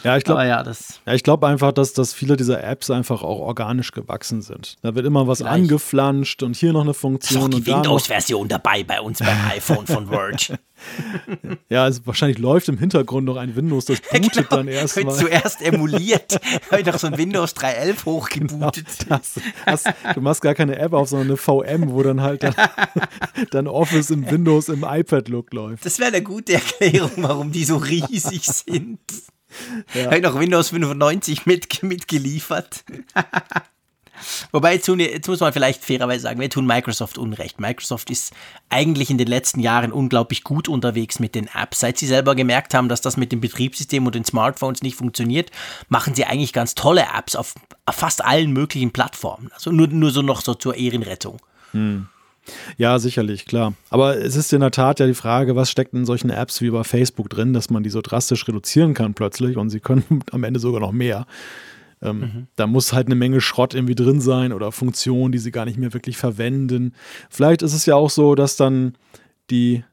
Ja, 0.05 0.17
ich 0.17 0.25
glaube 0.25 0.47
ja, 0.47 0.63
ja, 1.07 1.17
glaub 1.17 1.45
einfach, 1.45 1.73
dass, 1.73 1.93
dass 1.93 2.15
viele 2.15 2.37
dieser 2.37 2.63
Apps 2.65 2.91
einfach 2.91 3.23
auch 3.23 3.39
organisch 3.39 3.93
gewachsen 3.93 4.43
sind. 4.43 4.77
Da 4.83 4.95
wird 4.95 5.07
immer 5.07 5.27
was 5.27 5.39
Vielleicht. 5.39 5.55
angeflanscht 5.55 6.43
und 6.43 6.57
hier 6.57 6.73
noch 6.73 6.83
eine 6.83 6.95
Funktion. 6.95 7.53
Ist 7.53 7.67
die 7.67 7.67
Windows-Version 7.67 8.49
dabei 8.49 8.83
bei 8.85 9.01
uns 9.01 9.19
beim 9.19 9.39
iPhone 9.51 9.87
von 9.87 10.11
Word. 10.11 10.55
ja, 11.69 11.85
also 11.85 12.01
wahrscheinlich 12.07 12.39
läuft 12.39 12.69
im 12.69 12.79
Hintergrund 12.79 13.27
noch 13.27 13.37
ein 13.37 13.55
Windows, 13.55 13.85
das 13.85 14.01
bootet 14.11 14.33
genau, 14.33 14.49
dann 14.49 14.69
erst 14.69 15.03
mal. 15.03 15.15
zuerst 15.15 15.63
emuliert, 15.63 16.41
habe 16.71 16.81
ich 16.81 16.87
doch 16.87 16.99
so 16.99 17.07
ein 17.07 17.19
Windows 17.19 17.55
3.11 17.55 18.05
hochgebootet. 18.05 18.87
Genau, 19.01 19.19
das, 19.19 19.41
das, 19.67 20.15
du 20.15 20.21
machst 20.21 20.43
gar 20.43 20.55
keine 20.55 20.79
App 20.79 20.93
auf, 20.93 21.09
sondern 21.09 21.29
eine 21.29 21.37
VM, 21.37 21.93
wo 21.93 22.03
dann 22.03 22.23
halt 22.23 22.43
dann, 22.43 22.55
dann 23.51 23.67
Office 23.67 24.11
im 24.11 24.31
Windows 24.31 24.69
im 24.69 24.85
iPad-Look 24.89 25.53
läuft. 25.53 25.85
Das 25.85 25.99
wäre 25.99 26.09
eine 26.09 26.23
gute 26.23 26.55
Erklärung, 26.55 27.13
warum 27.17 27.53
die 27.53 27.65
so 27.65 27.77
riesig 27.77 28.45
sind. 28.45 28.99
Ja. 29.95 30.07
Habe 30.07 30.17
ich 30.17 30.23
noch 30.23 30.39
Windows 30.39 30.71
95 30.71 31.47
mit, 31.47 31.83
mitgeliefert. 31.83 32.85
Wobei, 34.53 34.75
jetzt, 34.75 34.89
muss 35.29 35.41
man 35.41 35.53
vielleicht 35.53 35.85
fairerweise 35.85 36.23
sagen, 36.23 36.41
wir 36.41 36.51
tun 36.51 36.67
Microsoft 36.67 37.19
Unrecht. 37.19 37.61
Microsoft 37.61 38.11
ist 38.11 38.33
eigentlich 38.69 39.11
in 39.11 39.19
den 39.19 39.27
letzten 39.27 39.61
Jahren 39.61 39.93
unglaublich 39.93 40.45
gut 40.45 40.69
unterwegs 40.69 41.19
mit 41.19 41.35
den 41.35 41.49
Apps. 41.55 41.81
Seit 41.81 41.99
sie 41.99 42.07
selber 42.07 42.35
gemerkt 42.35 42.75
haben, 42.75 42.89
dass 42.89 43.01
das 43.01 43.17
mit 43.17 43.33
dem 43.33 43.41
Betriebssystem 43.41 44.05
und 44.07 44.15
den 44.15 44.25
Smartphones 44.25 44.83
nicht 44.83 44.97
funktioniert, 44.97 45.51
machen 45.89 46.15
sie 46.15 46.25
eigentlich 46.25 46.53
ganz 46.53 46.75
tolle 46.75 47.07
Apps 47.17 47.37
auf, 47.37 47.55
auf 47.87 47.95
fast 47.95 48.25
allen 48.25 48.53
möglichen 48.53 48.93
Plattformen. 48.93 49.51
Also 49.55 49.73
nur, 49.73 49.89
nur 49.89 50.11
so 50.11 50.23
noch 50.23 50.43
so 50.43 50.55
zur 50.55 50.77
Ehrenrettung. 50.77 51.39
Hm. 51.73 52.09
Ja, 52.77 52.99
sicherlich, 52.99 53.47
klar. 53.47 53.75
Aber 53.91 54.17
es 54.17 54.37
ist 54.37 54.53
in 54.53 54.61
der 54.61 54.71
Tat 54.71 55.01
ja 55.01 55.07
die 55.07 55.15
Frage, 55.15 55.57
was 55.57 55.71
steckt 55.71 55.95
in 55.95 56.05
solchen 56.05 56.31
Apps 56.31 56.61
wie 56.61 56.71
bei 56.71 56.85
Facebook 56.85 57.29
drin, 57.31 57.53
dass 57.53 57.71
man 57.71 57.83
die 57.83 57.91
so 57.91 58.01
drastisch 58.01 58.47
reduzieren 58.47 58.95
kann 58.95 59.15
plötzlich 59.15 59.57
und 59.57 59.71
sie 59.71 59.81
können 59.81 60.05
am 60.31 60.45
Ende 60.45 60.61
sogar 60.61 60.81
noch 60.81 60.93
mehr. 60.93 61.27
Ähm, 62.03 62.19
mhm. 62.19 62.47
Da 62.57 62.67
muss 62.67 62.93
halt 62.93 63.07
eine 63.07 63.15
Menge 63.15 63.41
Schrott 63.41 63.75
irgendwie 63.75 63.95
drin 63.95 64.21
sein 64.21 64.53
oder 64.53 64.73
Funktionen, 64.73 65.33
die 65.33 65.39
sie 65.39 65.51
gar 65.51 65.65
nicht 65.65 65.79
mehr 65.79 65.93
wirklich 65.93 66.17
verwenden. 66.17 66.95
Vielleicht 67.29 67.63
ist 67.63 67.75
es 67.75 67.87
ja 67.87 67.97
auch 67.97 68.11
so, 68.11 68.35
dass 68.35 68.57
dann 68.57 68.95
die 69.51 69.85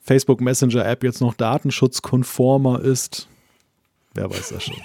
Facebook 0.00 0.40
Messenger 0.40 0.84
App 0.86 1.04
jetzt 1.04 1.20
noch 1.20 1.34
datenschutzkonformer 1.34 2.80
ist. 2.80 3.28
Wer 4.18 4.28
weiß 4.28 4.48
das 4.48 4.64
schon. 4.64 4.74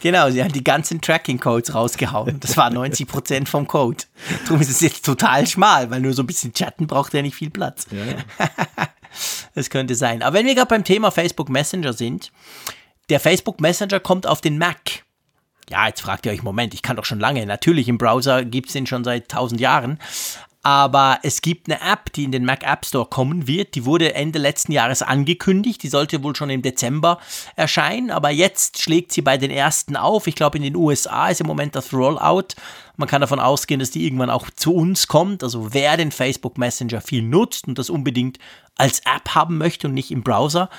Genau, 0.00 0.30
sie 0.30 0.42
haben 0.42 0.52
die 0.52 0.62
ganzen 0.62 1.00
Tracking-Codes 1.00 1.74
rausgehauen. 1.74 2.38
Das 2.40 2.56
war 2.56 2.70
90% 2.70 3.46
vom 3.46 3.66
Code. 3.66 4.04
Darum 4.44 4.60
ist 4.60 4.68
es 4.68 4.80
jetzt 4.80 5.04
total 5.04 5.46
schmal, 5.46 5.90
weil 5.90 6.00
nur 6.00 6.12
so 6.12 6.22
ein 6.22 6.26
bisschen 6.26 6.52
chatten 6.52 6.86
braucht 6.86 7.14
ja 7.14 7.22
nicht 7.22 7.34
viel 7.34 7.50
Platz. 7.50 7.86
Ja, 7.90 8.04
ja. 8.04 8.48
das 9.54 9.70
könnte 9.70 9.94
sein. 9.94 10.22
Aber 10.22 10.38
wenn 10.38 10.46
wir 10.46 10.54
gerade 10.54 10.68
beim 10.68 10.84
Thema 10.84 11.10
Facebook 11.10 11.48
Messenger 11.48 11.92
sind, 11.92 12.30
der 13.08 13.20
Facebook 13.20 13.60
Messenger 13.60 14.00
kommt 14.00 14.26
auf 14.26 14.40
den 14.40 14.58
Mac. 14.58 15.04
Ja, 15.70 15.86
jetzt 15.86 16.02
fragt 16.02 16.26
ihr 16.26 16.32
euch, 16.32 16.42
Moment, 16.42 16.74
ich 16.74 16.82
kann 16.82 16.96
doch 16.96 17.04
schon 17.04 17.20
lange. 17.20 17.46
Natürlich, 17.46 17.88
im 17.88 17.98
Browser 17.98 18.44
gibt 18.44 18.68
es 18.68 18.74
den 18.74 18.86
schon 18.86 19.02
seit 19.02 19.32
1000 19.32 19.60
Jahren. 19.60 19.98
Aber 20.64 21.18
es 21.22 21.42
gibt 21.42 21.70
eine 21.70 21.78
App, 21.80 22.10
die 22.14 22.24
in 22.24 22.32
den 22.32 22.46
Mac 22.46 22.64
App 22.64 22.86
Store 22.86 23.04
kommen 23.04 23.46
wird. 23.46 23.74
Die 23.74 23.84
wurde 23.84 24.14
Ende 24.14 24.38
letzten 24.38 24.72
Jahres 24.72 25.02
angekündigt. 25.02 25.82
Die 25.82 25.88
sollte 25.88 26.22
wohl 26.22 26.34
schon 26.34 26.48
im 26.48 26.62
Dezember 26.62 27.18
erscheinen. 27.54 28.10
Aber 28.10 28.30
jetzt 28.30 28.80
schlägt 28.80 29.12
sie 29.12 29.20
bei 29.20 29.36
den 29.36 29.50
ersten 29.50 29.94
auf. 29.94 30.26
Ich 30.26 30.34
glaube, 30.34 30.56
in 30.56 30.64
den 30.64 30.74
USA 30.74 31.28
ist 31.28 31.42
im 31.42 31.46
Moment 31.46 31.74
das 31.74 31.92
Rollout. 31.92 32.54
Man 32.96 33.08
kann 33.08 33.20
davon 33.20 33.40
ausgehen, 33.40 33.78
dass 33.78 33.90
die 33.90 34.06
irgendwann 34.06 34.30
auch 34.30 34.48
zu 34.56 34.74
uns 34.74 35.06
kommt. 35.06 35.42
Also 35.42 35.74
wer 35.74 35.98
den 35.98 36.10
Facebook 36.10 36.56
Messenger 36.56 37.02
viel 37.02 37.22
nutzt 37.22 37.68
und 37.68 37.78
das 37.78 37.90
unbedingt 37.90 38.38
als 38.76 39.00
App 39.00 39.34
haben 39.34 39.58
möchte 39.58 39.88
und 39.88 39.94
nicht 39.94 40.10
im 40.10 40.22
Browser, 40.22 40.70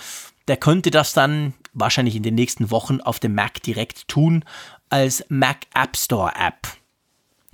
der 0.48 0.58
könnte 0.58 0.90
das 0.90 1.14
dann 1.14 1.54
wahrscheinlich 1.74 2.16
in 2.16 2.24
den 2.24 2.36
nächsten 2.36 2.72
Wochen 2.72 3.02
auf 3.02 3.20
dem 3.20 3.36
Mac 3.36 3.62
direkt 3.62 4.08
tun 4.08 4.46
als 4.90 5.24
Mac 5.30 5.68
App 5.76 5.96
Store 5.96 6.32
App 6.36 6.68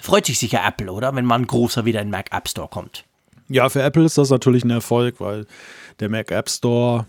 freut 0.02 0.26
sich 0.26 0.40
sicher 0.40 0.62
Apple, 0.66 0.92
oder? 0.92 1.16
Wenn 1.16 1.26
man 1.26 1.48
großer 1.48 1.86
wieder 1.86 2.02
in 2.02 2.08
den 2.08 2.12
Mac 2.12 2.34
App 2.34 2.48
Store 2.48 2.68
kommt. 2.68 3.06
Ja, 3.48 3.70
für 3.70 3.82
Apple 3.82 4.06
ist 4.06 4.18
das 4.18 4.30
natürlich 4.30 4.64
ein 4.64 4.70
Erfolg, 4.70 5.20
weil 5.20 5.46
der 6.00 6.10
Mac 6.10 6.32
App 6.32 6.50
Store 6.50 7.06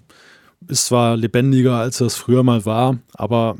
ist 0.68 0.86
zwar 0.86 1.16
lebendiger, 1.16 1.76
als 1.76 1.99
das 1.99 2.16
früher 2.16 2.43
mal 2.43 2.64
war, 2.64 2.97
aber 3.14 3.57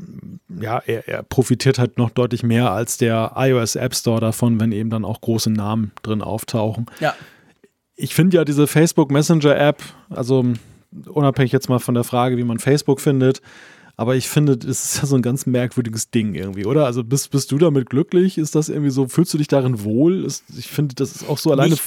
ja, 0.61 0.81
er, 0.85 1.07
er, 1.07 1.23
profitiert 1.23 1.79
halt 1.79 1.97
noch 1.97 2.09
deutlich 2.09 2.43
mehr 2.43 2.71
als 2.71 2.97
der 2.97 3.33
iOS 3.35 3.75
App 3.75 3.95
Store 3.95 4.21
davon, 4.21 4.59
wenn 4.59 4.71
eben 4.71 4.89
dann 4.89 5.05
auch 5.05 5.19
große 5.21 5.49
Namen 5.49 5.91
drin 6.01 6.21
auftauchen. 6.21 6.85
Ja. 6.99 7.13
Ich 7.95 8.15
finde 8.15 8.37
ja 8.37 8.45
diese 8.45 8.67
Facebook 8.67 9.11
Messenger 9.11 9.57
App, 9.57 9.83
also 10.09 10.45
unabhängig 11.07 11.51
jetzt 11.51 11.69
mal 11.69 11.79
von 11.79 11.95
der 11.95 12.03
Frage, 12.03 12.37
wie 12.37 12.43
man 12.43 12.59
Facebook 12.59 13.01
findet, 13.01 13.41
aber 13.95 14.15
ich 14.15 14.27
finde, 14.27 14.57
das 14.57 14.85
ist 14.85 14.97
ja 15.01 15.05
so 15.05 15.15
ein 15.15 15.21
ganz 15.21 15.45
merkwürdiges 15.45 16.09
Ding 16.09 16.33
irgendwie, 16.33 16.65
oder? 16.65 16.85
Also 16.85 17.03
bist, 17.03 17.29
bist 17.29 17.51
du 17.51 17.59
damit 17.59 17.89
glücklich? 17.89 18.37
Ist 18.37 18.55
das 18.55 18.69
irgendwie 18.69 18.89
so, 18.89 19.07
fühlst 19.07 19.33
du 19.33 19.37
dich 19.37 19.47
darin 19.47 19.83
wohl? 19.83 20.25
Ist, 20.25 20.45
ich 20.57 20.67
finde, 20.67 20.95
das 20.95 21.15
ist 21.15 21.29
auch 21.29 21.37
so 21.37 21.51
alleine 21.51 21.77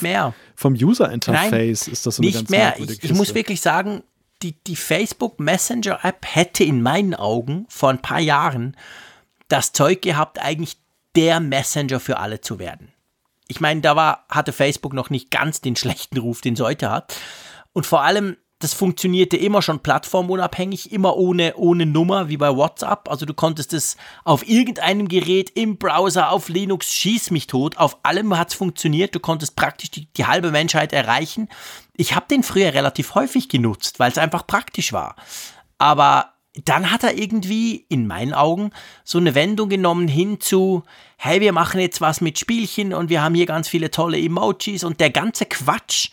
vom 0.54 0.74
User-Interface 0.74 1.88
ist 1.88 2.06
das 2.06 2.16
so 2.16 2.22
eine 2.22 2.28
nicht 2.28 2.36
ganz 2.36 2.50
mehr. 2.50 2.78
Ich, 2.78 3.02
ich 3.02 3.14
muss 3.14 3.34
wirklich 3.34 3.60
sagen, 3.60 4.02
die, 4.42 4.52
die 4.52 4.76
Facebook 4.76 5.40
Messenger 5.40 5.98
App 6.04 6.24
hätte 6.26 6.62
in 6.62 6.80
meinen 6.80 7.14
Augen 7.14 7.66
vor 7.68 7.90
ein 7.90 8.02
paar 8.02 8.20
Jahren 8.20 8.76
das 9.48 9.72
Zeug 9.72 10.02
gehabt, 10.02 10.40
eigentlich 10.40 10.76
der 11.16 11.40
Messenger 11.40 11.98
für 11.98 12.18
alle 12.18 12.40
zu 12.40 12.58
werden. 12.58 12.92
Ich 13.48 13.60
meine, 13.60 13.80
da 13.80 13.96
war, 13.96 14.26
hatte 14.28 14.52
Facebook 14.52 14.92
noch 14.92 15.10
nicht 15.10 15.30
ganz 15.30 15.60
den 15.60 15.76
schlechten 15.76 16.18
Ruf, 16.18 16.40
den 16.40 16.54
es 16.54 16.60
heute 16.60 16.90
hat. 16.90 17.16
Und 17.72 17.86
vor 17.86 18.02
allem, 18.02 18.36
das 18.58 18.72
funktionierte 18.72 19.36
immer 19.36 19.60
schon 19.60 19.80
plattformunabhängig, 19.80 20.90
immer 20.90 21.16
ohne, 21.16 21.54
ohne 21.56 21.84
Nummer, 21.84 22.28
wie 22.28 22.38
bei 22.38 22.56
WhatsApp. 22.56 23.08
Also 23.10 23.26
du 23.26 23.34
konntest 23.34 23.74
es 23.74 23.96
auf 24.24 24.48
irgendeinem 24.48 25.08
Gerät, 25.08 25.50
im 25.50 25.76
Browser, 25.76 26.30
auf 26.30 26.48
Linux, 26.48 26.92
schieß 26.92 27.30
mich 27.32 27.46
tot. 27.46 27.76
Auf 27.76 27.98
allem 28.02 28.36
hat 28.36 28.48
es 28.48 28.54
funktioniert. 28.54 29.14
Du 29.14 29.20
konntest 29.20 29.56
praktisch 29.56 29.90
die, 29.90 30.06
die 30.14 30.26
halbe 30.26 30.52
Menschheit 30.52 30.94
erreichen. 30.94 31.48
Ich 31.96 32.14
habe 32.14 32.26
den 32.30 32.42
früher 32.42 32.72
relativ 32.72 33.14
häufig 33.14 33.50
genutzt, 33.50 33.98
weil 33.98 34.10
es 34.10 34.18
einfach 34.18 34.46
praktisch 34.46 34.94
war. 34.94 35.16
Aber 35.76 36.32
dann 36.64 36.90
hat 36.90 37.04
er 37.04 37.18
irgendwie, 37.18 37.84
in 37.88 38.06
meinen 38.06 38.32
Augen, 38.32 38.70
so 39.04 39.18
eine 39.18 39.34
Wendung 39.34 39.68
genommen 39.68 40.08
hin 40.08 40.40
zu, 40.40 40.84
hey, 41.18 41.40
wir 41.40 41.52
machen 41.52 41.80
jetzt 41.80 42.00
was 42.00 42.20
mit 42.20 42.38
Spielchen 42.38 42.94
und 42.94 43.10
wir 43.10 43.22
haben 43.22 43.34
hier 43.34 43.46
ganz 43.46 43.68
viele 43.68 43.90
tolle 43.90 44.18
Emojis 44.18 44.84
und 44.84 45.00
der 45.00 45.10
ganze 45.10 45.44
Quatsch, 45.44 46.10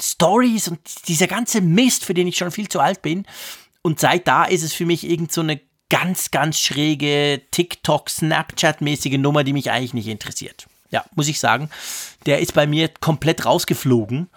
Stories 0.00 0.68
und 0.68 0.80
dieser 1.08 1.26
ganze 1.26 1.60
Mist, 1.60 2.04
für 2.04 2.14
den 2.14 2.26
ich 2.26 2.36
schon 2.36 2.50
viel 2.50 2.68
zu 2.68 2.80
alt 2.80 3.02
bin. 3.02 3.26
Und 3.82 4.00
seit 4.00 4.26
da 4.26 4.44
ist 4.44 4.62
es 4.62 4.72
für 4.72 4.86
mich 4.86 5.08
irgend 5.08 5.32
so 5.32 5.40
eine 5.40 5.60
ganz, 5.88 6.30
ganz 6.30 6.58
schräge 6.58 7.42
TikTok, 7.50 8.08
Snapchat-mäßige 8.08 9.18
Nummer, 9.18 9.44
die 9.44 9.52
mich 9.52 9.70
eigentlich 9.70 9.94
nicht 9.94 10.08
interessiert. 10.08 10.66
Ja, 10.90 11.04
muss 11.14 11.28
ich 11.28 11.40
sagen. 11.40 11.70
Der 12.26 12.40
ist 12.40 12.54
bei 12.54 12.66
mir 12.66 12.88
komplett 13.00 13.44
rausgeflogen. 13.44 14.28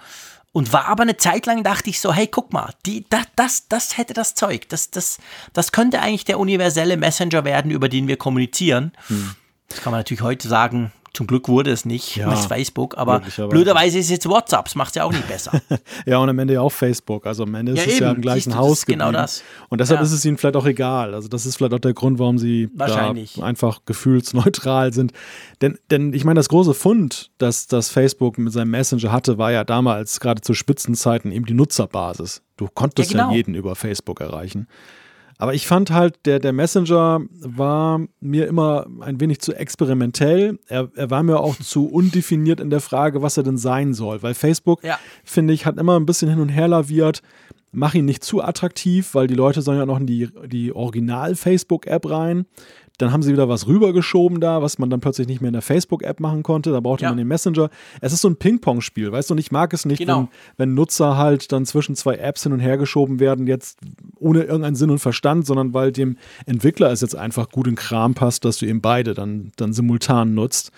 Und 0.52 0.74
war 0.74 0.88
aber 0.88 1.04
eine 1.04 1.16
Zeit 1.16 1.46
lang, 1.46 1.64
dachte 1.64 1.92
ich 1.92 2.00
so, 2.00 2.12
hey, 2.12 2.26
guck 2.26 2.52
mal, 2.52 2.74
die, 2.86 3.06
das, 3.10 3.26
das, 3.36 3.68
das 3.68 3.98
hätte 3.98 4.16
das 4.16 4.34
Zeug. 4.34 4.68
Das, 4.70 4.90
das, 4.90 5.20
das 5.54 5.72
könnte 5.72 6.02
eigentlich 6.02 6.26
der 6.26 6.40
universelle 6.40 6.98
Messenger 6.98 7.46
werden, 7.46 7.70
über 7.70 7.88
den 7.88 8.08
wir 8.08 8.18
kommunizieren. 8.18 8.92
Hm. 9.08 9.36
Das 9.70 9.82
kann 9.82 9.92
man 9.92 10.00
natürlich 10.00 10.24
heute 10.24 10.48
sagen, 10.48 10.92
zum 11.14 11.28
Glück 11.28 11.48
wurde 11.48 11.72
es 11.72 11.86
nicht 11.86 12.16
ja, 12.16 12.30
mit 12.30 12.38
Facebook, 12.38 12.98
aber 12.98 13.22
blöderweise 13.50 14.00
ist 14.00 14.06
es 14.06 14.12
jetzt 14.12 14.30
WhatsApp, 14.30 14.66
das 14.66 14.76
macht 14.76 14.90
es 14.90 14.96
ja 14.96 15.04
auch 15.04 15.12
nicht 15.12 15.28
besser. 15.28 15.62
ja, 16.06 16.18
und 16.18 16.30
am 16.30 16.40
Ende 16.40 16.56
ja 16.56 16.62
auch 16.62 16.72
Facebook. 16.72 17.26
Also 17.26 17.44
am 17.44 17.56
Ende 17.56 17.74
ist 17.74 17.80
ja, 17.80 17.86
es 17.86 17.94
eben. 17.96 18.06
ja 18.06 18.12
im 18.12 18.22
gleichen 18.22 18.56
Haus 18.56 18.86
genau 18.86 19.06
geblieben. 19.06 19.12
Genau 19.12 19.22
das. 19.22 19.44
Und 19.70 19.82
deshalb 19.82 20.00
ja. 20.00 20.06
ist 20.06 20.12
es 20.12 20.26
ihnen 20.26 20.38
vielleicht 20.38 20.56
auch 20.56 20.66
egal. 20.66 21.14
Also 21.14 21.28
das 21.28 21.46
ist 21.46 21.58
vielleicht 21.58 21.74
auch 21.74 21.80
der 21.80 21.94
Grund, 21.94 22.20
warum 22.20 22.38
sie 22.38 22.70
einfach 23.42 23.82
gefühlsneutral 23.86 24.94
sind. 24.94 25.14
Denn, 25.62 25.78
denn 25.92 26.14
ich 26.14 26.26
meine, 26.26 26.40
das 26.40 26.50
große 26.50 26.74
Fund, 26.74 27.32
das, 27.38 27.68
das 27.68 27.90
Facebook 27.90 28.38
mit 28.38 28.54
seinem 28.54 28.72
Messenger 28.72 29.12
hatte, 29.12 29.38
war 29.38 29.52
ja 29.52 29.64
damals 29.64 30.20
gerade 30.20 30.42
zu 30.42 30.54
Spitzenzeiten 30.54 31.32
eben 31.32 31.46
die 31.46 31.54
Nutzerbasis. 31.54 32.42
Du 32.58 32.68
konntest 32.68 33.12
ja, 33.12 33.20
genau. 33.20 33.32
ja 33.32 33.38
jeden 33.38 33.56
über 33.56 33.76
Facebook 33.76 34.22
erreichen. 34.22 34.68
Aber 35.42 35.54
ich 35.54 35.68
fand 35.68 35.90
halt, 35.90 36.26
der, 36.26 36.40
der 36.40 36.52
Messenger 36.52 37.22
war 37.32 38.02
mir 38.20 38.46
immer 38.48 38.88
ein 39.00 39.22
wenig 39.22 39.40
zu 39.40 39.54
experimentell. 39.54 40.60
Er, 40.68 40.90
er 40.96 41.10
war 41.10 41.24
mir 41.24 41.40
auch 41.40 41.56
zu 41.56 41.88
undefiniert 41.92 42.60
in 42.60 42.70
der 42.70 42.82
Frage, 42.82 43.22
was 43.22 43.38
er 43.38 43.44
denn 43.44 43.58
sein 43.58 43.94
soll. 43.94 44.22
Weil 44.22 44.34
Facebook, 44.34 44.84
ja. 44.84 45.00
finde 45.24 45.54
ich, 45.54 45.66
hat 45.66 45.78
immer 45.78 45.98
ein 45.98 46.06
bisschen 46.06 46.30
hin 46.30 46.42
und 46.42 46.50
her 46.50 46.68
laviert. 46.68 47.22
Mach 47.72 47.94
ihn 47.94 48.04
nicht 48.04 48.22
zu 48.24 48.44
attraktiv, 48.44 49.16
weil 49.16 49.28
die 49.28 49.36
Leute 49.36 49.62
sollen 49.62 49.78
ja 49.78 49.86
noch 49.86 50.00
in 50.00 50.08
die, 50.08 50.28
die 50.48 50.74
Original-Facebook-App 50.74 52.10
rein. 52.10 52.46
Dann 53.00 53.12
haben 53.12 53.24
sie 53.24 53.32
wieder 53.32 53.50
was 53.50 53.66
rübergeschoben 53.66 54.40
da, 54.40 54.62
was 54.62 54.78
man 54.78 54.90
dann 54.90 55.00
plötzlich 55.00 55.28
nicht 55.28 55.42
mehr 55.42 55.50
in 55.50 55.54
der 55.54 55.62
Facebook-App 55.62 56.20
machen 56.20 56.44
konnte. 56.44 56.72
Da 56.72 56.80
brauchte 56.80 57.04
ja. 57.04 57.10
man 57.10 57.18
den 57.18 57.28
Messenger. 57.28 57.70
Es 58.02 58.14
ist 58.14 58.22
so 58.22 58.30
ein 58.30 58.36
Ping-Pong-Spiel, 58.36 59.12
weißt 59.12 59.30
du? 59.30 59.34
Und 59.34 59.40
ich 59.40 59.52
mag 59.52 59.74
es 59.74 59.86
nicht, 59.86 60.00
genau. 60.00 60.28
wenn, 60.58 60.70
wenn 60.70 60.74
Nutzer 60.76 61.18
halt 61.18 61.52
dann 61.52 61.66
zwischen 61.66 61.96
zwei 61.96 62.16
Apps 62.16 62.44
hin 62.44 62.52
und 62.52 62.60
her 62.60 62.78
geschoben 62.78 63.20
werden, 63.20 63.48
jetzt 63.48 63.80
ohne 64.20 64.44
irgendeinen 64.44 64.76
Sinn 64.76 64.92
und 64.92 65.00
Verstand, 65.00 65.46
sondern 65.46 65.74
weil 65.74 65.92
dem 65.92 66.18
Entwickler 66.46 66.92
es 66.92 67.02
jetzt 67.02 67.16
einfach 67.16 67.50
gut 67.50 67.68
in 67.68 67.76
Kram 67.76 68.14
passt, 68.14 68.46
dass 68.46 68.58
du 68.58 68.66
eben 68.66 68.82
beide 68.82 69.14
dann, 69.14 69.52
dann 69.56 69.74
simultan 69.74 70.34
nutzt. 70.34 70.72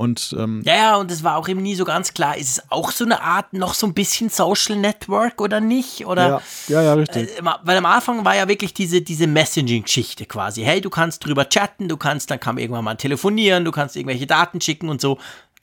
Und, 0.00 0.34
ähm, 0.38 0.62
ja, 0.64 0.76
ja, 0.76 0.96
und 0.96 1.10
es 1.10 1.24
war 1.24 1.36
auch 1.36 1.46
eben 1.46 1.60
nie 1.60 1.74
so 1.74 1.84
ganz 1.84 2.14
klar, 2.14 2.38
ist 2.38 2.48
es 2.48 2.62
auch 2.70 2.90
so 2.90 3.04
eine 3.04 3.20
Art 3.22 3.52
noch 3.52 3.74
so 3.74 3.86
ein 3.86 3.92
bisschen 3.92 4.30
Social 4.30 4.76
Network 4.76 5.42
oder 5.42 5.60
nicht? 5.60 6.06
Oder, 6.06 6.26
ja, 6.26 6.42
ja, 6.68 6.82
ja 6.82 6.94
richtig. 6.94 7.38
Äh, 7.38 7.42
weil 7.64 7.76
am 7.76 7.84
Anfang 7.84 8.24
war 8.24 8.34
ja 8.34 8.48
wirklich 8.48 8.72
diese, 8.72 9.02
diese 9.02 9.26
Messaging-Geschichte 9.26 10.24
quasi. 10.24 10.62
Hey, 10.62 10.80
du 10.80 10.88
kannst 10.88 11.26
drüber 11.26 11.50
chatten, 11.50 11.86
du 11.86 11.98
kannst, 11.98 12.30
dann 12.30 12.40
kann 12.40 12.54
man 12.54 12.62
irgendwann 12.62 12.84
mal 12.84 12.94
telefonieren, 12.94 13.66
du 13.66 13.72
kannst 13.72 13.94
irgendwelche 13.94 14.26
Daten 14.26 14.62
schicken 14.62 14.88
und 14.88 15.02
so. 15.02 15.18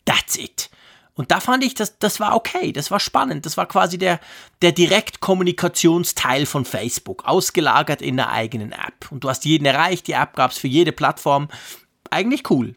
That's 0.06 0.38
it. 0.38 0.70
Und 1.16 1.32
da 1.32 1.40
fand 1.40 1.64
ich, 1.64 1.74
das, 1.74 1.98
das 1.98 2.20
war 2.20 2.36
okay, 2.36 2.72
das 2.72 2.92
war 2.92 3.00
spannend. 3.00 3.48
Das 3.48 3.58
war 3.58 3.66
quasi 3.66 3.98
der, 3.98 4.20
der 4.62 4.72
Direktkommunikationsteil 4.72 6.46
von 6.46 6.64
Facebook, 6.64 7.26
ausgelagert 7.26 8.04
in 8.04 8.18
der 8.18 8.30
eigenen 8.30 8.72
App. 8.72 9.12
Und 9.12 9.24
du 9.24 9.30
hast 9.30 9.46
jeden 9.46 9.66
erreicht, 9.66 10.06
die 10.06 10.14
App 10.14 10.36
gab 10.36 10.52
es 10.52 10.60
für 10.60 10.68
jede 10.68 10.92
Plattform. 10.92 11.48
Eigentlich 12.12 12.52
cool 12.52 12.76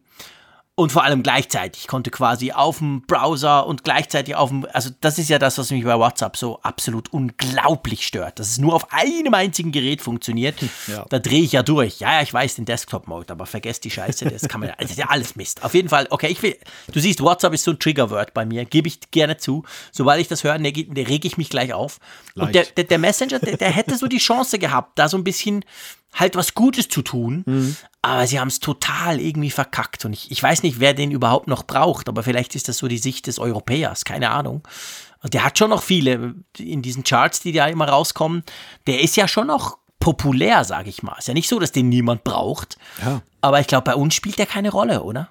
und 0.81 0.93
vor 0.93 1.05
allem 1.05 1.23
gleichzeitig. 1.23 1.83
Ich 1.83 1.89
konnte 1.89 2.11
quasi 2.11 2.53
auf 2.53 2.79
dem 2.79 3.03
Browser 3.03 3.67
und 3.67 3.85
gleichzeitig 3.85 4.35
auf 4.35 4.49
dem, 4.49 4.67
also 4.73 4.89
das 5.03 5.19
ist 5.19 5.29
ja 5.29 5.39
das, 5.39 5.59
was 5.59 5.71
mich 5.71 5.85
bei 5.85 5.99
WhatsApp 5.99 6.39
so 6.39 6.59
absolut 6.63 7.13
unglaublich 7.13 8.07
stört, 8.07 8.39
dass 8.39 8.49
es 8.49 8.57
nur 8.57 8.75
auf 8.75 8.91
einem 8.91 9.35
einzigen 9.35 9.73
Gerät 9.73 10.01
funktioniert. 10.01 10.57
Ja. 10.87 11.05
Da 11.11 11.19
drehe 11.19 11.43
ich 11.43 11.53
ja 11.53 11.63
durch. 11.63 12.01
Ja, 12.01 12.15
ja, 12.15 12.23
ich 12.23 12.33
weiß 12.33 12.55
den 12.55 12.65
Desktop-Mode, 12.65 13.31
aber 13.31 13.45
vergesst 13.45 13.85
die 13.85 13.91
Scheiße, 13.91 14.25
das 14.25 14.49
kann 14.49 14.63
man, 14.63 14.73
das 14.79 14.93
ist 14.93 14.97
ja 14.97 15.11
alles 15.11 15.37
Mist. 15.37 15.63
Auf 15.63 15.75
jeden 15.75 15.91
Fall, 15.91 16.07
okay, 16.09 16.29
ich 16.29 16.43
will, 16.43 16.57
du 16.91 16.99
siehst, 16.99 17.21
WhatsApp 17.21 17.53
ist 17.53 17.65
so 17.65 17.73
ein 17.73 17.79
Triggerword 17.79 18.33
bei 18.33 18.47
mir, 18.47 18.65
gebe 18.65 18.89
ich 18.89 19.11
gerne 19.11 19.37
zu. 19.37 19.65
Sobald 19.93 20.19
ich 20.23 20.29
das 20.29 20.45
höre, 20.45 20.57
ne, 20.57 20.73
ne, 20.73 21.07
rege 21.07 21.29
ich 21.29 21.37
mich 21.37 21.51
gleich 21.51 21.75
auf. 21.75 21.99
Leicht. 22.35 22.47
Und 22.47 22.55
der, 22.55 22.65
der, 22.65 22.85
der 22.85 22.99
Messenger, 22.99 23.39
der, 23.39 23.59
der 23.59 23.71
hätte 23.71 23.99
so 23.99 24.07
die 24.07 24.17
Chance 24.17 24.59
gehabt, 24.59 24.99
da 24.99 25.11
so 25.11 25.19
ein 25.19 25.25
bisschen 25.25 25.63
halt 26.13 26.37
was 26.37 26.55
Gutes 26.55 26.89
zu 26.89 27.03
tun, 27.03 27.45
mhm. 27.47 27.77
aber 28.03 28.27
sie 28.27 28.41
haben 28.41 28.49
es 28.49 28.61
total 28.61 29.21
irgendwie 29.21 29.51
verkackt. 29.51 30.05
Und 30.05 30.13
ich, 30.13 30.31
ich 30.31 30.43
weiß 30.43 30.63
nicht, 30.63 30.81
wer 30.81 30.95
den 30.95 31.11
überhaupt 31.11 31.47
noch 31.47 31.63
braucht, 31.63 32.09
aber 32.09 32.23
vielleicht 32.23 32.55
ist 32.55 32.69
das 32.69 32.79
so 32.79 32.89
die 32.89 32.99
Sicht 32.99 33.27
des 33.27 33.39
Europäers, 33.39 34.05
keine 34.05 34.31
Ahnung. 34.31 34.67
Also 35.21 35.31
der 35.31 35.45
hat 35.45 35.59
schon 35.59 35.71
noch 35.71 35.83
viele 35.83 36.35
in 36.59 36.83
diesen 36.83 37.05
Charts, 37.05 37.41
die 37.41 37.53
da 37.53 37.67
immer 37.67 37.89
rauskommen. 37.89 38.43
Der 38.87 39.01
ist 39.01 39.17
ja 39.17 39.29
schon 39.29 39.49
noch 39.49 39.79
populär, 39.99 40.65
sage 40.65 40.89
ich 40.89 41.03
mal. 41.03 41.17
Ist 41.19 41.29
ja 41.29 41.35
nicht 41.35 41.49
so, 41.49 41.59
dass 41.59 41.73
den 41.73 41.91
niemand 41.91 42.25
braucht. 42.25 42.79
Ja. 43.05 43.21
Aber 43.43 43.61
ich 43.61 43.67
glaube, 43.67 43.85
bei 43.85 43.95
uns 43.95 44.15
spielt 44.15 44.39
der 44.39 44.47
keine 44.47 44.71
Rolle, 44.71 45.03
oder? 45.03 45.29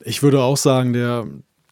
Ich 0.00 0.22
würde 0.22 0.42
auch 0.42 0.56
sagen, 0.56 0.92
der, 0.92 1.24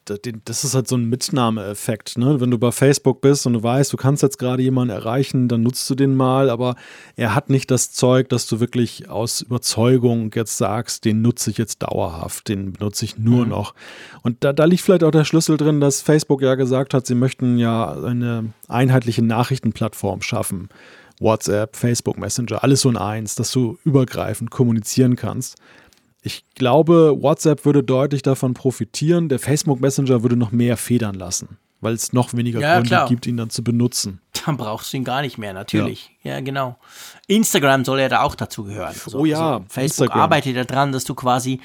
das 0.05 0.65
ist 0.65 0.75
halt 0.75 0.89
so 0.89 0.97
ein 0.97 1.05
Mitnahmeeffekt. 1.05 2.19
Ne? 2.19 2.41
Wenn 2.41 2.51
du 2.51 2.59
bei 2.59 2.73
Facebook 2.73 3.21
bist 3.21 3.47
und 3.47 3.53
du 3.53 3.63
weißt, 3.63 3.93
du 3.93 3.97
kannst 3.97 4.23
jetzt 4.23 4.39
gerade 4.39 4.63
jemanden 4.63 4.95
erreichen, 4.95 5.49
dann 5.49 5.63
nutzt 5.63 5.89
du 5.89 5.95
den 5.95 6.17
mal, 6.17 6.51
aber 6.51 6.75
er 7.17 7.35
hat 7.35 7.51
nicht 7.51 7.71
das 7.71 7.93
Zeug, 7.93 8.29
dass 8.29 8.47
du 8.47 8.61
wirklich 8.61 9.09
aus 9.09 9.41
Überzeugung 9.41 10.31
jetzt 10.35 10.59
sagst, 10.59 11.05
den 11.05 11.23
nutze 11.23 11.51
ich 11.51 11.59
jetzt 11.59 11.83
dauerhaft, 11.83 12.49
den 12.49 12.73
benutze 12.73 13.05
ich 13.05 13.19
nur 13.19 13.45
mhm. 13.45 13.51
noch. 13.51 13.75
Und 14.23 14.45
da, 14.45 14.53
da 14.53 14.65
liegt 14.65 14.83
vielleicht 14.83 15.05
auch 15.05 15.11
der 15.11 15.25
Schlüssel 15.25 15.57
drin, 15.57 15.81
dass 15.81 16.03
Facebook 16.03 16.43
ja 16.43 16.57
gesagt 16.57 16.95
hat, 16.95 17.07
sie 17.07 17.15
möchten 17.15 17.59
ja 17.59 17.93
eine 17.93 18.53
einheitliche 18.69 19.23
Nachrichtenplattform 19.23 20.23
schaffen. 20.23 20.69
WhatsApp, 21.21 21.77
Facebook 21.77 22.19
Messenger, 22.19 22.65
alles 22.65 22.81
so 22.81 22.91
in 22.91 22.97
eins, 22.97 23.37
dass 23.37 23.53
du 23.53 23.79
übergreifend 23.85 24.51
kommunizieren 24.51 25.15
kannst. 25.15 25.57
Ich 26.23 26.45
glaube, 26.55 27.17
WhatsApp 27.21 27.65
würde 27.65 27.83
deutlich 27.83 28.23
davon 28.23 28.55
profitieren. 28.55 29.29
Der 29.29 29.41
Facebook 29.41 29.81
Messenger 29.81 30.23
würde 30.23 30.37
noch 30.37 30.53
mehr 30.53 30.77
federn 30.77 31.17
lassen, 31.17 31.59
weil 31.81 31.95
es 31.95 32.13
noch 32.13 32.33
weniger 32.33 32.61
ja, 32.61 32.75
Gründe 32.75 32.89
klar. 32.89 33.09
gibt, 33.09 33.27
ihn 33.27 33.37
dann 33.37 33.51
zu 33.51 33.65
benutzen. 33.65 34.21
Dann 34.47 34.57
brauchst 34.57 34.93
du 34.93 34.97
ihn 34.97 35.05
gar 35.05 35.23
nicht 35.23 35.37
mehr, 35.37 35.53
natürlich. 35.53 36.13
Ja, 36.23 36.35
ja 36.35 36.41
genau. 36.41 36.77
Instagram 37.27 37.85
soll 37.85 38.01
ja 38.01 38.09
da 38.09 38.23
auch 38.23 38.37
dazu 38.37 38.65
gehören. 38.65 38.95
So, 38.95 39.19
oh 39.19 39.25
ja. 39.25 39.55
Also 39.55 39.65
Facebook 39.69 40.07
Instagram. 40.07 40.21
arbeitet 40.21 40.71
daran, 40.71 40.93
dass 40.93 41.05
du 41.05 41.15
quasi 41.15 41.61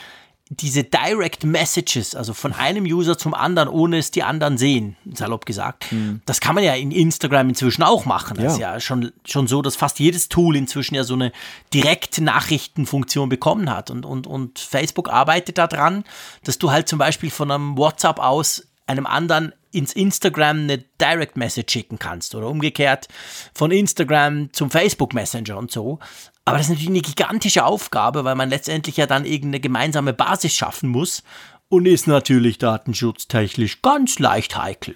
diese 0.50 0.84
Direct 0.84 1.44
Messages, 1.44 2.16
also 2.16 2.34
von 2.34 2.54
einem 2.54 2.86
User 2.86 3.18
zum 3.18 3.34
anderen, 3.34 3.68
ohne 3.68 3.98
es 3.98 4.12
die 4.12 4.24
anderen 4.24 4.58
sehen, 4.58 4.96
salopp 5.14 5.46
gesagt, 5.46 5.92
mhm. 5.92 6.22
das 6.26 6.40
kann 6.40 6.56
man 6.56 6.64
ja 6.64 6.74
in 6.74 6.92
Instagram 6.92 7.50
inzwischen 7.50 7.84
auch 7.84 8.06
machen. 8.06 8.38
Das 8.38 8.44
ja. 8.44 8.52
ist 8.52 8.60
ja 8.60 8.80
schon, 8.80 9.12
schon 9.26 9.48
so, 9.48 9.62
dass 9.62 9.76
fast 9.76 10.00
jedes 10.00 10.30
Tool 10.30 10.56
inzwischen 10.56 10.96
ja 10.96 11.04
so 11.04 11.16
eine 11.16 11.32
Direktnachrichtenfunktion 11.74 13.30
bekommen 13.30 13.70
hat. 13.70 13.92
Und, 13.92 14.06
und, 14.06 14.26
und 14.26 14.60
Facebook 14.60 15.10
arbeitet 15.10 15.58
daran, 15.58 16.04
dass 16.44 16.58
du 16.58 16.72
halt 16.72 16.88
zum 16.88 17.00
Beispiel 17.00 17.30
von 17.30 17.52
einem 17.52 17.78
WhatsApp 17.78 18.20
aus 18.20 18.68
einem 18.86 19.06
anderen 19.06 19.54
ins 19.72 19.94
Instagram 19.94 20.62
eine 20.62 20.80
Direct 21.00 21.38
Message 21.38 21.72
schicken 21.72 22.00
kannst 22.00 22.36
oder 22.36 22.48
umgekehrt 22.48 23.08
von 23.54 23.72
Instagram 23.72 24.52
zum 24.54 24.72
Facebook 24.72 25.14
Messenger 25.14 25.58
und 25.58 25.72
so. 25.72 26.00
Aber 26.46 26.58
das 26.58 26.68
ist 26.68 26.72
natürlich 26.72 26.90
eine 26.90 27.02
gigantische 27.02 27.66
Aufgabe, 27.66 28.24
weil 28.24 28.36
man 28.36 28.50
letztendlich 28.50 28.98
ja 28.98 29.06
dann 29.06 29.26
irgendeine 29.26 29.60
gemeinsame 29.60 30.14
Basis 30.14 30.54
schaffen 30.54 30.90
muss 30.90 31.24
und 31.70 31.86
ist 31.86 32.08
natürlich 32.08 32.58
datenschutztechnisch 32.58 33.82
ganz 33.82 34.20
leicht 34.20 34.58
heikel. 34.58 34.96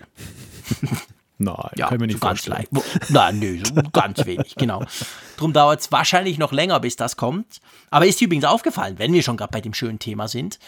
Nein, 1.38 1.56
ja, 1.76 1.88
kann 1.88 1.96
ich 1.96 2.02
mir 2.02 2.08
nicht 2.08 2.20
so 2.20 2.28
ganz 2.28 2.46
leicht. 2.46 2.70
Nein, 3.10 3.40
nö, 3.40 3.60
so 3.64 3.74
ganz 3.92 4.26
wenig, 4.26 4.54
genau. 4.56 4.86
Drum 5.38 5.54
dauert 5.54 5.80
es 5.80 5.92
wahrscheinlich 5.92 6.38
noch 6.38 6.52
länger, 6.52 6.80
bis 6.80 6.96
das 6.98 7.18
kommt. 7.18 7.62
Aber 7.90 8.06
ist 8.06 8.22
übrigens 8.22 8.46
aufgefallen, 8.46 9.00
wenn 9.00 9.12
wir 9.12 9.24
schon 9.24 9.38
gerade 9.38 9.52
bei 9.52 9.60
dem 9.60 9.74
schönen 9.74 9.98
Thema 9.98 10.28
sind, 10.28 10.60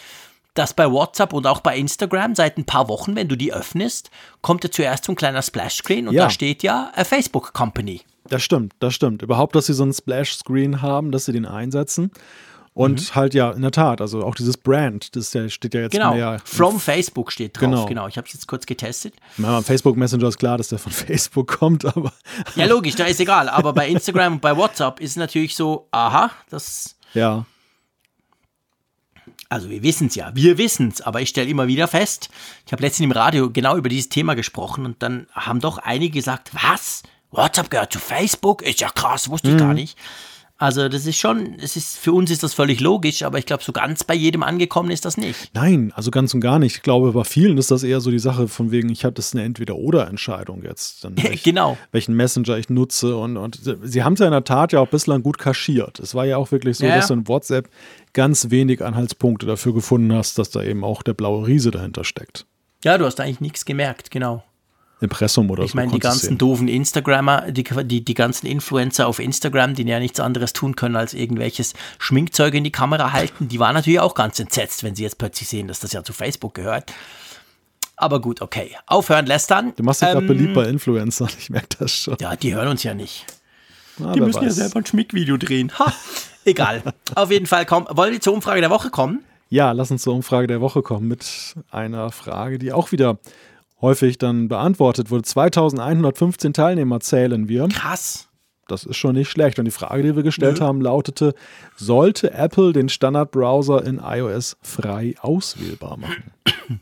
dass 0.54 0.74
bei 0.74 0.90
WhatsApp 0.90 1.32
und 1.32 1.46
auch 1.46 1.60
bei 1.60 1.76
Instagram 1.76 2.34
seit 2.34 2.56
ein 2.56 2.64
paar 2.64 2.88
Wochen, 2.88 3.16
wenn 3.16 3.28
du 3.28 3.36
die 3.36 3.52
öffnest, 3.52 4.10
kommt 4.40 4.64
ja 4.64 4.70
zuerst 4.70 5.04
so 5.04 5.12
ein 5.12 5.16
kleiner 5.16 5.42
Splash-Screen 5.42 6.08
und 6.08 6.14
ja. 6.14 6.24
da 6.24 6.30
steht 6.30 6.62
ja 6.62 6.92
a 6.94 7.04
Facebook 7.04 7.52
Company. 7.52 8.02
Das 8.28 8.42
stimmt, 8.42 8.72
das 8.78 8.94
stimmt. 8.94 9.22
Überhaupt, 9.22 9.54
dass 9.54 9.66
sie 9.66 9.74
so 9.74 9.82
einen 9.82 9.92
Splash-Screen 9.92 10.80
haben, 10.80 11.10
dass 11.10 11.26
sie 11.26 11.32
den 11.32 11.44
einsetzen. 11.44 12.10
Und 12.74 13.10
mhm. 13.10 13.14
halt 13.14 13.34
ja, 13.34 13.52
in 13.52 13.62
der 13.62 13.70
Tat, 13.70 14.00
also 14.00 14.24
auch 14.24 14.34
dieses 14.34 14.56
Brand, 14.56 15.14
das 15.14 15.28
steht 15.28 15.74
ja 15.74 15.82
jetzt 15.82 15.92
genau. 15.92 16.14
mehr. 16.14 16.40
From 16.44 16.80
Facebook 16.80 17.30
steht 17.30 17.56
drauf, 17.56 17.62
genau. 17.62 17.86
genau. 17.86 18.08
Ich 18.08 18.16
habe 18.16 18.26
es 18.26 18.32
jetzt 18.32 18.48
kurz 18.48 18.66
getestet. 18.66 19.14
Ja, 19.38 19.62
Facebook 19.62 19.96
Messenger 19.96 20.26
ist 20.26 20.38
klar, 20.38 20.58
dass 20.58 20.68
der 20.68 20.80
von 20.80 20.90
Facebook 20.92 21.46
kommt, 21.46 21.84
aber. 21.84 22.12
Ja, 22.56 22.66
logisch, 22.66 22.96
da 22.96 23.04
ist 23.04 23.20
egal. 23.20 23.48
Aber 23.48 23.72
bei 23.72 23.88
Instagram 23.88 24.34
und 24.34 24.40
bei 24.40 24.56
WhatsApp 24.56 24.98
ist 24.98 25.12
es 25.12 25.16
natürlich 25.16 25.54
so, 25.54 25.86
aha, 25.92 26.32
das. 26.50 26.96
Ja. 27.14 27.46
Also 29.48 29.70
wir 29.70 29.82
wissen 29.82 30.08
es 30.08 30.14
ja, 30.14 30.30
wir 30.34 30.58
wissen 30.58 30.88
es, 30.88 31.00
aber 31.00 31.20
ich 31.20 31.28
stelle 31.28 31.48
immer 31.48 31.66
wieder 31.66 31.86
fest, 31.88 32.30
ich 32.66 32.72
habe 32.72 32.82
letztens 32.82 33.04
im 33.04 33.12
Radio 33.12 33.50
genau 33.50 33.76
über 33.76 33.88
dieses 33.88 34.08
Thema 34.08 34.34
gesprochen 34.34 34.84
und 34.86 35.02
dann 35.02 35.26
haben 35.32 35.60
doch 35.60 35.78
einige 35.78 36.18
gesagt, 36.18 36.50
was? 36.52 37.02
WhatsApp 37.30 37.70
gehört 37.70 37.92
zu 37.92 37.98
Facebook? 37.98 38.62
Ist 38.62 38.80
ja 38.80 38.90
krass, 38.90 39.28
wusste 39.28 39.48
ich 39.48 39.54
mhm. 39.54 39.58
gar 39.58 39.74
nicht. 39.74 39.98
Also 40.56 40.88
das 40.88 41.04
ist 41.04 41.18
schon, 41.18 41.56
es 41.58 41.74
ist 41.74 41.98
für 41.98 42.12
uns 42.12 42.30
ist 42.30 42.44
das 42.44 42.54
völlig 42.54 42.80
logisch, 42.80 43.24
aber 43.24 43.38
ich 43.38 43.46
glaube, 43.46 43.64
so 43.64 43.72
ganz 43.72 44.04
bei 44.04 44.14
jedem 44.14 44.44
angekommen 44.44 44.90
ist 44.90 45.04
das 45.04 45.16
nicht. 45.16 45.50
Nein, 45.52 45.92
also 45.96 46.12
ganz 46.12 46.32
und 46.32 46.40
gar 46.40 46.60
nicht. 46.60 46.76
Ich 46.76 46.82
glaube, 46.82 47.12
bei 47.12 47.24
vielen 47.24 47.58
ist 47.58 47.72
das 47.72 47.82
eher 47.82 48.00
so 48.00 48.12
die 48.12 48.20
Sache 48.20 48.46
von 48.46 48.70
wegen, 48.70 48.88
ich 48.88 49.04
habe 49.04 49.14
das 49.14 49.34
eine 49.34 49.42
Entweder-Oder-Entscheidung 49.42 50.62
jetzt. 50.62 51.02
Dann 51.04 51.16
welch, 51.22 51.42
genau. 51.42 51.76
Welchen 51.90 52.14
Messenger 52.14 52.56
ich 52.56 52.68
nutze 52.68 53.16
und, 53.16 53.36
und 53.36 53.60
sie 53.82 54.04
haben 54.04 54.12
es 54.12 54.20
ja 54.20 54.26
in 54.26 54.32
der 54.32 54.44
Tat 54.44 54.72
ja 54.72 54.78
auch 54.78 54.88
bislang 54.88 55.24
gut 55.24 55.38
kaschiert. 55.38 55.98
Es 55.98 56.14
war 56.14 56.24
ja 56.24 56.36
auch 56.36 56.52
wirklich 56.52 56.78
so, 56.78 56.86
ja. 56.86 56.96
dass 56.96 57.08
du 57.08 57.14
in 57.14 57.26
WhatsApp 57.26 57.68
ganz 58.12 58.50
wenig 58.50 58.84
Anhaltspunkte 58.84 59.46
dafür 59.46 59.74
gefunden 59.74 60.12
hast, 60.12 60.38
dass 60.38 60.50
da 60.50 60.62
eben 60.62 60.84
auch 60.84 61.02
der 61.02 61.14
blaue 61.14 61.48
Riese 61.48 61.72
dahinter 61.72 62.04
steckt. 62.04 62.46
Ja, 62.84 62.96
du 62.96 63.06
hast 63.06 63.18
eigentlich 63.18 63.40
nichts 63.40 63.64
gemerkt, 63.64 64.12
genau. 64.12 64.44
Impressum 65.04 65.50
oder 65.50 65.62
ich 65.62 65.70
so. 65.70 65.72
Ich 65.72 65.74
meine, 65.74 65.92
die 65.92 65.98
ganzen 65.98 66.28
sehen. 66.30 66.38
doofen 66.38 66.68
Instagrammer, 66.68 67.50
die, 67.50 67.64
die, 67.64 68.04
die 68.04 68.14
ganzen 68.14 68.46
Influencer 68.46 69.06
auf 69.06 69.18
Instagram, 69.18 69.74
die 69.74 69.84
ja 69.84 69.98
nichts 69.98 70.20
anderes 70.20 70.52
tun 70.52 70.76
können, 70.76 70.96
als 70.96 71.14
irgendwelches 71.14 71.74
Schminkzeug 71.98 72.54
in 72.54 72.64
die 72.64 72.72
Kamera 72.72 73.12
halten, 73.12 73.48
die 73.48 73.58
waren 73.58 73.74
natürlich 73.74 74.00
auch 74.00 74.14
ganz 74.14 74.38
entsetzt, 74.38 74.82
wenn 74.82 74.94
sie 74.94 75.02
jetzt 75.02 75.18
plötzlich 75.18 75.48
sehen, 75.48 75.68
dass 75.68 75.80
das 75.80 75.92
ja 75.92 76.02
zu 76.02 76.12
Facebook 76.12 76.54
gehört. 76.54 76.92
Aber 77.96 78.20
gut, 78.20 78.40
okay. 78.40 78.76
Aufhören 78.86 79.26
lästern. 79.26 79.72
Du 79.76 79.82
machst 79.84 80.02
dich 80.02 80.08
ähm, 80.08 80.14
gerade 80.14 80.26
beliebt 80.26 80.54
bei 80.54 80.64
Influencern, 80.64 81.28
ich 81.38 81.50
merke 81.50 81.76
das 81.78 81.92
schon. 81.92 82.16
Ja, 82.20 82.34
die 82.34 82.54
hören 82.54 82.68
uns 82.68 82.82
ja 82.82 82.94
nicht. 82.94 83.26
Na, 83.98 84.12
die 84.12 84.20
müssen 84.20 84.40
weiß. 84.40 84.44
ja 84.44 84.50
selber 84.50 84.80
ein 84.80 84.86
Schmickvideo 84.86 85.36
drehen. 85.36 85.70
Ha, 85.78 85.92
egal. 86.44 86.82
Auf 87.14 87.30
jeden 87.30 87.46
Fall, 87.46 87.66
komm, 87.66 87.86
wollen 87.90 88.12
wir 88.12 88.20
zur 88.20 88.34
Umfrage 88.34 88.60
der 88.60 88.70
Woche 88.70 88.90
kommen? 88.90 89.22
Ja, 89.50 89.72
lass 89.72 89.90
uns 89.90 90.02
zur 90.02 90.14
Umfrage 90.14 90.48
der 90.48 90.60
Woche 90.60 90.82
kommen 90.82 91.06
mit 91.06 91.54
einer 91.70 92.10
Frage, 92.10 92.58
die 92.58 92.72
auch 92.72 92.90
wieder 92.90 93.18
häufig 93.84 94.18
dann 94.18 94.48
beantwortet 94.48 95.10
wurde. 95.10 95.22
2115 95.22 96.52
Teilnehmer 96.52 97.00
zählen 97.00 97.48
wir. 97.48 97.68
Krass. 97.68 98.28
Das 98.66 98.84
ist 98.84 98.96
schon 98.96 99.14
nicht 99.14 99.30
schlecht. 99.30 99.58
Und 99.58 99.66
die 99.66 99.70
Frage, 99.70 100.02
die 100.02 100.16
wir 100.16 100.22
gestellt 100.22 100.60
Nö. 100.60 100.66
haben, 100.66 100.80
lautete: 100.80 101.34
Sollte 101.76 102.32
Apple 102.32 102.72
den 102.72 102.88
Standardbrowser 102.88 103.84
in 103.84 104.00
iOS 104.02 104.56
frei 104.62 105.14
auswählbar 105.20 105.96
machen? 105.98 106.32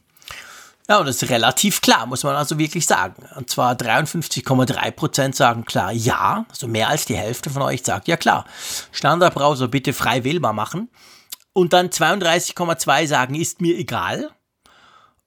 Ja, 0.88 0.98
und 0.98 1.06
das 1.06 1.22
ist 1.22 1.30
relativ 1.30 1.80
klar, 1.80 2.06
muss 2.06 2.24
man 2.24 2.34
also 2.34 2.58
wirklich 2.58 2.86
sagen. 2.86 3.24
Und 3.36 3.48
zwar 3.48 3.74
53,3% 3.74 5.34
sagen 5.34 5.64
klar 5.64 5.92
ja, 5.92 6.44
also 6.50 6.66
mehr 6.66 6.88
als 6.88 7.06
die 7.06 7.16
Hälfte 7.16 7.50
von 7.50 7.62
euch 7.62 7.82
sagt 7.82 8.08
ja 8.08 8.16
klar. 8.16 8.44
Standardbrowser 8.90 9.68
bitte 9.68 9.92
frei 9.92 10.24
wählbar 10.24 10.52
machen. 10.52 10.90
Und 11.52 11.72
dann 11.72 11.88
32,2 11.88 13.06
sagen, 13.06 13.36
ist 13.36 13.60
mir 13.60 13.78
egal. 13.78 14.30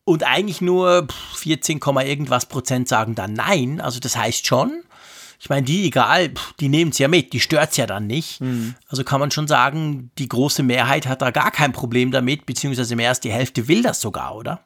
Und 0.05 0.23
eigentlich 0.23 0.61
nur 0.61 1.07
14, 1.35 1.79
irgendwas 2.05 2.45
Prozent 2.45 2.87
sagen 2.87 3.15
dann 3.15 3.33
nein. 3.33 3.81
Also 3.81 3.99
das 3.99 4.15
heißt 4.15 4.45
schon, 4.45 4.83
ich 5.39 5.49
meine, 5.49 5.65
die, 5.65 5.87
egal, 5.87 6.31
die 6.59 6.69
nehmen 6.69 6.91
es 6.91 6.99
ja 6.99 7.07
mit, 7.07 7.33
die 7.33 7.39
stört 7.39 7.71
es 7.71 7.77
ja 7.77 7.87
dann 7.87 8.05
nicht. 8.05 8.39
Mhm. 8.39 8.75
Also 8.87 9.03
kann 9.03 9.19
man 9.19 9.31
schon 9.31 9.47
sagen, 9.47 10.11
die 10.19 10.29
große 10.29 10.61
Mehrheit 10.61 11.07
hat 11.07 11.23
da 11.23 11.31
gar 11.31 11.51
kein 11.51 11.73
Problem 11.73 12.11
damit, 12.11 12.45
beziehungsweise 12.45 12.95
mehr 12.95 13.09
als 13.09 13.19
die 13.19 13.31
Hälfte 13.31 13.67
will 13.67 13.81
das 13.81 13.99
sogar, 13.99 14.35
oder? 14.35 14.61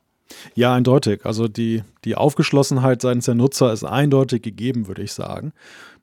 Ja, 0.55 0.73
eindeutig. 0.73 1.25
Also 1.25 1.47
die, 1.47 1.83
die 2.03 2.15
Aufgeschlossenheit 2.15 3.01
seitens 3.01 3.25
der 3.25 3.35
Nutzer 3.35 3.71
ist 3.71 3.85
eindeutig 3.85 4.41
gegeben, 4.41 4.87
würde 4.87 5.01
ich 5.01 5.13
sagen. 5.13 5.53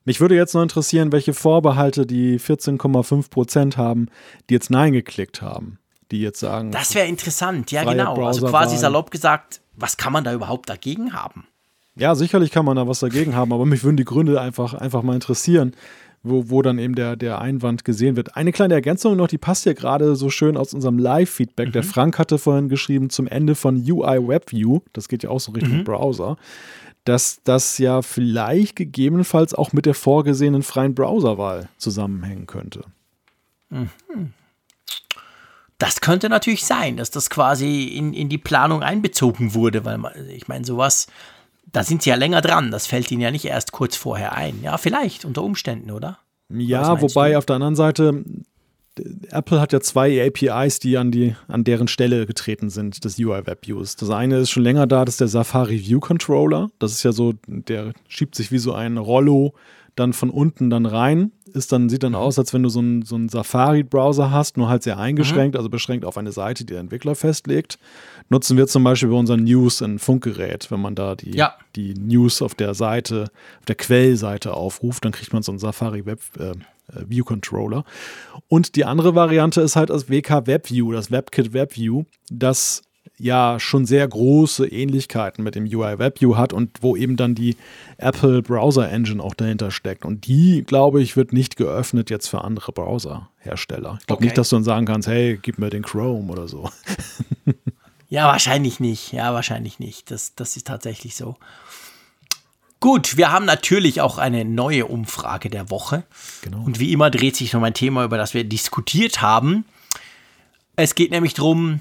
Mich 0.03 0.19
würde 0.19 0.35
jetzt 0.35 0.55
noch 0.55 0.63
interessieren, 0.63 1.11
welche 1.11 1.33
Vorbehalte 1.33 2.05
die 2.05 2.39
14,5 2.39 3.29
Prozent 3.29 3.77
haben, 3.77 4.07
die 4.49 4.55
jetzt 4.55 4.71
Nein 4.71 4.93
geklickt 4.93 5.41
haben 5.41 5.79
die 6.11 6.21
jetzt 6.21 6.39
sagen. 6.39 6.71
Das 6.71 6.95
wäre 6.95 7.07
interessant, 7.07 7.71
ja 7.71 7.83
genau. 7.83 8.25
Also 8.25 8.47
quasi 8.47 8.77
salopp 8.77 9.11
gesagt, 9.11 9.61
was 9.75 9.97
kann 9.97 10.13
man 10.13 10.23
da 10.23 10.33
überhaupt 10.33 10.69
dagegen 10.69 11.13
haben? 11.13 11.47
Ja, 11.95 12.13
sicherlich 12.15 12.51
kann 12.51 12.65
man 12.65 12.75
da 12.75 12.87
was 12.87 12.99
dagegen 12.99 13.35
haben, 13.35 13.51
aber 13.51 13.65
mich 13.65 13.83
würden 13.83 13.97
die 13.97 14.05
Gründe 14.05 14.39
einfach, 14.39 14.75
einfach 14.75 15.01
mal 15.01 15.15
interessieren, 15.15 15.75
wo, 16.21 16.49
wo 16.49 16.61
dann 16.61 16.77
eben 16.77 16.95
der, 16.95 17.15
der 17.15 17.41
Einwand 17.41 17.85
gesehen 17.85 18.15
wird. 18.15 18.35
Eine 18.35 18.51
kleine 18.51 18.75
Ergänzung 18.75 19.15
noch, 19.15 19.27
die 19.27 19.37
passt 19.37 19.63
hier 19.63 19.73
gerade 19.73 20.15
so 20.15 20.29
schön 20.29 20.57
aus 20.57 20.73
unserem 20.73 20.99
Live-Feedback. 20.99 21.69
Mhm. 21.69 21.71
Der 21.71 21.83
Frank 21.83 22.19
hatte 22.19 22.37
vorhin 22.37 22.69
geschrieben 22.69 23.09
zum 23.09 23.27
Ende 23.27 23.55
von 23.55 23.77
UI 23.77 24.27
WebView, 24.27 24.81
das 24.93 25.07
geht 25.07 25.23
ja 25.23 25.29
auch 25.29 25.39
so 25.39 25.51
Richtung 25.53 25.79
mhm. 25.79 25.83
Browser, 25.83 26.37
dass 27.03 27.41
das 27.43 27.77
ja 27.77 28.01
vielleicht 28.01 28.75
gegebenenfalls 28.75 29.53
auch 29.53 29.73
mit 29.73 29.85
der 29.85 29.93
vorgesehenen 29.93 30.61
freien 30.61 30.93
Browserwahl 30.93 31.69
zusammenhängen 31.77 32.45
könnte. 32.45 32.83
Mhm. 33.69 34.33
Das 35.77 36.01
könnte 36.01 36.29
natürlich 36.29 36.65
sein, 36.65 36.97
dass 36.97 37.11
das 37.11 37.29
quasi 37.29 37.83
in, 37.83 38.13
in 38.13 38.29
die 38.29 38.39
Planung 38.39 38.81
einbezogen 38.81 39.53
wurde, 39.53 39.85
weil 39.85 39.97
man, 39.97 40.13
ich 40.29 40.47
meine, 40.47 40.65
sowas, 40.65 41.07
da 41.71 41.83
sind 41.83 42.01
sie 42.01 42.09
ja 42.09 42.15
länger 42.15 42.41
dran. 42.41 42.71
Das 42.71 42.87
fällt 42.87 43.11
ihnen 43.11 43.21
ja 43.21 43.31
nicht 43.31 43.45
erst 43.45 43.71
kurz 43.71 43.95
vorher 43.95 44.35
ein. 44.35 44.63
Ja, 44.63 44.77
vielleicht 44.77 45.25
unter 45.25 45.43
Umständen, 45.43 45.91
oder? 45.91 46.19
Ja, 46.49 47.01
wobei 47.01 47.31
du? 47.31 47.37
auf 47.37 47.45
der 47.45 47.57
anderen 47.57 47.75
Seite, 47.75 48.23
Apple 49.29 49.59
hat 49.59 49.73
ja 49.73 49.81
zwei 49.81 50.25
APIs, 50.25 50.79
die 50.79 50.97
an, 50.97 51.11
die 51.11 51.35
an 51.47 51.63
deren 51.63 51.87
Stelle 51.87 52.25
getreten 52.25 52.69
sind, 52.69 53.03
des 53.03 53.19
UI 53.19 53.45
Web 53.45 53.67
Views. 53.67 53.95
Das 53.95 54.09
eine 54.09 54.37
ist 54.37 54.49
schon 54.49 54.63
länger 54.63 54.87
da, 54.87 55.05
das 55.05 55.15
ist 55.15 55.21
der 55.21 55.27
Safari 55.27 55.79
View 55.85 55.99
Controller. 55.99 56.69
Das 56.79 56.91
ist 56.91 57.03
ja 57.03 57.11
so, 57.11 57.33
der 57.47 57.93
schiebt 58.07 58.35
sich 58.35 58.51
wie 58.51 58.57
so 58.57 58.73
ein 58.73 58.97
Rollo 58.97 59.53
dann 59.99 60.13
von 60.13 60.29
unten 60.29 60.69
dann 60.69 60.85
rein. 60.85 61.31
Ist 61.53 61.71
dann, 61.71 61.89
sieht 61.89 62.03
dann 62.03 62.11
mhm. 62.11 62.17
aus, 62.17 62.37
als 62.37 62.53
wenn 62.53 62.63
du 62.63 62.69
so 62.69 62.79
einen, 62.79 63.01
so 63.03 63.15
einen 63.15 63.29
Safari-Browser 63.29 64.31
hast, 64.31 64.57
nur 64.57 64.69
halt 64.69 64.83
sehr 64.83 64.97
eingeschränkt, 64.97 65.55
mhm. 65.55 65.59
also 65.59 65.69
beschränkt 65.69 66.05
auf 66.05 66.17
eine 66.17 66.31
Seite, 66.31 66.65
die 66.65 66.73
der 66.73 66.81
Entwickler 66.81 67.15
festlegt. 67.15 67.79
Nutzen 68.29 68.57
wir 68.57 68.67
zum 68.67 68.83
Beispiel 68.83 69.09
bei 69.09 69.15
unseren 69.15 69.43
News 69.43 69.81
ein 69.81 69.99
Funkgerät, 69.99 70.69
wenn 70.71 70.81
man 70.81 70.95
da 70.95 71.15
die, 71.15 71.35
ja. 71.35 71.55
die 71.75 71.93
News 71.93 72.41
auf 72.41 72.53
der 72.53 72.73
Seite, 72.73 73.31
auf 73.59 73.65
der 73.65 73.75
Quellseite 73.75 74.53
aufruft, 74.53 75.05
dann 75.05 75.11
kriegt 75.11 75.33
man 75.33 75.43
so 75.43 75.51
einen 75.51 75.59
Safari 75.59 76.05
Web 76.05 76.19
äh, 76.39 76.53
View 77.07 77.23
Controller. 77.23 77.83
Und 78.47 78.75
die 78.75 78.85
andere 78.85 79.15
Variante 79.15 79.61
ist 79.61 79.75
halt 79.75 79.89
das 79.89 80.09
WK 80.09 80.47
WebView, 80.47 80.91
das 80.91 81.11
WebKit 81.11 81.53
WebView, 81.53 82.03
das 82.29 82.83
ja 83.19 83.59
schon 83.59 83.85
sehr 83.85 84.07
große 84.07 84.67
Ähnlichkeiten 84.67 85.43
mit 85.43 85.55
dem 85.55 85.65
UI 85.65 85.97
WebView 85.99 86.35
hat 86.35 86.53
und 86.53 86.77
wo 86.81 86.95
eben 86.95 87.17
dann 87.17 87.35
die 87.35 87.55
Apple 87.97 88.41
Browser 88.41 88.89
Engine 88.91 89.23
auch 89.23 89.33
dahinter 89.33 89.71
steckt. 89.71 90.05
Und 90.05 90.27
die, 90.27 90.63
glaube 90.63 91.01
ich, 91.01 91.15
wird 91.15 91.33
nicht 91.33 91.57
geöffnet 91.57 92.09
jetzt 92.09 92.27
für 92.27 92.43
andere 92.43 92.71
Browserhersteller. 92.71 93.97
Ich 93.99 94.07
glaube 94.07 94.19
okay. 94.19 94.25
nicht, 94.25 94.37
dass 94.37 94.49
du 94.49 94.57
dann 94.57 94.63
sagen 94.63 94.85
kannst, 94.85 95.07
hey, 95.07 95.39
gib 95.41 95.57
mir 95.57 95.69
den 95.69 95.83
Chrome 95.83 96.31
oder 96.31 96.47
so. 96.47 96.69
ja, 98.09 98.27
wahrscheinlich 98.27 98.79
nicht. 98.79 99.13
Ja, 99.13 99.33
wahrscheinlich 99.33 99.79
nicht. 99.79 100.11
Das, 100.11 100.35
das 100.35 100.55
ist 100.55 100.67
tatsächlich 100.67 101.15
so. 101.15 101.37
Gut, 102.79 103.17
wir 103.17 103.31
haben 103.31 103.45
natürlich 103.45 104.01
auch 104.01 104.19
eine 104.19 104.45
neue 104.45 104.85
Umfrage 104.85 105.49
der 105.49 105.71
Woche. 105.71 106.03
Genau. 106.43 106.63
Und 106.63 106.79
wie 106.79 106.93
immer 106.93 107.09
dreht 107.09 107.35
sich 107.35 107.53
noch 107.53 107.63
ein 107.63 107.73
Thema, 107.73 108.03
über 108.03 108.17
das 108.17 108.35
wir 108.35 108.43
diskutiert 108.43 109.23
haben. 109.23 109.65
Es 110.75 110.93
geht 110.93 111.09
nämlich 111.09 111.33
darum, 111.33 111.79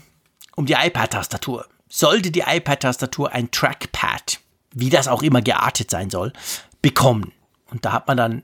um 0.57 0.67
die 0.67 0.73
iPad-Tastatur. 0.73 1.67
Sollte 1.89 2.33
die 2.33 2.41
iPad-Tastatur 2.41 3.31
ein 3.33 3.53
Trackpad, 3.53 4.41
wie 4.73 4.91
das 4.91 5.07
auch 5.07 5.23
immer 5.23 5.41
geartet 5.41 5.91
sein 5.91 6.11
soll, 6.11 6.33
bekommen? 6.83 7.33
Und 7.71 7.85
da 7.85 7.93
hat 7.93 8.09
man 8.09 8.17
dann 8.17 8.43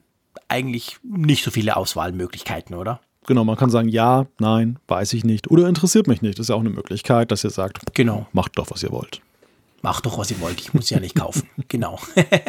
eigentlich 0.49 0.99
nicht 1.03 1.43
so 1.43 1.51
viele 1.51 1.77
Auswahlmöglichkeiten, 1.77 2.77
oder? 2.77 3.01
Genau, 3.27 3.45
man 3.45 3.57
kann 3.57 3.71
sagen, 3.71 3.89
ja, 3.89 4.27
nein, 4.39 4.79
weiß 4.89 5.13
ich 5.15 5.25
nicht. 5.25 5.51
Oder 5.51 5.69
interessiert 5.69 6.07
mich 6.07 6.23
nicht. 6.23 6.39
Das 6.39 6.45
ist 6.45 6.49
ja 6.51 6.57
auch 6.57 6.61
eine 6.61 6.71
Möglichkeit, 6.71 7.31
dass 7.31 7.45
ihr 7.45 7.51
sagt, 7.51 7.95
genau. 7.95 8.27
macht 8.33 8.59
doch, 8.59 8.71
was 8.71 8.83
ihr 8.83 8.91
wollt. 8.91 9.21
Macht 9.81 10.07
doch, 10.07 10.19
was 10.19 10.31
ihr 10.31 10.41
wollt. 10.41 10.61
Ich 10.61 10.75
muss 10.75 10.91
ja 10.91 11.01
nicht 11.01 11.15
kaufen. 11.15 11.49
genau. 11.69 11.99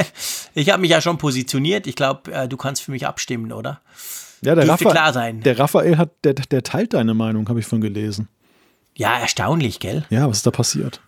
ich 0.53 0.69
habe 0.69 0.81
mich 0.81 0.91
ja 0.91 1.02
schon 1.02 1.18
positioniert. 1.18 1.88
Ich 1.88 1.95
glaube, 1.95 2.31
äh, 2.31 2.48
du 2.48 2.57
kannst 2.57 2.81
für 2.81 2.91
mich 2.91 3.07
abstimmen, 3.07 3.52
oder? 3.52 3.81
Ja, 4.44 4.56
der, 4.56 4.68
Raphael, 4.68 4.91
klar 4.91 5.14
sein. 5.14 5.41
der 5.41 5.57
Raphael 5.57 5.98
hat, 5.98 6.11
der, 6.23 6.34
der 6.34 6.64
teilt 6.64 6.94
deine 6.94 7.14
Meinung, 7.14 7.48
habe 7.49 7.60
ich 7.60 7.65
von 7.65 7.80
gelesen. 7.80 8.27
Ja, 8.95 9.18
erstaunlich, 9.18 9.80
gell? 9.80 10.06
Ja, 10.10 10.30
was 10.30 10.38
ist 10.38 10.48
da 10.48 10.52
passiert? 10.52 11.02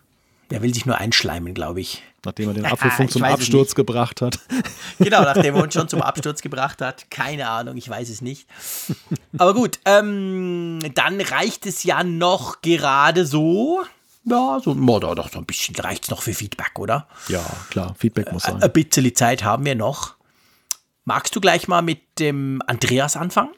Der 0.50 0.62
will 0.62 0.72
sich 0.72 0.86
nur 0.86 0.98
einschleimen, 0.98 1.54
glaube 1.54 1.80
ich. 1.80 2.02
Nachdem 2.24 2.48
er 2.48 2.54
den 2.54 2.66
Apfelfunk 2.66 3.10
zum 3.10 3.24
Absturz 3.24 3.74
gebracht 3.74 4.20
hat. 4.22 4.38
Genau, 4.98 5.20
nachdem 5.20 5.56
er 5.56 5.62
uns 5.62 5.74
schon 5.74 5.90
zum 5.90 6.00
Absturz 6.00 6.40
gebracht 6.40 6.80
hat. 6.80 7.10
Keine 7.10 7.50
Ahnung, 7.50 7.76
ich 7.76 7.86
weiß 7.86 8.08
es 8.08 8.22
nicht. 8.22 8.48
Aber 9.38 9.52
gut, 9.52 9.78
ähm, 9.84 10.78
dann 10.94 11.20
reicht 11.20 11.66
es 11.66 11.84
ja 11.84 12.02
noch 12.02 12.62
gerade 12.62 13.26
so. 13.26 13.82
Ja, 14.24 14.58
so, 14.64 14.70
oh, 14.70 14.98
doch, 14.98 15.30
so 15.30 15.38
ein 15.38 15.44
bisschen 15.44 15.76
reicht 15.76 16.04
es 16.04 16.10
noch 16.10 16.22
für 16.22 16.32
Feedback, 16.32 16.78
oder? 16.78 17.06
Ja, 17.28 17.44
klar, 17.68 17.94
Feedback 17.98 18.32
muss 18.32 18.44
sein. 18.44 18.62
Ein 18.62 18.72
bisschen 18.72 19.14
Zeit 19.14 19.44
haben 19.44 19.66
wir 19.66 19.74
noch. 19.74 20.14
Magst 21.04 21.36
du 21.36 21.42
gleich 21.42 21.68
mal 21.68 21.82
mit 21.82 22.00
dem 22.18 22.62
Andreas 22.66 23.18
anfangen? 23.18 23.50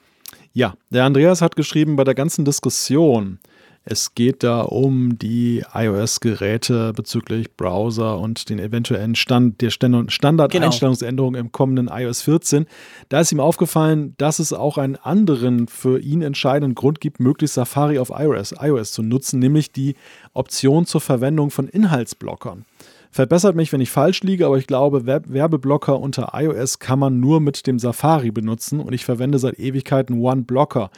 Ja, 0.53 0.75
der 0.91 1.05
Andreas 1.05 1.41
hat 1.41 1.55
geschrieben, 1.55 1.95
bei 1.95 2.03
der 2.03 2.17
ganzen 2.17 2.45
Diskussion 2.45 3.39
es 3.85 4.15
geht 4.15 4.43
da 4.43 4.61
um 4.61 5.19
die 5.19 5.65
iOS-Geräte 5.73 6.93
bezüglich 6.93 7.57
Browser 7.57 8.19
und 8.19 8.51
den 8.51 8.59
eventuellen 8.59 9.15
Stand, 9.15 9.61
der 9.61 9.71
Standard-Einstellungsänderung 9.71 11.33
genau. 11.33 11.45
im 11.45 11.53
kommenden 11.53 11.89
iOS 11.89 12.23
14. 12.23 12.67
Da 13.09 13.21
ist 13.21 13.33
ihm 13.33 13.41
aufgefallen, 13.41 14.15
dass 14.19 14.41
es 14.41 14.53
auch 14.53 14.77
einen 14.77 14.97
anderen 14.97 15.69
für 15.69 16.01
ihn 16.01 16.23
entscheidenden 16.23 16.75
Grund 16.75 17.01
gibt, 17.01 17.19
möglichst 17.19 17.55
Safari 17.55 17.99
auf 17.99 18.11
iOS, 18.11 18.55
iOS 18.61 18.93
zu 18.93 19.03
nutzen, 19.03 19.39
nämlich 19.39 19.73
die 19.73 19.95
Option 20.35 20.85
zur 20.85 21.01
Verwendung 21.01 21.51
von 21.51 21.67
Inhaltsblockern. 21.67 22.65
Verbessert 23.11 23.57
mich, 23.57 23.73
wenn 23.73 23.81
ich 23.81 23.91
falsch 23.91 24.23
liege, 24.23 24.47
aber 24.47 24.59
ich 24.59 24.67
glaube, 24.67 25.07
Werbeblocker 25.07 25.99
unter 25.99 26.33
iOS 26.35 26.79
kann 26.79 26.99
man 26.99 27.21
nur 27.21 27.41
mit 27.41 27.67
dem 27.67 27.79
Safari 27.79 28.31
benutzen 28.31 28.81
und 28.81 28.93
ich 28.93 29.05
verwende 29.05 29.39
seit 29.39 29.59
Ewigkeiten 29.59 30.21
OneBlocker. 30.21 30.91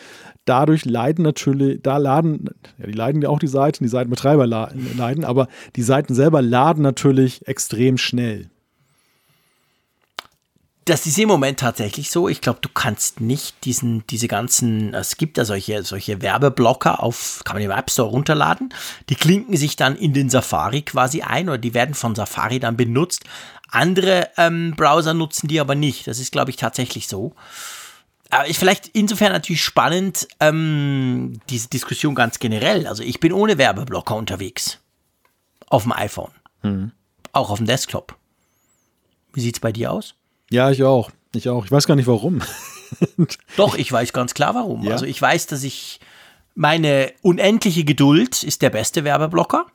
Dadurch 0.45 0.85
leiden 0.85 1.23
natürlich, 1.23 1.81
da 1.83 1.97
laden, 1.99 2.51
ja, 2.79 2.87
die 2.87 2.93
leiden 2.93 3.23
ja 3.23 3.29
auch 3.29 3.39
die 3.39 3.47
Seiten, 3.47 3.85
die 3.85 3.91
Seitenbetreiber 3.91 4.47
leiden, 4.47 5.25
aber 5.25 5.49
die 5.77 5.83
Seiten 5.83 6.15
selber 6.15 6.43
laden 6.43 6.83
natürlich 6.83 7.47
extrem 7.47 7.97
schnell 7.97 8.51
das 10.91 11.07
ist 11.07 11.19
im 11.19 11.29
Moment 11.29 11.61
tatsächlich 11.61 12.11
so. 12.11 12.29
Ich 12.29 12.41
glaube, 12.41 12.59
du 12.61 12.69
kannst 12.69 13.21
nicht 13.21 13.65
diesen, 13.65 14.05
diese 14.09 14.27
ganzen, 14.27 14.93
es 14.93 15.17
gibt 15.17 15.39
ja 15.39 15.45
solche, 15.45 15.85
solche 15.85 16.21
Werbeblocker 16.21 17.03
auf, 17.03 17.43
kann 17.45 17.57
man 17.57 17.63
im 17.63 17.71
App 17.71 17.91
Store 17.91 18.11
runterladen. 18.11 18.75
Die 19.09 19.15
klinken 19.15 19.57
sich 19.57 19.77
dann 19.77 19.97
in 19.97 20.13
den 20.13 20.29
Safari 20.29 20.83
quasi 20.83 21.23
ein 21.23 21.49
oder 21.49 21.59
die 21.59 21.75
werden 21.75 21.95
von 21.95 22.17
Safari 22.17 22.59
dann 22.59 22.77
benutzt. 22.77 23.23
Andere 23.69 24.31
ähm, 24.37 24.75
Browser 24.77 25.15
nutzen 25.15 25.47
die 25.47 25.61
aber 25.61 25.77
nicht. 25.77 26.09
Das 26.09 26.19
ist, 26.19 26.33
glaube 26.33 26.51
ich, 26.51 26.57
tatsächlich 26.57 27.07
so. 27.07 27.35
Aber 28.29 28.47
ist 28.47 28.59
vielleicht 28.59 28.89
insofern 28.89 29.33
natürlich 29.33 29.63
spannend, 29.63 30.27
ähm, 30.41 31.41
diese 31.51 31.69
Diskussion 31.69 32.17
ganz 32.17 32.41
generell. 32.41 32.89
Also 32.89 33.05
ich 33.05 33.21
bin 33.21 33.33
ohne 33.33 33.59
Werbeblocker 33.59 34.17
unterwegs. 34.17 34.79
Auf 35.69 35.85
dem 35.85 35.93
iPhone. 35.93 36.33
Mhm. 36.63 36.91
Auch 37.33 37.51
auf 37.51 37.59
dem 37.59 37.67
Desktop. 37.67 38.17
Wie 39.33 39.41
sieht 39.41 39.55
es 39.57 39.61
bei 39.61 39.71
dir 39.71 39.93
aus? 39.93 40.15
Ja, 40.51 40.71
ich 40.71 40.83
auch. 40.85 41.11
Ich 41.35 41.49
auch. 41.49 41.65
Ich 41.65 41.71
weiß 41.71 41.87
gar 41.87 41.97
nicht 41.97 42.07
warum. 42.07 42.43
Doch, 43.57 43.77
ich 43.77 43.91
weiß 43.91 44.13
ganz 44.13 44.35
klar 44.35 44.55
warum. 44.55 44.83
Ja? 44.83 44.93
Also 44.93 45.07
ich 45.07 45.21
weiß, 45.21 45.47
dass 45.47 45.63
ich 45.63 46.01
meine 46.55 47.13
unendliche 47.23 47.85
Geduld 47.85 48.43
ist 48.43 48.63
der 48.63 48.71
beste 48.71 49.05
Werbeblocker. 49.05 49.67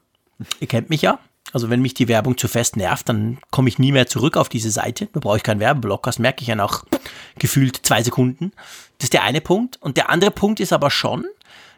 Ihr 0.60 0.68
kennt 0.68 0.90
mich 0.90 1.02
ja. 1.02 1.20
Also 1.54 1.70
wenn 1.70 1.82
mich 1.82 1.94
die 1.94 2.10
Werbung 2.10 2.38
zu 2.38 2.48
fest 2.48 2.76
nervt, 2.76 3.08
dann 3.08 3.38
komme 3.52 3.70
ich 3.70 3.80
nie 3.80 3.94
mehr 3.94 4.08
zurück 4.08 4.36
auf 4.36 4.50
diese 4.50 4.72
Seite. 4.72 5.08
Da 5.14 5.22
brauche 5.22 5.38
ich 5.38 5.44
keinen 5.44 5.62
Werbeblocker. 5.62 6.10
Das 6.10 6.20
merke 6.20 6.42
ich 6.42 6.48
ja 6.48 6.56
nach 6.56 6.84
gefühlt 7.40 7.80
zwei 7.84 8.04
Sekunden. 8.04 8.52
Das 8.98 9.06
ist 9.06 9.14
der 9.14 9.24
eine 9.24 9.42
Punkt. 9.42 9.82
Und 9.82 9.96
der 9.96 10.10
andere 10.10 10.32
Punkt 10.32 10.60
ist 10.60 10.74
aber 10.74 10.92
schon, 10.92 11.26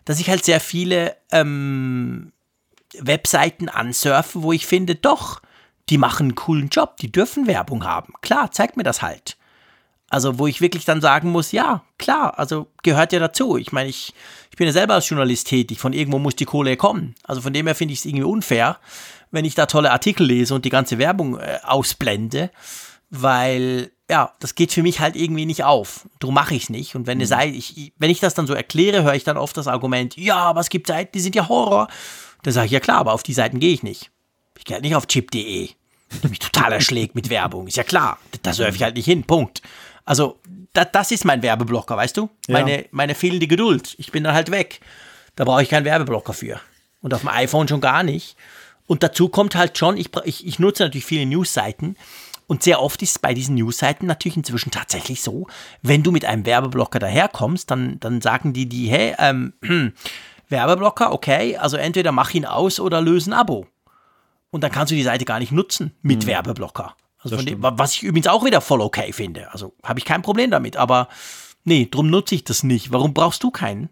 dass 0.05 0.19
ich 0.19 0.29
halt 0.29 0.45
sehr 0.45 0.59
viele 0.59 1.15
ähm, 1.31 2.31
Webseiten 2.97 3.69
ansurfe, 3.69 4.41
wo 4.41 4.51
ich 4.51 4.65
finde, 4.65 4.95
doch, 4.95 5.41
die 5.89 5.97
machen 5.97 6.27
einen 6.27 6.35
coolen 6.35 6.69
Job, 6.69 6.97
die 6.97 7.11
dürfen 7.11 7.47
Werbung 7.47 7.85
haben. 7.85 8.13
Klar, 8.21 8.51
zeigt 8.51 8.77
mir 8.77 8.83
das 8.83 9.01
halt. 9.01 9.37
Also, 10.09 10.39
wo 10.39 10.47
ich 10.47 10.61
wirklich 10.61 10.85
dann 10.85 11.01
sagen 11.01 11.31
muss, 11.31 11.51
ja, 11.51 11.83
klar, 11.97 12.39
also 12.39 12.67
gehört 12.81 13.11
ja 13.11 13.19
dazu. 13.19 13.57
Ich 13.57 13.73
meine, 13.73 13.89
ich, 13.89 14.13
ich 14.49 14.57
bin 14.57 14.67
ja 14.67 14.73
selber 14.73 14.93
als 14.93 15.09
Journalist 15.09 15.47
tätig, 15.47 15.79
von 15.79 15.91
irgendwo 15.91 16.17
muss 16.17 16.35
die 16.35 16.45
Kohle 16.45 16.77
kommen. 16.77 17.15
Also 17.23 17.41
von 17.41 17.51
dem 17.51 17.65
her 17.67 17.75
finde 17.75 17.93
ich 17.93 17.99
es 17.99 18.05
irgendwie 18.05 18.23
unfair, 18.23 18.77
wenn 19.31 19.43
ich 19.43 19.55
da 19.55 19.65
tolle 19.65 19.91
Artikel 19.91 20.25
lese 20.25 20.55
und 20.55 20.63
die 20.63 20.69
ganze 20.69 20.97
Werbung 20.97 21.37
äh, 21.37 21.59
ausblende, 21.63 22.51
weil, 23.09 23.91
ja, 24.09 24.33
das 24.39 24.55
geht 24.55 24.71
für 24.71 24.81
mich 24.81 25.01
halt 25.01 25.17
irgendwie 25.17 25.45
nicht 25.45 25.65
auf. 25.65 26.07
Darum 26.19 26.35
mache 26.35 26.55
ich 26.55 26.63
es 26.63 26.69
nicht. 26.69 26.95
Und 26.95 27.05
wenn, 27.05 27.17
mhm. 27.17 27.25
Seite, 27.25 27.57
ich, 27.57 27.91
wenn 27.97 28.09
ich 28.09 28.21
das 28.21 28.33
dann 28.33 28.47
so 28.47 28.53
erkläre, 28.53 29.03
höre 29.03 29.15
ich 29.15 29.25
dann 29.25 29.37
oft 29.37 29.57
das 29.57 29.67
Argument, 29.67 30.15
ja, 30.15 30.37
aber 30.37 30.61
es 30.61 30.69
gibt 30.69 30.87
Seiten, 30.87 31.11
die 31.13 31.19
sind 31.19 31.35
ja 31.35 31.49
Horror. 31.49 31.89
Dann 32.43 32.53
sage 32.53 32.67
ich, 32.67 32.71
ja 32.71 32.79
klar, 32.79 32.99
aber 32.99 33.11
auf 33.11 33.23
die 33.23 33.33
Seiten 33.33 33.59
gehe 33.59 33.73
ich 33.73 33.83
nicht. 33.83 34.09
Ich 34.57 34.65
gehe 34.65 34.75
halt 34.75 34.83
nicht 34.83 34.95
auf 34.95 35.07
chip.de, 35.07 35.69
die 36.23 36.27
mich 36.27 36.39
total 36.39 36.73
erschlägt 36.73 37.15
mit 37.15 37.29
Werbung. 37.29 37.67
Ist 37.67 37.77
ja 37.77 37.83
klar, 37.83 38.17
da 38.43 38.53
surfe 38.53 38.75
ich 38.75 38.83
halt 38.83 38.95
nicht 38.95 39.05
hin, 39.05 39.23
Punkt. 39.23 39.61
Also, 40.05 40.39
da, 40.73 40.85
das 40.85 41.11
ist 41.11 41.25
mein 41.25 41.41
Werbeblocker, 41.41 41.97
weißt 41.97 42.17
du? 42.17 42.29
Ja. 42.47 42.53
Meine, 42.53 42.85
meine 42.91 43.15
fehlende 43.15 43.47
Geduld. 43.47 43.95
Ich 43.97 44.11
bin 44.11 44.23
dann 44.23 44.33
halt 44.33 44.51
weg. 44.51 44.79
Da 45.35 45.43
brauche 45.43 45.63
ich 45.63 45.69
keinen 45.69 45.85
Werbeblocker 45.85 46.33
für. 46.33 46.59
Und 47.01 47.13
auf 47.13 47.21
dem 47.21 47.29
iPhone 47.29 47.67
schon 47.67 47.81
gar 47.81 48.03
nicht. 48.03 48.35
Und 48.87 49.03
dazu 49.03 49.29
kommt 49.29 49.55
halt 49.55 49.77
schon, 49.77 49.97
ich, 49.97 50.09
ich, 50.23 50.47
ich 50.47 50.59
nutze 50.59 50.83
natürlich 50.83 51.05
viele 51.05 51.25
Newsseiten. 51.25 51.97
Und 52.47 52.63
sehr 52.63 52.81
oft 52.81 53.01
ist 53.01 53.11
es 53.11 53.19
bei 53.19 53.33
diesen 53.33 53.55
Newsseiten 53.55 54.07
natürlich 54.07 54.37
inzwischen 54.37 54.71
tatsächlich 54.71 55.21
so, 55.21 55.47
wenn 55.81 56.01
du 56.01 56.11
mit 56.11 56.23
einem 56.23 56.45
Werbeblocker 56.45 56.97
daherkommst, 56.97 57.69
dann, 57.69 57.99
dann 57.99 58.21
sagen 58.21 58.53
die, 58.53 58.67
die, 58.67 58.87
hey, 58.87 59.13
ähm, 59.19 59.53
Werbeblocker, 60.49 61.11
okay, 61.11 61.57
also 61.57 61.75
entweder 61.75 62.13
mach 62.13 62.33
ihn 62.33 62.45
aus 62.45 62.79
oder 62.79 63.01
löse 63.01 63.31
ein 63.31 63.33
Abo. 63.33 63.67
Und 64.49 64.63
dann 64.63 64.71
kannst 64.71 64.91
du 64.91 64.95
die 64.95 65.03
Seite 65.03 65.25
gar 65.25 65.39
nicht 65.39 65.51
nutzen 65.51 65.91
mit 66.01 66.23
mhm. 66.23 66.27
Werbeblocker. 66.27 66.95
Also 67.19 67.37
dem, 67.37 67.61
was 67.61 67.93
ich 67.93 68.03
übrigens 68.03 68.27
auch 68.27 68.45
wieder 68.45 68.61
voll 68.61 68.81
okay 68.81 69.11
finde. 69.11 69.51
Also 69.51 69.73
habe 69.83 69.99
ich 69.99 70.05
kein 70.05 70.21
Problem 70.21 70.51
damit. 70.51 70.77
Aber 70.77 71.09
nee, 71.63 71.87
drum 71.89 72.09
nutze 72.09 72.35
ich 72.35 72.43
das 72.43 72.63
nicht. 72.63 72.91
Warum 72.91 73.13
brauchst 73.13 73.43
du 73.43 73.51
keinen? 73.51 73.89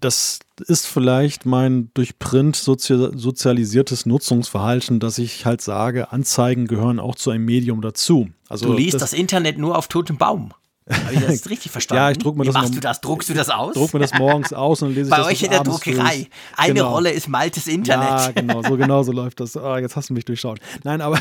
Das 0.00 0.38
ist 0.66 0.86
vielleicht 0.86 1.46
mein 1.46 1.90
durch 1.94 2.18
Print 2.18 2.56
sozialisiertes 2.56 4.06
Nutzungsverhalten, 4.06 5.00
dass 5.00 5.18
ich 5.18 5.46
halt 5.46 5.62
sage, 5.62 6.12
Anzeigen 6.12 6.66
gehören 6.66 7.00
auch 7.00 7.14
zu 7.14 7.30
einem 7.30 7.44
Medium 7.44 7.80
dazu. 7.80 8.28
Also 8.48 8.66
du 8.66 8.72
liest 8.74 8.94
das, 8.94 9.00
das 9.00 9.12
Internet 9.12 9.58
nur 9.58 9.78
auf 9.78 9.88
totem 9.88 10.18
Baum. 10.18 10.52
Habe 10.90 11.14
ich 11.14 11.20
das 11.20 11.48
richtig 11.50 11.72
verstanden? 11.72 12.02
ja, 12.02 12.10
ich 12.10 12.18
druck 12.18 12.36
mir 12.36 12.42
Wie 12.42 12.48
das. 12.48 12.54
machst 12.54 12.74
du 12.74 12.80
das? 12.80 13.00
Druckst 13.00 13.28
du 13.30 13.34
das 13.34 13.48
aus? 13.48 13.74
Druck 13.74 13.94
mir 13.94 14.00
das 14.00 14.12
morgens 14.14 14.52
aus 14.52 14.82
und 14.82 14.94
lese 14.94 15.08
Bei 15.08 15.16
ich 15.16 15.22
das 15.22 15.32
euch 15.32 15.42
in 15.44 15.50
der 15.50 15.62
Druckerei. 15.62 16.26
Eine 16.56 16.74
genau. 16.74 16.92
Rolle 16.92 17.10
ist 17.10 17.28
Maltes 17.28 17.66
Internet. 17.66 18.08
Ja, 18.08 18.30
genau, 18.32 18.62
so 18.62 18.76
genau 18.76 19.02
so 19.02 19.12
läuft 19.12 19.40
das. 19.40 19.56
Oh, 19.56 19.76
jetzt 19.76 19.96
hast 19.96 20.10
du 20.10 20.14
mich 20.14 20.26
durchschaut. 20.26 20.58
Nein, 20.82 21.00
aber 21.00 21.18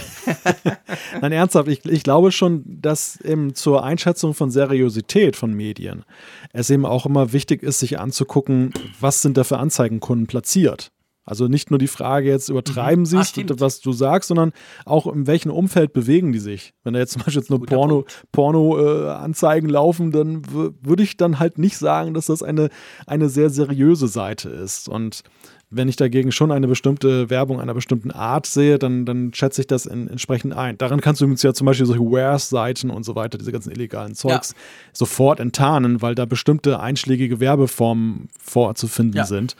nein, 1.22 1.31
ernsthaft, 1.31 1.69
ich, 1.69 1.85
ich 1.85 2.03
glaube 2.03 2.31
schon, 2.34 2.64
dass 2.65 3.19
eben 3.22 3.56
zur 3.56 3.84
Einschätzung 3.84 4.34
von 4.34 4.52
Seriosität 4.52 5.35
von 5.38 5.53
Medien 5.53 6.03
es 6.52 6.69
eben 6.69 6.85
auch 6.85 7.06
immer 7.06 7.31
wichtig 7.31 7.64
ist, 7.64 7.80
sich 7.80 7.99
anzugucken, 7.99 8.73
was 8.99 9.22
sind 9.22 9.38
da 9.38 9.45
für 9.45 9.60
Anzeigenkunden 9.60 10.27
platziert. 10.27 10.91
Also 11.26 11.48
nicht 11.48 11.70
nur 11.70 11.80
die 11.80 11.88
Frage 11.88 12.30
jetzt, 12.30 12.50
übertreiben 12.50 13.04
mhm. 13.04 13.06
sie 13.06 13.18
es, 13.18 13.34
was 13.60 13.80
du 13.80 13.94
sagst, 13.94 14.28
sondern 14.28 14.52
auch 14.86 15.08
in 15.08 15.26
welchem 15.26 15.52
Umfeld 15.52 15.94
bewegen 15.94 16.34
die 16.34 16.40
sich. 16.40 16.74
Wenn 16.84 16.94
da 16.94 17.00
jetzt 17.00 17.14
zum 17.14 17.22
Beispiel 17.22 17.41
jetzt 17.41 17.50
nur 17.50 17.60
Guter 17.60 17.76
Porno, 17.76 18.06
Porno-Anzeigen 18.32 19.70
äh, 19.70 19.72
laufen, 19.72 20.12
dann 20.12 20.41
würde 20.52 21.04
ich 21.04 21.16
dann 21.16 21.40
halt 21.40 21.58
nicht 21.58 21.78
sagen, 21.78 22.14
dass 22.14 22.26
das 22.26 22.44
eine, 22.44 22.70
eine 23.08 23.30
sehr 23.30 23.50
seriöse 23.50 24.08
Seite 24.08 24.50
ist. 24.50 24.90
Und 24.90 25.24
wenn 25.70 25.88
ich 25.88 25.95
dagegen 25.95 26.32
schon 26.32 26.52
eine 26.52 26.68
bestimmte 26.68 27.30
Werbung 27.30 27.60
einer 27.60 27.74
bestimmten 27.74 28.12
Art 28.12 28.45
sehe, 28.45 28.78
dann, 28.78 29.06
dann 29.06 29.34
schätze 29.34 29.62
ich 29.62 29.68
das 29.68 29.86
in, 29.86 30.08
entsprechend 30.08 30.54
ein. 30.54 30.78
Daran 30.78 31.02
kannst 31.02 31.22
du 31.22 31.26
übrigens 31.26 31.41
ja 31.44 31.54
zum 31.54 31.66
Beispiel 31.66 31.86
solche 31.86 32.04
Wares-Seiten 32.04 32.90
und 32.90 33.04
so 33.04 33.16
weiter, 33.16 33.38
diese 33.38 33.52
ganzen 33.52 33.72
illegalen 33.72 34.14
Zeugs, 34.14 34.52
ja. 34.52 34.58
sofort 34.91 35.40
enttarnen, 35.40 36.02
weil 36.02 36.16
da 36.16 36.26
bestimmte 36.26 36.80
einschlägige 36.80 37.40
Werbeformen 37.40 38.28
vorzufinden 38.40 39.18
ja. 39.18 39.26
sind. 39.26 39.56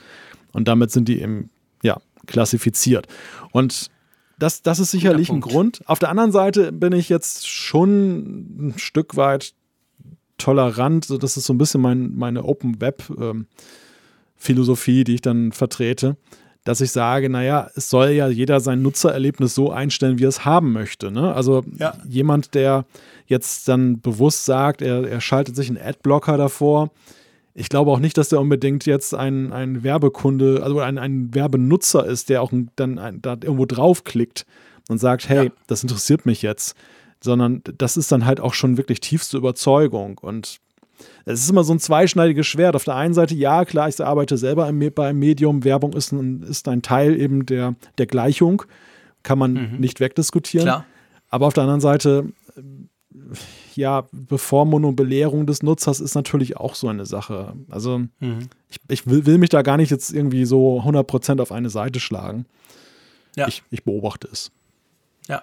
Und 0.52 0.68
damit 0.68 0.92
sind 0.92 1.08
die 1.08 1.20
im 1.20 1.50
ja, 1.84 1.98
klassifiziert. 2.26 3.06
Und 3.52 3.90
das, 4.38 4.62
das 4.62 4.80
ist 4.80 4.90
sicherlich 4.90 5.30
ein 5.30 5.40
Grund. 5.40 5.82
Auf 5.86 6.00
der 6.00 6.08
anderen 6.08 6.32
Seite 6.32 6.72
bin 6.72 6.92
ich 6.92 7.08
jetzt 7.08 7.48
schon 7.48 8.70
ein 8.70 8.74
Stück 8.78 9.16
weit 9.16 9.54
tolerant. 10.38 11.08
Das 11.22 11.36
ist 11.36 11.44
so 11.44 11.52
ein 11.52 11.58
bisschen 11.58 11.80
mein, 11.80 12.16
meine 12.16 12.44
Open 12.44 12.80
Web 12.80 13.04
ähm, 13.16 13.46
Philosophie, 14.36 15.04
die 15.04 15.14
ich 15.14 15.20
dann 15.22 15.52
vertrete, 15.52 16.16
dass 16.64 16.80
ich 16.80 16.90
sage, 16.90 17.30
naja, 17.30 17.70
es 17.76 17.90
soll 17.90 18.10
ja 18.10 18.26
jeder 18.28 18.58
sein 18.58 18.82
Nutzererlebnis 18.82 19.54
so 19.54 19.70
einstellen, 19.70 20.18
wie 20.18 20.24
er 20.24 20.30
es 20.30 20.44
haben 20.44 20.72
möchte. 20.72 21.12
Ne? 21.12 21.32
Also 21.32 21.62
ja. 21.78 21.96
jemand, 22.08 22.54
der 22.54 22.86
jetzt 23.26 23.68
dann 23.68 24.00
bewusst 24.00 24.46
sagt, 24.46 24.82
er, 24.82 25.06
er 25.06 25.20
schaltet 25.20 25.54
sich 25.54 25.68
einen 25.68 25.78
Adblocker 25.78 26.36
davor, 26.36 26.90
ich 27.54 27.68
glaube 27.68 27.92
auch 27.92 28.00
nicht, 28.00 28.18
dass 28.18 28.28
der 28.28 28.40
unbedingt 28.40 28.84
jetzt 28.84 29.14
ein, 29.14 29.52
ein 29.52 29.84
Werbekunde, 29.84 30.60
also 30.62 30.80
ein, 30.80 30.98
ein 30.98 31.32
Werbenutzer 31.34 32.04
ist, 32.04 32.28
der 32.28 32.42
auch 32.42 32.52
dann 32.74 32.98
ein, 32.98 33.22
da 33.22 33.32
irgendwo 33.34 33.64
draufklickt 33.64 34.44
und 34.88 34.98
sagt, 34.98 35.28
hey, 35.28 35.46
ja. 35.46 35.52
das 35.68 35.82
interessiert 35.82 36.26
mich 36.26 36.42
jetzt. 36.42 36.76
Sondern 37.22 37.62
das 37.78 37.96
ist 37.96 38.12
dann 38.12 38.26
halt 38.26 38.40
auch 38.40 38.52
schon 38.52 38.76
wirklich 38.76 39.00
tiefste 39.00 39.38
Überzeugung. 39.38 40.18
Und 40.18 40.58
es 41.24 41.42
ist 41.42 41.48
immer 41.48 41.64
so 41.64 41.72
ein 41.72 41.78
zweischneidiges 41.78 42.46
Schwert. 42.46 42.76
Auf 42.76 42.84
der 42.84 42.96
einen 42.96 43.14
Seite, 43.14 43.34
ja, 43.34 43.64
klar, 43.64 43.88
ich 43.88 44.04
arbeite 44.04 44.36
selber 44.36 44.68
im, 44.68 44.92
bei 44.92 45.08
einem 45.08 45.20
Medium. 45.20 45.64
Werbung 45.64 45.94
ist 45.94 46.12
ein, 46.12 46.42
ist 46.42 46.68
ein 46.68 46.82
Teil 46.82 47.18
eben 47.18 47.46
der, 47.46 47.76
der 47.96 48.06
Gleichung. 48.06 48.64
Kann 49.22 49.38
man 49.38 49.52
mhm. 49.52 49.76
nicht 49.78 50.00
wegdiskutieren. 50.00 50.66
Klar. 50.66 50.86
Aber 51.30 51.46
auf 51.46 51.54
der 51.54 51.62
anderen 51.62 51.80
Seite, 51.80 52.32
ja, 53.76 54.04
Bevormundung 54.12 54.90
und 54.90 54.96
Belehrung 54.96 55.46
des 55.46 55.62
Nutzers 55.62 56.00
ist 56.00 56.14
natürlich 56.14 56.56
auch 56.56 56.74
so 56.74 56.88
eine 56.88 57.06
Sache. 57.06 57.54
Also 57.70 57.98
mhm. 58.20 58.48
ich, 58.68 58.78
ich 58.88 59.06
will, 59.06 59.26
will, 59.26 59.38
mich 59.38 59.50
da 59.50 59.62
gar 59.62 59.76
nicht 59.76 59.90
jetzt 59.90 60.12
irgendwie 60.12 60.44
so 60.44 60.80
100% 60.80 61.40
auf 61.40 61.52
eine 61.52 61.70
Seite 61.70 62.00
schlagen. 62.00 62.46
Ja. 63.36 63.48
Ich, 63.48 63.62
ich 63.70 63.84
beobachte 63.84 64.28
es. 64.30 64.50
Ja, 65.28 65.42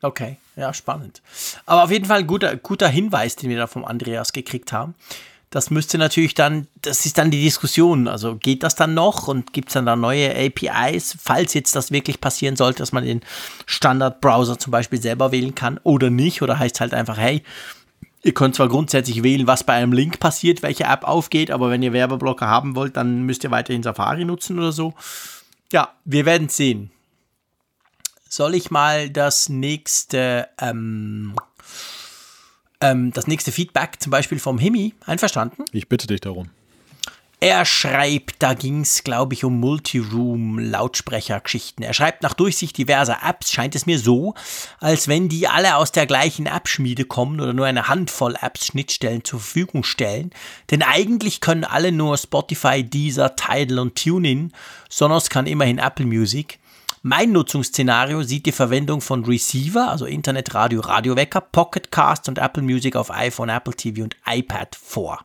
okay. 0.00 0.38
Ja, 0.56 0.74
spannend. 0.74 1.22
Aber 1.64 1.84
auf 1.84 1.90
jeden 1.90 2.04
Fall 2.04 2.20
ein 2.20 2.26
guter, 2.26 2.56
guter 2.56 2.88
Hinweis, 2.88 3.36
den 3.36 3.50
wir 3.50 3.56
da 3.56 3.66
vom 3.66 3.84
Andreas 3.84 4.32
gekriegt 4.32 4.72
haben. 4.72 4.94
Das 5.52 5.68
müsste 5.68 5.98
natürlich 5.98 6.32
dann, 6.32 6.66
das 6.80 7.04
ist 7.04 7.18
dann 7.18 7.30
die 7.30 7.42
Diskussion. 7.42 8.08
Also 8.08 8.36
geht 8.36 8.62
das 8.62 8.74
dann 8.74 8.94
noch 8.94 9.28
und 9.28 9.52
gibt 9.52 9.68
es 9.68 9.74
dann 9.74 9.84
da 9.84 9.96
neue 9.96 10.34
APIs, 10.34 11.14
falls 11.20 11.52
jetzt 11.52 11.76
das 11.76 11.90
wirklich 11.90 12.22
passieren 12.22 12.56
sollte, 12.56 12.78
dass 12.78 12.92
man 12.92 13.04
den 13.04 13.20
Standard-Browser 13.66 14.58
zum 14.58 14.70
Beispiel 14.70 15.00
selber 15.00 15.30
wählen 15.30 15.54
kann 15.54 15.78
oder 15.82 16.08
nicht? 16.08 16.40
Oder 16.40 16.58
heißt 16.58 16.80
halt 16.80 16.94
einfach, 16.94 17.18
hey, 17.18 17.42
ihr 18.22 18.32
könnt 18.32 18.54
zwar 18.54 18.70
grundsätzlich 18.70 19.22
wählen, 19.22 19.46
was 19.46 19.62
bei 19.62 19.74
einem 19.74 19.92
Link 19.92 20.20
passiert, 20.20 20.62
welche 20.62 20.84
App 20.84 21.04
aufgeht, 21.04 21.50
aber 21.50 21.68
wenn 21.68 21.82
ihr 21.82 21.92
Werbeblocker 21.92 22.46
haben 22.46 22.74
wollt, 22.74 22.96
dann 22.96 23.24
müsst 23.24 23.44
ihr 23.44 23.50
weiterhin 23.50 23.82
Safari 23.82 24.24
nutzen 24.24 24.58
oder 24.58 24.72
so. 24.72 24.94
Ja, 25.70 25.90
wir 26.06 26.24
werden 26.24 26.48
sehen. 26.48 26.90
soll 28.26 28.54
ich 28.54 28.70
mal 28.70 29.10
das 29.10 29.50
nächste, 29.50 30.48
ähm, 30.58 31.34
ähm, 32.82 33.12
das 33.12 33.26
nächste 33.26 33.52
Feedback 33.52 34.00
zum 34.00 34.10
Beispiel 34.10 34.38
vom 34.38 34.58
Himi 34.58 34.94
einverstanden? 35.06 35.64
Ich 35.72 35.88
bitte 35.88 36.06
dich 36.06 36.20
darum. 36.20 36.48
Er 37.42 37.64
schreibt, 37.64 38.36
da 38.38 38.54
ging 38.54 38.82
es, 38.82 39.02
glaube 39.02 39.34
ich, 39.34 39.42
um 39.42 39.58
Multiroom-Lautsprechergeschichten. 39.58 41.84
Er 41.84 41.92
schreibt, 41.92 42.22
nach 42.22 42.34
Durchsicht 42.34 42.78
diverser 42.78 43.18
Apps 43.28 43.50
scheint 43.50 43.74
es 43.74 43.84
mir 43.84 43.98
so, 43.98 44.34
als 44.78 45.08
wenn 45.08 45.28
die 45.28 45.48
alle 45.48 45.74
aus 45.74 45.90
der 45.90 46.06
gleichen 46.06 46.46
App-Schmiede 46.46 47.04
kommen 47.04 47.40
oder 47.40 47.52
nur 47.52 47.66
eine 47.66 47.88
Handvoll 47.88 48.36
Apps 48.40 48.66
Schnittstellen 48.66 49.24
zur 49.24 49.40
Verfügung 49.40 49.82
stellen. 49.82 50.30
Denn 50.70 50.84
eigentlich 50.84 51.40
können 51.40 51.64
alle 51.64 51.90
nur 51.90 52.16
Spotify, 52.16 52.84
Deezer, 52.84 53.34
Tidal 53.34 53.80
und 53.80 53.96
TuneIn. 53.96 54.52
Sonos 54.88 55.28
kann 55.28 55.48
immerhin 55.48 55.78
Apple 55.78 56.06
Music. 56.06 56.60
Mein 57.04 57.32
Nutzungsszenario 57.32 58.22
sieht 58.22 58.46
die 58.46 58.52
Verwendung 58.52 59.00
von 59.00 59.24
Receiver, 59.24 59.90
also 59.90 60.06
Internetradio, 60.06 60.80
Radiowecker, 60.82 61.40
Pocketcast 61.40 62.28
und 62.28 62.38
Apple 62.38 62.62
Music 62.62 62.94
auf 62.94 63.10
iPhone, 63.10 63.48
Apple 63.48 63.74
TV 63.74 64.04
und 64.04 64.14
iPad 64.24 64.76
vor. 64.80 65.18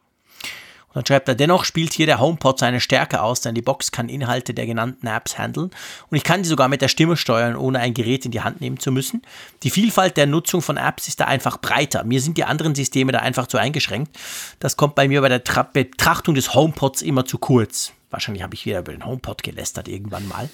Dann 0.95 1.06
schreibt 1.06 1.28
er, 1.28 1.36
dennoch 1.36 1.66
spielt 1.66 1.94
hier 1.94 2.08
der 2.08 2.20
HomePod 2.20 2.58
seine 2.58 2.80
Stärke 2.80 3.22
aus, 3.22 3.41
denn 3.41 3.54
die 3.54 3.62
Box 3.62 3.91
kann 3.91 4.10
Inhalte 4.10 4.56
der 4.56 4.66
genannten 4.66 5.06
Apps 5.06 5.38
handeln 5.38 5.70
und 6.10 6.18
ich 6.18 6.24
kann 6.24 6.44
sie 6.44 6.49
sogar 6.49 6.68
mit 6.68 6.82
der 6.82 6.88
Stimme 6.88 7.16
steuern, 7.16 7.56
ohne 7.56 7.78
ein 7.78 7.94
Gerät 7.94 8.26
in 8.26 8.32
die 8.32 8.41
Hand 8.41 8.60
nehmen 8.60 8.80
zu 8.80 8.91
müssen. 8.91 9.22
Die 9.62 9.70
Vielfalt 9.70 10.18
der 10.18 10.26
Nutzung 10.26 10.64
von 10.64 10.78
Apps 10.78 11.08
ist 11.08 11.20
da 11.20 11.26
einfach 11.26 11.58
breiter. 11.58 12.04
Mir 12.04 12.22
sind 12.22 12.40
die 12.40 12.45
anderen 12.45 12.74
Systeme 12.74 13.12
da 13.12 13.20
einfach 13.20 13.45
zu 13.45 13.60
eingeschränkt. 13.60 14.18
Das 14.58 14.78
kommt 14.78 14.95
bei 14.95 15.08
mir 15.08 15.22
bei 15.22 15.30
der 15.30 15.44
Tra 15.44 15.62
Betrachtung 15.62 16.34
des 16.34 16.56
HomePods 16.56 17.04
immer 17.04 17.26
zu 17.26 17.38
kurz. 17.38 17.94
Wahrscheinlich 18.09 18.43
habe 18.43 18.55
ich 18.55 18.65
wieder 18.65 18.79
über 18.79 18.93
den 18.93 19.05
HomePod 19.05 19.43
gelästert 19.43 19.88
irgendwann 19.88 20.27
mal. 20.27 20.49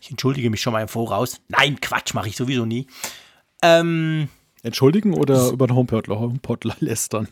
Ich 0.00 0.10
entschuldige 0.10 0.48
mich 0.50 0.60
schon 0.62 0.72
mal 0.72 0.82
im 0.82 0.88
Voraus. 0.88 1.40
Nein, 1.48 1.80
Quatsch, 1.80 2.14
mache 2.14 2.28
ich 2.28 2.36
sowieso 2.36 2.64
nie. 2.64 2.86
Ähm, 3.62 4.28
Entschuldigen 4.62 5.14
oder 5.14 5.48
über 5.48 5.66
den 5.66 5.76
HomePod, 5.76 6.08
HomePod 6.08 6.64
lästern? 6.80 7.28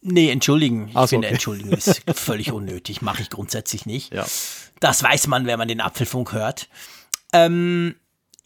Nee, 0.00 0.30
entschuldigen. 0.30 0.88
Ich 0.88 0.94
so, 0.94 1.06
finde, 1.08 1.26
okay. 1.26 1.34
entschuldigen 1.34 1.72
ist 1.72 2.02
völlig 2.14 2.52
unnötig. 2.52 3.02
Mache 3.02 3.22
ich 3.22 3.30
grundsätzlich 3.30 3.84
nicht. 3.84 4.14
Ja. 4.14 4.26
Das 4.80 5.02
weiß 5.02 5.26
man, 5.26 5.46
wenn 5.46 5.58
man 5.58 5.68
den 5.68 5.80
Apfelfunk 5.80 6.32
hört. 6.32 6.68
Ähm, 7.32 7.96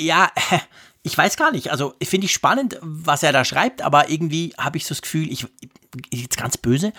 ja, 0.00 0.32
ich 1.02 1.16
weiß 1.16 1.36
gar 1.36 1.52
nicht. 1.52 1.70
Also, 1.70 1.94
finde 2.02 2.26
ich 2.26 2.32
spannend, 2.32 2.78
was 2.80 3.22
er 3.22 3.32
da 3.32 3.44
schreibt, 3.44 3.82
aber 3.82 4.08
irgendwie 4.08 4.54
habe 4.58 4.78
ich 4.78 4.86
so 4.86 4.94
das 4.94 5.02
Gefühl, 5.02 5.30
ich, 5.30 5.46
jetzt 6.10 6.38
ganz 6.38 6.56
böse, 6.56 6.92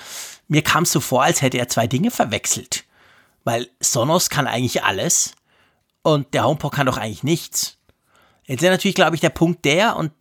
mir 0.47 0.61
kam 0.61 0.83
es 0.83 0.91
so 0.91 0.99
vor, 0.99 1.23
als 1.23 1.41
hätte 1.41 1.57
er 1.57 1.67
zwei 1.67 1.87
Dinge 1.87 2.11
verwechselt. 2.11 2.85
Weil 3.43 3.67
Sonos 3.79 4.29
kann 4.29 4.47
eigentlich 4.47 4.83
alles 4.83 5.33
und 6.01 6.33
der 6.33 6.45
HomePod 6.45 6.73
kann 6.73 6.85
doch 6.85 6.97
eigentlich 6.97 7.23
nichts. 7.23 7.77
Jetzt 8.45 8.63
ist 8.63 8.69
natürlich, 8.69 8.95
glaube 8.95 9.15
ich, 9.15 9.21
der 9.21 9.29
Punkt 9.29 9.65
der, 9.65 9.95
und 9.95 10.11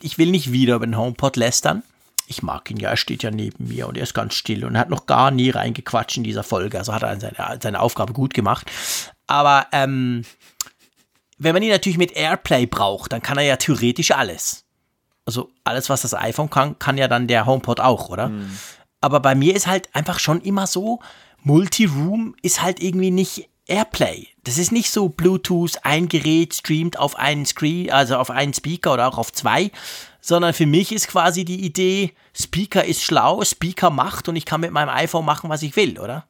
ich 0.00 0.18
will 0.18 0.30
nicht 0.30 0.52
wieder 0.52 0.76
über 0.76 0.86
den 0.86 0.96
HomePod 0.96 1.36
lästern 1.36 1.82
ich 2.26 2.42
mag 2.42 2.70
ihn 2.70 2.78
ja, 2.78 2.90
er 2.90 2.96
steht 2.96 3.22
ja 3.22 3.30
neben 3.30 3.68
mir 3.68 3.86
und 3.86 3.96
er 3.96 4.02
ist 4.02 4.14
ganz 4.14 4.34
still 4.34 4.64
und 4.64 4.78
hat 4.78 4.88
noch 4.88 5.06
gar 5.06 5.30
nie 5.30 5.50
reingequatscht 5.50 6.16
in 6.16 6.24
dieser 6.24 6.42
Folge. 6.42 6.78
Also 6.78 6.94
hat 6.94 7.02
er 7.02 7.20
seine, 7.20 7.58
seine 7.62 7.80
Aufgabe 7.80 8.12
gut 8.12 8.34
gemacht. 8.34 8.70
Aber 9.26 9.66
ähm, 9.72 10.24
wenn 11.38 11.54
man 11.54 11.62
ihn 11.62 11.70
natürlich 11.70 11.98
mit 11.98 12.12
Airplay 12.12 12.66
braucht, 12.66 13.12
dann 13.12 13.22
kann 13.22 13.38
er 13.38 13.44
ja 13.44 13.56
theoretisch 13.56 14.12
alles. 14.12 14.64
Also 15.26 15.50
alles, 15.64 15.90
was 15.90 16.02
das 16.02 16.14
iPhone 16.14 16.50
kann, 16.50 16.78
kann 16.78 16.98
ja 16.98 17.08
dann 17.08 17.28
der 17.28 17.46
HomePod 17.46 17.80
auch, 17.80 18.08
oder? 18.08 18.28
Mhm. 18.28 18.58
Aber 19.00 19.20
bei 19.20 19.34
mir 19.34 19.54
ist 19.54 19.66
halt 19.66 19.94
einfach 19.94 20.18
schon 20.18 20.40
immer 20.40 20.66
so, 20.66 21.00
Multiroom 21.44 22.34
ist 22.42 22.62
halt 22.62 22.82
irgendwie 22.82 23.10
nicht 23.10 23.48
Airplay. 23.66 24.28
Das 24.44 24.58
ist 24.58 24.72
nicht 24.72 24.90
so 24.90 25.08
Bluetooth, 25.08 25.78
ein 25.82 26.08
Gerät 26.08 26.54
streamt 26.54 26.98
auf 26.98 27.16
einen 27.16 27.46
Screen, 27.46 27.90
also 27.90 28.16
auf 28.16 28.30
einen 28.30 28.52
Speaker 28.52 28.92
oder 28.94 29.08
auch 29.08 29.18
auf 29.18 29.32
zwei, 29.32 29.70
sondern 30.20 30.52
für 30.52 30.66
mich 30.66 30.92
ist 30.92 31.08
quasi 31.08 31.44
die 31.44 31.64
Idee, 31.64 32.12
Speaker 32.38 32.84
ist 32.84 33.02
schlau, 33.02 33.42
Speaker 33.44 33.90
macht 33.90 34.28
und 34.28 34.36
ich 34.36 34.44
kann 34.44 34.60
mit 34.60 34.70
meinem 34.70 34.88
iPhone 34.88 35.24
machen, 35.24 35.48
was 35.50 35.62
ich 35.62 35.76
will, 35.76 35.98
oder? 35.98 36.26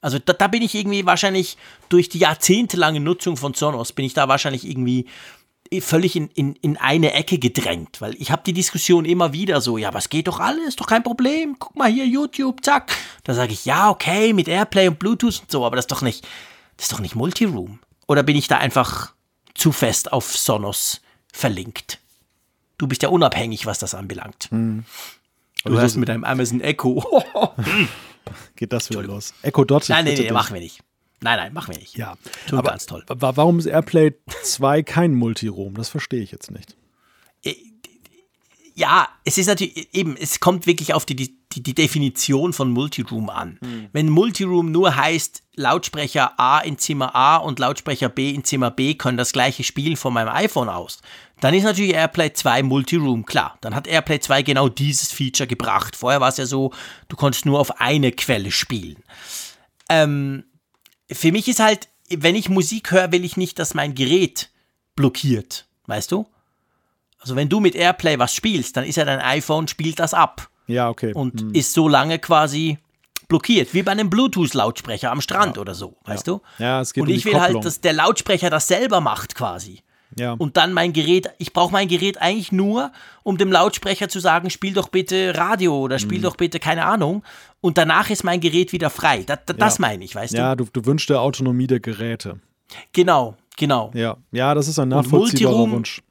Also 0.00 0.18
da, 0.18 0.32
da 0.32 0.48
bin 0.48 0.62
ich 0.62 0.74
irgendwie 0.74 1.06
wahrscheinlich 1.06 1.56
durch 1.88 2.08
die 2.08 2.18
jahrzehntelange 2.18 2.98
Nutzung 2.98 3.36
von 3.36 3.54
Sonos, 3.54 3.92
bin 3.92 4.04
ich 4.04 4.14
da 4.14 4.26
wahrscheinlich 4.26 4.68
irgendwie 4.68 5.06
völlig 5.80 6.16
in, 6.16 6.28
in, 6.28 6.54
in 6.56 6.76
eine 6.76 7.12
Ecke 7.14 7.38
gedrängt, 7.38 8.00
weil 8.00 8.14
ich 8.18 8.30
habe 8.30 8.42
die 8.44 8.52
Diskussion 8.52 9.04
immer 9.04 9.32
wieder 9.32 9.60
so, 9.60 9.78
ja, 9.78 9.94
was 9.94 10.08
geht 10.08 10.28
doch 10.28 10.40
alles, 10.40 10.68
ist 10.68 10.80
doch 10.80 10.86
kein 10.86 11.02
Problem, 11.02 11.56
guck 11.58 11.76
mal 11.76 11.90
hier 11.90 12.06
YouTube, 12.06 12.64
zack. 12.64 12.92
Da 13.24 13.34
sage 13.34 13.52
ich, 13.52 13.64
ja, 13.64 13.90
okay, 13.90 14.32
mit 14.32 14.48
Airplay 14.48 14.88
und 14.88 14.98
Bluetooth 14.98 15.40
und 15.40 15.50
so, 15.50 15.64
aber 15.64 15.76
das 15.76 15.84
ist 15.84 15.92
doch 15.92 16.02
nicht, 16.02 16.24
das 16.76 16.86
ist 16.86 16.92
doch 16.92 17.00
nicht 17.00 17.14
Multiroom. 17.14 17.78
Oder 18.06 18.22
bin 18.22 18.36
ich 18.36 18.48
da 18.48 18.58
einfach 18.58 19.12
zu 19.54 19.72
fest 19.72 20.12
auf 20.12 20.36
Sonos 20.36 21.00
verlinkt? 21.32 21.98
Du 22.78 22.86
bist 22.86 23.02
ja 23.02 23.08
unabhängig, 23.08 23.66
was 23.66 23.78
das 23.78 23.94
anbelangt. 23.94 24.48
Hm. 24.50 24.84
Du 25.64 25.78
hörst 25.78 25.96
mit 25.96 26.08
deinem 26.08 26.24
Amazon 26.24 26.60
Echo. 26.60 27.04
Geht 28.56 28.72
das 28.72 28.90
wieder 28.90 29.02
los? 29.02 29.34
Echo 29.42 29.64
Dot. 29.64 29.88
Nein, 29.88 30.04
nein, 30.04 30.16
nein, 30.18 30.32
machen 30.32 30.54
wir 30.54 30.60
nicht. 30.60 30.80
Nein, 31.22 31.38
nein, 31.38 31.52
machen 31.52 31.74
wir 31.74 31.80
nicht. 31.80 31.96
Ja, 31.96 32.16
Tut 32.46 32.58
aber 32.58 32.70
ganz 32.70 32.86
toll. 32.86 33.04
Warum 33.08 33.58
ist 33.58 33.66
Airplay 33.66 34.12
2 34.42 34.82
kein 34.82 35.14
Multiroom? 35.14 35.74
Das 35.74 35.88
verstehe 35.88 36.22
ich 36.22 36.32
jetzt 36.32 36.50
nicht. 36.50 36.76
Äh, 37.44 37.54
ja, 38.74 39.08
es 39.24 39.38
ist 39.38 39.46
natürlich 39.46 39.94
eben, 39.94 40.16
es 40.16 40.40
kommt 40.40 40.66
wirklich 40.66 40.94
auf 40.94 41.06
die, 41.06 41.14
die, 41.14 41.62
die 41.62 41.74
Definition 41.74 42.52
von 42.52 42.70
Multiroom 42.70 43.30
an. 43.30 43.58
Mhm. 43.60 43.88
Wenn 43.92 44.08
Multiroom 44.08 44.72
nur 44.72 44.96
heißt, 44.96 45.42
Lautsprecher 45.54 46.40
A 46.40 46.60
in 46.60 46.78
Zimmer 46.78 47.14
A 47.14 47.36
und 47.36 47.58
Lautsprecher 47.58 48.08
B 48.08 48.30
in 48.30 48.44
Zimmer 48.44 48.70
B 48.70 48.94
können 48.94 49.18
das 49.18 49.32
gleiche 49.32 49.62
spielen 49.62 49.96
von 49.96 50.14
meinem 50.14 50.30
iPhone 50.30 50.68
aus, 50.68 51.02
dann 51.40 51.54
ist 51.54 51.64
natürlich 51.64 51.94
AirPlay 51.94 52.32
2 52.32 52.62
Multiroom, 52.62 53.26
klar. 53.26 53.58
Dann 53.60 53.74
hat 53.74 53.86
AirPlay 53.86 54.20
2 54.20 54.42
genau 54.42 54.68
dieses 54.68 55.12
Feature 55.12 55.46
gebracht. 55.46 55.94
Vorher 55.94 56.20
war 56.20 56.28
es 56.28 56.38
ja 56.38 56.46
so, 56.46 56.72
du 57.08 57.16
konntest 57.16 57.46
nur 57.46 57.60
auf 57.60 57.80
eine 57.80 58.12
Quelle 58.12 58.50
spielen. 58.50 59.02
Ähm, 59.88 60.44
für 61.14 61.32
mich 61.32 61.48
ist 61.48 61.60
halt, 61.60 61.88
wenn 62.08 62.34
ich 62.34 62.48
Musik 62.48 62.90
höre, 62.90 63.12
will 63.12 63.24
ich 63.24 63.36
nicht, 63.36 63.58
dass 63.58 63.74
mein 63.74 63.94
Gerät 63.94 64.50
blockiert. 64.96 65.66
Weißt 65.86 66.12
du? 66.12 66.26
Also 67.18 67.36
wenn 67.36 67.48
du 67.48 67.60
mit 67.60 67.74
Airplay 67.74 68.18
was 68.18 68.34
spielst, 68.34 68.76
dann 68.76 68.84
ist 68.84 68.96
ja 68.96 69.04
dein 69.04 69.20
iPhone, 69.20 69.68
spielt 69.68 69.98
das 69.98 70.14
ab. 70.14 70.48
Ja, 70.66 70.88
okay. 70.88 71.12
Und 71.14 71.40
hm. 71.40 71.54
ist 71.54 71.72
so 71.72 71.88
lange 71.88 72.18
quasi 72.18 72.78
blockiert, 73.28 73.72
wie 73.74 73.82
bei 73.82 73.92
einem 73.92 74.10
Bluetooth-Lautsprecher 74.10 75.10
am 75.10 75.20
Strand 75.20 75.56
ja. 75.56 75.62
oder 75.62 75.74
so, 75.74 75.96
weißt 76.04 76.26
ja. 76.26 76.34
du? 76.34 76.40
Ja, 76.58 76.80
es 76.80 76.92
geht 76.92 77.02
Und 77.02 77.08
um 77.08 77.14
ich 77.14 77.24
will 77.24 77.34
halt, 77.34 77.42
Kopplung. 77.42 77.62
halt, 77.62 77.66
dass 77.66 77.80
der 77.80 77.92
Lautsprecher 77.92 78.50
das 78.50 78.66
selber 78.66 79.00
macht 79.00 79.34
quasi. 79.34 79.82
Ja. 80.18 80.32
Und 80.32 80.56
dann 80.56 80.72
mein 80.72 80.92
Gerät, 80.92 81.30
ich 81.38 81.52
brauche 81.52 81.72
mein 81.72 81.88
Gerät 81.88 82.20
eigentlich 82.20 82.52
nur, 82.52 82.92
um 83.22 83.38
dem 83.38 83.50
Lautsprecher 83.50 84.08
zu 84.08 84.20
sagen, 84.20 84.50
spiel 84.50 84.72
doch 84.72 84.88
bitte 84.88 85.34
Radio 85.36 85.78
oder 85.78 85.98
spiel 85.98 86.18
mhm. 86.18 86.22
doch 86.22 86.36
bitte 86.36 86.58
keine 86.58 86.84
Ahnung. 86.84 87.22
Und 87.60 87.78
danach 87.78 88.10
ist 88.10 88.24
mein 88.24 88.40
Gerät 88.40 88.72
wieder 88.72 88.90
frei. 88.90 89.22
Das, 89.24 89.38
das, 89.46 89.56
das 89.56 89.78
meine 89.78 90.04
ich, 90.04 90.14
weißt 90.14 90.34
du? 90.34 90.38
Ja, 90.38 90.56
du, 90.56 90.66
du 90.72 90.84
wünschst 90.84 91.10
der 91.10 91.20
Autonomie 91.20 91.66
der 91.66 91.80
Geräte. 91.80 92.40
Genau, 92.92 93.36
genau. 93.56 93.90
Ja, 93.94 94.16
ja 94.32 94.54
das 94.54 94.68
ist 94.68 94.78
ein 94.78 94.88
nachvollziehbarer 94.88 95.70
Wunsch 95.70 96.02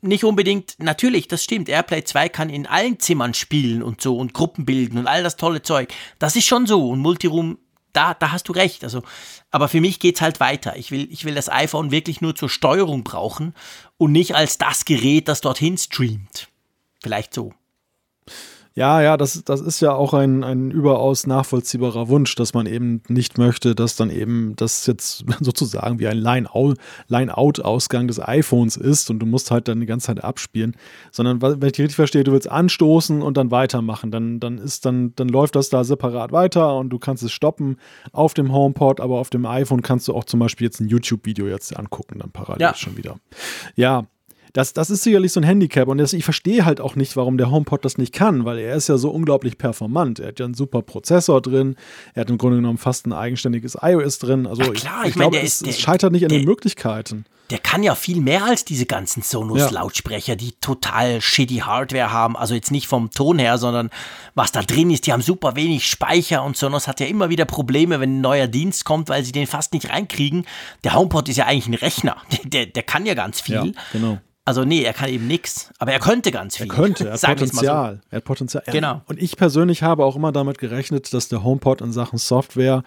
nicht 0.00 0.24
unbedingt, 0.24 0.76
natürlich, 0.78 1.28
das 1.28 1.42
stimmt, 1.42 1.68
Airplay 1.68 2.04
2 2.04 2.28
kann 2.28 2.50
in 2.50 2.66
allen 2.66 3.00
Zimmern 3.00 3.34
spielen 3.34 3.82
und 3.82 4.00
so 4.00 4.16
und 4.16 4.32
Gruppen 4.32 4.64
bilden 4.64 4.98
und 4.98 5.06
all 5.06 5.22
das 5.22 5.36
tolle 5.36 5.62
Zeug. 5.62 5.92
Das 6.18 6.36
ist 6.36 6.46
schon 6.46 6.66
so 6.66 6.90
und 6.90 7.00
Multiroom, 7.00 7.58
da, 7.92 8.14
da 8.14 8.32
hast 8.32 8.48
du 8.48 8.52
recht. 8.52 8.84
Also, 8.84 9.02
aber 9.50 9.68
für 9.68 9.80
mich 9.80 10.00
geht 10.00 10.16
es 10.16 10.20
halt 10.20 10.40
weiter. 10.40 10.76
Ich 10.76 10.90
will, 10.90 11.08
ich 11.10 11.24
will 11.24 11.34
das 11.34 11.48
iPhone 11.48 11.90
wirklich 11.90 12.20
nur 12.20 12.34
zur 12.34 12.48
Steuerung 12.48 13.04
brauchen 13.04 13.54
und 13.96 14.12
nicht 14.12 14.34
als 14.34 14.58
das 14.58 14.84
Gerät, 14.84 15.28
das 15.28 15.40
dorthin 15.40 15.78
streamt. 15.78 16.48
Vielleicht 17.00 17.34
so. 17.34 17.52
Ja, 18.78 19.02
ja, 19.02 19.16
das, 19.16 19.42
das 19.42 19.60
ist 19.60 19.80
ja 19.80 19.92
auch 19.92 20.14
ein, 20.14 20.44
ein 20.44 20.70
überaus 20.70 21.26
nachvollziehbarer 21.26 22.06
Wunsch, 22.06 22.36
dass 22.36 22.54
man 22.54 22.66
eben 22.66 23.02
nicht 23.08 23.36
möchte, 23.36 23.74
dass 23.74 23.96
dann 23.96 24.08
eben 24.08 24.54
das 24.54 24.86
jetzt 24.86 25.24
sozusagen 25.40 25.98
wie 25.98 26.06
ein 26.06 26.18
Line-Out-Ausgang 27.08 28.06
des 28.06 28.20
iPhones 28.20 28.76
ist 28.76 29.10
und 29.10 29.18
du 29.18 29.26
musst 29.26 29.50
halt 29.50 29.66
dann 29.66 29.80
die 29.80 29.86
ganze 29.86 30.06
Zeit 30.06 30.22
abspielen, 30.22 30.76
sondern 31.10 31.42
wenn 31.42 31.68
ich 31.68 31.80
richtig 31.80 31.96
verstehe, 31.96 32.22
du 32.22 32.30
willst 32.30 32.48
anstoßen 32.48 33.20
und 33.20 33.36
dann 33.36 33.50
weitermachen. 33.50 34.12
Dann, 34.12 34.38
dann 34.38 34.58
ist 34.58 34.86
dann, 34.86 35.12
dann 35.16 35.28
läuft 35.28 35.56
das 35.56 35.70
da 35.70 35.82
separat 35.82 36.30
weiter 36.30 36.76
und 36.76 36.90
du 36.90 37.00
kannst 37.00 37.24
es 37.24 37.32
stoppen 37.32 37.78
auf 38.12 38.32
dem 38.32 38.52
HomePod, 38.52 39.00
aber 39.00 39.18
auf 39.18 39.30
dem 39.30 39.44
iPhone 39.44 39.82
kannst 39.82 40.06
du 40.06 40.14
auch 40.14 40.22
zum 40.22 40.38
Beispiel 40.38 40.66
jetzt 40.66 40.78
ein 40.78 40.86
YouTube-Video 40.86 41.48
jetzt 41.48 41.76
angucken, 41.76 42.20
dann 42.20 42.30
parallel 42.30 42.62
ja. 42.62 42.74
schon 42.76 42.96
wieder. 42.96 43.16
Ja, 43.74 44.06
das, 44.58 44.72
das 44.72 44.90
ist 44.90 45.04
sicherlich 45.04 45.30
so 45.30 45.38
ein 45.38 45.44
Handicap 45.44 45.86
und 45.86 45.98
das, 45.98 46.12
ich 46.12 46.24
verstehe 46.24 46.64
halt 46.64 46.80
auch 46.80 46.96
nicht, 46.96 47.16
warum 47.16 47.38
der 47.38 47.48
HomePod 47.48 47.84
das 47.84 47.96
nicht 47.96 48.12
kann, 48.12 48.44
weil 48.44 48.58
er 48.58 48.74
ist 48.74 48.88
ja 48.88 48.98
so 48.98 49.08
unglaublich 49.10 49.56
performant. 49.56 50.18
Er 50.18 50.28
hat 50.28 50.40
ja 50.40 50.46
einen 50.46 50.54
super 50.54 50.82
Prozessor 50.82 51.40
drin, 51.40 51.76
er 52.14 52.22
hat 52.22 52.30
im 52.30 52.38
Grunde 52.38 52.56
genommen 52.56 52.76
fast 52.76 53.06
ein 53.06 53.12
eigenständiges 53.12 53.78
iOS 53.80 54.18
drin. 54.18 54.48
Also 54.48 54.62
Ach 54.66 54.72
klar, 54.72 55.02
ich, 55.02 55.10
ich, 55.10 55.14
ich 55.14 55.16
meine, 55.16 55.40
es, 55.40 55.62
es 55.62 55.78
scheitert 55.78 56.10
nicht 56.10 56.24
an 56.24 56.30
den 56.30 56.44
Möglichkeiten 56.44 57.24
der 57.50 57.58
kann 57.58 57.82
ja 57.82 57.94
viel 57.94 58.20
mehr 58.20 58.44
als 58.44 58.64
diese 58.64 58.86
ganzen 58.86 59.22
Sonos-Lautsprecher, 59.22 60.36
die 60.36 60.52
total 60.60 61.20
shitty 61.20 61.58
Hardware 61.58 62.12
haben. 62.12 62.36
Also 62.36 62.54
jetzt 62.54 62.70
nicht 62.70 62.86
vom 62.86 63.10
Ton 63.10 63.38
her, 63.38 63.56
sondern 63.58 63.90
was 64.34 64.52
da 64.52 64.62
drin 64.62 64.90
ist. 64.90 65.06
Die 65.06 65.12
haben 65.12 65.22
super 65.22 65.56
wenig 65.56 65.86
Speicher 65.86 66.44
und 66.44 66.56
Sonos 66.56 66.86
hat 66.86 67.00
ja 67.00 67.06
immer 67.06 67.30
wieder 67.30 67.46
Probleme, 67.46 68.00
wenn 68.00 68.18
ein 68.18 68.20
neuer 68.20 68.48
Dienst 68.48 68.84
kommt, 68.84 69.08
weil 69.08 69.24
sie 69.24 69.32
den 69.32 69.46
fast 69.46 69.72
nicht 69.72 69.88
reinkriegen. 69.88 70.44
Der 70.84 70.94
HomePod 70.94 71.28
ist 71.28 71.36
ja 71.36 71.46
eigentlich 71.46 71.68
ein 71.68 71.74
Rechner. 71.74 72.16
Der, 72.44 72.66
der 72.66 72.82
kann 72.82 73.04
ja 73.04 73.14
ganz 73.14 73.40
viel. 73.40 73.54
Ja, 73.54 73.72
genau. 73.92 74.18
Also 74.44 74.64
nee, 74.64 74.82
er 74.82 74.94
kann 74.94 75.10
eben 75.10 75.26
nichts, 75.26 75.70
aber 75.78 75.92
er 75.92 75.98
könnte 75.98 76.30
ganz 76.30 76.56
viel. 76.56 76.70
Er 76.70 76.74
könnte, 76.74 77.06
er 77.06 77.12
hat 77.12 77.20
Potenzial. 77.36 77.96
So. 77.96 78.00
Er 78.10 78.16
hat 78.16 78.24
Potenzial. 78.24 78.62
Genau. 78.66 79.02
Und 79.06 79.20
ich 79.20 79.36
persönlich 79.36 79.82
habe 79.82 80.04
auch 80.04 80.16
immer 80.16 80.32
damit 80.32 80.56
gerechnet, 80.56 81.12
dass 81.12 81.28
der 81.28 81.44
HomePod 81.44 81.82
in 81.82 81.92
Sachen 81.92 82.18
Software 82.18 82.82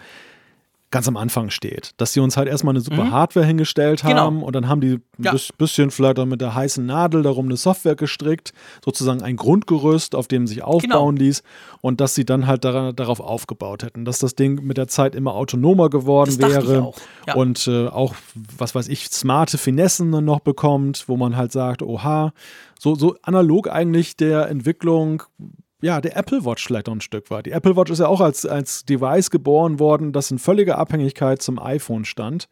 ganz 0.92 1.08
am 1.08 1.16
Anfang 1.16 1.50
steht. 1.50 1.90
Dass 1.96 2.12
sie 2.12 2.20
uns 2.20 2.36
halt 2.36 2.46
erstmal 2.46 2.72
eine 2.72 2.80
super 2.80 3.04
mhm. 3.04 3.10
Hardware 3.10 3.44
hingestellt 3.44 4.02
genau. 4.02 4.16
haben 4.16 4.34
genau. 4.36 4.46
und 4.46 4.54
dann 4.54 4.68
haben 4.68 4.80
die 4.80 5.00
ein 5.18 5.24
ja. 5.24 5.34
bisschen 5.58 5.90
vielleicht 5.90 6.20
auch 6.20 6.26
mit 6.26 6.40
der 6.40 6.54
heißen 6.54 6.86
Nadel 6.86 7.22
darum 7.22 7.46
eine 7.46 7.56
Software 7.56 7.96
gestrickt, 7.96 8.52
sozusagen 8.84 9.22
ein 9.22 9.36
Grundgerüst, 9.36 10.14
auf 10.14 10.28
dem 10.28 10.46
sich 10.46 10.62
aufbauen 10.62 11.16
genau. 11.16 11.24
ließ 11.26 11.42
und 11.80 12.00
dass 12.00 12.14
sie 12.14 12.24
dann 12.24 12.46
halt 12.46 12.64
daran, 12.64 12.94
darauf 12.94 13.18
aufgebaut 13.18 13.82
hätten, 13.82 14.04
dass 14.04 14.20
das 14.20 14.36
Ding 14.36 14.62
mit 14.62 14.76
der 14.76 14.86
Zeit 14.86 15.16
immer 15.16 15.34
autonomer 15.34 15.90
geworden 15.90 16.36
das 16.38 16.50
wäre 16.50 16.92
ja. 17.26 17.34
und 17.34 17.66
äh, 17.66 17.88
auch, 17.88 18.14
was 18.56 18.74
weiß 18.74 18.88
ich, 18.88 19.08
smarte 19.08 19.58
Finessen 19.58 20.10
noch 20.10 20.40
bekommt, 20.40 21.08
wo 21.08 21.16
man 21.16 21.36
halt 21.36 21.52
sagt, 21.52 21.82
oha, 21.82 22.32
so, 22.78 22.94
so 22.94 23.16
analog 23.22 23.68
eigentlich 23.70 24.16
der 24.16 24.48
Entwicklung 24.48 25.22
ja, 25.82 26.00
der 26.00 26.16
Apple 26.16 26.44
Watch 26.44 26.66
vielleicht 26.66 26.88
auch 26.88 26.94
ein 26.94 27.00
Stück 27.00 27.30
weit. 27.30 27.46
Die 27.46 27.50
Apple 27.50 27.76
Watch 27.76 27.90
ist 27.90 27.98
ja 27.98 28.06
auch 28.06 28.20
als, 28.20 28.46
als 28.46 28.84
Device 28.84 29.30
geboren 29.30 29.78
worden, 29.78 30.12
das 30.12 30.30
in 30.30 30.38
völliger 30.38 30.78
Abhängigkeit 30.78 31.42
zum 31.42 31.58
iPhone 31.58 32.04
stand 32.04 32.48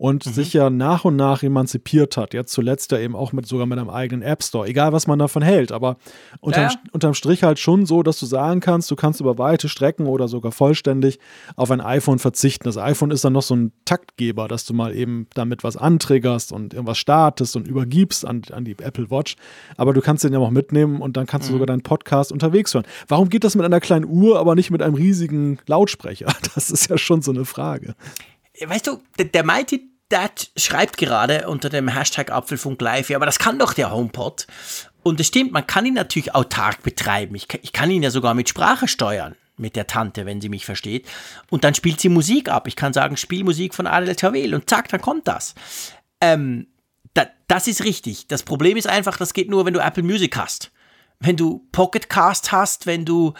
und 0.00 0.24
mhm. 0.24 0.32
sich 0.32 0.54
ja 0.54 0.70
nach 0.70 1.04
und 1.04 1.16
nach 1.16 1.42
emanzipiert 1.42 2.16
hat. 2.16 2.32
Jetzt 2.32 2.54
zuletzt 2.54 2.90
ja 2.90 2.98
eben 2.98 3.14
auch 3.14 3.34
mit 3.34 3.46
sogar 3.46 3.66
mit 3.66 3.78
einem 3.78 3.90
eigenen 3.90 4.22
App 4.22 4.42
Store. 4.42 4.66
Egal, 4.66 4.94
was 4.94 5.06
man 5.06 5.18
davon 5.18 5.42
hält, 5.42 5.72
aber 5.72 5.98
unterm, 6.40 6.70
ja. 6.70 6.74
unterm 6.92 7.12
Strich 7.12 7.42
halt 7.42 7.58
schon 7.58 7.84
so, 7.84 8.02
dass 8.02 8.18
du 8.18 8.24
sagen 8.24 8.60
kannst, 8.60 8.90
du 8.90 8.96
kannst 8.96 9.20
über 9.20 9.36
weite 9.36 9.68
Strecken 9.68 10.06
oder 10.06 10.26
sogar 10.26 10.52
vollständig 10.52 11.18
auf 11.54 11.70
ein 11.70 11.82
iPhone 11.82 12.18
verzichten. 12.18 12.64
Das 12.64 12.78
iPhone 12.78 13.10
ist 13.10 13.26
dann 13.26 13.34
noch 13.34 13.42
so 13.42 13.54
ein 13.54 13.72
Taktgeber, 13.84 14.48
dass 14.48 14.64
du 14.64 14.72
mal 14.72 14.96
eben 14.96 15.26
damit 15.34 15.64
was 15.64 15.76
antriggerst 15.76 16.50
und 16.50 16.72
irgendwas 16.72 16.96
startest 16.96 17.54
und 17.56 17.68
übergibst 17.68 18.26
an, 18.26 18.40
an 18.52 18.64
die 18.64 18.78
Apple 18.78 19.10
Watch. 19.10 19.36
Aber 19.76 19.92
du 19.92 20.00
kannst 20.00 20.24
den 20.24 20.32
ja 20.32 20.38
auch 20.38 20.48
mitnehmen 20.48 21.02
und 21.02 21.18
dann 21.18 21.26
kannst 21.26 21.48
mhm. 21.48 21.52
du 21.52 21.54
sogar 21.56 21.66
deinen 21.66 21.82
Podcast 21.82 22.32
unterwegs 22.32 22.72
hören. 22.72 22.86
Warum 23.06 23.28
geht 23.28 23.44
das 23.44 23.54
mit 23.54 23.66
einer 23.66 23.80
kleinen 23.80 24.06
Uhr, 24.06 24.38
aber 24.38 24.54
nicht 24.54 24.70
mit 24.70 24.80
einem 24.80 24.94
riesigen 24.94 25.58
Lautsprecher? 25.66 26.28
Das 26.54 26.70
ist 26.70 26.88
ja 26.88 26.96
schon 26.96 27.20
so 27.20 27.30
eine 27.32 27.44
Frage. 27.44 27.94
Weißt 28.64 28.86
du, 28.86 29.02
der, 29.18 29.26
der 29.26 29.44
Mighty 29.44 29.90
Dad 30.08 30.50
schreibt 30.56 30.98
gerade 30.98 31.48
unter 31.48 31.68
dem 31.68 31.88
Hashtag 31.88 32.30
Apfelfunk 32.30 32.80
Live, 32.80 33.10
ja, 33.10 33.16
aber 33.16 33.26
das 33.26 33.38
kann 33.38 33.58
doch 33.58 33.72
der 33.72 33.92
HomePod. 33.92 34.46
Und 35.02 35.20
es 35.20 35.28
stimmt, 35.28 35.52
man 35.52 35.66
kann 35.66 35.86
ihn 35.86 35.94
natürlich 35.94 36.34
autark 36.34 36.82
betreiben. 36.82 37.34
Ich, 37.34 37.48
ich 37.62 37.72
kann 37.72 37.90
ihn 37.90 38.02
ja 38.02 38.10
sogar 38.10 38.34
mit 38.34 38.48
Sprache 38.48 38.88
steuern 38.88 39.36
mit 39.56 39.76
der 39.76 39.86
Tante, 39.86 40.26
wenn 40.26 40.40
sie 40.40 40.48
mich 40.48 40.64
versteht. 40.64 41.06
Und 41.50 41.64
dann 41.64 41.74
spielt 41.74 42.00
sie 42.00 42.08
Musik 42.08 42.48
ab. 42.48 42.66
Ich 42.66 42.76
kann 42.76 42.92
sagen, 42.92 43.16
spiel 43.16 43.44
Musik 43.44 43.74
von 43.74 43.86
Adel 43.86 44.16
Tawil 44.16 44.54
und 44.54 44.68
zack, 44.68 44.88
dann 44.88 45.00
kommt 45.00 45.28
das. 45.28 45.54
Ähm, 46.20 46.66
da, 47.14 47.26
das 47.46 47.66
ist 47.66 47.84
richtig. 47.84 48.26
Das 48.26 48.42
Problem 48.42 48.76
ist 48.76 48.88
einfach, 48.88 49.16
das 49.16 49.34
geht 49.34 49.50
nur, 49.50 49.66
wenn 49.66 49.74
du 49.74 49.80
Apple 49.80 50.02
Music 50.02 50.36
hast. 50.36 50.72
Wenn 51.18 51.36
du 51.36 51.66
Pocket 51.70 52.08
Cast 52.08 52.50
hast, 52.50 52.86
wenn 52.86 53.04
du 53.04 53.34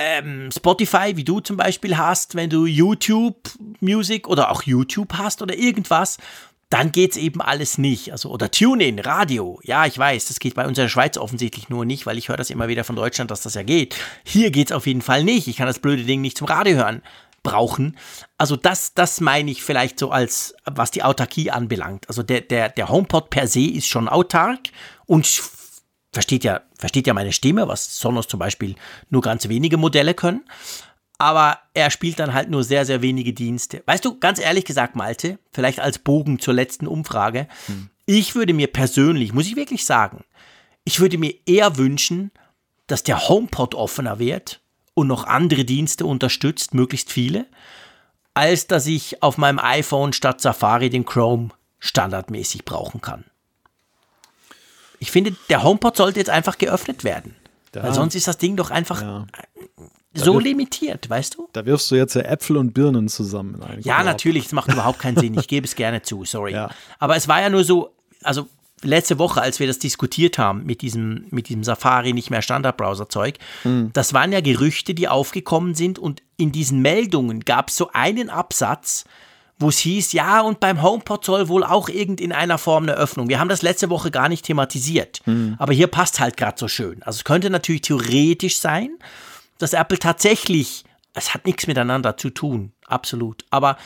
ähm, 0.00 0.48
Spotify, 0.50 1.12
wie 1.16 1.24
du 1.24 1.40
zum 1.40 1.58
Beispiel 1.58 1.98
hast, 1.98 2.34
wenn 2.34 2.48
du 2.48 2.64
YouTube 2.64 3.36
Music 3.80 4.26
oder 4.28 4.50
auch 4.50 4.62
YouTube 4.62 5.12
hast 5.12 5.42
oder 5.42 5.54
irgendwas, 5.56 6.16
dann 6.70 6.90
geht's 6.90 7.18
eben 7.18 7.42
alles 7.42 7.76
nicht. 7.76 8.12
Also, 8.12 8.30
oder 8.30 8.50
TuneIn, 8.50 8.98
Radio. 9.00 9.60
Ja, 9.62 9.84
ich 9.84 9.98
weiß, 9.98 10.26
das 10.26 10.38
geht 10.38 10.54
bei 10.54 10.66
uns 10.66 10.78
in 10.78 10.84
der 10.84 10.88
Schweiz 10.88 11.18
offensichtlich 11.18 11.68
nur 11.68 11.84
nicht, 11.84 12.06
weil 12.06 12.16
ich 12.16 12.28
höre 12.28 12.38
das 12.38 12.48
immer 12.48 12.68
wieder 12.68 12.84
von 12.84 12.96
Deutschland, 12.96 13.30
dass 13.30 13.42
das 13.42 13.54
ja 13.54 13.62
geht. 13.62 13.94
Hier 14.24 14.50
geht's 14.50 14.72
auf 14.72 14.86
jeden 14.86 15.02
Fall 15.02 15.22
nicht. 15.22 15.48
Ich 15.48 15.56
kann 15.56 15.66
das 15.66 15.80
blöde 15.80 16.04
Ding 16.04 16.22
nicht 16.22 16.38
zum 16.38 16.46
Radio 16.46 16.76
hören 16.76 17.02
brauchen. 17.42 17.96
Also 18.38 18.56
das, 18.56 18.94
das 18.94 19.20
meine 19.20 19.50
ich 19.50 19.62
vielleicht 19.62 19.98
so 19.98 20.10
als, 20.10 20.54
was 20.64 20.90
die 20.90 21.02
Autarkie 21.02 21.50
anbelangt. 21.50 22.08
Also 22.08 22.22
der, 22.22 22.40
der, 22.40 22.68
der 22.68 22.88
HomePod 22.88 23.30
per 23.30 23.46
se 23.46 23.64
ist 23.64 23.86
schon 23.86 24.08
autark 24.08 24.60
und 25.06 25.26
versteht 26.12 26.44
ja, 26.44 26.62
versteht 26.78 27.06
ja 27.06 27.14
meine 27.14 27.32
Stimme, 27.32 27.68
was 27.68 27.98
Sonos 27.98 28.28
zum 28.28 28.38
Beispiel 28.38 28.74
nur 29.08 29.22
ganz 29.22 29.48
wenige 29.48 29.76
Modelle 29.76 30.14
können. 30.14 30.44
Aber 31.18 31.58
er 31.74 31.90
spielt 31.90 32.18
dann 32.18 32.32
halt 32.32 32.48
nur 32.48 32.64
sehr, 32.64 32.86
sehr 32.86 33.02
wenige 33.02 33.34
Dienste. 33.34 33.82
Weißt 33.84 34.04
du, 34.04 34.18
ganz 34.18 34.40
ehrlich 34.40 34.64
gesagt, 34.64 34.96
Malte, 34.96 35.38
vielleicht 35.52 35.78
als 35.78 35.98
Bogen 35.98 36.38
zur 36.38 36.54
letzten 36.54 36.86
Umfrage, 36.86 37.46
hm. 37.66 37.90
ich 38.06 38.34
würde 38.34 38.54
mir 38.54 38.68
persönlich, 38.68 39.34
muss 39.34 39.46
ich 39.46 39.56
wirklich 39.56 39.84
sagen, 39.84 40.24
ich 40.84 40.98
würde 40.98 41.18
mir 41.18 41.34
eher 41.44 41.76
wünschen, 41.76 42.30
dass 42.86 43.02
der 43.02 43.28
HomePod 43.28 43.74
offener 43.74 44.18
wird 44.18 44.60
und 44.94 45.08
noch 45.08 45.24
andere 45.24 45.64
Dienste 45.64 46.06
unterstützt, 46.06 46.72
möglichst 46.74 47.12
viele, 47.12 47.46
als 48.32 48.66
dass 48.66 48.86
ich 48.86 49.22
auf 49.22 49.36
meinem 49.36 49.58
iPhone 49.58 50.12
statt 50.12 50.40
Safari 50.40 50.88
den 50.88 51.04
Chrome 51.04 51.50
standardmäßig 51.78 52.64
brauchen 52.64 53.00
kann. 53.00 53.24
Ich 55.00 55.10
finde, 55.10 55.34
der 55.48 55.64
HomePod 55.64 55.96
sollte 55.96 56.20
jetzt 56.20 56.30
einfach 56.30 56.58
geöffnet 56.58 57.02
werden. 57.02 57.34
Da, 57.72 57.82
weil 57.82 57.94
sonst 57.94 58.14
ist 58.14 58.28
das 58.28 58.38
Ding 58.38 58.56
doch 58.56 58.70
einfach 58.70 59.00
ja. 59.00 59.26
so 60.12 60.34
wirf, 60.34 60.44
limitiert, 60.44 61.08
weißt 61.08 61.36
du? 61.36 61.48
Da 61.52 61.64
wirfst 61.66 61.90
du 61.90 61.94
jetzt 61.94 62.14
ja 62.14 62.22
Äpfel 62.22 62.56
und 62.56 62.74
Birnen 62.74 63.08
zusammen. 63.08 63.60
ja, 63.80 63.96
Korb. 63.96 64.06
natürlich, 64.06 64.46
es 64.46 64.52
macht 64.52 64.72
überhaupt 64.72 64.98
keinen 64.98 65.16
Sinn. 65.16 65.38
Ich 65.38 65.48
gebe 65.48 65.66
es 65.66 65.74
gerne 65.74 66.02
zu, 66.02 66.24
sorry. 66.24 66.52
Ja. 66.52 66.70
Aber 66.98 67.16
es 67.16 67.28
war 67.28 67.40
ja 67.40 67.48
nur 67.48 67.64
so, 67.64 67.94
also 68.22 68.46
letzte 68.82 69.18
Woche, 69.18 69.40
als 69.40 69.60
wir 69.60 69.66
das 69.66 69.78
diskutiert 69.78 70.38
haben 70.38 70.64
mit 70.64 70.82
diesem, 70.82 71.26
mit 71.30 71.48
diesem 71.48 71.64
Safari 71.64 72.12
nicht 72.12 72.30
mehr 72.30 72.42
Standardbrowser-Zeug, 72.42 73.38
mhm. 73.64 73.90
das 73.92 74.14
waren 74.14 74.32
ja 74.32 74.40
Gerüchte, 74.40 74.94
die 74.94 75.08
aufgekommen 75.08 75.74
sind 75.74 75.98
und 75.98 76.22
in 76.36 76.52
diesen 76.52 76.80
Meldungen 76.80 77.40
gab 77.40 77.68
es 77.68 77.76
so 77.76 77.90
einen 77.92 78.30
Absatz, 78.30 79.04
wo 79.60 79.68
es 79.68 79.78
hieß, 79.78 80.12
ja, 80.12 80.40
und 80.40 80.58
beim 80.58 80.82
HomePod 80.82 81.24
soll 81.24 81.48
wohl 81.48 81.62
auch 81.62 81.88
irgend 81.88 82.20
in 82.20 82.32
einer 82.32 82.58
Form 82.58 82.84
eine 82.84 82.94
Öffnung. 82.94 83.28
Wir 83.28 83.38
haben 83.38 83.50
das 83.50 83.62
letzte 83.62 83.90
Woche 83.90 84.10
gar 84.10 84.28
nicht 84.28 84.44
thematisiert, 84.46 85.20
mhm. 85.26 85.54
aber 85.58 85.74
hier 85.74 85.86
passt 85.86 86.18
halt 86.18 86.36
gerade 86.36 86.58
so 86.58 86.66
schön. 86.66 87.02
Also 87.02 87.18
es 87.18 87.24
könnte 87.24 87.50
natürlich 87.50 87.82
theoretisch 87.82 88.58
sein, 88.58 88.90
dass 89.58 89.74
Apple 89.74 89.98
tatsächlich, 89.98 90.84
es 91.12 91.34
hat 91.34 91.44
nichts 91.44 91.66
miteinander 91.66 92.16
zu 92.16 92.30
tun, 92.30 92.72
absolut, 92.86 93.44
aber 93.50 93.76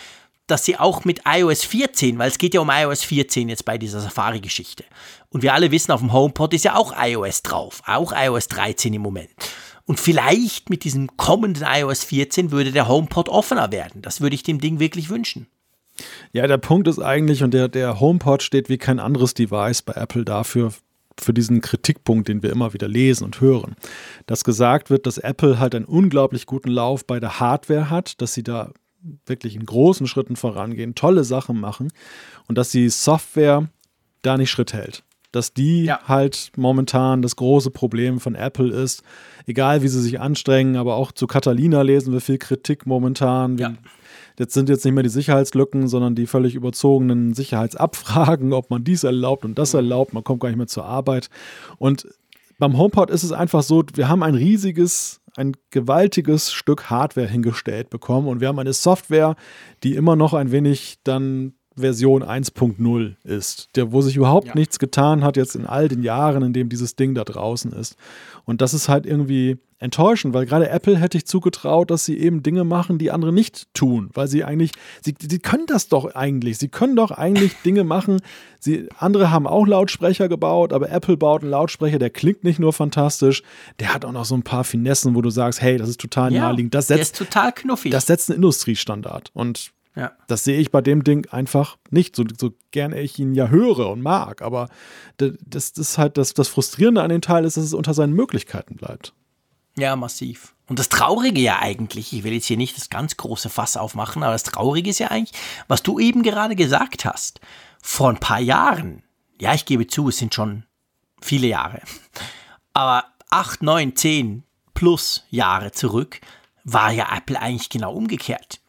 dass 0.46 0.64
sie 0.64 0.78
auch 0.78 1.04
mit 1.04 1.22
iOS 1.26 1.64
14, 1.64 2.18
weil 2.18 2.28
es 2.28 2.38
geht 2.38 2.54
ja 2.54 2.60
um 2.60 2.70
iOS 2.70 3.02
14 3.02 3.48
jetzt 3.48 3.64
bei 3.64 3.78
dieser 3.78 4.00
Safari-Geschichte. 4.00 4.84
Und 5.30 5.42
wir 5.42 5.54
alle 5.54 5.70
wissen, 5.70 5.90
auf 5.90 6.00
dem 6.00 6.12
HomePod 6.12 6.52
ist 6.54 6.64
ja 6.64 6.76
auch 6.76 6.94
iOS 6.96 7.42
drauf, 7.42 7.82
auch 7.86 8.12
iOS 8.14 8.48
13 8.48 8.92
im 8.94 9.02
Moment. 9.02 9.30
Und 9.86 10.00
vielleicht 10.00 10.70
mit 10.70 10.84
diesem 10.84 11.16
kommenden 11.16 11.66
iOS 11.66 12.04
14 12.04 12.50
würde 12.50 12.72
der 12.72 12.88
HomePod 12.88 13.28
offener 13.28 13.72
werden. 13.72 14.02
Das 14.02 14.20
würde 14.20 14.34
ich 14.34 14.42
dem 14.42 14.60
Ding 14.60 14.78
wirklich 14.80 15.10
wünschen. 15.10 15.46
Ja, 16.32 16.46
der 16.46 16.58
Punkt 16.58 16.88
ist 16.88 16.98
eigentlich, 16.98 17.42
und 17.42 17.54
der, 17.54 17.68
der 17.68 18.00
HomePod 18.00 18.42
steht 18.42 18.68
wie 18.68 18.78
kein 18.78 18.98
anderes 18.98 19.34
Device 19.34 19.82
bei 19.82 19.92
Apple 19.94 20.24
dafür, 20.24 20.72
für 21.20 21.32
diesen 21.32 21.60
Kritikpunkt, 21.60 22.28
den 22.28 22.42
wir 22.42 22.50
immer 22.50 22.72
wieder 22.72 22.88
lesen 22.88 23.24
und 23.24 23.40
hören, 23.40 23.76
dass 24.26 24.44
gesagt 24.44 24.90
wird, 24.90 25.06
dass 25.06 25.18
Apple 25.18 25.58
halt 25.58 25.74
einen 25.74 25.84
unglaublich 25.84 26.46
guten 26.46 26.70
Lauf 26.70 27.06
bei 27.06 27.20
der 27.20 27.40
Hardware 27.40 27.90
hat, 27.90 28.20
dass 28.20 28.34
sie 28.34 28.42
da 28.42 28.72
wirklich 29.26 29.54
in 29.54 29.66
großen 29.66 30.06
Schritten 30.06 30.36
vorangehen, 30.36 30.94
tolle 30.94 31.24
Sachen 31.24 31.60
machen 31.60 31.92
und 32.48 32.58
dass 32.58 32.70
die 32.70 32.88
Software 32.88 33.68
da 34.22 34.36
nicht 34.36 34.50
Schritt 34.50 34.72
hält. 34.72 35.04
Dass 35.30 35.52
die 35.52 35.84
ja. 35.84 36.00
halt 36.06 36.52
momentan 36.56 37.20
das 37.20 37.36
große 37.36 37.70
Problem 37.70 38.20
von 38.20 38.34
Apple 38.34 38.72
ist, 38.72 39.02
egal 39.46 39.82
wie 39.82 39.88
sie 39.88 40.00
sich 40.00 40.20
anstrengen, 40.20 40.76
aber 40.76 40.94
auch 40.94 41.12
zu 41.12 41.26
Catalina 41.26 41.82
lesen 41.82 42.12
wir 42.12 42.20
viel 42.20 42.38
Kritik 42.38 42.86
momentan. 42.86 43.58
Ja. 43.58 43.74
Jetzt 44.38 44.54
sind 44.54 44.68
jetzt 44.68 44.84
nicht 44.84 44.94
mehr 44.94 45.02
die 45.02 45.08
Sicherheitslücken, 45.08 45.86
sondern 45.86 46.14
die 46.14 46.26
völlig 46.26 46.54
überzogenen 46.54 47.34
Sicherheitsabfragen, 47.34 48.52
ob 48.52 48.70
man 48.70 48.82
dies 48.82 49.04
erlaubt 49.04 49.44
und 49.44 49.58
das 49.58 49.74
erlaubt. 49.74 50.12
Man 50.12 50.24
kommt 50.24 50.40
gar 50.40 50.48
nicht 50.48 50.58
mehr 50.58 50.66
zur 50.66 50.84
Arbeit. 50.84 51.30
Und 51.78 52.08
beim 52.58 52.76
HomePod 52.76 53.10
ist 53.10 53.22
es 53.22 53.32
einfach 53.32 53.62
so, 53.62 53.84
wir 53.94 54.08
haben 54.08 54.22
ein 54.22 54.34
riesiges, 54.34 55.20
ein 55.36 55.52
gewaltiges 55.70 56.52
Stück 56.52 56.90
Hardware 56.90 57.28
hingestellt 57.28 57.90
bekommen 57.90 58.28
und 58.28 58.40
wir 58.40 58.48
haben 58.48 58.58
eine 58.58 58.72
Software, 58.72 59.36
die 59.82 59.94
immer 59.94 60.16
noch 60.16 60.34
ein 60.34 60.52
wenig 60.52 60.98
dann 61.04 61.54
Version 61.76 62.22
1.0 62.22 63.14
ist, 63.24 63.68
der, 63.74 63.92
wo 63.92 64.00
sich 64.00 64.16
überhaupt 64.16 64.48
ja. 64.48 64.54
nichts 64.54 64.78
getan 64.78 65.24
hat 65.24 65.36
jetzt 65.36 65.56
in 65.56 65.66
all 65.66 65.88
den 65.88 66.02
Jahren, 66.02 66.42
in 66.42 66.52
dem 66.52 66.68
dieses 66.68 66.96
Ding 66.96 67.14
da 67.14 67.24
draußen 67.24 67.72
ist. 67.72 67.96
Und 68.44 68.60
das 68.60 68.74
ist 68.74 68.88
halt 68.88 69.06
irgendwie 69.06 69.58
enttäuschend, 69.84 70.32
weil 70.32 70.46
gerade 70.46 70.70
Apple 70.70 70.96
hätte 70.96 71.18
ich 71.18 71.26
zugetraut, 71.26 71.90
dass 71.90 72.04
sie 72.04 72.18
eben 72.18 72.42
Dinge 72.42 72.64
machen, 72.64 72.96
die 72.96 73.10
andere 73.10 73.32
nicht 73.32 73.66
tun, 73.74 74.08
weil 74.14 74.28
sie 74.28 74.42
eigentlich, 74.42 74.72
sie, 75.02 75.14
sie 75.20 75.38
können 75.40 75.66
das 75.66 75.88
doch 75.88 76.14
eigentlich, 76.14 76.58
sie 76.58 76.68
können 76.68 76.96
doch 76.96 77.10
eigentlich 77.10 77.54
Dinge 77.64 77.84
machen. 77.84 78.20
Sie, 78.60 78.88
andere 78.96 79.30
haben 79.30 79.46
auch 79.46 79.66
Lautsprecher 79.66 80.28
gebaut, 80.28 80.72
aber 80.72 80.90
Apple 80.90 81.18
baut 81.18 81.42
einen 81.42 81.50
Lautsprecher, 81.50 81.98
der 81.98 82.10
klingt 82.10 82.44
nicht 82.44 82.58
nur 82.58 82.72
fantastisch, 82.72 83.42
der 83.78 83.92
hat 83.92 84.04
auch 84.04 84.12
noch 84.12 84.24
so 84.24 84.34
ein 84.34 84.42
paar 84.42 84.64
Finessen, 84.64 85.14
wo 85.14 85.20
du 85.20 85.30
sagst, 85.30 85.60
hey, 85.60 85.76
das 85.76 85.90
ist 85.90 86.00
total 86.00 86.32
ja, 86.32 86.42
naheliegend. 86.42 86.74
Das 86.74 86.86
setzt, 86.86 87.16
total 87.16 87.52
knuffig. 87.52 87.90
Das 87.92 88.06
setzt 88.06 88.30
einen 88.30 88.36
Industriestandard. 88.36 89.32
Und 89.34 89.72
ja. 89.96 90.12
Das 90.26 90.42
sehe 90.42 90.58
ich 90.58 90.72
bei 90.72 90.80
dem 90.80 91.04
Ding 91.04 91.28
einfach 91.30 91.76
nicht, 91.90 92.16
so, 92.16 92.24
so 92.38 92.52
gerne 92.72 93.00
ich 93.00 93.18
ihn 93.18 93.34
ja 93.34 93.48
höre 93.48 93.90
und 93.90 94.02
mag. 94.02 94.42
Aber 94.42 94.68
das, 95.18 95.32
das 95.46 95.70
ist 95.70 95.98
halt 95.98 96.18
das, 96.18 96.34
das 96.34 96.48
Frustrierende 96.48 97.02
an 97.02 97.10
dem 97.10 97.20
Teil 97.20 97.44
ist, 97.44 97.56
dass 97.56 97.64
es 97.64 97.74
unter 97.74 97.94
seinen 97.94 98.12
Möglichkeiten 98.12 98.76
bleibt. 98.76 99.12
Ja, 99.76 99.94
massiv. 99.94 100.54
Und 100.66 100.78
das 100.78 100.88
Traurige 100.88 101.40
ja 101.40 101.60
eigentlich, 101.60 102.12
ich 102.12 102.24
will 102.24 102.32
jetzt 102.32 102.46
hier 102.46 102.56
nicht 102.56 102.76
das 102.76 102.90
ganz 102.90 103.16
große 103.16 103.50
Fass 103.50 103.76
aufmachen, 103.76 104.22
aber 104.22 104.32
das 104.32 104.42
Traurige 104.44 104.90
ist 104.90 104.98
ja 104.98 105.08
eigentlich, 105.08 105.38
was 105.68 105.82
du 105.82 105.98
eben 105.98 106.22
gerade 106.22 106.56
gesagt 106.56 107.04
hast. 107.04 107.40
Vor 107.82 108.08
ein 108.08 108.18
paar 108.18 108.40
Jahren, 108.40 109.02
ja, 109.40 109.54
ich 109.54 109.66
gebe 109.66 109.86
zu, 109.86 110.08
es 110.08 110.16
sind 110.16 110.34
schon 110.34 110.64
viele 111.20 111.48
Jahre, 111.48 111.82
aber 112.72 113.04
acht, 113.30 113.62
neun, 113.62 113.94
zehn 113.94 114.42
plus 114.72 115.24
Jahre 115.30 115.70
zurück 115.72 116.20
war 116.64 116.90
ja 116.90 117.14
Apple 117.14 117.38
eigentlich 117.38 117.68
genau 117.68 117.92
umgekehrt 117.92 118.60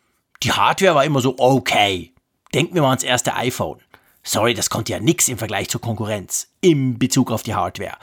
die 0.46 0.52
Hardware 0.52 0.94
war 0.94 1.04
immer 1.04 1.22
so 1.22 1.36
okay. 1.40 2.14
Denken 2.54 2.76
wir 2.76 2.84
mal 2.84 2.90
ans 2.90 3.04
erste 3.04 3.36
iPhone. 3.36 3.80
Sorry, 4.24 4.54
das 4.54 4.70
konnte 4.70 4.92
ja 4.92 5.00
nichts 5.00 5.28
im 5.28 5.40
Vergleich 5.40 5.70
zur 5.70 5.82
Konkurrenz 5.82 6.50
im 6.62 7.00
Bezug 7.00 7.32
auf 7.32 7.42
die 7.42 7.56
Hardware. 7.56 7.98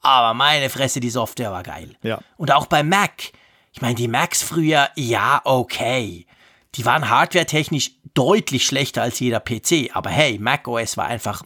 Aber 0.00 0.32
meine 0.32 0.70
Fresse, 0.70 1.00
die 1.00 1.10
Software 1.10 1.52
war 1.52 1.62
geil. 1.62 1.94
Ja. 2.02 2.20
Und 2.38 2.50
auch 2.50 2.64
bei 2.64 2.82
Mac. 2.82 3.32
Ich 3.72 3.82
meine, 3.82 3.94
die 3.94 4.08
Macs 4.08 4.42
früher, 4.42 4.88
ja, 4.96 5.42
okay. 5.44 6.26
Die 6.76 6.84
waren 6.86 7.10
hardwaretechnisch 7.10 7.92
deutlich 8.14 8.66
schlechter 8.66 9.02
als 9.02 9.20
jeder 9.20 9.40
PC. 9.40 9.90
Aber 9.94 10.08
hey, 10.08 10.38
Mac 10.38 10.66
OS 10.66 10.96
war 10.96 11.06
einfach, 11.06 11.42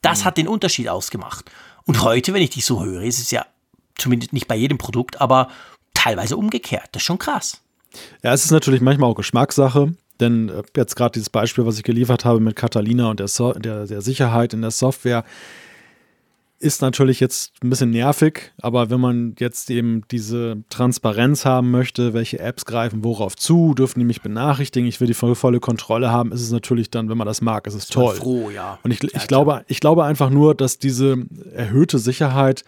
das 0.00 0.20
mhm. 0.20 0.24
hat 0.24 0.36
den 0.38 0.48
Unterschied 0.48 0.88
ausgemacht. 0.88 1.50
Und 1.84 2.02
heute, 2.02 2.32
wenn 2.32 2.42
ich 2.42 2.50
dich 2.50 2.64
so 2.64 2.82
höre, 2.82 3.02
ist 3.02 3.18
es 3.18 3.30
ja 3.30 3.44
zumindest 3.96 4.32
nicht 4.32 4.48
bei 4.48 4.56
jedem 4.56 4.78
Produkt, 4.78 5.20
aber 5.20 5.48
teilweise 5.92 6.38
umgekehrt. 6.38 6.88
Das 6.92 7.02
ist 7.02 7.06
schon 7.06 7.18
krass. 7.18 7.61
Ja, 8.22 8.32
es 8.32 8.44
ist 8.44 8.50
natürlich 8.50 8.80
manchmal 8.80 9.10
auch 9.10 9.16
Geschmackssache, 9.16 9.94
denn 10.20 10.48
äh, 10.48 10.62
jetzt 10.76 10.96
gerade 10.96 11.12
dieses 11.12 11.30
Beispiel, 11.30 11.66
was 11.66 11.76
ich 11.76 11.84
geliefert 11.84 12.24
habe 12.24 12.40
mit 12.40 12.56
Catalina 12.56 13.10
und 13.10 13.20
der, 13.20 13.28
so 13.28 13.52
der, 13.52 13.86
der 13.86 14.02
Sicherheit 14.02 14.54
in 14.54 14.62
der 14.62 14.70
Software, 14.70 15.24
ist 16.62 16.80
natürlich 16.80 17.18
jetzt 17.18 17.52
ein 17.62 17.70
bisschen 17.70 17.90
nervig, 17.90 18.52
aber 18.62 18.88
wenn 18.88 19.00
man 19.00 19.34
jetzt 19.40 19.68
eben 19.68 20.02
diese 20.12 20.62
Transparenz 20.70 21.44
haben 21.44 21.72
möchte, 21.72 22.14
welche 22.14 22.38
Apps 22.38 22.64
greifen 22.64 23.02
worauf 23.02 23.36
zu, 23.36 23.74
dürfen 23.74 23.98
die 23.98 24.04
mich 24.04 24.22
benachrichtigen, 24.22 24.88
ich 24.88 25.00
will 25.00 25.08
die 25.08 25.14
volle 25.14 25.58
Kontrolle 25.58 26.12
haben, 26.12 26.30
ist 26.30 26.40
es 26.40 26.52
natürlich 26.52 26.88
dann, 26.88 27.08
wenn 27.08 27.18
man 27.18 27.26
das 27.26 27.40
mag, 27.40 27.66
ist 27.66 27.74
es 27.74 27.88
toll. 27.88 28.14
Froh, 28.14 28.50
ja. 28.50 28.78
Und 28.84 28.92
ich, 28.92 29.02
ich, 29.02 29.26
glaube, 29.26 29.64
ich 29.66 29.80
glaube 29.80 30.04
einfach 30.04 30.30
nur, 30.30 30.54
dass 30.54 30.78
diese 30.78 31.16
erhöhte 31.52 31.98
Sicherheit 31.98 32.62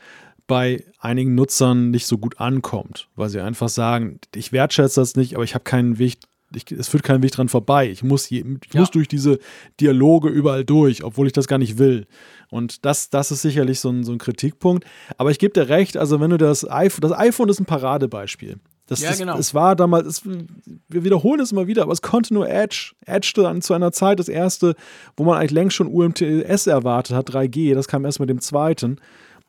bei 0.47 0.85
einigen 0.99 1.35
Nutzern 1.35 1.91
nicht 1.91 2.07
so 2.07 2.19
gut 2.19 2.39
ankommt, 2.41 3.09
weil 3.17 3.29
sie 3.29 3.41
einfach 3.41 3.69
sagen, 3.69 4.21
ich 4.35 4.53
wertschätze 4.53 5.01
das 5.01 5.17
nicht, 5.17 5.35
aber 5.35 5.45
ich 5.45 5.55
habe 5.55 5.65
keinen 5.65 5.99
Weg, 5.99 6.19
ich, 6.55 6.71
es 6.71 6.89
führt 6.89 7.03
keinen 7.03 7.23
Weg 7.23 7.33
dran 7.33 7.49
vorbei. 7.49 7.91
Ich 7.91 8.03
muss, 8.03 8.29
je, 8.29 8.45
ich 8.65 8.75
ja. 8.75 8.81
muss 8.81 8.91
durch 8.91 9.09
diese 9.09 9.39
Dialoge 9.81 10.29
überall 10.29 10.65
durch, 10.65 11.03
obwohl 11.03 11.27
ich 11.27 11.33
das 11.33 11.49
gar 11.49 11.59
nicht 11.59 11.79
will. 11.79 12.07
Und 12.51 12.85
das, 12.85 13.11
das 13.11 13.31
ist 13.31 13.43
sicherlich 13.43 13.81
so 13.81 13.91
ein, 13.91 14.05
so 14.05 14.13
ein 14.13 14.19
Kritikpunkt. 14.19 14.85
Aber 15.17 15.31
ich 15.31 15.39
gebe 15.39 15.53
dir 15.53 15.69
recht, 15.69 15.97
also 15.97 16.21
wenn 16.21 16.31
du 16.31 16.39
das 16.39 16.71
iPhone, 16.71 17.01
das 17.01 17.13
iPhone 17.13 17.49
ist 17.49 17.61
ein 17.61 17.67
Paradebeispiel. 17.67 18.59
Das, 18.87 19.01
ja, 19.01 19.15
genau. 19.15 19.39
Es 19.39 19.55
war 19.55 19.77
damals, 19.77 20.07
es, 20.07 20.23
wir 20.25 21.05
wiederholen 21.05 21.41
es 21.41 21.53
immer 21.53 21.67
wieder, 21.67 21.83
aber 21.83 21.93
es 21.93 22.03
konnte 22.03 22.35
nur 22.35 22.49
Edge. 22.51 22.93
Edge 23.07 23.33
dann 23.35 23.63
zu 23.63 23.73
einer 23.73 23.93
Zeit 23.93 24.19
das 24.19 24.29
erste, 24.29 24.75
wo 25.17 25.25
man 25.25 25.39
eigentlich 25.39 25.53
längst 25.53 25.77
schon 25.77 25.87
UMTS 25.87 26.67
erwartet 26.67 27.17
hat, 27.17 27.31
3G. 27.31 27.75
Das 27.75 27.89
kam 27.89 28.05
erst 28.05 28.21
mit 28.21 28.29
dem 28.29 28.41
zweiten. 28.41 28.99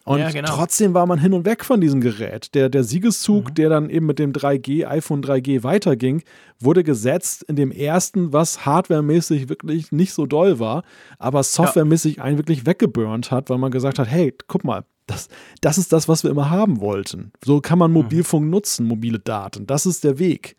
Und 0.05 0.19
ja, 0.19 0.29
genau. 0.29 0.55
trotzdem 0.55 0.93
war 0.93 1.07
man 1.07 1.17
hin 1.17 1.33
und 1.33 1.45
weg 1.45 1.65
von 1.65 1.81
diesem 1.81 1.99
Gerät. 1.99 2.53
Der, 2.53 2.69
der 2.69 2.83
Siegeszug, 2.83 3.49
mhm. 3.49 3.53
der 3.55 3.69
dann 3.69 3.89
eben 3.89 4.05
mit 4.05 4.19
dem 4.19 4.33
3G, 4.33 4.85
iPhone 4.87 5.23
3G 5.23 5.63
weiterging, 5.63 6.21
wurde 6.59 6.83
gesetzt 6.83 7.41
in 7.41 7.55
dem 7.55 7.71
ersten, 7.71 8.31
was 8.31 8.67
hardwaremäßig 8.67 9.49
wirklich 9.49 9.91
nicht 9.91 10.13
so 10.13 10.27
doll 10.27 10.59
war, 10.59 10.83
aber 11.17 11.41
softwaremäßig 11.41 12.17
ja. 12.17 12.23
einen 12.23 12.37
wirklich 12.37 12.67
weggeburnt 12.67 13.31
hat, 13.31 13.49
weil 13.49 13.57
man 13.57 13.71
gesagt 13.71 13.97
hat, 13.97 14.07
hey, 14.07 14.31
guck 14.47 14.63
mal, 14.63 14.85
das, 15.07 15.27
das 15.61 15.79
ist 15.79 15.91
das, 15.91 16.07
was 16.07 16.23
wir 16.23 16.29
immer 16.29 16.51
haben 16.51 16.81
wollten. 16.81 17.31
So 17.43 17.59
kann 17.59 17.79
man 17.79 17.89
mhm. 17.89 17.95
Mobilfunk 17.95 18.45
mhm. 18.45 18.51
nutzen, 18.51 18.87
mobile 18.87 19.17
Daten. 19.17 19.65
Das 19.65 19.87
ist 19.87 20.03
der 20.03 20.19
Weg. 20.19 20.55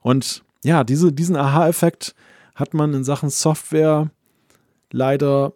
Und 0.00 0.42
ja, 0.64 0.82
diese, 0.82 1.12
diesen 1.12 1.36
Aha-Effekt 1.36 2.16
hat 2.56 2.74
man 2.74 2.94
in 2.94 3.04
Sachen 3.04 3.30
Software 3.30 4.10
leider 4.90 5.52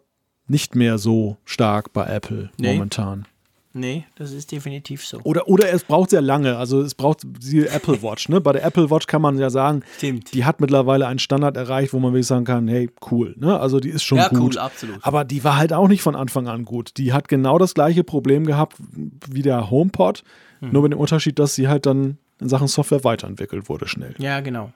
nicht 0.47 0.75
mehr 0.75 0.97
so 0.97 1.37
stark 1.43 1.91
bei 1.91 2.05
Apple 2.05 2.51
nee. 2.57 2.73
momentan. 2.73 3.25
Nee, 3.75 4.05
das 4.15 4.31
ist 4.31 4.51
definitiv 4.51 5.03
so. 5.03 5.19
Oder, 5.23 5.47
oder 5.47 5.73
es 5.73 5.83
braucht 5.83 6.11
sehr 6.11 6.21
lange. 6.21 6.57
Also 6.57 6.81
es 6.81 6.93
braucht 6.93 7.21
die 7.23 7.65
Apple 7.65 8.03
Watch. 8.03 8.29
Ne? 8.29 8.39
Bei 8.39 8.51
der 8.51 8.63
Apple 8.63 8.91
Watch 8.91 9.07
kann 9.07 9.23
man 9.23 9.39
ja 9.39 9.49
sagen, 9.49 9.81
Stimmt. 9.97 10.31
die 10.35 10.45
hat 10.45 10.61
mittlerweile 10.61 11.07
einen 11.07 11.17
Standard 11.17 11.57
erreicht, 11.57 11.91
wo 11.91 11.99
man 11.99 12.13
wirklich 12.13 12.27
sagen 12.27 12.45
kann, 12.45 12.67
hey, 12.67 12.91
cool. 13.09 13.33
Ne? 13.39 13.59
Also 13.59 13.79
die 13.79 13.89
ist 13.89 14.03
schon 14.03 14.19
ja, 14.19 14.27
gut. 14.27 14.55
Cool, 14.55 14.57
absolut. 14.59 14.99
Aber 15.01 15.25
die 15.25 15.43
war 15.43 15.57
halt 15.57 15.73
auch 15.73 15.87
nicht 15.87 16.03
von 16.03 16.15
Anfang 16.15 16.47
an 16.47 16.65
gut. 16.65 16.97
Die 16.97 17.13
hat 17.13 17.27
genau 17.27 17.57
das 17.57 17.73
gleiche 17.73 18.03
Problem 18.03 18.45
gehabt 18.45 18.77
wie 19.27 19.41
der 19.41 19.71
HomePod, 19.71 20.23
hm. 20.59 20.71
nur 20.71 20.83
mit 20.83 20.91
dem 20.91 20.99
Unterschied, 20.99 21.39
dass 21.39 21.55
sie 21.55 21.67
halt 21.67 21.87
dann 21.87 22.19
in 22.39 22.49
Sachen 22.49 22.67
Software 22.67 23.03
weiterentwickelt 23.03 23.69
wurde 23.69 23.87
schnell. 23.87 24.13
Ja, 24.19 24.41
genau. 24.41 24.71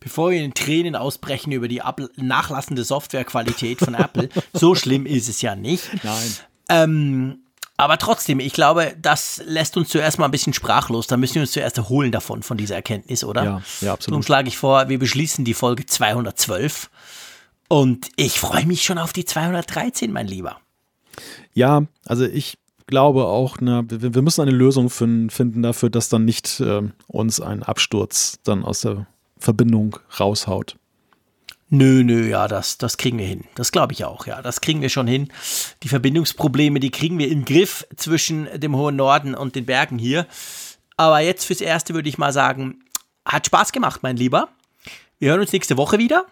Bevor 0.00 0.32
wir 0.32 0.44
in 0.44 0.52
Tränen 0.52 0.96
ausbrechen 0.96 1.52
über 1.52 1.68
die 1.68 1.80
nachlassende 2.16 2.84
Softwarequalität 2.84 3.78
von 3.78 3.94
Apple, 3.94 4.28
so 4.52 4.74
schlimm 4.74 5.06
ist 5.06 5.30
es 5.30 5.40
ja 5.40 5.56
nicht. 5.56 5.88
Nein. 6.02 6.30
Ähm, 6.68 7.38
aber 7.76 7.98
trotzdem, 7.98 8.38
ich 8.38 8.52
glaube, 8.52 8.94
das 9.00 9.42
lässt 9.46 9.76
uns 9.76 9.88
zuerst 9.88 10.18
mal 10.18 10.26
ein 10.26 10.30
bisschen 10.30 10.52
sprachlos. 10.52 11.08
Da 11.08 11.16
müssen 11.16 11.36
wir 11.36 11.42
uns 11.42 11.52
zuerst 11.52 11.76
erholen 11.76 12.12
davon, 12.12 12.42
von 12.42 12.56
dieser 12.56 12.76
Erkenntnis, 12.76 13.24
oder? 13.24 13.44
Ja, 13.44 13.62
ja 13.80 13.92
absolut. 13.92 14.14
Nun 14.14 14.22
schlage 14.22 14.48
ich 14.48 14.56
vor, 14.56 14.88
wir 14.88 14.98
beschließen 14.98 15.44
die 15.44 15.54
Folge 15.54 15.84
212. 15.84 16.88
Und 17.68 18.08
ich 18.16 18.38
freue 18.38 18.66
mich 18.66 18.84
schon 18.84 18.98
auf 18.98 19.12
die 19.12 19.24
213, 19.24 20.12
mein 20.12 20.28
Lieber. 20.28 20.60
Ja, 21.52 21.82
also 22.04 22.24
ich 22.24 22.58
glaube 22.86 23.26
auch, 23.26 23.60
ne, 23.60 23.84
wir, 23.88 24.14
wir 24.14 24.22
müssen 24.22 24.42
eine 24.42 24.52
Lösung 24.52 24.90
finden 24.90 25.62
dafür, 25.62 25.90
dass 25.90 26.08
dann 26.08 26.24
nicht 26.24 26.60
äh, 26.60 26.82
uns 27.08 27.40
ein 27.40 27.62
Absturz 27.62 28.38
dann 28.44 28.64
aus 28.64 28.82
der 28.82 29.06
Verbindung 29.38 29.98
raushaut. 30.20 30.76
Nö, 31.76 32.04
nö, 32.04 32.28
ja, 32.28 32.46
das, 32.46 32.78
das 32.78 32.98
kriegen 32.98 33.18
wir 33.18 33.26
hin. 33.26 33.46
Das 33.56 33.72
glaube 33.72 33.94
ich 33.94 34.04
auch, 34.04 34.28
ja. 34.28 34.40
Das 34.42 34.60
kriegen 34.60 34.80
wir 34.80 34.88
schon 34.90 35.08
hin. 35.08 35.32
Die 35.82 35.88
Verbindungsprobleme, 35.88 36.78
die 36.78 36.92
kriegen 36.92 37.18
wir 37.18 37.28
im 37.28 37.44
Griff 37.44 37.84
zwischen 37.96 38.48
dem 38.60 38.76
hohen 38.76 38.94
Norden 38.94 39.34
und 39.34 39.56
den 39.56 39.66
Bergen 39.66 39.98
hier. 39.98 40.28
Aber 40.96 41.18
jetzt 41.18 41.44
fürs 41.44 41.60
Erste 41.60 41.92
würde 41.92 42.08
ich 42.08 42.16
mal 42.16 42.32
sagen, 42.32 42.84
hat 43.24 43.46
Spaß 43.46 43.72
gemacht, 43.72 44.04
mein 44.04 44.16
Lieber. 44.16 44.50
Wir 45.18 45.30
hören 45.30 45.40
uns 45.40 45.52
nächste 45.52 45.76
Woche 45.76 45.98
wieder 45.98 46.26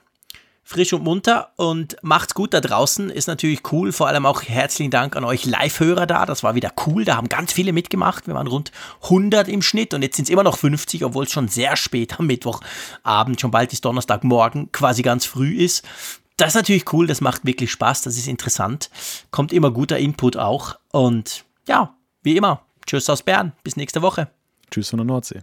frisch 0.62 0.92
und 0.92 1.02
munter 1.02 1.52
und 1.56 1.96
macht's 2.02 2.34
gut 2.34 2.54
da 2.54 2.60
draußen. 2.60 3.10
Ist 3.10 3.26
natürlich 3.26 3.60
cool. 3.72 3.92
Vor 3.92 4.08
allem 4.08 4.26
auch 4.26 4.42
herzlichen 4.42 4.90
Dank 4.90 5.16
an 5.16 5.24
euch 5.24 5.44
Live-Hörer 5.44 6.06
da. 6.06 6.26
Das 6.26 6.42
war 6.42 6.54
wieder 6.54 6.72
cool. 6.86 7.04
Da 7.04 7.16
haben 7.16 7.28
ganz 7.28 7.52
viele 7.52 7.72
mitgemacht. 7.72 8.26
Wir 8.26 8.34
waren 8.34 8.46
rund 8.46 8.72
100 9.04 9.48
im 9.48 9.62
Schnitt 9.62 9.94
und 9.94 10.02
jetzt 10.02 10.16
sind 10.16 10.24
es 10.24 10.30
immer 10.30 10.42
noch 10.42 10.56
50, 10.56 11.04
obwohl 11.04 11.24
es 11.24 11.32
schon 11.32 11.48
sehr 11.48 11.76
spät 11.76 12.18
am 12.18 12.26
Mittwochabend, 12.26 13.40
schon 13.40 13.50
bald 13.50 13.72
ist 13.72 13.84
Donnerstagmorgen, 13.84 14.72
quasi 14.72 15.02
ganz 15.02 15.26
früh 15.26 15.56
ist. 15.56 15.84
Das 16.36 16.48
ist 16.48 16.54
natürlich 16.54 16.92
cool. 16.92 17.06
Das 17.06 17.20
macht 17.20 17.44
wirklich 17.44 17.70
Spaß. 17.70 18.02
Das 18.02 18.16
ist 18.16 18.26
interessant. 18.26 18.90
Kommt 19.30 19.52
immer 19.52 19.70
guter 19.70 19.98
Input 19.98 20.36
auch. 20.36 20.76
Und 20.90 21.44
ja, 21.68 21.94
wie 22.22 22.36
immer. 22.36 22.62
Tschüss 22.86 23.08
aus 23.10 23.22
Bern. 23.22 23.52
Bis 23.62 23.76
nächste 23.76 24.02
Woche. 24.02 24.28
Tschüss 24.70 24.90
von 24.90 24.98
der 24.98 25.06
Nordsee. 25.06 25.42